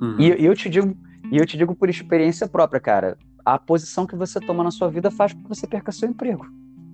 Uhum. 0.01 0.17
E, 0.19 0.29
e, 0.29 0.45
eu 0.45 0.55
te 0.55 0.69
digo, 0.69 0.97
e 1.31 1.37
eu 1.37 1.47
te 1.47 1.57
digo 1.57 1.75
por 1.75 1.89
experiência 1.89 2.49
própria, 2.49 2.81
cara. 2.81 3.17
A 3.45 3.59
posição 3.59 4.07
que 4.07 4.17
você 4.17 4.39
toma 4.39 4.63
na 4.63 4.71
sua 4.71 4.89
vida 4.89 5.11
faz 5.11 5.33
com 5.33 5.43
que 5.43 5.49
você 5.49 5.67
perca 5.67 5.93
seu 5.93 6.09
emprego. 6.09 6.47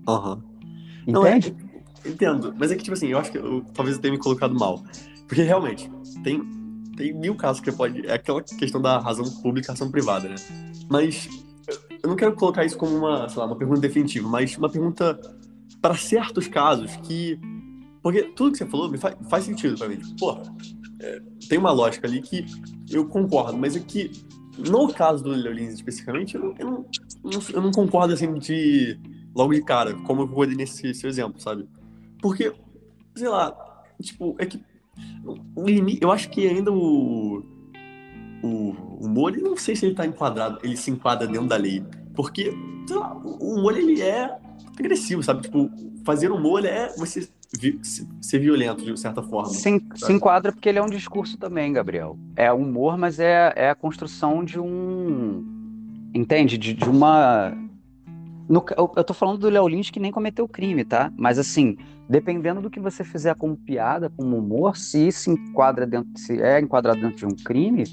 Uhum. 0.09 0.43
Entende? 1.07 1.13
Não, 1.13 1.27
é, 1.27 2.09
entendo. 2.09 2.55
Mas 2.57 2.71
é 2.71 2.77
que, 2.77 2.83
tipo 2.83 2.95
assim, 2.95 3.09
eu 3.09 3.19
acho 3.19 3.33
que 3.33 3.39
eu, 3.39 3.65
talvez 3.75 3.97
eu 3.97 4.03
tenha 4.03 4.13
me 4.13 4.19
colocado 4.19 4.55
mal. 4.55 4.83
Porque 5.27 5.43
realmente, 5.43 5.91
tem 6.23 6.41
tem 6.97 7.13
mil 7.13 7.35
casos 7.37 7.61
que 7.61 7.71
pode. 7.71 8.07
É 8.07 8.15
aquela 8.15 8.43
questão 8.43 8.81
da 8.81 8.99
razão 8.99 9.25
pública 9.43 9.73
razão 9.73 9.91
privada, 9.91 10.29
né? 10.29 10.35
Mas 10.89 11.29
eu 12.03 12.09
não 12.09 12.17
quero 12.17 12.35
colocar 12.35 12.65
isso 12.65 12.77
como 12.77 12.97
uma, 12.97 13.29
sei 13.29 13.39
lá, 13.39 13.47
uma 13.47 13.57
pergunta 13.57 13.81
definitiva, 13.81 14.29
mas 14.29 14.57
uma 14.57 14.69
pergunta 14.69 15.19
para 15.81 15.95
certos 15.97 16.49
casos 16.49 16.97
que. 16.97 17.39
Porque 18.03 18.23
tudo 18.23 18.53
que 18.53 18.59
você 18.59 18.67
falou 18.67 18.91
me 18.91 18.99
faz, 18.99 19.17
faz 19.29 19.45
sentido 19.45 19.77
para 19.77 19.89
mim. 19.89 20.01
Porra, 20.19 20.43
é, 21.01 21.21
tem 21.49 21.59
uma 21.59 21.73
lógica 21.73 22.07
ali 22.07 22.21
que 22.23 22.47
eu 22.91 23.07
concordo, 23.07 23.59
mas 23.59 23.77
é 23.77 23.81
que 23.81 24.11
no 24.59 24.93
caso 24.93 25.23
do 25.23 25.31
Leolins 25.31 25.75
especificamente, 25.75 26.37
eu 26.37 26.43
não, 26.43 26.55
eu 26.59 26.67
não, 26.67 26.87
eu 27.53 27.61
não 27.61 27.71
concordo 27.71 28.15
assim 28.15 28.33
de 28.35 28.99
logo 29.35 29.53
de 29.53 29.63
cara, 29.63 29.95
como 30.03 30.23
eu 30.23 30.27
vou 30.27 30.47
nesse 30.47 30.95
seu 30.95 31.11
exemplo, 31.11 31.41
sabe? 31.41 31.69
Porque, 32.23 32.53
sei 33.15 33.29
lá, 33.29 33.55
tipo, 34.01 34.35
é 34.39 34.47
que 34.47 34.63
eu 36.01 36.11
acho 36.11 36.31
que 36.31 36.47
ainda 36.47 36.73
o, 36.73 37.45
o 38.43 39.31
eu 39.31 39.43
não 39.43 39.57
sei 39.57 39.75
se 39.75 39.87
ele 39.87 39.95
tá 39.95 40.07
enquadrado, 40.07 40.59
ele 40.63 40.77
se 40.77 40.91
enquadra 40.91 41.27
dentro 41.27 41.47
da 41.47 41.57
lei. 41.57 41.85
Porque, 42.15 42.53
sei 42.87 42.97
lá, 42.97 43.15
o 43.15 43.57
humor 43.57 43.77
ele 43.77 44.01
é 44.01 44.39
agressivo, 44.79 45.23
sabe? 45.23 45.43
Tipo, 45.43 45.71
fazer 46.05 46.31
humor 46.31 46.65
é 46.65 46.95
você 46.97 47.29
ser 48.21 48.39
violento 48.39 48.85
de 48.85 48.99
certa 48.99 49.23
forma. 49.23 49.49
Se, 49.51 49.83
se, 49.95 50.13
enquadra 50.13 50.53
porque 50.53 50.69
ele 50.69 50.79
é 50.79 50.83
um 50.83 50.91
discurso 50.91 51.39
também, 51.39 51.73
Gabriel. 51.73 52.19
É 52.35 52.53
humor, 52.53 52.97
mas 52.97 53.19
é, 53.19 53.53
é 53.55 53.71
a 53.71 53.75
construção 53.75 54.45
de 54.45 54.59
um. 54.59 55.45
Entende? 56.15 56.59
De, 56.59 56.73
de 56.73 56.89
uma 56.89 57.57
no, 58.49 58.65
eu, 58.77 58.93
eu 58.97 59.05
tô 59.05 59.13
falando 59.13 59.39
do 59.39 59.49
Léo 59.49 59.67
Lins 59.67 59.91
que 59.91 59.99
nem 59.99 60.13
cometeu 60.13 60.47
crime, 60.47 60.85
tá? 60.85 61.13
Mas 61.17 61.39
assim, 61.39 61.77
dependendo 62.09 62.61
do 62.61 62.71
que 62.71 62.79
você 62.79 63.03
fizer 63.03 63.35
como 63.35 63.57
piada, 63.57 64.11
como 64.11 64.37
humor, 64.37 64.77
se 64.77 65.11
se 65.11 65.31
enquadra 65.31 65.87
dentro, 65.87 66.11
se 66.17 66.41
é 66.41 66.61
enquadrado 66.61 67.01
dentro 67.01 67.17
de 67.17 67.27
um 67.27 67.37
crime, 67.37 67.85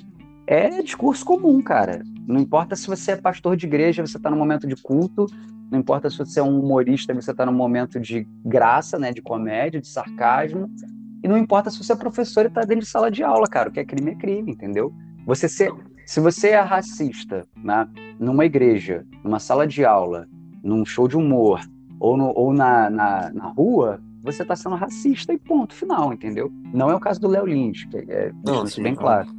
é 0.45 0.81
discurso 0.81 1.25
comum, 1.25 1.61
cara. 1.61 2.03
Não 2.27 2.39
importa 2.39 2.75
se 2.75 2.87
você 2.87 3.11
é 3.11 3.15
pastor 3.15 3.55
de 3.55 3.65
igreja, 3.65 4.05
você 4.05 4.19
tá 4.19 4.29
no 4.29 4.37
momento 4.37 4.67
de 4.67 4.75
culto, 4.75 5.25
não 5.71 5.79
importa 5.79 6.09
se 6.09 6.17
você 6.17 6.39
é 6.39 6.43
um 6.43 6.59
humorista, 6.59 7.13
você 7.13 7.33
tá 7.33 7.45
no 7.45 7.51
momento 7.51 7.99
de 7.99 8.27
graça, 8.45 8.99
né, 8.99 9.11
de 9.11 9.21
comédia, 9.21 9.81
de 9.81 9.87
sarcasmo. 9.87 10.69
E 11.23 11.27
não 11.27 11.37
importa 11.37 11.71
se 11.71 11.83
você 11.83 11.93
é 11.93 11.95
professor 11.95 12.45
e 12.45 12.49
tá 12.49 12.61
dentro 12.61 12.81
de 12.81 12.85
sala 12.85 13.09
de 13.09 13.23
aula, 13.23 13.47
cara. 13.47 13.69
O 13.69 13.71
que 13.71 13.79
é 13.79 13.85
crime 13.85 14.11
é 14.11 14.15
crime, 14.15 14.51
entendeu? 14.51 14.93
Você 15.25 15.49
ser, 15.49 15.73
se 16.05 16.19
você 16.19 16.49
é 16.49 16.59
racista 16.59 17.47
né, 17.57 17.87
numa 18.19 18.45
igreja, 18.45 19.05
numa 19.23 19.39
sala 19.39 19.65
de 19.65 19.83
aula, 19.83 20.27
num 20.63 20.85
show 20.85 21.07
de 21.07 21.17
humor, 21.17 21.59
ou, 21.99 22.17
no, 22.17 22.31
ou 22.35 22.53
na, 22.53 22.89
na, 22.89 23.31
na 23.31 23.47
rua, 23.47 24.01
você 24.23 24.41
está 24.41 24.55
sendo 24.55 24.75
racista 24.75 25.33
e 25.33 25.37
ponto 25.37 25.73
final, 25.73 26.13
entendeu? 26.13 26.51
Não 26.73 26.89
é 26.89 26.95
o 26.95 26.99
caso 26.99 27.19
do 27.19 27.27
Léo 27.27 27.45
Lins, 27.45 27.83
que 27.85 27.97
é 27.97 28.31
não, 28.45 28.63
isso 28.63 28.81
bem 28.81 28.95
claro. 28.95 29.29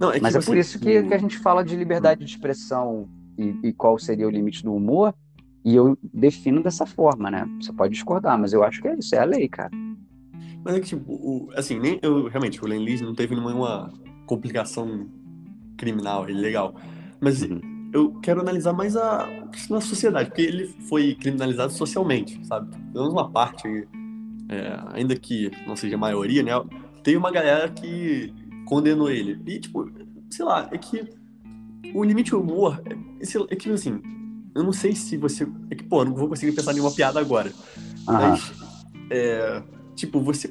Não, 0.00 0.12
é 0.12 0.20
Mas 0.20 0.34
é 0.34 0.40
por 0.40 0.56
isso 0.56 0.78
que, 0.78 1.02
que, 1.02 1.12
a 1.12 1.18
gente 1.18 1.36
fala 1.38 1.62
de 1.64 1.76
liberdade 1.76 2.24
de 2.24 2.30
expressão 2.30 3.08
e, 3.36 3.68
e, 3.68 3.72
qual 3.72 3.98
seria 3.98 4.26
o 4.26 4.30
limite 4.30 4.62
do 4.62 4.72
humor, 4.72 5.14
e 5.64 5.74
eu 5.74 5.98
defino 6.02 6.62
dessa 6.62 6.86
forma, 6.86 7.30
né? 7.30 7.46
Você 7.60 7.72
pode 7.72 7.92
discordar, 7.92 8.38
mas 8.38 8.52
eu 8.52 8.64
acho 8.64 8.80
que 8.80 8.88
é 8.88 8.96
isso, 8.96 9.14
é 9.14 9.18
a 9.18 9.24
lei, 9.24 9.48
cara. 9.48 9.70
Mas 10.64 10.74
é 10.74 10.80
que, 10.80 10.86
tipo, 10.86 11.12
o, 11.12 11.50
assim, 11.54 11.78
nem 11.78 11.98
eu, 12.02 12.28
realmente, 12.28 12.62
o 12.62 12.66
Len 12.66 12.84
Lins 12.84 13.00
não 13.00 13.14
teve 13.14 13.34
nenhuma 13.34 13.92
complicação 14.26 15.08
criminal, 15.76 16.28
ele 16.28 16.40
legal. 16.40 16.74
Mas 17.20 17.42
uhum. 17.42 17.60
Eu 17.92 18.12
quero 18.20 18.40
analisar 18.40 18.72
mais 18.72 18.96
a 18.96 19.26
questão 19.52 19.78
da 19.78 19.84
sociedade, 19.84 20.28
porque 20.28 20.42
ele 20.42 20.66
foi 20.88 21.14
criminalizado 21.14 21.72
socialmente, 21.72 22.40
sabe? 22.46 22.70
Pelo 22.92 23.04
menos 23.04 23.12
uma 23.12 23.30
parte, 23.30 23.66
é, 24.48 24.78
ainda 24.92 25.16
que 25.16 25.50
não 25.66 25.76
seja 25.76 25.96
a 25.96 25.98
maioria, 25.98 26.42
né? 26.42 26.52
Tem 27.02 27.16
uma 27.16 27.30
galera 27.30 27.68
que 27.68 28.32
condenou 28.66 29.10
ele. 29.10 29.40
E, 29.46 29.58
tipo, 29.58 29.90
sei 30.30 30.44
lá, 30.44 30.68
é 30.70 30.78
que 30.78 31.08
o 31.94 32.04
limite 32.04 32.30
do 32.30 32.40
humor 32.40 32.80
é, 32.86 32.94
é 33.52 33.56
que, 33.56 33.70
assim, 33.70 34.00
eu 34.54 34.62
não 34.62 34.72
sei 34.72 34.94
se 34.94 35.16
você. 35.16 35.46
É 35.70 35.74
que, 35.74 35.84
pô, 35.84 36.04
não 36.04 36.14
vou 36.14 36.28
conseguir 36.28 36.52
pensar 36.52 36.72
nenhuma 36.72 36.92
piada 36.92 37.18
agora. 37.18 37.52
Mas, 38.04 38.52
é, 39.10 39.62
tipo, 39.96 40.20
você. 40.20 40.48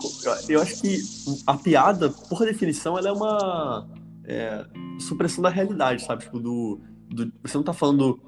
Eu 0.48 0.62
acho 0.62 0.82
que 0.82 1.00
a 1.48 1.56
piada, 1.56 2.10
por 2.10 2.40
definição, 2.46 2.98
ela 2.98 3.10
é 3.10 3.12
uma 3.12 3.88
é, 4.26 4.66
supressão 5.00 5.42
da 5.42 5.50
realidade, 5.50 6.04
sabe? 6.04 6.24
Tipo, 6.24 6.40
do, 6.40 6.82
do, 7.10 7.32
Você 7.44 7.58
não 7.58 7.64
tá 7.64 7.74
falando 7.74 8.20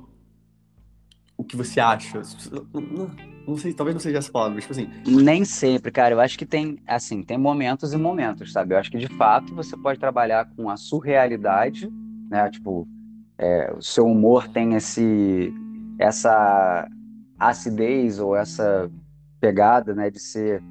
o 1.38 1.44
que 1.44 1.56
você 1.56 1.80
acha. 1.80 2.22
Não, 2.52 3.10
não, 3.48 3.58
sei, 3.58 3.74
talvez 3.74 3.96
não 3.96 4.00
seja 4.00 4.20
essa 4.20 4.32
palavra, 4.32 4.56
mas 4.56 4.64
tipo 4.64 4.74
assim. 4.74 4.90
Nem 5.06 5.44
sempre, 5.44 5.92
cara. 5.92 6.14
Eu 6.14 6.20
acho 6.20 6.38
que 6.38 6.46
tem, 6.46 6.80
assim, 6.86 7.24
tem 7.24 7.38
momentos 7.38 7.94
e 7.94 7.98
momentos, 7.98 8.52
sabe? 8.54 8.74
Eu 8.74 8.78
acho 8.78 8.92
que 8.92 8.98
de 8.98 9.08
fato 9.08 9.56
você 9.56 9.76
pode 9.76 10.00
trabalhar 10.00 10.50
com 10.56 10.70
a 10.70 10.78
surrealidade, 10.78 11.92
né? 12.30 12.50
Tipo, 12.50 12.88
é, 13.38 13.74
o 13.76 13.82
seu 13.82 14.06
humor 14.06 14.48
tem 14.48 14.76
esse, 14.76 15.52
essa 15.98 16.88
acidez 17.40 18.20
ou 18.20 18.36
essa 18.36 18.90
pegada, 19.40 19.96
né, 19.96 20.12
de 20.12 20.20
ser 20.20 20.62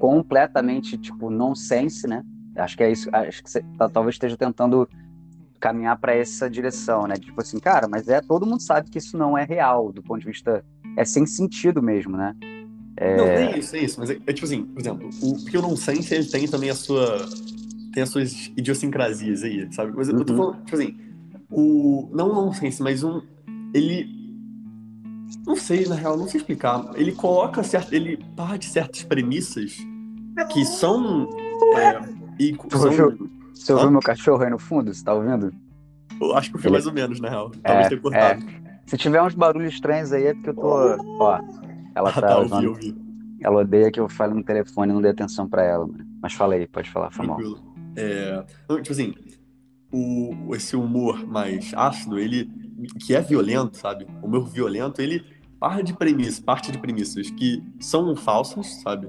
completamente 0.00 0.98
tipo 0.98 1.30
nonsense, 1.30 2.08
né? 2.08 2.24
Acho 2.56 2.76
que 2.76 2.82
é 2.82 2.90
isso. 2.90 3.08
Acho 3.12 3.42
que 3.42 3.50
você 3.50 3.62
tá, 3.78 3.88
talvez 3.88 4.16
esteja 4.16 4.36
tentando 4.36 4.88
caminhar 5.60 5.98
para 5.98 6.14
essa 6.14 6.48
direção, 6.48 7.06
né? 7.06 7.16
Tipo 7.16 7.40
assim, 7.40 7.58
cara, 7.58 7.88
mas 7.88 8.08
é 8.08 8.20
todo 8.20 8.46
mundo 8.46 8.62
sabe 8.62 8.90
que 8.90 8.98
isso 8.98 9.16
não 9.16 9.36
é 9.36 9.44
real 9.44 9.92
do 9.92 10.02
ponto 10.02 10.20
de 10.20 10.26
vista 10.26 10.64
é 10.96 11.04
sem 11.04 11.26
sentido 11.26 11.82
mesmo, 11.82 12.16
né? 12.16 12.34
É... 12.96 13.16
Não, 13.16 13.24
é 13.24 13.58
isso, 13.58 13.76
é 13.76 13.80
isso. 13.80 14.00
Mas 14.00 14.10
é, 14.10 14.18
é, 14.26 14.32
tipo 14.32 14.46
assim, 14.46 14.64
por 14.64 14.80
exemplo, 14.80 15.10
o 15.22 15.44
que 15.44 15.56
eu 15.56 15.62
não 15.62 15.76
sei 15.76 16.02
se 16.02 16.14
ele 16.14 16.26
tem 16.26 16.48
também 16.48 16.70
a 16.70 16.74
sua 16.74 17.28
tem 17.92 18.02
as 18.02 18.10
suas 18.10 18.52
idiosincrasias 18.56 19.42
aí, 19.42 19.72
sabe? 19.72 19.92
Mas 19.96 20.08
uhum. 20.08 20.18
eu 20.18 20.24
tô 20.24 20.32
uhum. 20.32 20.38
falando, 20.38 20.64
tipo 20.64 20.76
assim, 20.76 20.98
o 21.50 22.10
não 22.12 22.34
nonsense, 22.34 22.82
mas 22.82 23.02
um 23.02 23.22
ele 23.74 24.16
não 25.46 25.56
sei, 25.56 25.86
na 25.86 25.94
real, 25.94 26.16
não 26.16 26.28
sei 26.28 26.40
explicar. 26.40 26.90
Ele 26.94 27.12
coloca 27.12 27.62
certo, 27.62 27.92
ele 27.92 28.18
parte 28.36 28.66
certas 28.66 29.02
premissas 29.02 29.76
que 30.52 30.64
são 30.64 31.28
é, 31.76 32.00
e 32.38 32.56
são... 32.70 33.35
Você 33.56 33.72
ouviu 33.72 33.90
meu 33.90 34.00
cachorro 34.00 34.42
aí 34.42 34.50
no 34.50 34.58
fundo? 34.58 34.92
Você 34.92 35.02
tá 35.02 35.14
ouvindo? 35.14 35.52
Eu 36.20 36.36
acho 36.36 36.52
que 36.52 36.58
foi 36.58 36.70
mais 36.70 36.86
ou 36.86 36.92
menos, 36.92 37.18
na 37.20 37.28
real. 37.28 37.50
Talvez 37.62 37.86
é, 37.86 37.88
tenha 37.88 38.00
cortado. 38.00 38.44
É. 38.44 38.80
Se 38.86 38.96
tiver 38.96 39.20
uns 39.22 39.34
barulhos 39.34 39.72
estranhos 39.74 40.12
aí, 40.12 40.26
é 40.26 40.34
porque 40.34 40.50
eu 40.50 40.54
tô. 40.54 40.96
Ó, 41.20 41.40
ela 41.94 42.10
ah, 42.10 42.12
tá. 42.12 42.20
tá 42.20 42.38
ouvi, 42.38 42.66
ouvi. 42.66 42.96
Ela 43.40 43.60
odeia 43.60 43.90
que 43.90 43.98
eu 43.98 44.08
fale 44.08 44.34
no 44.34 44.44
telefone 44.44 44.92
e 44.92 44.94
não 44.94 45.02
dê 45.02 45.08
atenção 45.08 45.48
pra 45.48 45.64
ela, 45.64 45.86
mano. 45.86 46.06
Mas 46.22 46.34
fala 46.34 46.54
aí, 46.54 46.66
pode 46.66 46.90
falar, 46.90 47.10
foi 47.10 47.26
mal. 47.26 47.38
É, 47.96 48.44
tipo 48.82 48.92
assim, 48.92 49.14
o, 49.92 50.54
esse 50.54 50.76
humor 50.76 51.26
mais 51.26 51.72
ácido, 51.74 52.18
ele. 52.18 52.50
que 53.00 53.14
é 53.14 53.20
violento, 53.20 53.76
sabe? 53.78 54.06
O 54.22 54.26
humor 54.26 54.48
violento, 54.48 55.00
ele 55.00 55.24
parte 55.58 55.82
de 55.82 55.94
premissas, 55.94 56.38
parte 56.38 56.70
de 56.70 56.78
premissas 56.78 57.30
que 57.30 57.62
são 57.80 58.14
falsas, 58.14 58.66
sabe? 58.82 59.08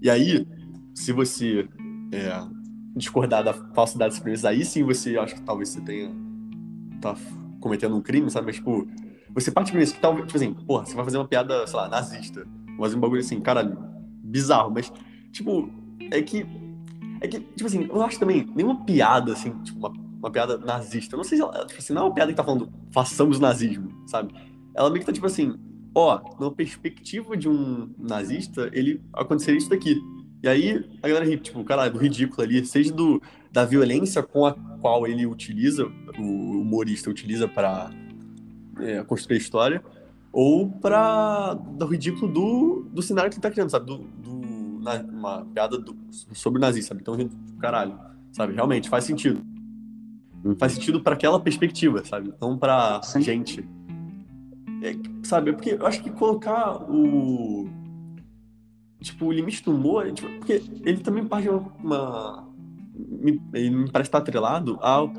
E 0.00 0.08
aí, 0.08 0.46
se 0.94 1.12
você 1.12 1.68
é, 2.12 2.57
discordar 2.98 3.42
da 3.42 3.52
falsidade 3.52 4.14
das 4.14 4.20
premissas, 4.20 4.44
aí 4.44 4.64
sim 4.64 4.82
você 4.82 5.16
acha 5.16 5.34
que 5.34 5.42
talvez 5.42 5.70
você 5.70 5.80
tenha 5.80 6.10
tá 7.00 7.16
cometendo 7.60 7.96
um 7.96 8.02
crime, 8.02 8.30
sabe? 8.30 8.46
Mas, 8.46 8.56
tipo, 8.56 8.86
você 9.32 9.50
parte 9.50 9.66
de 9.66 9.72
premissa 9.72 9.94
que 9.94 10.00
talvez, 10.00 10.26
tipo 10.26 10.36
assim, 10.36 10.52
porra, 10.52 10.84
você 10.84 10.94
vai 10.94 11.04
fazer 11.04 11.18
uma 11.18 11.28
piada, 11.28 11.66
sei 11.66 11.76
lá, 11.76 11.88
nazista, 11.88 12.46
fazer 12.78 12.96
um 12.96 13.00
bagulho 13.00 13.20
assim, 13.20 13.40
caralho, 13.40 13.78
bizarro, 14.22 14.70
mas, 14.70 14.92
tipo, 15.32 15.70
é 16.10 16.22
que, 16.22 16.46
é 17.20 17.28
que, 17.28 17.40
tipo 17.40 17.66
assim, 17.66 17.86
eu 17.88 18.02
acho 18.02 18.18
também, 18.18 18.46
nenhuma 18.54 18.84
piada, 18.84 19.32
assim, 19.32 19.50
tipo, 19.62 19.78
uma, 19.78 19.92
uma 20.18 20.30
piada 20.30 20.58
nazista, 20.58 21.14
eu 21.14 21.18
não 21.18 21.24
sei 21.24 21.38
se 21.38 21.42
ela, 21.42 21.66
tipo 21.66 21.78
assim, 21.78 21.92
não 21.92 22.02
é 22.02 22.04
uma 22.06 22.14
piada 22.14 22.32
que 22.32 22.36
tá 22.36 22.44
falando, 22.44 22.68
façamos 22.92 23.38
nazismo, 23.38 23.90
sabe? 24.06 24.34
Ela 24.74 24.90
meio 24.90 25.00
que 25.00 25.06
tá, 25.06 25.12
tipo 25.12 25.26
assim, 25.26 25.56
ó, 25.94 26.20
na 26.38 26.50
perspectiva 26.50 27.36
de 27.36 27.48
um 27.48 27.92
nazista, 27.98 28.70
ele 28.72 29.02
aconteceria 29.12 29.58
isso 29.58 29.70
daqui. 29.70 30.00
E 30.42 30.48
aí 30.48 30.84
a 31.02 31.08
galera 31.08 31.26
ri, 31.26 31.36
tipo, 31.36 31.62
caralho, 31.64 31.92
do 31.92 31.98
ridículo 31.98 32.42
ali, 32.42 32.64
seja 32.64 32.92
do, 32.92 33.20
da 33.50 33.64
violência 33.64 34.22
com 34.22 34.46
a 34.46 34.54
qual 34.80 35.06
ele 35.06 35.26
utiliza, 35.26 35.86
o 36.18 36.60
humorista 36.60 37.10
utiliza 37.10 37.48
para 37.48 37.90
é, 38.80 39.02
construir 39.02 39.36
a 39.36 39.40
história, 39.40 39.82
ou 40.32 40.70
para 40.70 41.54
do 41.54 41.86
ridículo 41.86 42.32
do, 42.32 42.86
do 42.92 43.02
cenário 43.02 43.30
que 43.30 43.36
ele 43.36 43.42
tá 43.42 43.50
criando, 43.50 43.70
sabe? 43.70 43.86
Do, 43.86 43.98
do 43.98 44.80
na, 44.80 44.94
uma 45.02 45.44
piada 45.46 45.78
do, 45.78 45.96
sobre 46.10 46.58
o 46.58 46.60
nazista, 46.60 46.90
sabe? 46.90 47.00
Então, 47.00 47.16
tipo, 47.16 47.34
caralho, 47.58 47.98
sabe? 48.32 48.54
Realmente 48.54 48.88
faz 48.88 49.04
sentido. 49.04 49.44
Uhum. 50.44 50.54
Faz 50.56 50.72
sentido 50.72 51.00
para 51.00 51.14
aquela 51.14 51.40
perspectiva, 51.40 52.04
sabe? 52.04 52.32
Não 52.40 52.56
para 52.56 53.00
gente 53.18 53.66
é, 54.82 54.94
sabe, 55.24 55.50
é 55.50 55.52
porque 55.52 55.72
eu 55.72 55.86
acho 55.86 56.02
que 56.02 56.10
colocar 56.10 56.82
o. 56.88 57.68
Tipo, 59.00 59.26
o 59.26 59.32
limite 59.32 59.64
do 59.64 59.72
humor, 59.72 60.10
tipo, 60.12 60.28
porque 60.38 60.62
ele 60.84 60.98
também 60.98 61.24
parte 61.24 61.48
uma. 61.48 62.48
me, 62.96 63.40
ele 63.54 63.70
me 63.70 63.90
parece 63.90 64.08
estar 64.08 64.18
atrelado 64.18 64.78
ao. 64.80 65.12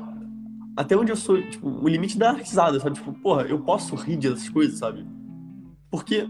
Até 0.76 0.96
onde 0.96 1.10
eu 1.10 1.16
sou, 1.16 1.40
tipo, 1.40 1.66
o 1.66 1.88
limite 1.88 2.18
da 2.18 2.32
risada, 2.32 2.78
sabe? 2.78 2.96
Tipo, 2.96 3.12
porra, 3.14 3.42
eu 3.42 3.58
posso 3.60 3.94
rir 3.94 4.16
dessas 4.16 4.48
coisas, 4.48 4.78
sabe? 4.78 5.06
Porque, 5.90 6.28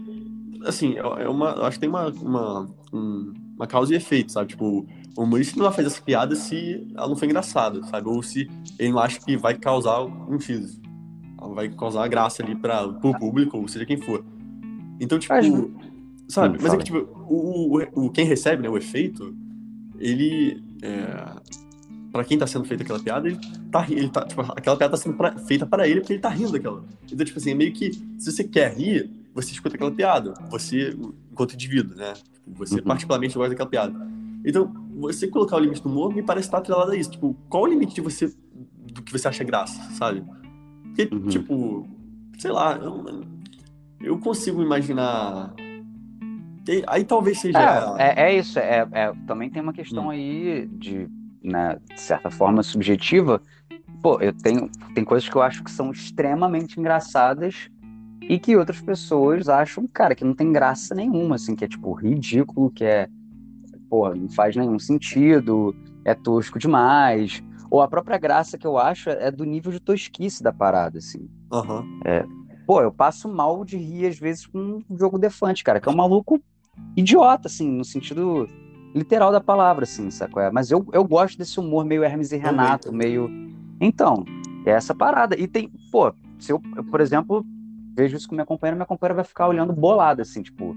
assim, 0.65 0.93
é, 0.93 1.23
é 1.23 1.29
uma. 1.29 1.51
Eu 1.51 1.65
acho 1.65 1.77
que 1.77 1.81
tem 1.81 1.89
uma, 1.89 2.07
uma, 2.09 2.69
uma 2.91 3.67
causa 3.67 3.93
e 3.93 3.97
efeito, 3.97 4.31
sabe? 4.31 4.49
Tipo, 4.49 4.85
o 5.17 5.23
humorista 5.23 5.57
não 5.57 5.65
vai 5.65 5.73
fazer 5.73 5.87
essa 5.87 6.01
piada 6.01 6.35
se 6.35 6.87
ela 6.95 7.07
não 7.07 7.15
for 7.15 7.25
engraçada, 7.25 7.83
sabe? 7.83 8.07
Ou 8.07 8.23
se 8.23 8.49
ele 8.79 8.91
não 8.91 8.99
acha 8.99 9.19
que 9.19 9.35
vai 9.35 9.55
causar 9.55 10.01
um 10.03 10.39
X 10.39 10.81
vai 11.49 11.69
causar 11.69 12.07
graça 12.07 12.43
ali 12.43 12.55
para 12.55 12.85
o 12.85 13.17
público, 13.17 13.57
ou 13.57 13.67
seja 13.67 13.85
quem 13.85 13.97
for. 13.97 14.23
Então, 14.99 15.17
tipo, 15.17 15.33
sabe? 16.31 16.57
Mas 16.61 16.73
é 16.73 16.77
que, 16.77 16.83
tipo, 16.85 16.99
o, 17.29 17.77
o, 17.77 18.05
o, 18.05 18.09
quem 18.09 18.25
recebe, 18.25 18.63
né, 18.63 18.69
o 18.69 18.77
efeito, 18.77 19.35
ele. 19.99 20.63
É, 20.81 21.61
para 22.11 22.25
quem 22.25 22.37
tá 22.37 22.45
sendo 22.45 22.65
feita 22.65 22.83
aquela 22.83 22.99
piada, 22.99 23.27
ele 23.27 23.39
tá, 23.71 23.85
ele 23.89 24.09
tá 24.09 24.25
tipo, 24.25 24.41
aquela 24.41 24.75
piada 24.75 24.91
tá 24.91 24.97
sendo 24.97 25.15
pra, 25.15 25.37
feita 25.39 25.65
para 25.65 25.87
ele 25.87 26.01
porque 26.01 26.13
ele 26.13 26.19
tá 26.19 26.29
rindo 26.29 26.51
daquela. 26.51 26.83
Então, 27.09 27.25
tipo 27.25 27.39
assim, 27.39 27.51
é 27.51 27.55
meio 27.55 27.71
que, 27.71 27.93
se 28.17 28.31
você 28.31 28.43
quer 28.43 28.73
rir, 28.75 29.09
você 29.33 29.53
escuta 29.53 29.75
aquela 29.75 29.91
piada. 29.91 30.33
Você, 30.49 30.97
enquanto 31.31 31.53
indivíduo, 31.53 31.95
né? 31.95 32.13
Você 32.47 32.75
uhum. 32.75 32.83
particularmente 32.83 33.35
gosta 33.35 33.49
daquela 33.49 33.69
piada. 33.69 34.07
Então, 34.43 34.73
você 34.99 35.27
colocar 35.27 35.55
o 35.55 35.59
limite 35.59 35.81
do 35.81 35.89
humor 35.89 36.13
me 36.13 36.21
parece 36.21 36.47
estar 36.47 36.57
atrelado 36.57 36.91
a 36.91 36.95
isso. 36.95 37.11
Tipo, 37.11 37.35
qual 37.47 37.63
o 37.63 37.67
limite 37.67 37.95
de 37.95 38.01
você, 38.01 38.33
do 38.93 39.01
que 39.01 39.11
você 39.11 39.27
acha 39.27 39.43
graça, 39.43 39.81
sabe? 39.93 40.23
Porque, 40.83 41.15
uhum. 41.15 41.27
tipo, 41.27 41.87
sei 42.37 42.51
lá, 42.51 42.75
eu, 42.75 43.23
eu 44.01 44.19
consigo 44.19 44.61
imaginar. 44.61 45.53
Aí 46.87 47.03
talvez 47.03 47.39
seja. 47.39 47.95
É, 47.97 48.21
é, 48.21 48.31
é 48.31 48.37
isso. 48.37 48.59
É, 48.59 48.87
é, 48.91 49.13
também 49.25 49.49
tem 49.49 49.61
uma 49.61 49.73
questão 49.73 50.07
hum. 50.07 50.09
aí 50.09 50.67
de, 50.73 51.07
né, 51.43 51.77
de 51.93 51.99
certa 51.99 52.29
forma, 52.29 52.63
subjetiva. 52.63 53.41
Pô, 54.01 54.19
eu 54.19 54.33
tenho. 54.33 54.69
Tem 54.93 55.03
coisas 55.03 55.27
que 55.27 55.35
eu 55.35 55.41
acho 55.41 55.63
que 55.63 55.71
são 55.71 55.91
extremamente 55.91 56.79
engraçadas 56.79 57.69
e 58.21 58.39
que 58.39 58.55
outras 58.55 58.81
pessoas 58.81 59.49
acham, 59.49 59.87
cara, 59.87 60.15
que 60.15 60.23
não 60.23 60.33
tem 60.33 60.51
graça 60.51 60.93
nenhuma, 60.95 61.35
assim, 61.35 61.55
que 61.55 61.65
é 61.65 61.67
tipo 61.67 61.93
ridículo, 61.93 62.69
que 62.71 62.83
é. 62.83 63.07
Pô, 63.89 64.13
não 64.15 64.29
faz 64.29 64.55
nenhum 64.55 64.79
sentido, 64.79 65.75
é 66.05 66.13
tosco 66.13 66.57
demais 66.57 67.43
ou 67.71 67.81
a 67.81 67.87
própria 67.87 68.17
graça 68.17 68.57
que 68.57 68.67
eu 68.67 68.77
acho 68.77 69.09
é 69.09 69.31
do 69.31 69.45
nível 69.45 69.71
de 69.71 69.79
tosquice 69.79 70.43
da 70.43 70.51
parada, 70.51 70.97
assim. 70.97 71.29
Uhum. 71.49 72.01
É, 72.03 72.25
pô, 72.67 72.81
eu 72.81 72.91
passo 72.91 73.29
mal 73.29 73.63
de 73.63 73.77
rir 73.77 74.07
às 74.07 74.19
vezes 74.19 74.45
com 74.45 74.83
um 74.89 74.97
jogo 74.97 75.17
defante, 75.17 75.63
cara, 75.63 75.79
que 75.79 75.87
é 75.87 75.91
um 75.91 75.95
maluco 75.95 76.39
idiota, 76.95 77.47
assim, 77.47 77.69
no 77.69 77.85
sentido 77.85 78.47
literal 78.93 79.31
da 79.31 79.41
palavra, 79.41 79.83
assim, 79.83 80.09
saco? 80.11 80.39
É? 80.39 80.51
Mas 80.51 80.71
eu, 80.71 80.85
eu 80.93 81.03
gosto 81.03 81.37
desse 81.37 81.59
humor 81.59 81.85
meio 81.85 82.03
Hermes 82.03 82.31
e 82.31 82.37
Renato, 82.37 82.91
Também. 82.91 83.09
meio. 83.09 83.29
Então, 83.79 84.25
é 84.65 84.71
essa 84.71 84.93
parada. 84.93 85.37
E 85.39 85.47
tem, 85.47 85.71
pô, 85.91 86.13
se 86.39 86.51
eu, 86.51 86.61
eu, 86.75 86.83
por 86.83 87.01
exemplo, 87.01 87.45
vejo 87.95 88.17
isso 88.17 88.27
com 88.27 88.35
minha 88.35 88.45
companheira, 88.45 88.75
minha 88.75 88.85
companheira 88.85 89.15
vai 89.15 89.23
ficar 89.23 89.47
olhando 89.47 89.73
bolada, 89.73 90.21
assim, 90.21 90.41
tipo, 90.41 90.75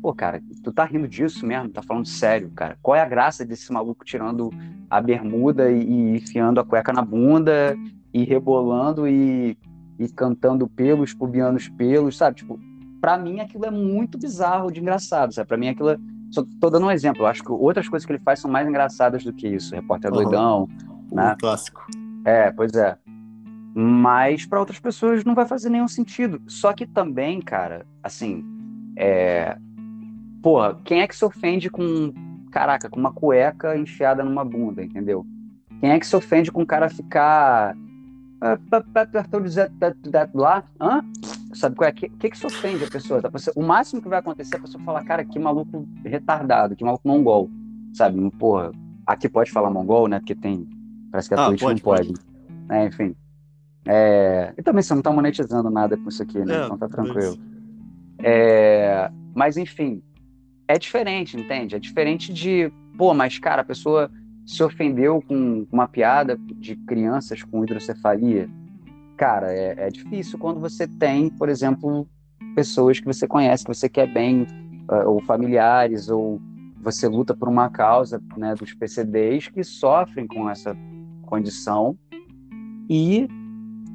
pô, 0.00 0.12
cara, 0.12 0.42
tu 0.62 0.72
tá 0.72 0.84
rindo 0.84 1.08
disso 1.08 1.46
mesmo? 1.46 1.70
Tá 1.70 1.82
falando 1.82 2.06
sério, 2.06 2.50
cara? 2.50 2.76
Qual 2.82 2.96
é 2.96 3.00
a 3.00 3.08
graça 3.08 3.44
desse 3.44 3.72
maluco 3.72 4.04
tirando 4.04 4.50
a 4.90 5.00
bermuda 5.00 5.70
e, 5.70 5.82
e 5.82 6.16
enfiando 6.16 6.60
a 6.60 6.64
cueca 6.64 6.92
na 6.92 7.02
bunda 7.02 7.76
e 8.12 8.24
rebolando 8.24 9.08
e, 9.08 9.56
e 9.98 10.08
cantando 10.08 10.68
pelos, 10.68 11.14
pubiando 11.14 11.56
os 11.56 11.68
pelos, 11.68 12.16
sabe? 12.16 12.36
Tipo, 12.36 12.58
pra 13.02 13.18
mim 13.18 13.40
aquilo 13.40 13.66
é 13.66 13.70
muito 13.70 14.16
bizarro 14.16 14.70
de 14.70 14.80
engraçado, 14.80 15.34
sabe? 15.34 15.48
Pra 15.48 15.56
mim 15.56 15.68
aquilo 15.68 15.90
é... 15.90 15.98
Só 16.30 16.46
tô 16.60 16.70
dando 16.70 16.86
um 16.86 16.90
exemplo. 16.90 17.22
Eu 17.22 17.26
acho 17.26 17.42
que 17.42 17.50
outras 17.50 17.88
coisas 17.88 18.06
que 18.06 18.12
ele 18.12 18.22
faz 18.22 18.38
são 18.38 18.50
mais 18.50 18.66
engraçadas 18.66 19.24
do 19.24 19.32
que 19.32 19.48
isso. 19.48 19.74
Repórter 19.74 20.10
uhum. 20.10 20.22
Doidão, 20.22 20.68
né? 21.10 21.32
Um 21.32 21.36
clássico. 21.36 21.84
É, 22.24 22.52
pois 22.52 22.72
é. 22.74 22.96
Mas 23.74 24.46
para 24.46 24.60
outras 24.60 24.78
pessoas 24.78 25.24
não 25.24 25.34
vai 25.34 25.46
fazer 25.46 25.68
nenhum 25.68 25.88
sentido. 25.88 26.40
Só 26.46 26.72
que 26.72 26.86
também, 26.86 27.40
cara, 27.40 27.84
assim, 28.02 28.44
é... 28.96 29.58
Porra, 30.40 30.80
quem 30.84 31.02
é 31.02 31.08
que 31.08 31.16
se 31.16 31.24
ofende 31.24 31.68
com, 31.68 32.14
caraca, 32.50 32.88
com 32.88 33.00
uma 33.00 33.12
cueca 33.12 33.76
enfiada 33.76 34.24
numa 34.24 34.44
bunda, 34.44 34.82
entendeu? 34.82 35.26
Quem 35.80 35.90
é 35.90 35.98
que 35.98 36.06
se 36.06 36.14
ofende 36.14 36.52
com 36.52 36.62
o 36.62 36.66
cara 36.66 36.88
ficar 36.88 37.76
lá, 40.34 40.64
hã? 40.80 41.02
Sabe 41.54 41.76
qual 41.76 41.88
é? 41.88 41.92
O 41.92 41.94
que, 41.94 42.08
que, 42.08 42.30
que 42.30 42.38
se 42.38 42.46
ofende 42.46 42.84
a 42.84 42.90
pessoa? 42.90 43.20
O 43.54 43.62
máximo 43.62 44.02
que 44.02 44.08
vai 44.08 44.18
acontecer 44.18 44.56
é 44.56 44.58
a 44.58 44.62
pessoa 44.62 44.82
falar, 44.82 45.04
cara, 45.04 45.24
que 45.24 45.38
maluco 45.38 45.86
retardado, 46.04 46.74
que 46.74 46.84
maluco 46.84 47.06
mongol, 47.06 47.48
sabe? 47.92 48.18
Porra, 48.32 48.72
aqui 49.06 49.28
pode 49.28 49.50
falar 49.50 49.70
mongol, 49.70 50.08
né? 50.08 50.18
Porque 50.18 50.34
tem. 50.34 50.66
Parece 51.10 51.28
que 51.28 51.34
a 51.34 51.44
ah, 51.44 51.48
Twitch 51.48 51.60
pode, 51.60 51.74
não 51.74 51.84
pode. 51.84 52.08
pode. 52.08 52.32
É, 52.70 52.86
enfim. 52.86 53.14
É... 53.86 54.54
E 54.56 54.62
também 54.62 54.82
você 54.82 54.94
não 54.94 55.02
tá 55.02 55.12
monetizando 55.12 55.70
nada 55.70 55.96
com 55.96 56.08
isso 56.08 56.22
aqui, 56.22 56.38
né? 56.38 56.62
É, 56.62 56.64
então 56.64 56.78
tá 56.78 56.88
tranquilo. 56.88 57.36
É... 58.18 59.10
Mas 59.34 59.56
enfim, 59.56 60.02
é 60.66 60.78
diferente, 60.78 61.38
entende? 61.38 61.76
É 61.76 61.78
diferente 61.78 62.32
de, 62.32 62.72
pô, 62.96 63.12
mas 63.12 63.38
cara, 63.38 63.62
a 63.62 63.64
pessoa 63.64 64.10
se 64.46 64.62
ofendeu 64.62 65.22
com 65.22 65.66
uma 65.70 65.86
piada 65.86 66.36
de 66.56 66.76
crianças 66.76 67.42
com 67.42 67.62
hidrocefalia. 67.62 68.48
Cara, 69.16 69.52
é, 69.52 69.86
é 69.86 69.88
difícil 69.88 70.38
quando 70.38 70.60
você 70.60 70.86
tem, 70.86 71.30
por 71.30 71.48
exemplo, 71.48 72.08
pessoas 72.54 72.98
que 72.98 73.06
você 73.06 73.26
conhece, 73.26 73.64
que 73.64 73.74
você 73.74 73.88
quer 73.88 74.12
bem, 74.12 74.46
uh, 74.90 75.08
ou 75.08 75.22
familiares, 75.22 76.08
ou 76.08 76.40
você 76.80 77.06
luta 77.06 77.34
por 77.34 77.48
uma 77.48 77.70
causa 77.70 78.20
né, 78.36 78.54
dos 78.54 78.74
PCDs 78.74 79.48
que 79.48 79.62
sofrem 79.62 80.26
com 80.26 80.50
essa 80.50 80.76
condição 81.22 81.96
e 82.90 83.28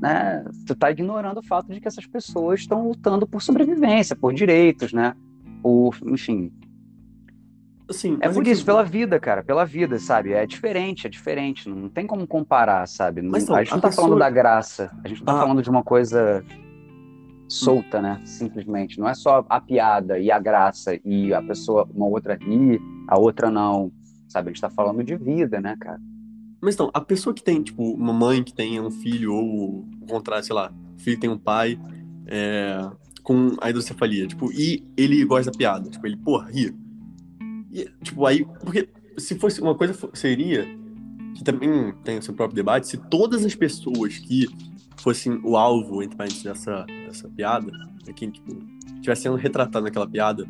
né, 0.01 0.45
tu 0.65 0.75
tá 0.75 0.89
ignorando 0.91 1.39
o 1.39 1.43
fato 1.43 1.71
de 1.71 1.81
que 1.81 1.87
essas 1.87 2.05
pessoas 2.05 2.61
estão 2.61 2.87
lutando 2.87 3.27
por 3.27 3.41
sobrevivência, 3.41 4.15
por 4.15 4.33
direitos, 4.33 4.93
né? 4.93 5.13
Por, 5.61 5.97
enfim. 6.05 6.51
Assim, 7.89 8.17
é 8.19 8.27
por 8.27 8.45
isso, 8.45 8.65
pela 8.65 8.83
vida, 8.83 9.19
cara, 9.19 9.43
pela 9.43 9.63
vida, 9.65 9.97
sabe? 9.97 10.33
É 10.33 10.45
diferente, 10.45 11.07
é 11.07 11.09
diferente, 11.09 11.69
não 11.69 11.87
tem 11.87 12.05
como 12.05 12.27
comparar, 12.27 12.85
sabe? 12.87 13.21
Não, 13.21 13.37
então, 13.37 13.55
a 13.55 13.63
gente 13.63 13.71
não 13.71 13.79
tá 13.79 13.87
pessoa... 13.87 14.07
falando 14.07 14.19
da 14.19 14.29
graça, 14.29 14.91
a 15.03 15.07
gente 15.07 15.19
não 15.19 15.25
tá 15.25 15.37
ah. 15.37 15.41
falando 15.41 15.61
de 15.61 15.69
uma 15.69 15.83
coisa 15.83 16.43
solta, 17.47 18.01
né? 18.01 18.21
Simplesmente. 18.25 18.99
Não 18.99 19.07
é 19.07 19.13
só 19.13 19.45
a 19.49 19.61
piada 19.61 20.19
e 20.19 20.29
a 20.29 20.39
graça 20.39 20.99
e 21.05 21.33
a 21.33 21.41
pessoa, 21.41 21.87
uma 21.93 22.07
outra 22.07 22.35
ri, 22.35 22.79
a 23.07 23.17
outra 23.17 23.49
não, 23.49 23.91
sabe? 24.27 24.49
A 24.49 24.51
gente 24.51 24.61
tá 24.61 24.69
falando 24.69 25.03
de 25.03 25.15
vida, 25.15 25.61
né, 25.61 25.75
cara? 25.79 25.99
Mas 26.59 26.73
então, 26.73 26.89
a 26.93 26.99
pessoa 26.99 27.33
que 27.33 27.43
tem, 27.43 27.61
tipo, 27.61 27.93
uma 27.93 28.13
mãe 28.13 28.43
que 28.43 28.53
tem 28.53 28.81
um 28.81 28.91
filho, 28.91 29.33
ou 29.33 29.85
o 30.01 30.07
contrário, 30.07 30.43
sei 30.43 30.55
lá, 30.55 30.73
o 30.97 30.99
filho 30.99 31.19
tem 31.19 31.29
um 31.29 31.37
pai 31.37 31.79
é, 32.25 32.89
com 33.23 33.55
a 33.61 33.69
hidrocefalia, 33.69 34.27
tipo, 34.27 34.51
e 34.51 34.83
ele 34.97 35.23
gosta 35.23 35.51
da 35.51 35.57
piada, 35.57 35.89
tipo, 35.89 36.05
ele, 36.05 36.17
porra, 36.17 36.49
ri. 36.49 36.75
E, 37.71 37.89
tipo, 38.01 38.25
aí, 38.25 38.45
porque 38.61 38.89
se 39.17 39.37
fosse 39.37 39.61
uma 39.61 39.75
coisa, 39.75 39.93
seria, 40.13 40.67
que 41.35 41.43
também 41.43 41.93
tem 42.03 42.17
o 42.17 42.21
seu 42.21 42.33
próprio 42.33 42.55
debate, 42.55 42.87
se 42.87 42.97
todas 42.97 43.45
as 43.45 43.55
pessoas 43.55 44.17
que 44.17 44.47
fossem 44.97 45.39
o 45.43 45.55
alvo, 45.55 46.01
entre 46.01 46.17
parênteses, 46.17 46.43
dessa, 46.43 46.85
dessa 47.05 47.29
piada, 47.29 47.71
né, 47.71 48.13
quem, 48.15 48.29
tipo, 48.29 48.57
estivesse 48.95 49.23
sendo 49.23 49.35
retratado 49.35 49.85
naquela 49.85 50.07
piada, 50.07 50.47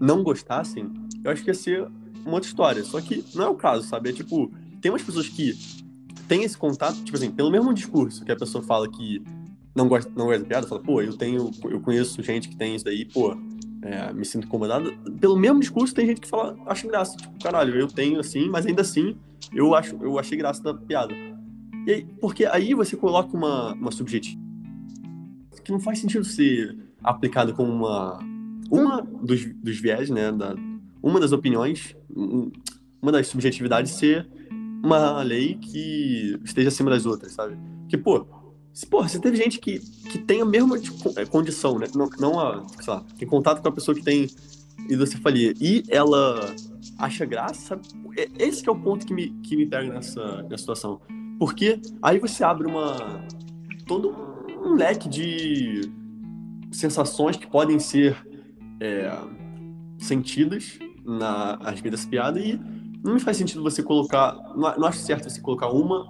não 0.00 0.22
gostassem, 0.22 0.90
eu 1.22 1.30
acho 1.30 1.42
que 1.42 1.50
ia 1.50 1.54
ser 1.54 1.86
uma 2.24 2.34
outra 2.34 2.48
história. 2.48 2.84
Só 2.84 3.00
que 3.00 3.24
não 3.34 3.44
é 3.44 3.48
o 3.48 3.54
caso, 3.54 3.86
sabe? 3.86 4.10
É 4.10 4.12
tipo, 4.12 4.50
tem 4.80 4.90
umas 4.90 5.02
pessoas 5.02 5.28
que 5.28 5.54
têm 6.26 6.42
esse 6.42 6.56
contato, 6.56 7.02
tipo 7.04 7.16
assim, 7.16 7.30
pelo 7.30 7.50
mesmo 7.50 7.72
discurso 7.72 8.24
que 8.24 8.32
a 8.32 8.36
pessoa 8.36 8.62
fala 8.64 8.90
que 8.90 9.22
não 9.74 9.88
gosta, 9.88 10.10
não 10.16 10.26
gosta 10.26 10.42
da 10.42 10.48
piada, 10.48 10.66
fala, 10.66 10.80
pô, 10.80 11.00
eu 11.00 11.16
tenho, 11.16 11.50
eu 11.64 11.80
conheço 11.80 12.22
gente 12.22 12.48
que 12.48 12.56
tem 12.56 12.74
isso 12.74 12.84
daí, 12.84 13.04
pô, 13.04 13.36
é, 13.82 14.12
me 14.12 14.24
sinto 14.24 14.46
incomodado. 14.46 14.92
Pelo 15.20 15.36
mesmo 15.36 15.60
discurso, 15.60 15.94
tem 15.94 16.06
gente 16.06 16.20
que 16.20 16.28
fala, 16.28 16.56
acha 16.66 16.86
graça, 16.86 17.16
tipo, 17.16 17.38
caralho, 17.42 17.74
eu 17.74 17.88
tenho 17.88 18.20
assim, 18.20 18.48
mas 18.48 18.66
ainda 18.66 18.82
assim, 18.82 19.16
eu 19.52 19.74
acho, 19.74 19.96
eu 20.00 20.18
achei 20.18 20.38
graça 20.38 20.62
da 20.62 20.74
piada. 20.74 21.14
E 21.86 21.90
aí, 21.92 22.06
porque 22.20 22.46
aí 22.46 22.74
você 22.74 22.96
coloca 22.96 23.36
uma, 23.36 23.74
uma 23.74 23.90
subjetiva 23.90 24.40
que 25.64 25.70
não 25.70 25.78
faz 25.78 26.00
sentido 26.00 26.24
ser 26.24 26.76
aplicada 27.04 27.52
como 27.52 27.72
uma 27.72 28.18
uma 28.70 29.02
dos, 29.02 29.44
dos 29.62 29.78
viés, 29.78 30.08
né, 30.08 30.32
da, 30.32 30.54
uma 31.02 31.20
das 31.20 31.32
opiniões, 31.32 31.94
uma 33.02 33.12
das 33.12 33.26
subjetividades 33.26 33.92
ser 33.92 34.26
uma 34.82 35.22
lei 35.22 35.56
que 35.56 36.38
esteja 36.42 36.68
acima 36.68 36.90
das 36.90 37.04
outras, 37.04 37.32
sabe? 37.32 37.56
Que, 37.88 37.98
pô, 37.98 38.26
se, 38.72 38.86
porra, 38.86 39.08
você 39.08 39.18
teve 39.18 39.36
gente 39.36 39.58
que, 39.58 39.78
que 39.78 40.18
tem 40.18 40.40
a 40.40 40.46
mesma 40.46 40.78
é, 41.16 41.26
condição, 41.26 41.78
né? 41.78 41.86
Não, 41.94 42.08
não 42.18 42.40
a, 42.40 42.66
sei 42.80 42.92
lá, 42.92 43.04
tem 43.18 43.28
contato 43.28 43.60
com 43.60 43.68
a 43.68 43.72
pessoa 43.72 43.94
que 43.94 44.02
tem 44.02 44.28
hidrocefalia 44.88 45.52
e 45.60 45.82
ela 45.88 46.54
acha 46.98 47.24
graça, 47.26 47.78
é, 48.16 48.28
esse 48.38 48.66
é 48.66 48.72
o 48.72 48.76
ponto 48.76 49.06
que 49.06 49.12
me, 49.12 49.30
que 49.42 49.56
me 49.56 49.66
pega 49.66 49.92
nessa, 49.92 50.42
nessa 50.42 50.58
situação. 50.58 51.00
Porque 51.38 51.80
aí 52.00 52.18
você 52.18 52.44
abre 52.44 52.66
uma. 52.66 53.26
todo 53.86 54.14
um 54.64 54.74
leque 54.74 55.08
de 55.08 55.92
sensações 56.70 57.36
que 57.36 57.46
podem 57.46 57.78
ser 57.78 58.16
é, 58.80 59.10
sentidas 59.98 60.78
na, 61.04 61.58
a 61.60 61.70
respeito 61.70 61.96
dessa 61.96 62.08
piada 62.08 62.38
e 62.40 62.58
não 63.04 63.14
me 63.14 63.20
faz 63.20 63.36
sentido 63.36 63.62
você 63.62 63.82
colocar. 63.82 64.34
Não, 64.56 64.78
não 64.78 64.86
acho 64.86 65.00
certo 65.00 65.28
você 65.28 65.40
colocar 65.40 65.68
uma 65.68 66.08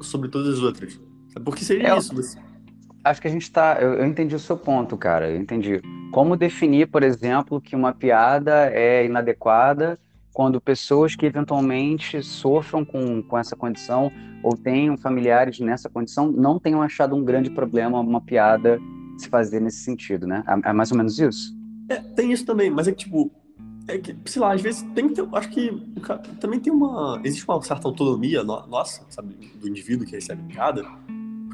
sobre 0.00 0.28
todas 0.28 0.58
as 0.58 0.62
outras. 0.62 1.00
Porque 1.42 1.64
seria 1.64 1.94
é, 1.94 1.98
isso. 1.98 2.14
Você... 2.14 2.38
Acho 3.02 3.20
que 3.20 3.28
a 3.28 3.30
gente 3.30 3.50
tá. 3.50 3.78
Eu, 3.80 3.94
eu, 3.94 4.06
entendi 4.06 4.34
o 4.34 4.38
seu 4.38 4.56
ponto, 4.56 4.96
cara. 4.96 5.30
Eu 5.30 5.36
entendi. 5.36 5.80
Como 6.12 6.36
definir, 6.36 6.88
por 6.88 7.02
exemplo, 7.02 7.60
que 7.60 7.74
uma 7.74 7.92
piada 7.92 8.70
é 8.70 9.04
inadequada 9.04 9.98
quando 10.32 10.60
pessoas 10.60 11.14
que 11.14 11.26
eventualmente 11.26 12.22
sofram 12.22 12.84
com, 12.84 13.22
com 13.22 13.38
essa 13.38 13.54
condição 13.54 14.10
ou 14.42 14.56
tenham 14.56 14.96
familiares 14.96 15.60
nessa 15.60 15.88
condição 15.88 16.30
não 16.30 16.58
tenham 16.58 16.82
achado 16.82 17.14
um 17.14 17.24
grande 17.24 17.50
problema 17.50 18.00
uma 18.00 18.20
piada 18.20 18.80
se 19.16 19.28
fazer 19.28 19.60
nesse 19.60 19.78
sentido, 19.78 20.26
né? 20.26 20.42
É, 20.46 20.70
é 20.70 20.72
mais 20.72 20.90
ou 20.90 20.98
menos 20.98 21.18
isso? 21.18 21.54
É, 21.88 21.96
tem 21.96 22.32
isso 22.32 22.44
também, 22.44 22.68
mas 22.68 22.88
é 22.88 22.92
que, 22.92 23.04
tipo, 23.04 23.30
é 23.86 23.98
que, 23.98 24.16
sei 24.24 24.40
lá, 24.40 24.54
às 24.54 24.60
vezes 24.60 24.82
tem 24.94 25.08
que 25.08 25.14
ter, 25.14 25.28
acho 25.32 25.48
que 25.50 25.70
também 26.40 26.58
tem 26.58 26.72
uma, 26.72 27.20
existe 27.22 27.46
uma 27.46 27.62
certa 27.62 27.86
autonomia 27.86 28.42
no, 28.42 28.66
nossa, 28.66 29.04
sabe, 29.10 29.34
do 29.60 29.68
indivíduo 29.68 30.06
que 30.06 30.12
recebe 30.12 30.42
piada, 30.52 30.84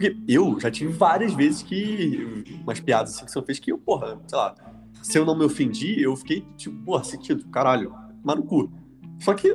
porque 0.01 0.17
eu 0.27 0.59
já 0.59 0.71
tive 0.71 0.91
várias 0.95 1.35
vezes 1.35 1.63
que, 1.63 2.43
umas 2.63 2.81
piadas 2.81 3.15
assim 3.15 3.27
que 3.27 3.31
são 3.31 3.43
feitas 3.43 3.63
que 3.63 3.71
eu, 3.71 3.77
porra, 3.77 4.19
sei 4.27 4.39
lá, 4.39 4.55
se 5.03 5.19
eu 5.19 5.27
não 5.27 5.37
me 5.37 5.45
ofendi, 5.45 6.01
eu 6.01 6.17
fiquei, 6.17 6.43
tipo, 6.57 6.75
porra, 6.87 7.05
sentido, 7.05 7.45
caralho, 7.49 7.95
mas 8.25 8.37
no 8.37 8.43
cu. 8.43 8.73
Só 9.19 9.35
que, 9.35 9.55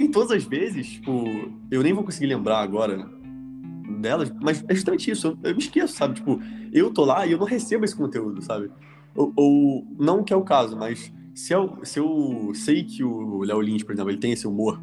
em 0.00 0.10
todas 0.10 0.32
as 0.32 0.42
vezes, 0.42 0.88
tipo, 0.88 1.24
eu 1.70 1.84
nem 1.84 1.92
vou 1.92 2.02
conseguir 2.02 2.26
lembrar 2.26 2.62
agora 2.62 3.08
delas, 4.00 4.32
mas 4.42 4.64
é 4.66 4.74
justamente 4.74 5.08
isso, 5.08 5.28
eu, 5.28 5.50
eu 5.50 5.54
me 5.54 5.62
esqueço, 5.62 5.94
sabe, 5.94 6.16
tipo, 6.16 6.40
eu 6.72 6.92
tô 6.92 7.04
lá 7.04 7.24
e 7.24 7.30
eu 7.30 7.38
não 7.38 7.46
recebo 7.46 7.84
esse 7.84 7.94
conteúdo, 7.94 8.42
sabe, 8.42 8.68
ou, 9.14 9.32
ou 9.36 9.86
não 10.00 10.24
que 10.24 10.32
é 10.32 10.36
o 10.36 10.42
caso, 10.42 10.76
mas 10.76 11.12
se 11.32 11.52
eu, 11.52 11.78
se 11.84 12.00
eu 12.00 12.50
sei 12.56 12.82
que 12.82 13.04
o 13.04 13.44
Léo 13.44 13.60
Lins, 13.60 13.84
por 13.84 13.92
exemplo, 13.92 14.10
ele 14.10 14.18
tem 14.18 14.32
esse 14.32 14.48
humor 14.48 14.82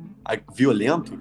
violento, 0.56 1.20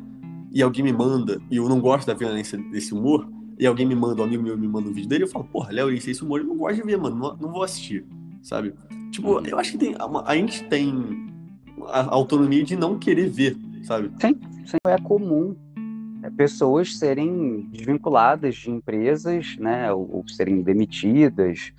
e 0.52 0.62
alguém 0.62 0.84
me 0.84 0.92
manda, 0.92 1.40
e 1.50 1.56
eu 1.56 1.68
não 1.68 1.80
gosto 1.80 2.06
da 2.06 2.14
violência 2.14 2.56
desse 2.70 2.94
humor, 2.94 3.26
e 3.62 3.66
alguém 3.66 3.86
me 3.86 3.94
manda, 3.94 4.22
um 4.22 4.24
amigo 4.24 4.42
meu 4.42 4.58
me 4.58 4.66
manda 4.66 4.88
um 4.88 4.92
vídeo 4.92 5.08
dele, 5.08 5.22
eu 5.22 5.28
falo, 5.28 5.44
porra, 5.44 5.70
Léo 5.70 5.88
Lins, 5.88 6.08
esse 6.08 6.20
humor 6.20 6.40
eu 6.40 6.46
não 6.46 6.56
gosto 6.56 6.74
de 6.74 6.82
ver, 6.82 6.98
mano, 6.98 7.14
não, 7.14 7.36
não 7.36 7.52
vou 7.52 7.62
assistir, 7.62 8.04
sabe? 8.42 8.74
Tipo, 9.12 9.38
uhum. 9.38 9.46
eu 9.46 9.56
acho 9.56 9.70
que 9.70 9.78
tem, 9.78 9.94
a, 10.26 10.34
gente 10.34 10.64
tem 10.64 10.92
a 11.86 12.12
autonomia 12.12 12.64
de 12.64 12.74
não 12.74 12.98
querer 12.98 13.28
ver, 13.28 13.56
sabe? 13.84 14.10
Sim, 14.20 14.34
sim. 14.66 14.78
É 14.84 14.98
comum 14.98 15.54
é, 16.24 16.30
pessoas 16.30 16.98
serem 16.98 17.68
desvinculadas 17.70 18.56
de 18.56 18.68
empresas, 18.68 19.56
né, 19.58 19.92
ou, 19.92 20.10
ou 20.12 20.28
serem 20.28 20.60
demitidas, 20.60 21.72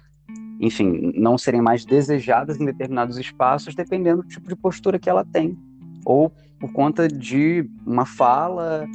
enfim, 0.61 1.11
não 1.17 1.37
serem 1.37 1.61
mais 1.61 1.83
desejadas 1.83 2.61
em 2.61 2.65
determinados 2.65 3.17
espaços, 3.17 3.75
dependendo 3.75 4.21
do 4.21 4.27
tipo 4.29 4.47
de 4.47 4.55
postura 4.55 4.97
que 4.97 5.09
ela 5.09 5.25
tem. 5.25 5.57
ou 6.05 6.31
por 6.57 6.71
conta 6.71 7.09
de 7.09 7.69
uma 7.85 8.05
fala 8.05 8.87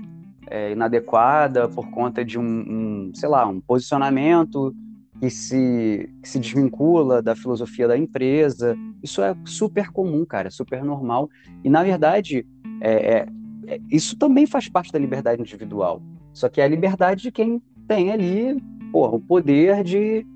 é, 0.50 0.72
inadequada, 0.72 1.68
por 1.68 1.90
conta 1.90 2.24
de 2.24 2.38
um, 2.38 2.42
um, 2.42 3.10
sei 3.14 3.28
lá, 3.28 3.46
um 3.46 3.60
posicionamento 3.60 4.74
que 5.20 5.30
se, 5.30 6.10
que 6.22 6.28
se 6.28 6.38
desvincula 6.38 7.20
da 7.20 7.34
filosofia 7.34 7.88
da 7.88 7.98
empresa. 7.98 8.76
Isso 9.02 9.22
é 9.22 9.34
super 9.44 9.90
comum, 9.90 10.24
cara, 10.24 10.50
super 10.50 10.84
normal. 10.84 11.28
E, 11.64 11.70
na 11.70 11.82
verdade, 11.82 12.46
é, 12.80 12.92
é, 12.92 13.26
é, 13.66 13.80
isso 13.90 14.16
também 14.16 14.46
faz 14.46 14.68
parte 14.68 14.92
da 14.92 14.98
liberdade 14.98 15.40
individual. 15.40 16.00
Só 16.32 16.48
que 16.48 16.60
é 16.60 16.64
a 16.64 16.68
liberdade 16.68 17.22
de 17.22 17.32
quem 17.32 17.60
tem 17.86 18.12
ali 18.12 18.62
porra, 18.92 19.16
o 19.16 19.20
poder 19.20 19.82
de 19.82 20.26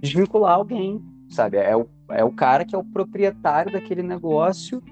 desvincular 0.00 0.54
alguém, 0.54 1.02
sabe? 1.28 1.56
É 1.56 1.76
o, 1.76 1.88
é 2.10 2.24
o 2.24 2.30
cara 2.30 2.64
que 2.64 2.74
é 2.74 2.78
o 2.78 2.84
proprietário 2.84 3.72
daquele 3.72 4.02
negócio 4.02 4.82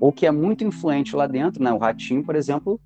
ou 0.00 0.12
que 0.12 0.26
é 0.26 0.30
muito 0.30 0.64
influente 0.64 1.16
lá 1.16 1.26
dentro, 1.26 1.62
né? 1.62 1.72
O 1.72 1.78
Ratinho, 1.78 2.22
por 2.22 2.36
exemplo, 2.36 2.80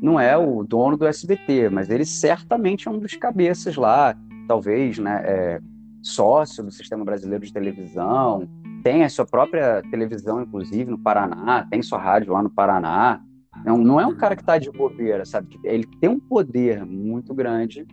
não 0.00 0.18
é 0.18 0.36
o 0.36 0.62
dono 0.62 0.96
do 0.96 1.06
SBT, 1.06 1.68
mas 1.70 1.90
ele 1.90 2.04
certamente 2.04 2.88
é 2.88 2.90
um 2.90 2.98
dos 2.98 3.14
cabeças 3.16 3.76
lá, 3.76 4.16
talvez, 4.46 4.98
né? 4.98 5.22
É, 5.24 5.60
sócio 6.02 6.64
do 6.64 6.70
Sistema 6.70 7.04
Brasileiro 7.04 7.44
de 7.44 7.52
Televisão, 7.52 8.48
tem 8.82 9.04
a 9.04 9.08
sua 9.08 9.26
própria 9.26 9.82
televisão, 9.90 10.42
inclusive, 10.42 10.90
no 10.90 10.98
Paraná, 10.98 11.66
tem 11.68 11.82
sua 11.82 11.98
rádio 11.98 12.32
lá 12.32 12.42
no 12.42 12.50
Paraná. 12.50 13.20
Não, 13.64 13.76
não 13.76 14.00
é 14.00 14.06
um 14.06 14.14
cara 14.14 14.36
que 14.36 14.42
está 14.42 14.56
de 14.56 14.70
bobeira, 14.70 15.24
sabe? 15.24 15.58
Ele 15.64 15.84
tem 16.00 16.08
um 16.08 16.20
poder 16.20 16.84
muito 16.86 17.34
grande 17.34 17.86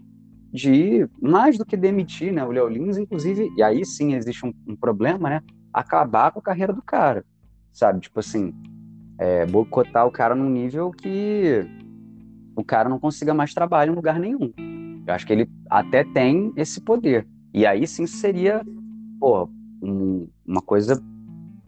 de, 0.54 1.08
mais 1.20 1.58
do 1.58 1.66
que 1.66 1.76
demitir, 1.76 2.32
né? 2.32 2.46
O 2.46 2.52
Léo 2.52 2.70
Lins, 2.70 2.98
inclusive, 2.98 3.52
e 3.58 3.64
aí 3.64 3.84
sim 3.84 4.14
existe 4.14 4.46
um, 4.46 4.54
um, 4.68 4.76
problema, 4.76 5.30
né? 5.30 5.42
Acabar 5.74 6.32
com 6.32 6.40
a 6.40 6.44
carreira 6.44 6.72
do 6.72 6.82
cara, 6.82 7.26
sabe? 7.74 8.00
Tipo 8.00 8.20
assim, 8.20 8.54
é, 9.18 9.46
boicotar 9.46 10.06
o 10.06 10.12
cara 10.12 10.36
num 10.36 10.50
nível 10.50 10.92
que 10.92 11.68
o 12.56 12.64
cara 12.64 12.90
não 12.90 13.00
consiga 13.00 13.34
mais 13.34 13.54
trabalho 13.54 13.92
em 13.92 13.96
lugar 13.96 14.20
nenhum. 14.20 14.52
Eu 15.06 15.14
acho 15.14 15.26
que 15.26 15.34
ele 15.34 15.50
até 15.70 16.04
tem 16.04 16.52
esse 16.56 16.82
poder. 16.82 17.28
E 17.54 17.66
aí 17.66 17.86
sim 17.86 18.08
seria, 18.08 18.62
pô, 19.20 19.50
um, 19.82 20.28
uma 20.46 20.62
coisa 20.62 21.02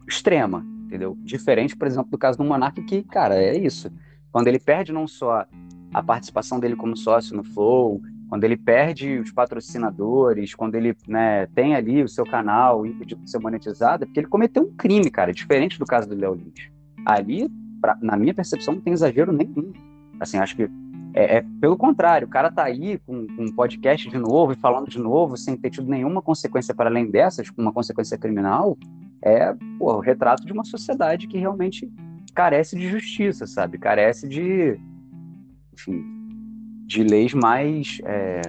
extrema, 0.06 0.64
entendeu? 0.86 1.16
Diferente, 1.22 1.76
por 1.76 1.86
exemplo, 1.86 2.10
do 2.10 2.18
caso 2.18 2.38
do 2.38 2.44
Monark, 2.44 2.82
que, 2.82 3.02
cara, 3.02 3.36
é 3.36 3.56
isso. 3.56 3.90
Quando 4.32 4.48
ele 4.48 4.58
perde 4.58 4.92
não 4.92 5.06
só 5.06 5.46
a 5.92 6.02
participação 6.02 6.60
dele 6.60 6.76
como 6.76 6.96
sócio 6.96 7.36
no 7.36 7.44
Flow, 7.44 8.00
quando 8.28 8.44
ele 8.44 8.56
perde 8.56 9.18
os 9.18 9.32
patrocinadores, 9.32 10.54
quando 10.54 10.74
ele 10.74 10.94
né, 11.06 11.46
tem 11.54 11.74
ali 11.74 12.02
o 12.02 12.08
seu 12.08 12.24
canal 12.24 12.84
impedido 12.84 13.22
de 13.22 13.30
ser 13.30 13.38
monetizado, 13.38 14.04
é 14.04 14.06
porque 14.06 14.20
ele 14.20 14.26
cometeu 14.26 14.64
um 14.64 14.76
crime, 14.76 15.10
cara, 15.10 15.32
diferente 15.32 15.78
do 15.78 15.86
caso 15.86 16.08
do 16.08 16.14
Léo 16.14 16.34
Lins. 16.34 16.70
Ali, 17.06 17.48
pra, 17.80 17.96
na 18.02 18.16
minha 18.16 18.34
percepção, 18.34 18.74
não 18.74 18.80
tem 18.82 18.92
exagero 18.92 19.32
nenhum. 19.32 19.72
Assim, 20.20 20.38
acho 20.38 20.56
que 20.56 20.68
é, 21.14 21.38
é, 21.38 21.44
pelo 21.60 21.76
contrário, 21.76 22.26
o 22.26 22.30
cara 22.30 22.50
tá 22.50 22.64
aí 22.64 22.98
com, 22.98 23.26
com, 23.26 23.44
um 23.44 23.52
podcast 23.52 24.08
de 24.08 24.18
novo 24.18 24.52
e 24.52 24.56
falando 24.56 24.88
de 24.88 24.98
novo, 24.98 25.36
sem 25.36 25.56
ter 25.56 25.70
tido 25.70 25.88
nenhuma 25.88 26.22
consequência 26.22 26.74
para 26.74 26.90
além 26.90 27.10
dessas, 27.10 27.50
uma 27.56 27.72
consequência 27.72 28.16
criminal, 28.18 28.76
é 29.22 29.54
pô, 29.78 29.94
o 29.94 30.00
retrato 30.00 30.44
de 30.44 30.52
uma 30.52 30.64
sociedade 30.64 31.26
que 31.26 31.38
realmente 31.38 31.90
carece 32.34 32.76
de 32.76 32.88
justiça, 32.88 33.46
sabe? 33.46 33.78
Carece 33.78 34.28
de, 34.28 34.78
enfim, 35.72 36.04
de 36.86 37.02
leis 37.02 37.34
mais 37.34 38.00
é, 38.04 38.40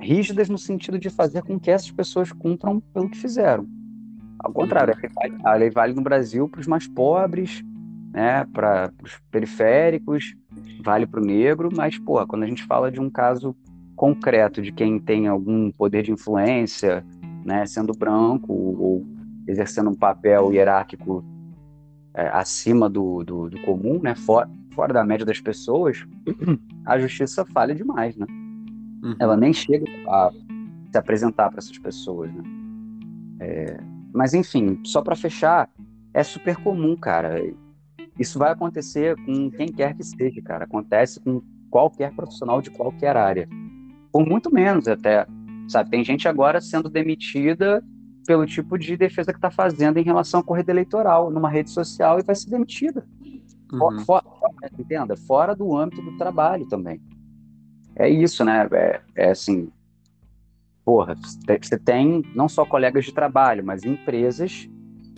rígidas 0.00 0.48
no 0.48 0.58
sentido 0.58 0.98
de 0.98 1.08
fazer 1.08 1.42
com 1.42 1.58
que 1.58 1.70
essas 1.70 1.90
pessoas 1.90 2.30
cumpram 2.32 2.80
pelo 2.92 3.08
que 3.08 3.16
fizeram. 3.16 3.66
Ao 4.38 4.52
contrário, 4.52 4.94
a 5.44 5.54
lei 5.54 5.70
vale 5.70 5.94
no 5.94 6.02
Brasil 6.02 6.48
para 6.48 6.60
os 6.60 6.66
mais 6.66 6.86
pobres, 6.86 7.64
né, 8.12 8.44
para 8.52 8.92
os 9.02 9.18
periféricos, 9.30 10.36
vale 10.86 11.04
para 11.04 11.20
o 11.20 11.24
negro, 11.24 11.68
mas, 11.74 11.98
pô, 11.98 12.24
quando 12.28 12.44
a 12.44 12.46
gente 12.46 12.62
fala 12.64 12.92
de 12.92 13.00
um 13.00 13.10
caso 13.10 13.56
concreto 13.96 14.62
de 14.62 14.70
quem 14.70 15.00
tem 15.00 15.26
algum 15.26 15.72
poder 15.72 16.04
de 16.04 16.12
influência, 16.12 17.04
né, 17.44 17.66
sendo 17.66 17.92
branco 17.92 18.52
ou 18.52 19.04
exercendo 19.48 19.90
um 19.90 19.94
papel 19.94 20.52
hierárquico 20.52 21.24
é, 22.14 22.28
acima 22.28 22.88
do, 22.88 23.24
do, 23.24 23.50
do, 23.50 23.60
comum, 23.62 24.00
né, 24.00 24.14
fora, 24.14 24.48
fora 24.70 24.94
da 24.94 25.04
média 25.04 25.26
das 25.26 25.40
pessoas, 25.40 26.06
a 26.86 26.98
justiça 27.00 27.44
falha 27.44 27.74
demais, 27.74 28.16
né? 28.16 28.26
Uhum. 29.02 29.16
Ela 29.18 29.36
nem 29.36 29.52
chega 29.52 29.86
a 30.06 30.30
se 30.92 30.98
apresentar 30.98 31.50
para 31.50 31.58
essas 31.58 31.78
pessoas, 31.78 32.32
né? 32.32 32.42
É, 33.40 33.80
mas 34.12 34.34
enfim, 34.34 34.78
só 34.84 35.02
para 35.02 35.16
fechar, 35.16 35.68
é 36.14 36.22
super 36.22 36.56
comum, 36.56 36.96
cara. 36.96 37.42
Isso 38.18 38.38
vai 38.38 38.52
acontecer 38.52 39.16
com 39.24 39.50
quem 39.50 39.68
quer 39.68 39.94
que 39.94 40.02
seja, 40.02 40.40
cara. 40.42 40.64
Acontece 40.64 41.20
com 41.20 41.42
qualquer 41.70 42.14
profissional 42.14 42.62
de 42.62 42.70
qualquer 42.70 43.16
área. 43.16 43.48
Por 44.10 44.26
muito 44.26 44.52
menos 44.52 44.88
até. 44.88 45.26
Sabe, 45.68 45.90
tem 45.90 46.04
gente 46.04 46.28
agora 46.28 46.60
sendo 46.60 46.88
demitida 46.88 47.82
pelo 48.26 48.46
tipo 48.46 48.78
de 48.78 48.96
defesa 48.96 49.32
que 49.32 49.38
está 49.38 49.50
fazendo 49.50 49.98
em 49.98 50.02
relação 50.02 50.40
à 50.40 50.42
corrida 50.42 50.72
eleitoral 50.72 51.30
numa 51.30 51.50
rede 51.50 51.70
social 51.70 52.18
e 52.18 52.22
vai 52.22 52.34
ser 52.34 52.50
demitida. 52.50 53.04
Uhum. 53.72 54.00
For, 54.00 54.04
for, 54.04 54.22
entenda, 54.78 55.16
fora 55.16 55.54
do 55.54 55.76
âmbito 55.76 56.02
do 56.02 56.16
trabalho 56.16 56.66
também. 56.68 57.00
É 57.94 58.08
isso, 58.08 58.44
né? 58.44 58.68
É, 58.72 59.00
é 59.16 59.30
assim, 59.30 59.70
porra, 60.84 61.16
você 61.16 61.78
tem 61.78 62.22
não 62.34 62.48
só 62.48 62.64
colegas 62.64 63.04
de 63.04 63.12
trabalho, 63.12 63.64
mas 63.64 63.84
empresas 63.84 64.68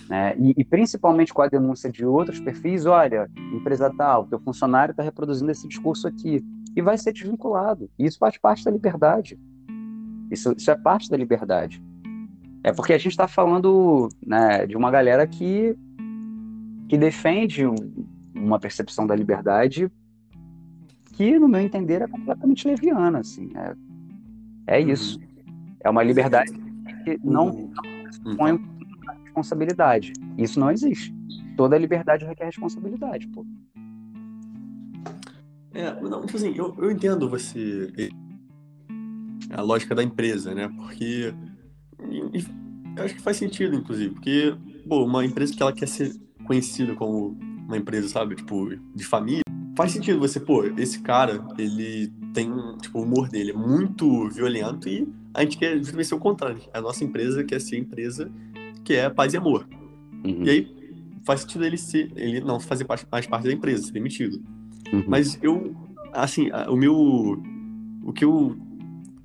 né? 0.08 0.34
E, 0.38 0.54
e, 0.56 0.64
principalmente 0.64 1.32
com 1.32 1.42
a 1.42 1.48
denúncia 1.48 1.90
de 1.90 2.04
outros 2.04 2.40
perfis, 2.40 2.86
olha, 2.86 3.30
empresa 3.52 3.92
tal, 3.96 4.26
teu 4.26 4.38
funcionário 4.38 4.92
está 4.92 5.02
reproduzindo 5.02 5.50
esse 5.50 5.66
discurso 5.66 6.06
aqui 6.06 6.44
e 6.76 6.82
vai 6.82 6.96
ser 6.98 7.12
desvinculado. 7.12 7.90
E 7.98 8.04
isso 8.06 8.18
faz 8.18 8.36
parte 8.38 8.64
da 8.64 8.70
liberdade. 8.70 9.38
Isso, 10.30 10.54
isso 10.56 10.70
é 10.70 10.76
parte 10.76 11.10
da 11.10 11.16
liberdade. 11.16 11.82
É 12.62 12.72
porque 12.72 12.92
a 12.92 12.98
gente 12.98 13.12
está 13.12 13.26
falando 13.26 14.08
né, 14.24 14.66
de 14.66 14.76
uma 14.76 14.90
galera 14.90 15.26
que, 15.26 15.76
que 16.88 16.98
defende 16.98 17.64
uma 18.34 18.58
percepção 18.58 19.06
da 19.06 19.14
liberdade 19.14 19.90
que, 21.14 21.38
no 21.38 21.48
meu 21.48 21.60
entender, 21.60 22.02
é 22.02 22.06
completamente 22.06 22.66
leviana. 22.66 23.20
Assim, 23.20 23.50
é, 23.56 24.76
é 24.76 24.80
isso. 24.80 25.18
É 25.80 25.90
uma 25.90 26.02
liberdade 26.02 26.52
que 27.04 27.18
não, 27.24 27.70
não 28.24 28.36
põe 28.36 28.77
responsabilidade. 29.28 30.12
Isso 30.36 30.58
não 30.58 30.70
existe. 30.70 31.14
Toda 31.56 31.78
liberdade 31.78 32.24
requer 32.24 32.46
responsabilidade, 32.46 33.28
pô. 33.28 33.46
É, 35.72 36.00
não, 36.00 36.22
tipo 36.22 36.36
assim, 36.36 36.54
eu, 36.56 36.74
eu 36.78 36.90
entendo 36.90 37.28
você. 37.28 38.10
A 39.50 39.62
lógica 39.62 39.94
da 39.94 40.02
empresa, 40.02 40.54
né? 40.54 40.68
Porque. 40.76 41.32
Eu 42.96 43.04
acho 43.04 43.14
que 43.14 43.22
faz 43.22 43.36
sentido, 43.36 43.76
inclusive. 43.76 44.14
Porque, 44.14 44.56
pô, 44.88 45.04
uma 45.04 45.24
empresa 45.24 45.54
que 45.54 45.62
ela 45.62 45.72
quer 45.72 45.86
ser 45.86 46.12
conhecida 46.44 46.94
como 46.94 47.36
uma 47.66 47.76
empresa, 47.76 48.08
sabe? 48.08 48.34
Tipo, 48.34 48.70
de 48.94 49.04
família. 49.04 49.42
Faz 49.76 49.92
sentido 49.92 50.18
você, 50.18 50.40
pô, 50.40 50.64
esse 50.76 51.00
cara, 51.00 51.46
ele 51.56 52.12
tem, 52.34 52.50
tipo, 52.80 52.98
o 52.98 53.02
humor 53.02 53.28
dele 53.28 53.52
é 53.52 53.54
muito 53.54 54.28
violento 54.30 54.88
e 54.88 55.06
a 55.32 55.42
gente 55.42 55.56
quer 55.56 55.76
justamente 55.78 56.08
ser 56.08 56.14
o 56.16 56.18
contrário. 56.18 56.60
A 56.74 56.80
nossa 56.80 57.04
empresa 57.04 57.44
quer 57.44 57.60
ser 57.60 57.78
empresa 57.78 58.30
que 58.88 58.96
é 58.96 59.10
paz 59.10 59.34
e 59.34 59.36
amor. 59.36 59.68
Uhum. 60.24 60.44
E 60.44 60.50
aí 60.50 60.78
faz 61.26 61.42
sentido 61.42 61.66
ele 61.66 61.76
ser, 61.76 62.10
ele 62.16 62.40
não 62.40 62.58
fazer 62.58 62.86
mais 62.88 63.26
parte 63.26 63.44
da 63.44 63.52
empresa, 63.52 63.84
ser 63.84 63.92
demitido. 63.92 64.42
Uhum. 64.90 65.04
Mas 65.06 65.38
eu, 65.42 65.76
assim, 66.10 66.50
o 66.68 66.74
meu, 66.74 66.94
o 68.02 68.12
que 68.14 68.24
eu 68.24 68.56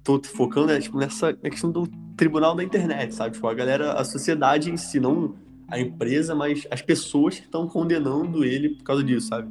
tô 0.04 0.22
focando 0.22 0.74
é 0.74 0.82
tipo 0.82 0.98
nessa 0.98 1.32
questão 1.32 1.72
do 1.72 1.88
tribunal 2.18 2.54
da 2.54 2.62
internet, 2.62 3.16
sabe? 3.16 3.36
Tipo, 3.36 3.48
a 3.48 3.54
galera, 3.54 3.94
a 3.94 4.04
sociedade 4.04 4.70
em 4.70 4.76
si, 4.76 5.00
não 5.00 5.34
a 5.70 5.80
empresa, 5.80 6.36
mas 6.36 6.68
as 6.70 6.82
pessoas 6.82 7.40
que 7.40 7.46
estão 7.46 7.66
condenando 7.66 8.44
ele 8.44 8.76
por 8.76 8.84
causa 8.84 9.02
disso, 9.02 9.30
sabe? 9.30 9.50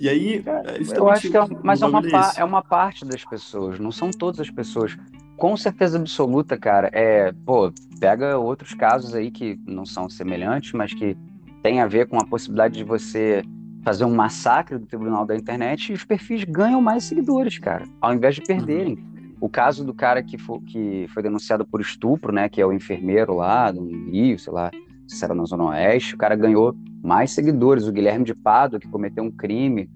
E 0.00 0.08
aí, 0.08 0.42
é, 0.46 0.96
eu 0.96 1.08
acho 1.10 1.30
que 1.30 1.36
é, 1.36 1.46
mas 1.62 1.82
é 1.82 1.86
uma, 1.86 2.02
é 2.38 2.44
uma 2.44 2.62
parte 2.62 3.04
das 3.04 3.22
pessoas, 3.22 3.78
não 3.78 3.92
são 3.92 4.10
todas 4.10 4.40
as 4.40 4.50
pessoas 4.50 4.96
com 5.36 5.56
certeza 5.56 5.98
absoluta, 5.98 6.56
cara, 6.56 6.88
é, 6.92 7.32
pô, 7.44 7.72
pega 7.98 8.38
outros 8.38 8.74
casos 8.74 9.14
aí 9.14 9.30
que 9.30 9.58
não 9.66 9.84
são 9.84 10.08
semelhantes, 10.08 10.72
mas 10.72 10.94
que 10.94 11.16
tem 11.62 11.80
a 11.80 11.86
ver 11.86 12.08
com 12.08 12.18
a 12.18 12.26
possibilidade 12.26 12.74
de 12.74 12.84
você 12.84 13.42
fazer 13.82 14.04
um 14.04 14.14
massacre 14.14 14.78
do 14.78 14.86
tribunal 14.86 15.26
da 15.26 15.36
internet 15.36 15.90
e 15.90 15.94
os 15.94 16.04
perfis 16.04 16.44
ganham 16.44 16.80
mais 16.80 17.04
seguidores, 17.04 17.58
cara, 17.58 17.84
ao 18.00 18.14
invés 18.14 18.34
de 18.34 18.42
perderem. 18.42 18.98
O 19.40 19.48
caso 19.48 19.84
do 19.84 19.92
cara 19.92 20.22
que 20.22 20.38
foi, 20.38 20.60
que 20.60 21.06
foi 21.12 21.22
denunciado 21.22 21.66
por 21.66 21.80
estupro, 21.80 22.32
né, 22.32 22.48
que 22.48 22.60
é 22.60 22.66
o 22.66 22.72
enfermeiro 22.72 23.34
lá 23.34 23.70
do 23.70 23.84
Rio, 24.10 24.38
sei 24.38 24.52
lá, 24.52 24.70
se 25.06 25.22
era 25.22 25.34
na 25.34 25.44
Zona 25.44 25.64
Oeste, 25.64 26.14
o 26.14 26.18
cara 26.18 26.34
ganhou 26.34 26.74
mais 27.02 27.32
seguidores. 27.32 27.86
O 27.86 27.92
Guilherme 27.92 28.24
de 28.24 28.34
Pado, 28.34 28.80
que 28.80 28.88
cometeu 28.88 29.22
um 29.22 29.30
crime 29.30 29.90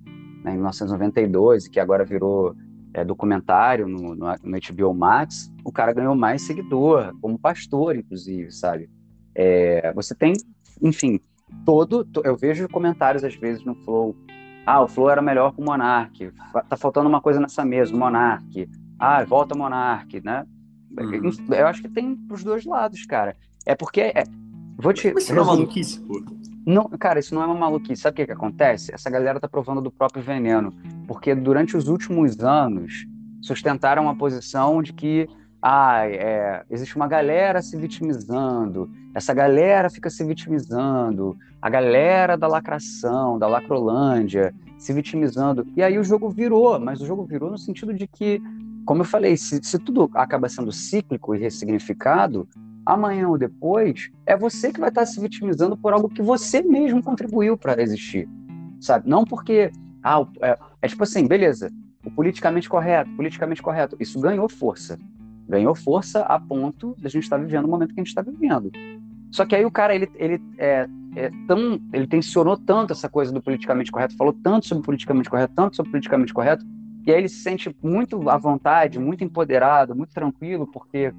né, 0.45 0.51
em 0.51 0.57
1992 0.57 1.65
e 1.65 1.71
que 1.71 1.81
agora 1.81 2.05
virou 2.05 2.55
é, 2.95 3.05
documentário 3.05 3.87
no, 3.87 4.15
no, 4.15 4.27
no 4.43 4.59
HBO 4.59 4.95
Max, 4.95 5.53
o 5.65 5.73
cara 5.73 5.93
ganhou 5.93 6.15
mais 6.15 6.43
seguidor, 6.43 7.15
como 7.21 7.39
pastor, 7.39 7.97
inclusive, 7.97 8.51
sabe? 8.51 8.91
É, 9.35 9.93
você 9.93 10.15
tem, 10.15 10.33
enfim, 10.83 11.21
todo, 11.65 12.07
eu 12.25 12.37
vejo 12.37 12.69
comentários 12.69 13.25
às 13.25 13.35
vezes 13.35 13.65
no 13.65 13.75
Flow. 13.85 14.17
Ah, 14.67 14.83
o 14.83 14.89
Flow 14.89 15.11
era 15.11 15.23
melhor 15.23 15.53
com 15.53 15.63
o 15.63 15.65
Monark. 15.65 16.31
Tá 16.69 16.77
faltando 16.77 17.09
uma 17.09 17.21
coisa 17.21 17.41
nessa 17.41 17.65
mesa, 17.65 17.95
o 17.95 17.99
Monark. 17.99 18.69
Ah, 18.99 19.25
volta 19.25 19.55
o 19.55 19.59
Monark, 19.59 20.21
né? 20.25 20.45
Uhum. 20.99 21.55
Eu 21.55 21.67
acho 21.67 21.83
que 21.83 21.89
tem 21.89 22.17
pros 22.17 22.43
dois 22.43 22.65
lados, 22.65 23.05
cara. 23.07 23.37
É 23.65 23.75
porque. 23.75 24.01
É, 24.01 24.25
vou 24.77 24.93
te. 24.93 25.13
Mas 25.13 25.25
isso 25.25 25.35
não 25.35 25.43
é 25.43 25.47
maluquice, 25.47 26.01
pô. 26.01 26.21
Não, 26.69 26.85
cara, 26.99 27.19
isso 27.19 27.35
não 27.35 27.43
é 27.43 27.47
uma 27.47 27.55
maluquice. 27.55 28.03
Sabe 28.03 28.13
o 28.13 28.17
que, 28.17 28.27
que 28.27 28.33
acontece? 28.33 28.93
Essa 28.95 29.09
galera 29.09 29.41
tá 29.41 29.49
provando 29.49 29.81
do 29.81 29.91
próprio 29.91 30.23
veneno. 30.23 30.71
Porque 31.07 31.35
durante 31.35 31.75
os 31.75 31.89
últimos 31.89 32.41
anos 32.41 33.07
sustentaram 33.41 34.07
a 34.07 34.15
posição 34.15 34.83
de 34.83 34.93
que 34.93 35.27
ah, 35.63 36.07
é, 36.07 36.63
existe 36.69 36.95
uma 36.95 37.09
galera 37.09 37.63
se 37.63 37.75
vitimizando, 37.75 38.91
essa 39.15 39.33
galera 39.33 39.89
fica 39.89 40.11
se 40.11 40.23
vitimizando, 40.23 41.39
a 41.61 41.71
galera 41.71 42.37
da 42.37 42.47
lacração, 42.47 43.39
da 43.39 43.49
lacrolândia, 43.49 44.55
se 44.77 44.93
vitimizando. 44.93 45.67
E 45.75 45.83
aí 45.83 45.99
o 45.99 46.05
jogo 46.05 46.29
virou, 46.29 46.79
mas 46.79 47.01
o 47.01 47.07
jogo 47.07 47.25
virou 47.25 47.51
no 47.51 47.57
sentido 47.57 47.95
de 47.95 48.07
que, 48.07 48.43
como 48.85 49.01
eu 49.01 49.07
falei, 49.07 49.39
se, 49.39 49.59
se 49.63 49.79
tudo 49.79 50.11
acaba 50.13 50.51
sendo 50.51 50.71
cíclico 50.71 51.35
e 51.35 51.39
ressignificado, 51.39 52.47
amanhã 52.93 53.29
ou 53.29 53.39
depois 53.39 54.11
é 54.27 54.37
você 54.37 54.73
que 54.73 54.81
vai 54.81 54.89
estar 54.89 55.07
se 55.07 55.21
vitimizando 55.21 55.77
por 55.77 55.93
algo 55.93 56.09
que 56.09 56.23
você 56.23 56.63
mesmo 56.63 57.03
contribuiu 57.03 57.57
para 57.57 57.81
existir, 57.81 58.29
sabe? 58.81 59.09
Não 59.09 59.25
porque 59.25 59.71
ah, 60.03 60.27
é, 60.43 60.59
é 60.83 60.89
tipo 60.89 61.03
assim, 61.03 61.27
beleza, 61.27 61.71
o 62.05 62.11
politicamente 62.11 62.69
correto, 62.69 63.11
politicamente 63.17 63.63
correto, 63.63 63.97
isso 64.01 64.21
ganhou 64.21 64.49
força 64.49 64.99
ganhou 65.49 65.75
força 65.75 66.21
a 66.21 66.39
ponto 66.39 66.95
de 66.99 67.07
a 67.07 67.11
gente 67.11 67.23
estar 67.23 67.39
vivendo 67.39 67.65
o 67.65 67.69
momento 67.69 67.95
que 67.95 68.01
a 68.01 68.05
gente 68.05 68.09
está 68.09 68.21
vivendo. 68.21 68.71
Só 69.31 69.47
que 69.47 69.57
aí 69.57 69.65
o 69.65 69.71
cara, 69.71 69.95
ele, 69.95 70.11
ele, 70.17 70.41
é, 70.59 70.87
é 71.17 71.31
tão, 71.47 71.81
ele 71.93 72.07
tensionou 72.07 72.57
tanto 72.57 72.93
essa 72.93 73.09
coisa 73.09 73.33
do 73.33 73.41
politicamente 73.41 73.91
correto, 73.91 74.17
falou 74.17 74.33
tanto 74.33 74.67
sobre 74.67 74.85
politicamente 74.85 75.31
correto, 75.31 75.55
tanto 75.55 75.77
sobre 75.77 75.91
politicamente 75.91 76.35
correto, 76.35 76.65
e 77.07 77.11
aí 77.11 77.19
ele 77.19 77.29
se 77.29 77.41
sente 77.41 77.75
muito 77.83 78.29
à 78.29 78.37
vontade, 78.37 78.99
muito 78.99 79.25
empoderado, 79.25 79.97
muito 79.97 80.13
tranquilo, 80.13 80.67
porque 80.67 81.13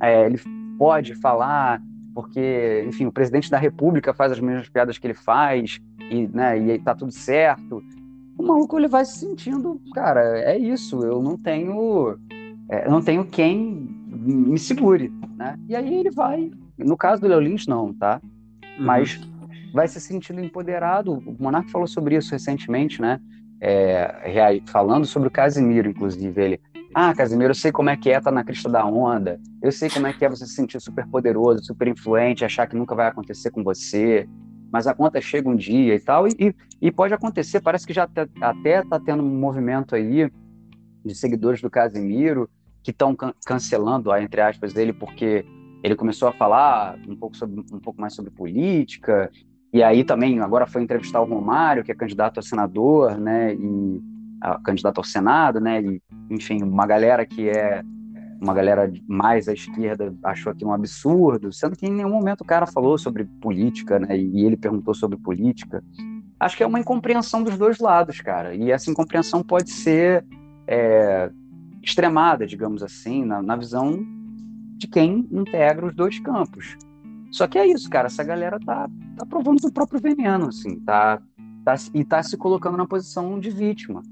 é, 0.00 0.26
ele 0.26 0.38
pode 0.78 1.14
falar, 1.16 1.82
porque, 2.14 2.84
enfim, 2.86 3.06
o 3.06 3.12
presidente 3.12 3.50
da 3.50 3.58
república 3.58 4.14
faz 4.14 4.32
as 4.32 4.40
mesmas 4.40 4.68
piadas 4.68 4.96
que 4.96 5.06
ele 5.06 5.14
faz, 5.14 5.80
e, 6.10 6.26
né, 6.28 6.58
e 6.58 6.70
aí 6.70 6.78
tá 6.78 6.94
tudo 6.94 7.12
certo. 7.12 7.82
O 8.38 8.42
maluco, 8.42 8.78
ele 8.78 8.88
vai 8.88 9.04
se 9.04 9.18
sentindo, 9.18 9.80
cara, 9.92 10.38
é 10.38 10.56
isso, 10.56 11.02
eu 11.02 11.20
não 11.20 11.36
tenho 11.36 12.16
é, 12.68 12.88
não 12.88 13.00
tenho 13.00 13.24
quem 13.24 13.88
me 14.06 14.58
segure, 14.58 15.12
né? 15.36 15.58
E 15.68 15.74
aí 15.74 15.94
ele 15.94 16.10
vai, 16.10 16.50
no 16.76 16.96
caso 16.96 17.22
do 17.22 17.28
Leo 17.28 17.40
Lins, 17.40 17.66
não, 17.66 17.92
tá? 17.94 18.20
Uhum. 18.78 18.84
Mas 18.84 19.20
vai 19.72 19.88
se 19.88 20.00
sentindo 20.00 20.40
empoderado. 20.40 21.14
O 21.14 21.36
Monark 21.38 21.70
falou 21.70 21.86
sobre 21.86 22.16
isso 22.16 22.32
recentemente, 22.32 23.00
né? 23.00 23.20
É, 23.60 24.60
falando 24.66 25.04
sobre 25.06 25.28
o 25.28 25.30
Casimiro, 25.30 25.88
inclusive, 25.88 26.40
ele. 26.40 26.60
Ah, 26.94 27.14
Casimiro, 27.14 27.50
eu 27.50 27.54
sei 27.54 27.70
como 27.70 27.90
é 27.90 27.96
que 27.96 28.10
é 28.10 28.20
tá 28.20 28.30
na 28.30 28.42
crista 28.42 28.68
da 28.68 28.84
onda. 28.84 29.40
Eu 29.62 29.70
sei 29.70 29.90
como 29.90 30.06
é 30.06 30.12
que 30.12 30.24
é 30.24 30.28
você 30.28 30.46
se 30.46 30.54
sentir 30.54 30.80
super 30.80 31.06
poderoso, 31.06 31.64
super 31.64 31.86
influente, 31.86 32.44
achar 32.44 32.66
que 32.66 32.76
nunca 32.76 32.94
vai 32.94 33.08
acontecer 33.08 33.50
com 33.50 33.62
você. 33.62 34.28
Mas 34.72 34.86
a 34.86 34.94
conta 34.94 35.20
chega 35.20 35.48
um 35.48 35.56
dia 35.56 35.94
e 35.94 36.00
tal, 36.00 36.26
e, 36.28 36.54
e 36.80 36.90
pode 36.90 37.14
acontecer. 37.14 37.60
Parece 37.60 37.86
que 37.86 37.92
já 37.92 38.08
até 38.40 38.80
está 38.80 39.00
tendo 39.00 39.22
um 39.22 39.38
movimento 39.38 39.94
aí 39.94 40.30
de 41.04 41.14
seguidores 41.14 41.60
do 41.60 41.70
Casimiro 41.70 42.48
que 42.82 42.90
estão 42.90 43.14
can 43.14 43.32
cancelando, 43.44 44.14
entre 44.16 44.40
aspas, 44.40 44.74
ele 44.76 44.92
porque 44.92 45.44
ele 45.82 45.94
começou 45.94 46.28
a 46.28 46.32
falar 46.32 46.98
um 47.08 47.16
pouco, 47.16 47.36
sobre, 47.36 47.60
um 47.72 47.78
pouco 47.78 48.00
mais 48.00 48.14
sobre 48.14 48.30
política, 48.30 49.30
e 49.72 49.82
aí 49.82 50.04
também 50.04 50.40
agora 50.40 50.66
foi 50.66 50.82
entrevistar 50.82 51.20
o 51.20 51.24
Romário, 51.24 51.84
que 51.84 51.92
é 51.92 51.94
candidato 51.94 52.40
a 52.40 52.42
senador, 52.42 53.18
né, 53.18 53.54
e 53.54 54.02
a, 54.40 54.60
candidato 54.60 54.98
ao 54.98 55.04
Senado, 55.04 55.60
né, 55.60 55.82
e 55.82 56.02
enfim, 56.30 56.62
uma 56.62 56.86
galera 56.86 57.24
que 57.26 57.48
é 57.48 57.82
uma 58.40 58.54
galera 58.54 58.90
mais 59.08 59.48
à 59.48 59.52
esquerda 59.52 60.14
achou 60.22 60.52
aqui 60.52 60.64
um 60.64 60.72
absurdo, 60.72 61.52
sendo 61.52 61.76
que 61.76 61.86
em 61.86 61.92
nenhum 61.92 62.10
momento 62.10 62.42
o 62.42 62.46
cara 62.46 62.66
falou 62.66 62.96
sobre 62.96 63.24
política, 63.24 63.98
né, 63.98 64.16
e 64.16 64.44
ele 64.44 64.56
perguntou 64.56 64.94
sobre 64.94 65.18
política. 65.18 65.82
Acho 66.38 66.56
que 66.56 66.62
é 66.62 66.66
uma 66.66 66.78
incompreensão 66.78 67.42
dos 67.42 67.58
dois 67.58 67.78
lados, 67.80 68.20
cara, 68.20 68.54
e 68.54 68.70
essa 68.70 68.90
incompreensão 68.90 69.42
pode 69.42 69.70
ser 69.70 70.24
é, 70.68 71.30
extremada, 71.82 72.46
digamos 72.46 72.82
assim, 72.82 73.24
na, 73.24 73.42
na 73.42 73.56
visão 73.56 73.98
de 74.76 74.86
quem 74.86 75.26
integra 75.32 75.84
os 75.84 75.94
dois 75.94 76.20
campos. 76.20 76.76
Só 77.32 77.46
que 77.46 77.58
é 77.58 77.66
isso, 77.66 77.90
cara, 77.90 78.06
essa 78.06 78.22
galera 78.22 78.58
tá, 78.60 78.88
tá 79.16 79.26
provando 79.26 79.60
do 79.60 79.72
próprio 79.72 80.00
veneno, 80.00 80.46
assim, 80.46 80.78
tá, 80.80 81.20
tá, 81.64 81.74
e 81.92 82.04
tá 82.04 82.22
se 82.22 82.36
colocando 82.36 82.76
na 82.76 82.86
posição 82.86 83.38
de 83.40 83.50
vítima. 83.50 84.02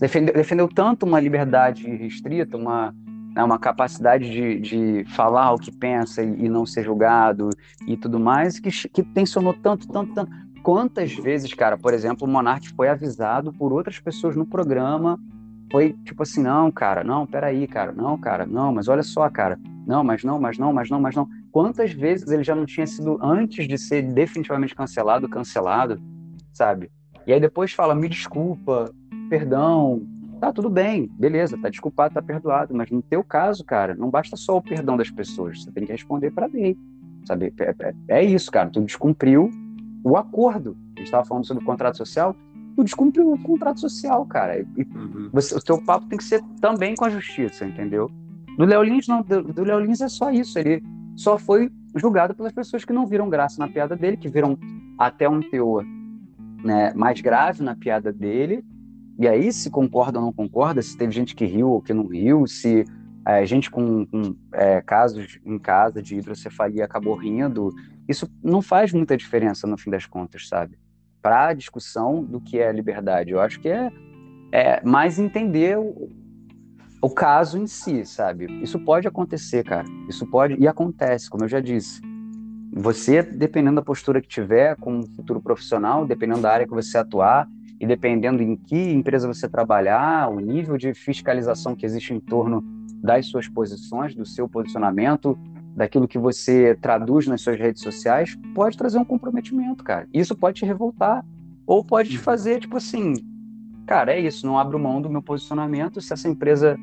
Defendeu, 0.00 0.34
defendeu 0.34 0.68
tanto 0.68 1.06
uma 1.06 1.20
liberdade 1.20 1.86
restrita, 1.88 2.56
uma, 2.56 2.94
né, 3.34 3.42
uma 3.42 3.58
capacidade 3.58 4.30
de, 4.30 4.60
de 4.60 5.04
falar 5.14 5.52
o 5.52 5.58
que 5.58 5.70
pensa 5.70 6.22
e, 6.22 6.44
e, 6.44 6.48
não 6.48 6.66
ser 6.66 6.84
julgado 6.84 7.48
e 7.86 7.96
tudo 7.96 8.20
mais, 8.20 8.58
que, 8.58 8.70
que 8.88 9.02
tensionou 9.02 9.54
tanto, 9.54 9.88
tanto, 9.88 10.14
tanto. 10.14 10.30
Quantas 10.62 11.14
vezes, 11.14 11.52
cara, 11.54 11.78
por 11.78 11.94
exemplo, 11.94 12.26
o 12.26 12.30
Monark 12.30 12.68
foi 12.74 12.88
avisado 12.88 13.52
por 13.52 13.72
outras 13.72 14.00
pessoas 14.00 14.34
no 14.34 14.44
programa 14.44 15.18
foi 15.70 15.94
tipo 16.04 16.22
assim, 16.22 16.42
não, 16.42 16.70
cara, 16.70 17.02
não, 17.02 17.26
peraí, 17.26 17.66
cara, 17.66 17.92
não, 17.92 18.16
cara, 18.18 18.46
não, 18.46 18.72
mas 18.72 18.88
olha 18.88 19.02
só, 19.02 19.28
cara, 19.28 19.58
não, 19.86 20.02
mas 20.02 20.22
não, 20.22 20.40
mas 20.40 20.58
não, 20.58 20.72
mas 20.72 20.90
não, 20.90 21.00
mas 21.00 21.14
não. 21.14 21.28
Quantas 21.50 21.92
vezes 21.92 22.30
ele 22.30 22.44
já 22.44 22.54
não 22.54 22.66
tinha 22.66 22.86
sido, 22.86 23.18
antes 23.22 23.66
de 23.66 23.78
ser 23.78 24.02
definitivamente 24.02 24.74
cancelado, 24.74 25.28
cancelado, 25.28 26.00
sabe? 26.52 26.90
E 27.26 27.32
aí 27.32 27.40
depois 27.40 27.72
fala, 27.72 27.94
me 27.94 28.08
desculpa, 28.08 28.90
perdão, 29.28 30.02
tá 30.40 30.52
tudo 30.52 30.68
bem, 30.68 31.10
beleza, 31.18 31.58
tá 31.58 31.68
desculpado, 31.68 32.14
tá 32.14 32.22
perdoado, 32.22 32.74
mas 32.74 32.90
no 32.90 33.02
teu 33.02 33.22
caso, 33.24 33.64
cara, 33.64 33.94
não 33.94 34.10
basta 34.10 34.36
só 34.36 34.56
o 34.56 34.62
perdão 34.62 34.96
das 34.96 35.10
pessoas, 35.10 35.62
você 35.62 35.70
tem 35.70 35.84
que 35.84 35.92
responder 35.92 36.30
para 36.30 36.46
lei, 36.46 36.76
sabe? 37.24 37.52
É, 37.58 37.74
é, 37.78 37.94
é, 38.08 38.24
isso, 38.24 38.50
cara, 38.50 38.70
tu 38.70 38.80
descumpriu 38.80 39.50
o 40.04 40.16
acordo. 40.16 40.76
A 40.94 41.00
gente 41.00 41.06
estava 41.06 41.24
falando 41.24 41.46
sobre 41.46 41.62
o 41.62 41.66
contrato 41.66 41.96
social, 41.96 42.34
tu 42.76 42.84
descumpriu 42.84 43.32
o 43.32 43.42
contrato 43.42 43.80
social, 43.80 44.24
cara. 44.26 44.60
E 44.60 44.82
uhum. 44.82 45.30
você, 45.32 45.54
o 45.54 45.60
teu 45.60 45.82
papo 45.82 46.06
tem 46.06 46.18
que 46.18 46.24
ser 46.24 46.42
também 46.60 46.94
com 46.94 47.04
a 47.04 47.10
justiça, 47.10 47.64
entendeu? 47.64 48.10
Do 48.56 48.64
Léo 48.64 48.82
Lins, 48.82 49.08
não. 49.08 49.22
Do, 49.22 49.42
do 49.42 49.64
Léo 49.64 49.80
Lins 49.80 50.00
é 50.00 50.08
só 50.08 50.30
isso. 50.30 50.58
Ele 50.58 50.82
só 51.16 51.38
foi 51.38 51.70
julgado 51.96 52.34
pelas 52.34 52.52
pessoas 52.52 52.84
que 52.84 52.92
não 52.92 53.06
viram 53.06 53.28
graça 53.28 53.58
na 53.58 53.68
piada 53.68 53.96
dele, 53.96 54.16
que 54.16 54.28
viram 54.28 54.58
até 54.98 55.28
um 55.28 55.40
teor 55.40 55.84
né, 56.62 56.92
mais 56.94 57.20
grave 57.20 57.62
na 57.62 57.74
piada 57.74 58.12
dele. 58.12 58.64
E 59.18 59.26
aí, 59.26 59.52
se 59.52 59.70
concorda 59.70 60.18
ou 60.18 60.24
não 60.24 60.32
concorda, 60.32 60.82
se 60.82 60.96
teve 60.96 61.12
gente 61.12 61.34
que 61.34 61.44
riu 61.44 61.70
ou 61.70 61.82
que 61.82 61.94
não 61.94 62.06
riu, 62.06 62.46
se 62.46 62.84
é, 63.26 63.44
gente 63.46 63.70
com, 63.70 64.04
com 64.06 64.36
é, 64.52 64.80
casos 64.82 65.38
em 65.44 65.58
casa 65.58 66.02
de 66.02 66.16
hidrocefalia 66.16 66.84
acabou 66.84 67.14
rindo, 67.14 67.72
isso 68.08 68.30
não 68.42 68.60
faz 68.60 68.92
muita 68.92 69.16
diferença 69.16 69.66
no 69.66 69.78
fim 69.78 69.90
das 69.90 70.06
contas, 70.06 70.48
sabe? 70.48 70.78
para 71.26 71.48
a 71.48 71.54
discussão 71.54 72.22
do 72.22 72.40
que 72.40 72.60
é 72.60 72.70
liberdade. 72.70 73.32
Eu 73.32 73.40
acho 73.40 73.58
que 73.58 73.68
é, 73.68 73.90
é 74.52 74.80
mais 74.84 75.18
entender 75.18 75.76
o, 75.76 76.08
o 77.02 77.10
caso 77.10 77.58
em 77.58 77.66
si, 77.66 78.06
sabe? 78.06 78.46
Isso 78.62 78.78
pode 78.78 79.08
acontecer, 79.08 79.64
cara. 79.64 79.88
Isso 80.08 80.24
pode 80.24 80.54
e 80.54 80.68
acontece, 80.68 81.28
como 81.28 81.42
eu 81.42 81.48
já 81.48 81.58
disse. 81.58 82.00
Você, 82.72 83.24
dependendo 83.24 83.74
da 83.74 83.82
postura 83.82 84.22
que 84.22 84.28
tiver 84.28 84.76
com 84.76 85.00
o 85.00 85.06
futuro 85.16 85.40
profissional, 85.40 86.06
dependendo 86.06 86.42
da 86.42 86.52
área 86.52 86.64
que 86.64 86.72
você 86.72 86.96
atuar 86.96 87.48
e 87.78 87.86
dependendo 87.86 88.42
em 88.42 88.56
que 88.56 88.76
empresa 88.76 89.26
você 89.26 89.48
trabalhar, 89.48 90.30
o 90.30 90.40
nível 90.40 90.78
de 90.78 90.94
fiscalização 90.94 91.74
que 91.74 91.84
existe 91.84 92.14
em 92.14 92.20
torno 92.20 92.64
das 93.02 93.26
suas 93.26 93.48
posições, 93.48 94.14
do 94.14 94.24
seu 94.24 94.48
posicionamento, 94.48 95.38
daquilo 95.76 96.08
que 96.08 96.18
você 96.18 96.74
traduz 96.80 97.26
nas 97.26 97.42
suas 97.42 97.58
redes 97.58 97.82
sociais, 97.82 98.36
pode 98.54 98.78
trazer 98.78 98.98
um 98.98 99.04
comprometimento, 99.04 99.84
cara. 99.84 100.08
Isso 100.12 100.34
pode 100.34 100.60
te 100.60 100.64
revoltar. 100.64 101.24
Ou 101.66 101.84
pode 101.84 102.10
te 102.10 102.16
uhum. 102.16 102.22
fazer, 102.22 102.60
tipo 102.60 102.76
assim, 102.76 103.12
cara, 103.86 104.14
é 104.14 104.20
isso, 104.20 104.46
não 104.46 104.58
abro 104.58 104.78
mão 104.78 105.02
do 105.02 105.10
meu 105.10 105.20
posicionamento. 105.20 106.00
Se 106.00 106.12
essa 106.12 106.28
empresa 106.28 106.78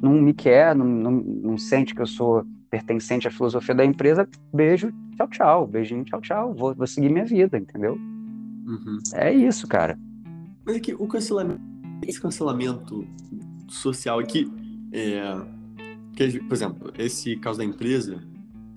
não 0.00 0.12
me 0.12 0.32
quer, 0.32 0.76
não, 0.76 0.84
não, 0.86 1.10
não 1.10 1.58
sente 1.58 1.94
que 1.94 2.02
eu 2.02 2.06
sou 2.06 2.44
pertencente 2.70 3.26
à 3.26 3.30
filosofia 3.30 3.74
da 3.74 3.84
empresa, 3.84 4.28
beijo, 4.52 4.92
tchau, 5.16 5.28
tchau. 5.28 5.66
Beijinho, 5.66 6.04
tchau, 6.04 6.20
tchau. 6.20 6.54
Vou, 6.54 6.74
vou 6.74 6.86
seguir 6.86 7.08
minha 7.08 7.24
vida, 7.24 7.58
entendeu? 7.58 7.94
Uhum. 7.94 8.98
É 9.14 9.32
isso, 9.32 9.66
cara. 9.66 9.98
Mas 10.66 10.76
é 10.76 10.80
que 10.80 10.92
o 10.92 11.06
cancelamento, 11.06 11.62
esse 12.02 12.20
cancelamento 12.20 13.06
social 13.68 14.18
aqui, 14.18 14.50
é, 14.92 15.22
que, 16.16 16.40
por 16.40 16.54
exemplo, 16.54 16.92
esse 16.98 17.36
caso 17.36 17.58
da 17.58 17.64
empresa, 17.64 18.20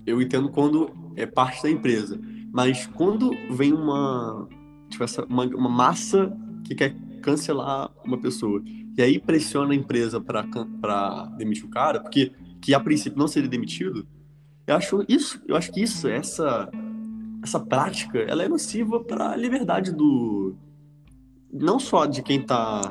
eu 0.06 0.22
entendo 0.22 0.50
quando 0.50 0.92
é 1.16 1.26
parte 1.26 1.64
da 1.64 1.70
empresa. 1.70 2.22
Mas 2.54 2.86
quando 2.86 3.32
vem 3.52 3.74
uma, 3.74 4.48
tipo, 4.88 5.04
essa, 5.04 5.26
uma, 5.26 5.46
uma 5.46 5.70
massa 5.70 6.32
que 6.64 6.76
quer 6.76 6.96
cancelar 7.22 7.92
uma 8.06 8.18
pessoa 8.18 8.64
e 8.98 9.02
aí 9.02 9.20
pressiona 9.20 9.74
a 9.74 9.76
empresa 9.76 10.22
para 10.22 11.26
demitir 11.38 11.66
o 11.66 11.70
cara, 11.70 12.00
porque 12.00 12.32
que 12.62 12.74
a 12.74 12.80
princípio 12.80 13.18
não 13.18 13.28
seria 13.28 13.50
demitido, 13.50 14.06
eu 14.68 14.76
acho 14.76 15.04
isso, 15.08 15.42
eu 15.48 15.56
acho 15.56 15.72
que 15.72 15.82
isso, 15.82 16.08
essa 16.08 16.70
essa 17.42 17.60
prática, 17.60 18.20
ela 18.20 18.44
é 18.44 18.50
nociva 18.50 19.00
para 19.00 19.32
a 19.32 19.36
liberdade 19.36 19.94
do 19.94 20.56
não 21.52 21.80
só 21.80 22.06
de 22.06 22.22
quem 22.22 22.40
está 22.42 22.82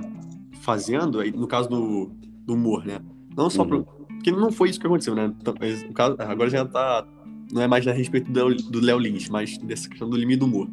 fazendo, 0.61 1.23
no 1.33 1.47
caso 1.47 1.69
do, 1.69 2.11
do 2.45 2.55
humor, 2.55 2.85
né? 2.85 3.01
Não 3.37 3.49
só 3.49 3.63
uhum. 3.63 3.69
pro, 3.69 3.85
porque 3.85 4.31
não 4.33 4.51
foi 4.51 4.71
isso 4.71 4.81
que 4.81 4.87
aconteceu, 4.87 5.15
né? 5.15 5.33
Então, 5.41 5.55
caso, 5.95 6.17
agora 6.19 6.51
já 6.51 6.65
tá 6.65 7.07
não 7.53 7.63
é 7.63 7.67
mais 7.67 7.87
a 7.87 7.93
respeito 7.93 8.31
do 8.31 8.81
Léo 8.81 8.99
Lins, 8.99 9.29
mas 9.29 9.57
dessa 9.59 9.89
questão 9.89 10.09
do 10.09 10.17
limite 10.17 10.41
do 10.41 10.47
humor. 10.47 10.69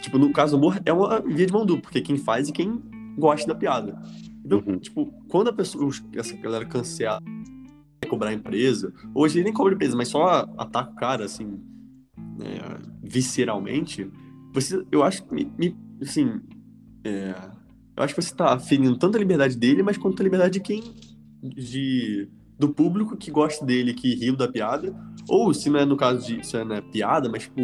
Tipo, 0.00 0.18
no 0.18 0.32
caso 0.32 0.56
do 0.56 0.58
humor, 0.58 0.80
é 0.84 0.92
uma 0.92 1.20
via 1.20 1.46
de 1.46 1.52
mão 1.52 1.66
dupla, 1.66 1.82
porque 1.82 2.00
quem 2.00 2.16
faz 2.16 2.48
e 2.48 2.52
quem 2.52 2.80
gosta 3.18 3.46
da 3.46 3.54
piada. 3.54 4.00
Então, 4.44 4.62
uhum. 4.66 4.78
tipo, 4.78 5.12
quando 5.28 5.48
a 5.48 5.52
pessoa, 5.52 5.90
essa 6.14 6.36
galera 6.36 6.64
cancela 6.64 7.20
cobrar 8.08 8.30
a 8.30 8.34
empresa, 8.34 8.92
hoje 9.14 9.42
nem 9.42 9.52
cobra 9.52 9.72
a 9.72 9.74
empresa, 9.74 9.96
mas 9.96 10.08
só 10.08 10.46
ataca 10.58 10.90
o 10.90 10.94
cara, 10.96 11.24
assim, 11.24 11.60
né, 12.38 12.78
visceralmente, 13.02 14.10
você, 14.52 14.84
eu 14.92 15.02
acho 15.02 15.24
que, 15.24 15.48
me, 15.58 15.76
assim, 16.02 16.40
é, 17.04 17.34
eu 17.96 18.02
acho 18.02 18.14
que 18.14 18.22
você 18.22 18.34
tá 18.34 18.58
ferindo 18.58 18.96
tanto 18.96 19.16
a 19.16 19.20
liberdade 19.20 19.56
dele, 19.56 19.82
mas 19.82 19.96
quanto 19.96 20.20
a 20.20 20.24
liberdade 20.24 20.54
de 20.54 20.60
quem, 20.60 20.82
de, 21.42 22.28
do 22.58 22.68
público 22.68 23.16
que 23.16 23.30
gosta 23.30 23.64
dele, 23.64 23.94
que 23.94 24.14
riu 24.14 24.36
da 24.36 24.48
piada, 24.48 24.94
ou 25.28 25.52
se 25.52 25.68
não 25.70 25.80
é 25.80 25.84
no 25.84 25.96
caso 25.96 26.26
de, 26.26 26.46
se 26.46 26.62
não 26.64 26.76
é 26.76 26.80
piada, 26.80 27.28
mas, 27.28 27.44
tipo, 27.44 27.60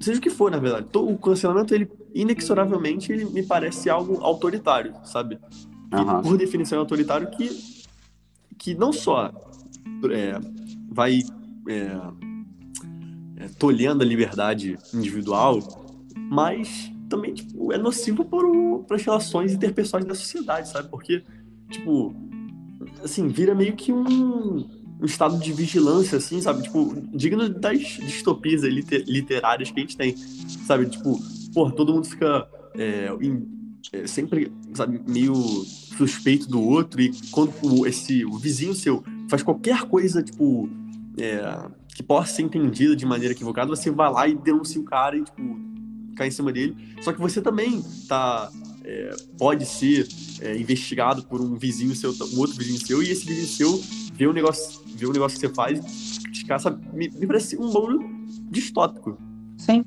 seja 0.00 0.18
o 0.18 0.22
que 0.22 0.30
for, 0.30 0.50
na 0.50 0.58
verdade, 0.58 0.86
o 0.94 1.18
cancelamento, 1.18 1.74
ele, 1.74 1.90
inexoravelmente, 2.14 3.12
ele 3.12 3.24
me 3.24 3.42
parece 3.42 3.88
algo 3.88 4.18
autoritário, 4.22 4.94
sabe? 5.04 5.38
Uhum. 5.92 6.20
por 6.20 6.36
definição 6.36 6.78
é 6.78 6.80
autoritário 6.80 7.30
que, 7.30 7.48
que 8.58 8.74
não 8.74 8.92
só 8.92 9.32
é, 10.10 10.38
vai 10.90 11.20
é, 11.68 12.00
é, 13.36 13.48
tolhendo 13.56 14.02
a 14.02 14.06
liberdade 14.06 14.76
individual, 14.92 15.60
mas 16.16 16.90
também 17.08 17.34
tipo, 17.34 17.72
é 17.72 17.78
nocivo 17.78 18.24
para 18.24 18.96
as 18.96 19.02
relações 19.02 19.52
interpessoais 19.52 20.04
da 20.04 20.14
sociedade, 20.14 20.68
sabe? 20.68 20.88
Porque, 20.88 21.22
tipo, 21.70 22.14
assim, 23.02 23.28
vira 23.28 23.54
meio 23.54 23.74
que 23.74 23.92
um, 23.92 24.66
um 25.00 25.04
estado 25.04 25.38
de 25.38 25.52
vigilância, 25.52 26.18
assim, 26.18 26.40
sabe? 26.40 26.62
Tipo, 26.62 26.94
digno 27.12 27.48
das 27.48 27.78
distopias 27.78 28.62
literárias 28.62 29.70
que 29.70 29.78
a 29.78 29.82
gente 29.82 29.96
tem, 29.96 30.16
sabe? 30.66 30.86
Tipo, 30.86 31.18
pô, 31.52 31.70
todo 31.70 31.92
mundo 31.92 32.06
fica 32.06 32.48
é, 32.74 33.08
em, 33.20 33.46
é, 33.92 34.06
sempre, 34.06 34.52
sabe, 34.74 35.00
meio 35.06 35.34
suspeito 35.34 36.48
do 36.48 36.60
outro 36.60 37.00
e 37.00 37.12
quando 37.30 37.52
o, 37.62 37.86
esse, 37.86 38.24
o 38.24 38.36
vizinho 38.36 38.74
seu 38.74 39.02
faz 39.28 39.42
qualquer 39.42 39.82
coisa, 39.82 40.22
tipo, 40.22 40.68
é, 41.18 41.68
que 41.94 42.02
possa 42.02 42.34
ser 42.34 42.42
entendida 42.42 42.94
de 42.94 43.06
maneira 43.06 43.32
equivocada, 43.32 43.68
você 43.68 43.90
vai 43.90 44.10
lá 44.10 44.28
e 44.28 44.34
denuncia 44.34 44.80
o 44.80 44.84
cara 44.84 45.16
e, 45.16 45.24
tipo, 45.24 45.42
cai 46.16 46.28
em 46.28 46.30
cima 46.30 46.52
dele. 46.52 46.76
Só 47.02 47.12
que 47.12 47.20
você 47.20 47.40
também 47.40 47.82
tá, 48.08 48.50
é, 48.84 49.16
pode 49.38 49.66
ser 49.66 50.08
é, 50.40 50.56
investigado 50.56 51.22
por 51.24 51.40
um 51.40 51.54
vizinho 51.54 51.94
seu, 51.94 52.10
um 52.10 52.38
outro 52.38 52.56
vizinho 52.56 52.84
seu, 52.84 53.02
e 53.02 53.10
esse 53.10 53.26
vizinho 53.26 53.46
seu 53.46 54.06
vê 54.14 54.26
o 54.26 54.32
negócio, 54.32 54.82
vê 54.86 55.06
o 55.06 55.12
negócio 55.12 55.38
que 55.38 55.46
você 55.46 55.54
faz 55.54 56.18
criticar, 56.18 56.58
sabe? 56.58 56.84
Me, 56.92 57.08
me 57.08 57.26
parece 57.26 57.56
um 57.56 57.70
mundo 57.70 58.00
distópico. 58.50 59.18
Sim, 59.58 59.84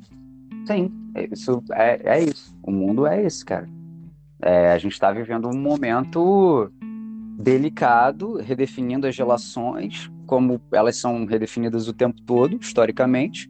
sim. 0.65 0.91
Isso 1.31 1.63
é, 1.71 2.19
é 2.19 2.23
isso. 2.23 2.55
O 2.63 2.71
mundo 2.71 3.05
é 3.05 3.25
esse, 3.25 3.43
cara. 3.43 3.67
É, 4.41 4.71
a 4.71 4.77
gente 4.77 4.93
está 4.93 5.11
vivendo 5.11 5.49
um 5.49 5.57
momento 5.57 6.71
delicado, 7.39 8.35
redefinindo 8.35 9.07
as 9.07 9.17
relações, 9.17 10.11
como 10.25 10.61
elas 10.71 10.97
são 10.97 11.25
redefinidas 11.25 11.87
o 11.87 11.93
tempo 11.93 12.21
todo, 12.21 12.57
historicamente. 12.61 13.49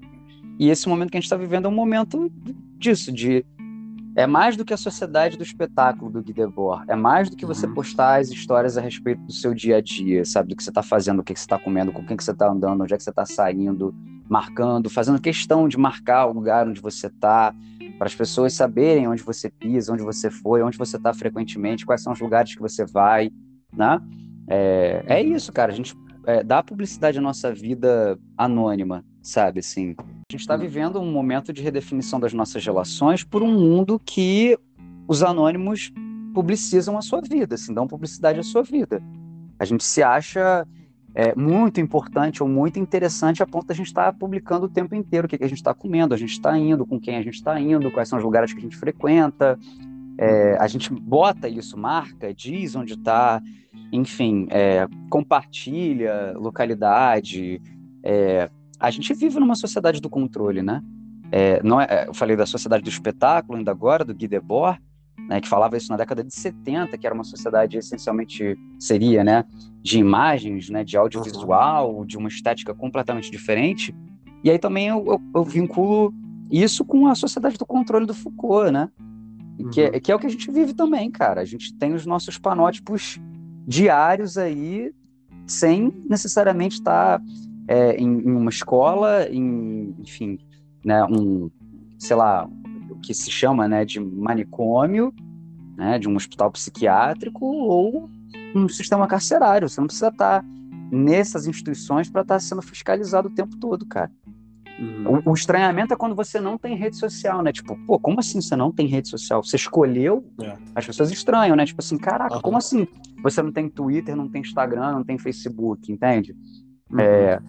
E 0.57 0.69
esse 0.69 0.87
momento 0.87 1.11
que 1.11 1.17
a 1.17 1.19
gente 1.19 1.25
está 1.25 1.37
vivendo 1.37 1.65
é 1.65 1.69
um 1.69 1.75
momento 1.75 2.31
disso, 2.79 3.11
de 3.11 3.45
é 4.15 4.25
mais 4.25 4.57
do 4.57 4.65
que 4.65 4.73
a 4.73 4.77
sociedade 4.77 5.37
do 5.37 5.43
espetáculo 5.43 6.11
do 6.11 6.21
Guy 6.21 6.33
Debord. 6.33 6.83
É 6.89 6.95
mais 6.95 7.29
do 7.29 7.37
que 7.37 7.45
você 7.45 7.65
uhum. 7.67 7.73
postar 7.73 8.19
as 8.19 8.29
histórias 8.29 8.77
a 8.77 8.81
respeito 8.81 9.21
do 9.21 9.31
seu 9.31 9.53
dia 9.53 9.77
a 9.77 9.81
dia, 9.81 10.25
sabe? 10.25 10.49
Do 10.49 10.55
que 10.55 10.63
você 10.63 10.71
está 10.71 10.83
fazendo, 10.83 11.19
o 11.19 11.23
que 11.23 11.33
você 11.33 11.43
está 11.43 11.59
comendo, 11.59 11.91
com 11.91 12.05
quem 12.05 12.17
que 12.17 12.23
você 12.23 12.31
está 12.31 12.49
andando, 12.49 12.81
onde 12.81 12.93
é 12.93 12.97
que 12.97 13.03
você 13.03 13.11
está 13.11 13.25
saindo, 13.25 13.93
marcando, 14.27 14.89
fazendo 14.89 15.21
questão 15.21 15.67
de 15.67 15.77
marcar 15.77 16.25
o 16.25 16.33
lugar 16.33 16.67
onde 16.67 16.81
você 16.81 17.07
está, 17.07 17.53
para 17.97 18.07
as 18.07 18.15
pessoas 18.15 18.53
saberem 18.53 19.07
onde 19.07 19.23
você 19.23 19.49
pisa, 19.49 19.93
onde 19.93 20.03
você 20.03 20.29
foi, 20.29 20.63
onde 20.63 20.77
você 20.77 20.97
está 20.97 21.13
frequentemente, 21.13 21.85
quais 21.85 22.01
são 22.01 22.11
os 22.11 22.19
lugares 22.19 22.53
que 22.53 22.61
você 22.61 22.85
vai, 22.85 23.31
né? 23.71 24.01
É, 24.47 25.03
é 25.05 25.21
uhum. 25.21 25.35
isso, 25.35 25.53
cara. 25.53 25.71
A 25.71 25.75
gente 25.75 25.95
é, 26.25 26.43
dá 26.43 26.61
publicidade 26.63 27.17
à 27.17 27.21
nossa 27.21 27.53
vida 27.53 28.19
anônima, 28.37 29.05
sabe? 29.21 29.59
Assim, 29.59 29.95
a 30.31 30.33
gente 30.33 30.41
está 30.41 30.55
vivendo 30.55 30.99
um 30.99 31.11
momento 31.11 31.51
de 31.51 31.59
redefinição 31.63 32.19
das 32.19 32.33
nossas 32.33 32.63
relações 32.63 33.23
por 33.23 33.41
um 33.41 33.51
mundo 33.51 33.99
que 34.05 34.55
os 35.07 35.23
anônimos 35.23 35.91
publicizam 36.35 36.95
a 36.99 37.01
sua 37.01 37.19
vida, 37.19 37.55
assim, 37.55 37.73
dão 37.73 37.87
publicidade 37.87 38.39
à 38.39 38.43
sua 38.43 38.61
vida. 38.61 39.01
A 39.57 39.65
gente 39.65 39.83
se 39.83 40.03
acha 40.03 40.67
é, 41.15 41.33
muito 41.33 41.81
importante 41.81 42.43
ou 42.43 42.47
muito 42.47 42.77
interessante 42.77 43.41
a 43.41 43.47
ponto 43.47 43.65
de 43.65 43.73
a 43.73 43.75
gente 43.75 43.87
estar 43.87 44.11
tá 44.11 44.13
publicando 44.13 44.67
o 44.67 44.69
tempo 44.69 44.93
inteiro 44.93 45.25
o 45.25 45.27
que, 45.27 45.35
que 45.35 45.43
a 45.43 45.47
gente 45.47 45.57
está 45.57 45.73
comendo, 45.73 46.13
a 46.13 46.17
gente 46.17 46.33
está 46.33 46.55
indo, 46.55 46.85
com 46.85 46.99
quem 46.99 47.17
a 47.17 47.23
gente 47.23 47.33
está 47.33 47.59
indo, 47.59 47.89
quais 47.89 48.07
são 48.07 48.19
os 48.19 48.23
lugares 48.23 48.53
que 48.53 48.59
a 48.59 48.61
gente 48.61 48.77
frequenta. 48.77 49.57
É, 50.15 50.57
a 50.59 50.67
gente 50.67 50.93
bota 50.93 51.49
isso, 51.49 51.75
marca, 51.75 52.31
diz 52.31 52.75
onde 52.75 52.93
está, 52.93 53.41
enfim, 53.91 54.45
é, 54.51 54.87
compartilha 55.09 56.33
localidade. 56.37 57.59
É, 58.03 58.47
a 58.79 58.89
gente 58.89 59.13
vive 59.13 59.39
numa 59.39 59.55
sociedade 59.55 59.99
do 59.99 60.09
controle, 60.09 60.61
né? 60.61 60.81
É, 61.31 61.61
não 61.61 61.79
é, 61.79 62.05
eu 62.07 62.13
falei 62.13 62.35
da 62.35 62.45
sociedade 62.45 62.83
do 62.83 62.89
espetáculo 62.89 63.57
ainda 63.57 63.71
agora, 63.71 64.03
do 64.03 64.15
Guy 64.15 64.27
Debord, 64.27 64.81
né, 65.27 65.39
que 65.39 65.47
falava 65.47 65.77
isso 65.77 65.91
na 65.91 65.97
década 65.97 66.23
de 66.23 66.33
70, 66.33 66.97
que 66.97 67.05
era 67.05 67.13
uma 67.13 67.23
sociedade 67.23 67.77
essencialmente, 67.77 68.57
seria, 68.79 69.23
né, 69.23 69.45
de 69.81 69.99
imagens, 69.99 70.69
né, 70.69 70.83
de 70.83 70.97
audiovisual, 70.97 72.03
de 72.03 72.17
uma 72.17 72.27
estética 72.27 72.73
completamente 72.73 73.29
diferente. 73.29 73.95
E 74.43 74.49
aí 74.49 74.57
também 74.57 74.87
eu, 74.87 75.05
eu, 75.05 75.21
eu 75.35 75.43
vinculo 75.43 76.11
isso 76.49 76.83
com 76.83 77.07
a 77.07 77.13
sociedade 77.13 77.57
do 77.57 77.65
controle 77.65 78.07
do 78.07 78.13
Foucault, 78.13 78.71
né? 78.71 78.89
Que, 79.71 79.81
é, 79.81 79.85
uhum. 79.89 79.99
que 79.99 80.11
é 80.11 80.15
o 80.15 80.19
que 80.19 80.25
a 80.25 80.29
gente 80.29 80.49
vive 80.49 80.73
também, 80.73 81.11
cara. 81.11 81.41
A 81.41 81.45
gente 81.45 81.73
tem 81.75 81.93
os 81.93 82.05
nossos 82.05 82.37
panótipos 82.37 83.19
diários 83.67 84.37
aí, 84.37 84.93
sem 85.45 85.93
necessariamente 86.09 86.75
estar 86.75 87.21
é, 87.69 87.95
em, 87.97 88.07
em, 88.07 88.31
uma 88.31 88.49
escola, 88.49 89.27
em, 89.29 89.95
enfim, 89.99 90.39
né, 90.83 91.05
um, 91.05 91.51
sei 91.99 92.15
lá, 92.15 92.49
que 93.03 93.13
se 93.13 93.29
chama 93.29 93.67
né, 93.67 93.85
de 93.85 93.99
manicômio, 93.99 95.13
né, 95.77 95.99
de 95.99 96.09
um 96.09 96.15
hospital 96.15 96.51
psiquiátrico 96.51 97.45
ou 97.45 98.09
um 98.55 98.67
sistema 98.67 99.05
carcerário. 99.05 99.69
Você 99.69 99.79
não 99.79 99.85
precisa 99.85 100.07
estar 100.07 100.43
nessas 100.91 101.45
instituições 101.45 102.09
para 102.09 102.23
estar 102.23 102.39
sendo 102.39 102.63
fiscalizado 102.63 103.27
o 103.27 103.31
tempo 103.31 103.55
todo, 103.57 103.85
cara. 103.85 104.11
Uhum. 104.79 105.21
O, 105.23 105.31
o, 105.31 105.33
estranhamento 105.35 105.93
é 105.93 105.97
quando 105.97 106.15
você 106.15 106.39
não 106.39 106.57
tem 106.57 106.75
rede 106.75 106.97
social, 106.97 107.43
né? 107.43 107.51
Tipo, 107.51 107.77
pô, 107.85 107.99
como 107.99 108.19
assim 108.19 108.41
você 108.41 108.55
não 108.55 108.71
tem 108.71 108.87
rede 108.87 109.09
social? 109.09 109.43
Você 109.43 109.57
escolheu? 109.57 110.25
É. 110.41 110.57
As 110.73 110.87
pessoas 110.87 111.11
estranham, 111.11 111.55
né? 111.55 111.65
Tipo 111.67 111.81
assim, 111.81 111.99
caraca, 111.99 112.37
uhum. 112.37 112.41
como 112.41 112.57
assim? 112.57 112.87
Você 113.21 113.43
não 113.43 113.51
tem 113.51 113.69
Twitter, 113.69 114.15
não 114.15 114.27
tem 114.27 114.41
Instagram, 114.41 114.93
não 114.93 115.03
tem 115.03 115.19
Facebook, 115.19 115.91
entende? 115.91 116.33
Uhum. 116.89 116.99
É, 116.99 117.39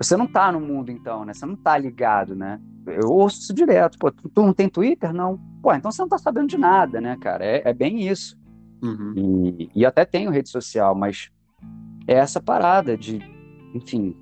você 0.00 0.16
não 0.16 0.26
tá 0.26 0.52
no 0.52 0.60
mundo, 0.60 0.90
então, 0.90 1.24
né? 1.24 1.34
Você 1.34 1.44
não 1.44 1.56
tá 1.56 1.76
ligado, 1.76 2.34
né? 2.34 2.60
Eu 2.86 3.10
ouço 3.10 3.40
isso 3.40 3.52
direto. 3.52 3.98
Pô, 3.98 4.10
tu, 4.12 4.28
tu 4.28 4.42
não 4.42 4.52
tem 4.52 4.68
Twitter? 4.68 5.12
Não. 5.12 5.38
Pô, 5.60 5.74
então 5.74 5.90
você 5.90 6.00
não 6.00 6.08
tá 6.08 6.18
sabendo 6.18 6.46
de 6.46 6.56
nada, 6.56 7.00
né, 7.00 7.16
cara? 7.20 7.44
É, 7.44 7.62
é 7.68 7.74
bem 7.74 8.08
isso. 8.08 8.38
Uhum. 8.80 9.56
E, 9.58 9.70
e 9.74 9.84
até 9.84 10.04
tenho 10.04 10.30
rede 10.30 10.48
social, 10.48 10.94
mas 10.94 11.30
é 12.06 12.14
essa 12.14 12.40
parada 12.40 12.96
de, 12.96 13.20
enfim. 13.74 14.16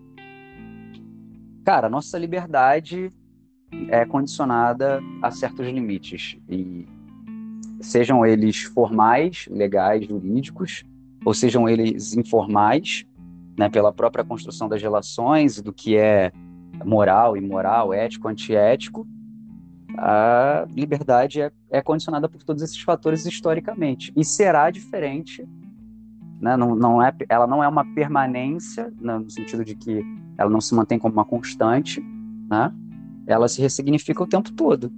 Cara, 1.65 1.91
nossa 1.91 2.19
liberdade 2.19 3.11
é 3.89 4.05
condicionada 4.07 5.01
a 5.21 5.31
certos 5.31 5.67
limites. 5.67 6.39
E 6.49 6.87
sejam 7.81 8.25
eles 8.25 8.63
formais, 8.63 9.47
legais, 9.51 10.07
jurídicos, 10.07 10.85
ou 11.25 11.35
sejam 11.35 11.69
eles 11.69 12.17
informais, 12.17 13.05
né, 13.59 13.69
pela 13.69 13.93
própria 13.93 14.25
construção 14.25 14.69
das 14.69 14.83
relações, 14.83 15.61
do 15.61 15.73
que 15.73 15.97
é 15.97 16.33
moral, 16.85 17.37
imoral, 17.37 17.93
ético, 17.93 18.29
antiético, 18.29 19.07
a 19.99 20.67
liberdade 20.71 21.41
é, 21.41 21.51
é 21.71 21.81
condicionada 21.81 22.29
por 22.29 22.43
todos 22.43 22.63
esses 22.63 22.81
fatores 22.81 23.25
historicamente 23.25 24.13
e 24.15 24.25
será 24.25 24.71
diferente, 24.71 25.47
né? 26.41 26.57
não, 26.57 26.75
não 26.75 27.03
é, 27.03 27.15
ela 27.29 27.47
não 27.47 27.65
é 27.65 27.69
uma 27.69 27.85
permanência 27.95 28.93
né, 29.01 29.19
no 29.19 29.31
sentido 29.31 29.65
de 29.65 29.75
que 29.75 30.05
ela 30.37 30.51
não 30.51 30.61
se 30.61 30.75
mantém 30.75 30.99
como 30.99 31.15
uma 31.15 31.25
constante, 31.25 32.01
né? 32.51 32.73
ela 33.27 33.49
se 33.49 33.61
ressignifica 33.61 34.23
o 34.23 34.27
tempo 34.27 34.53
todo. 34.53 34.93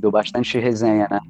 Deu 0.00 0.10
bastante 0.10 0.58
resenha, 0.58 1.06
né? 1.10 1.20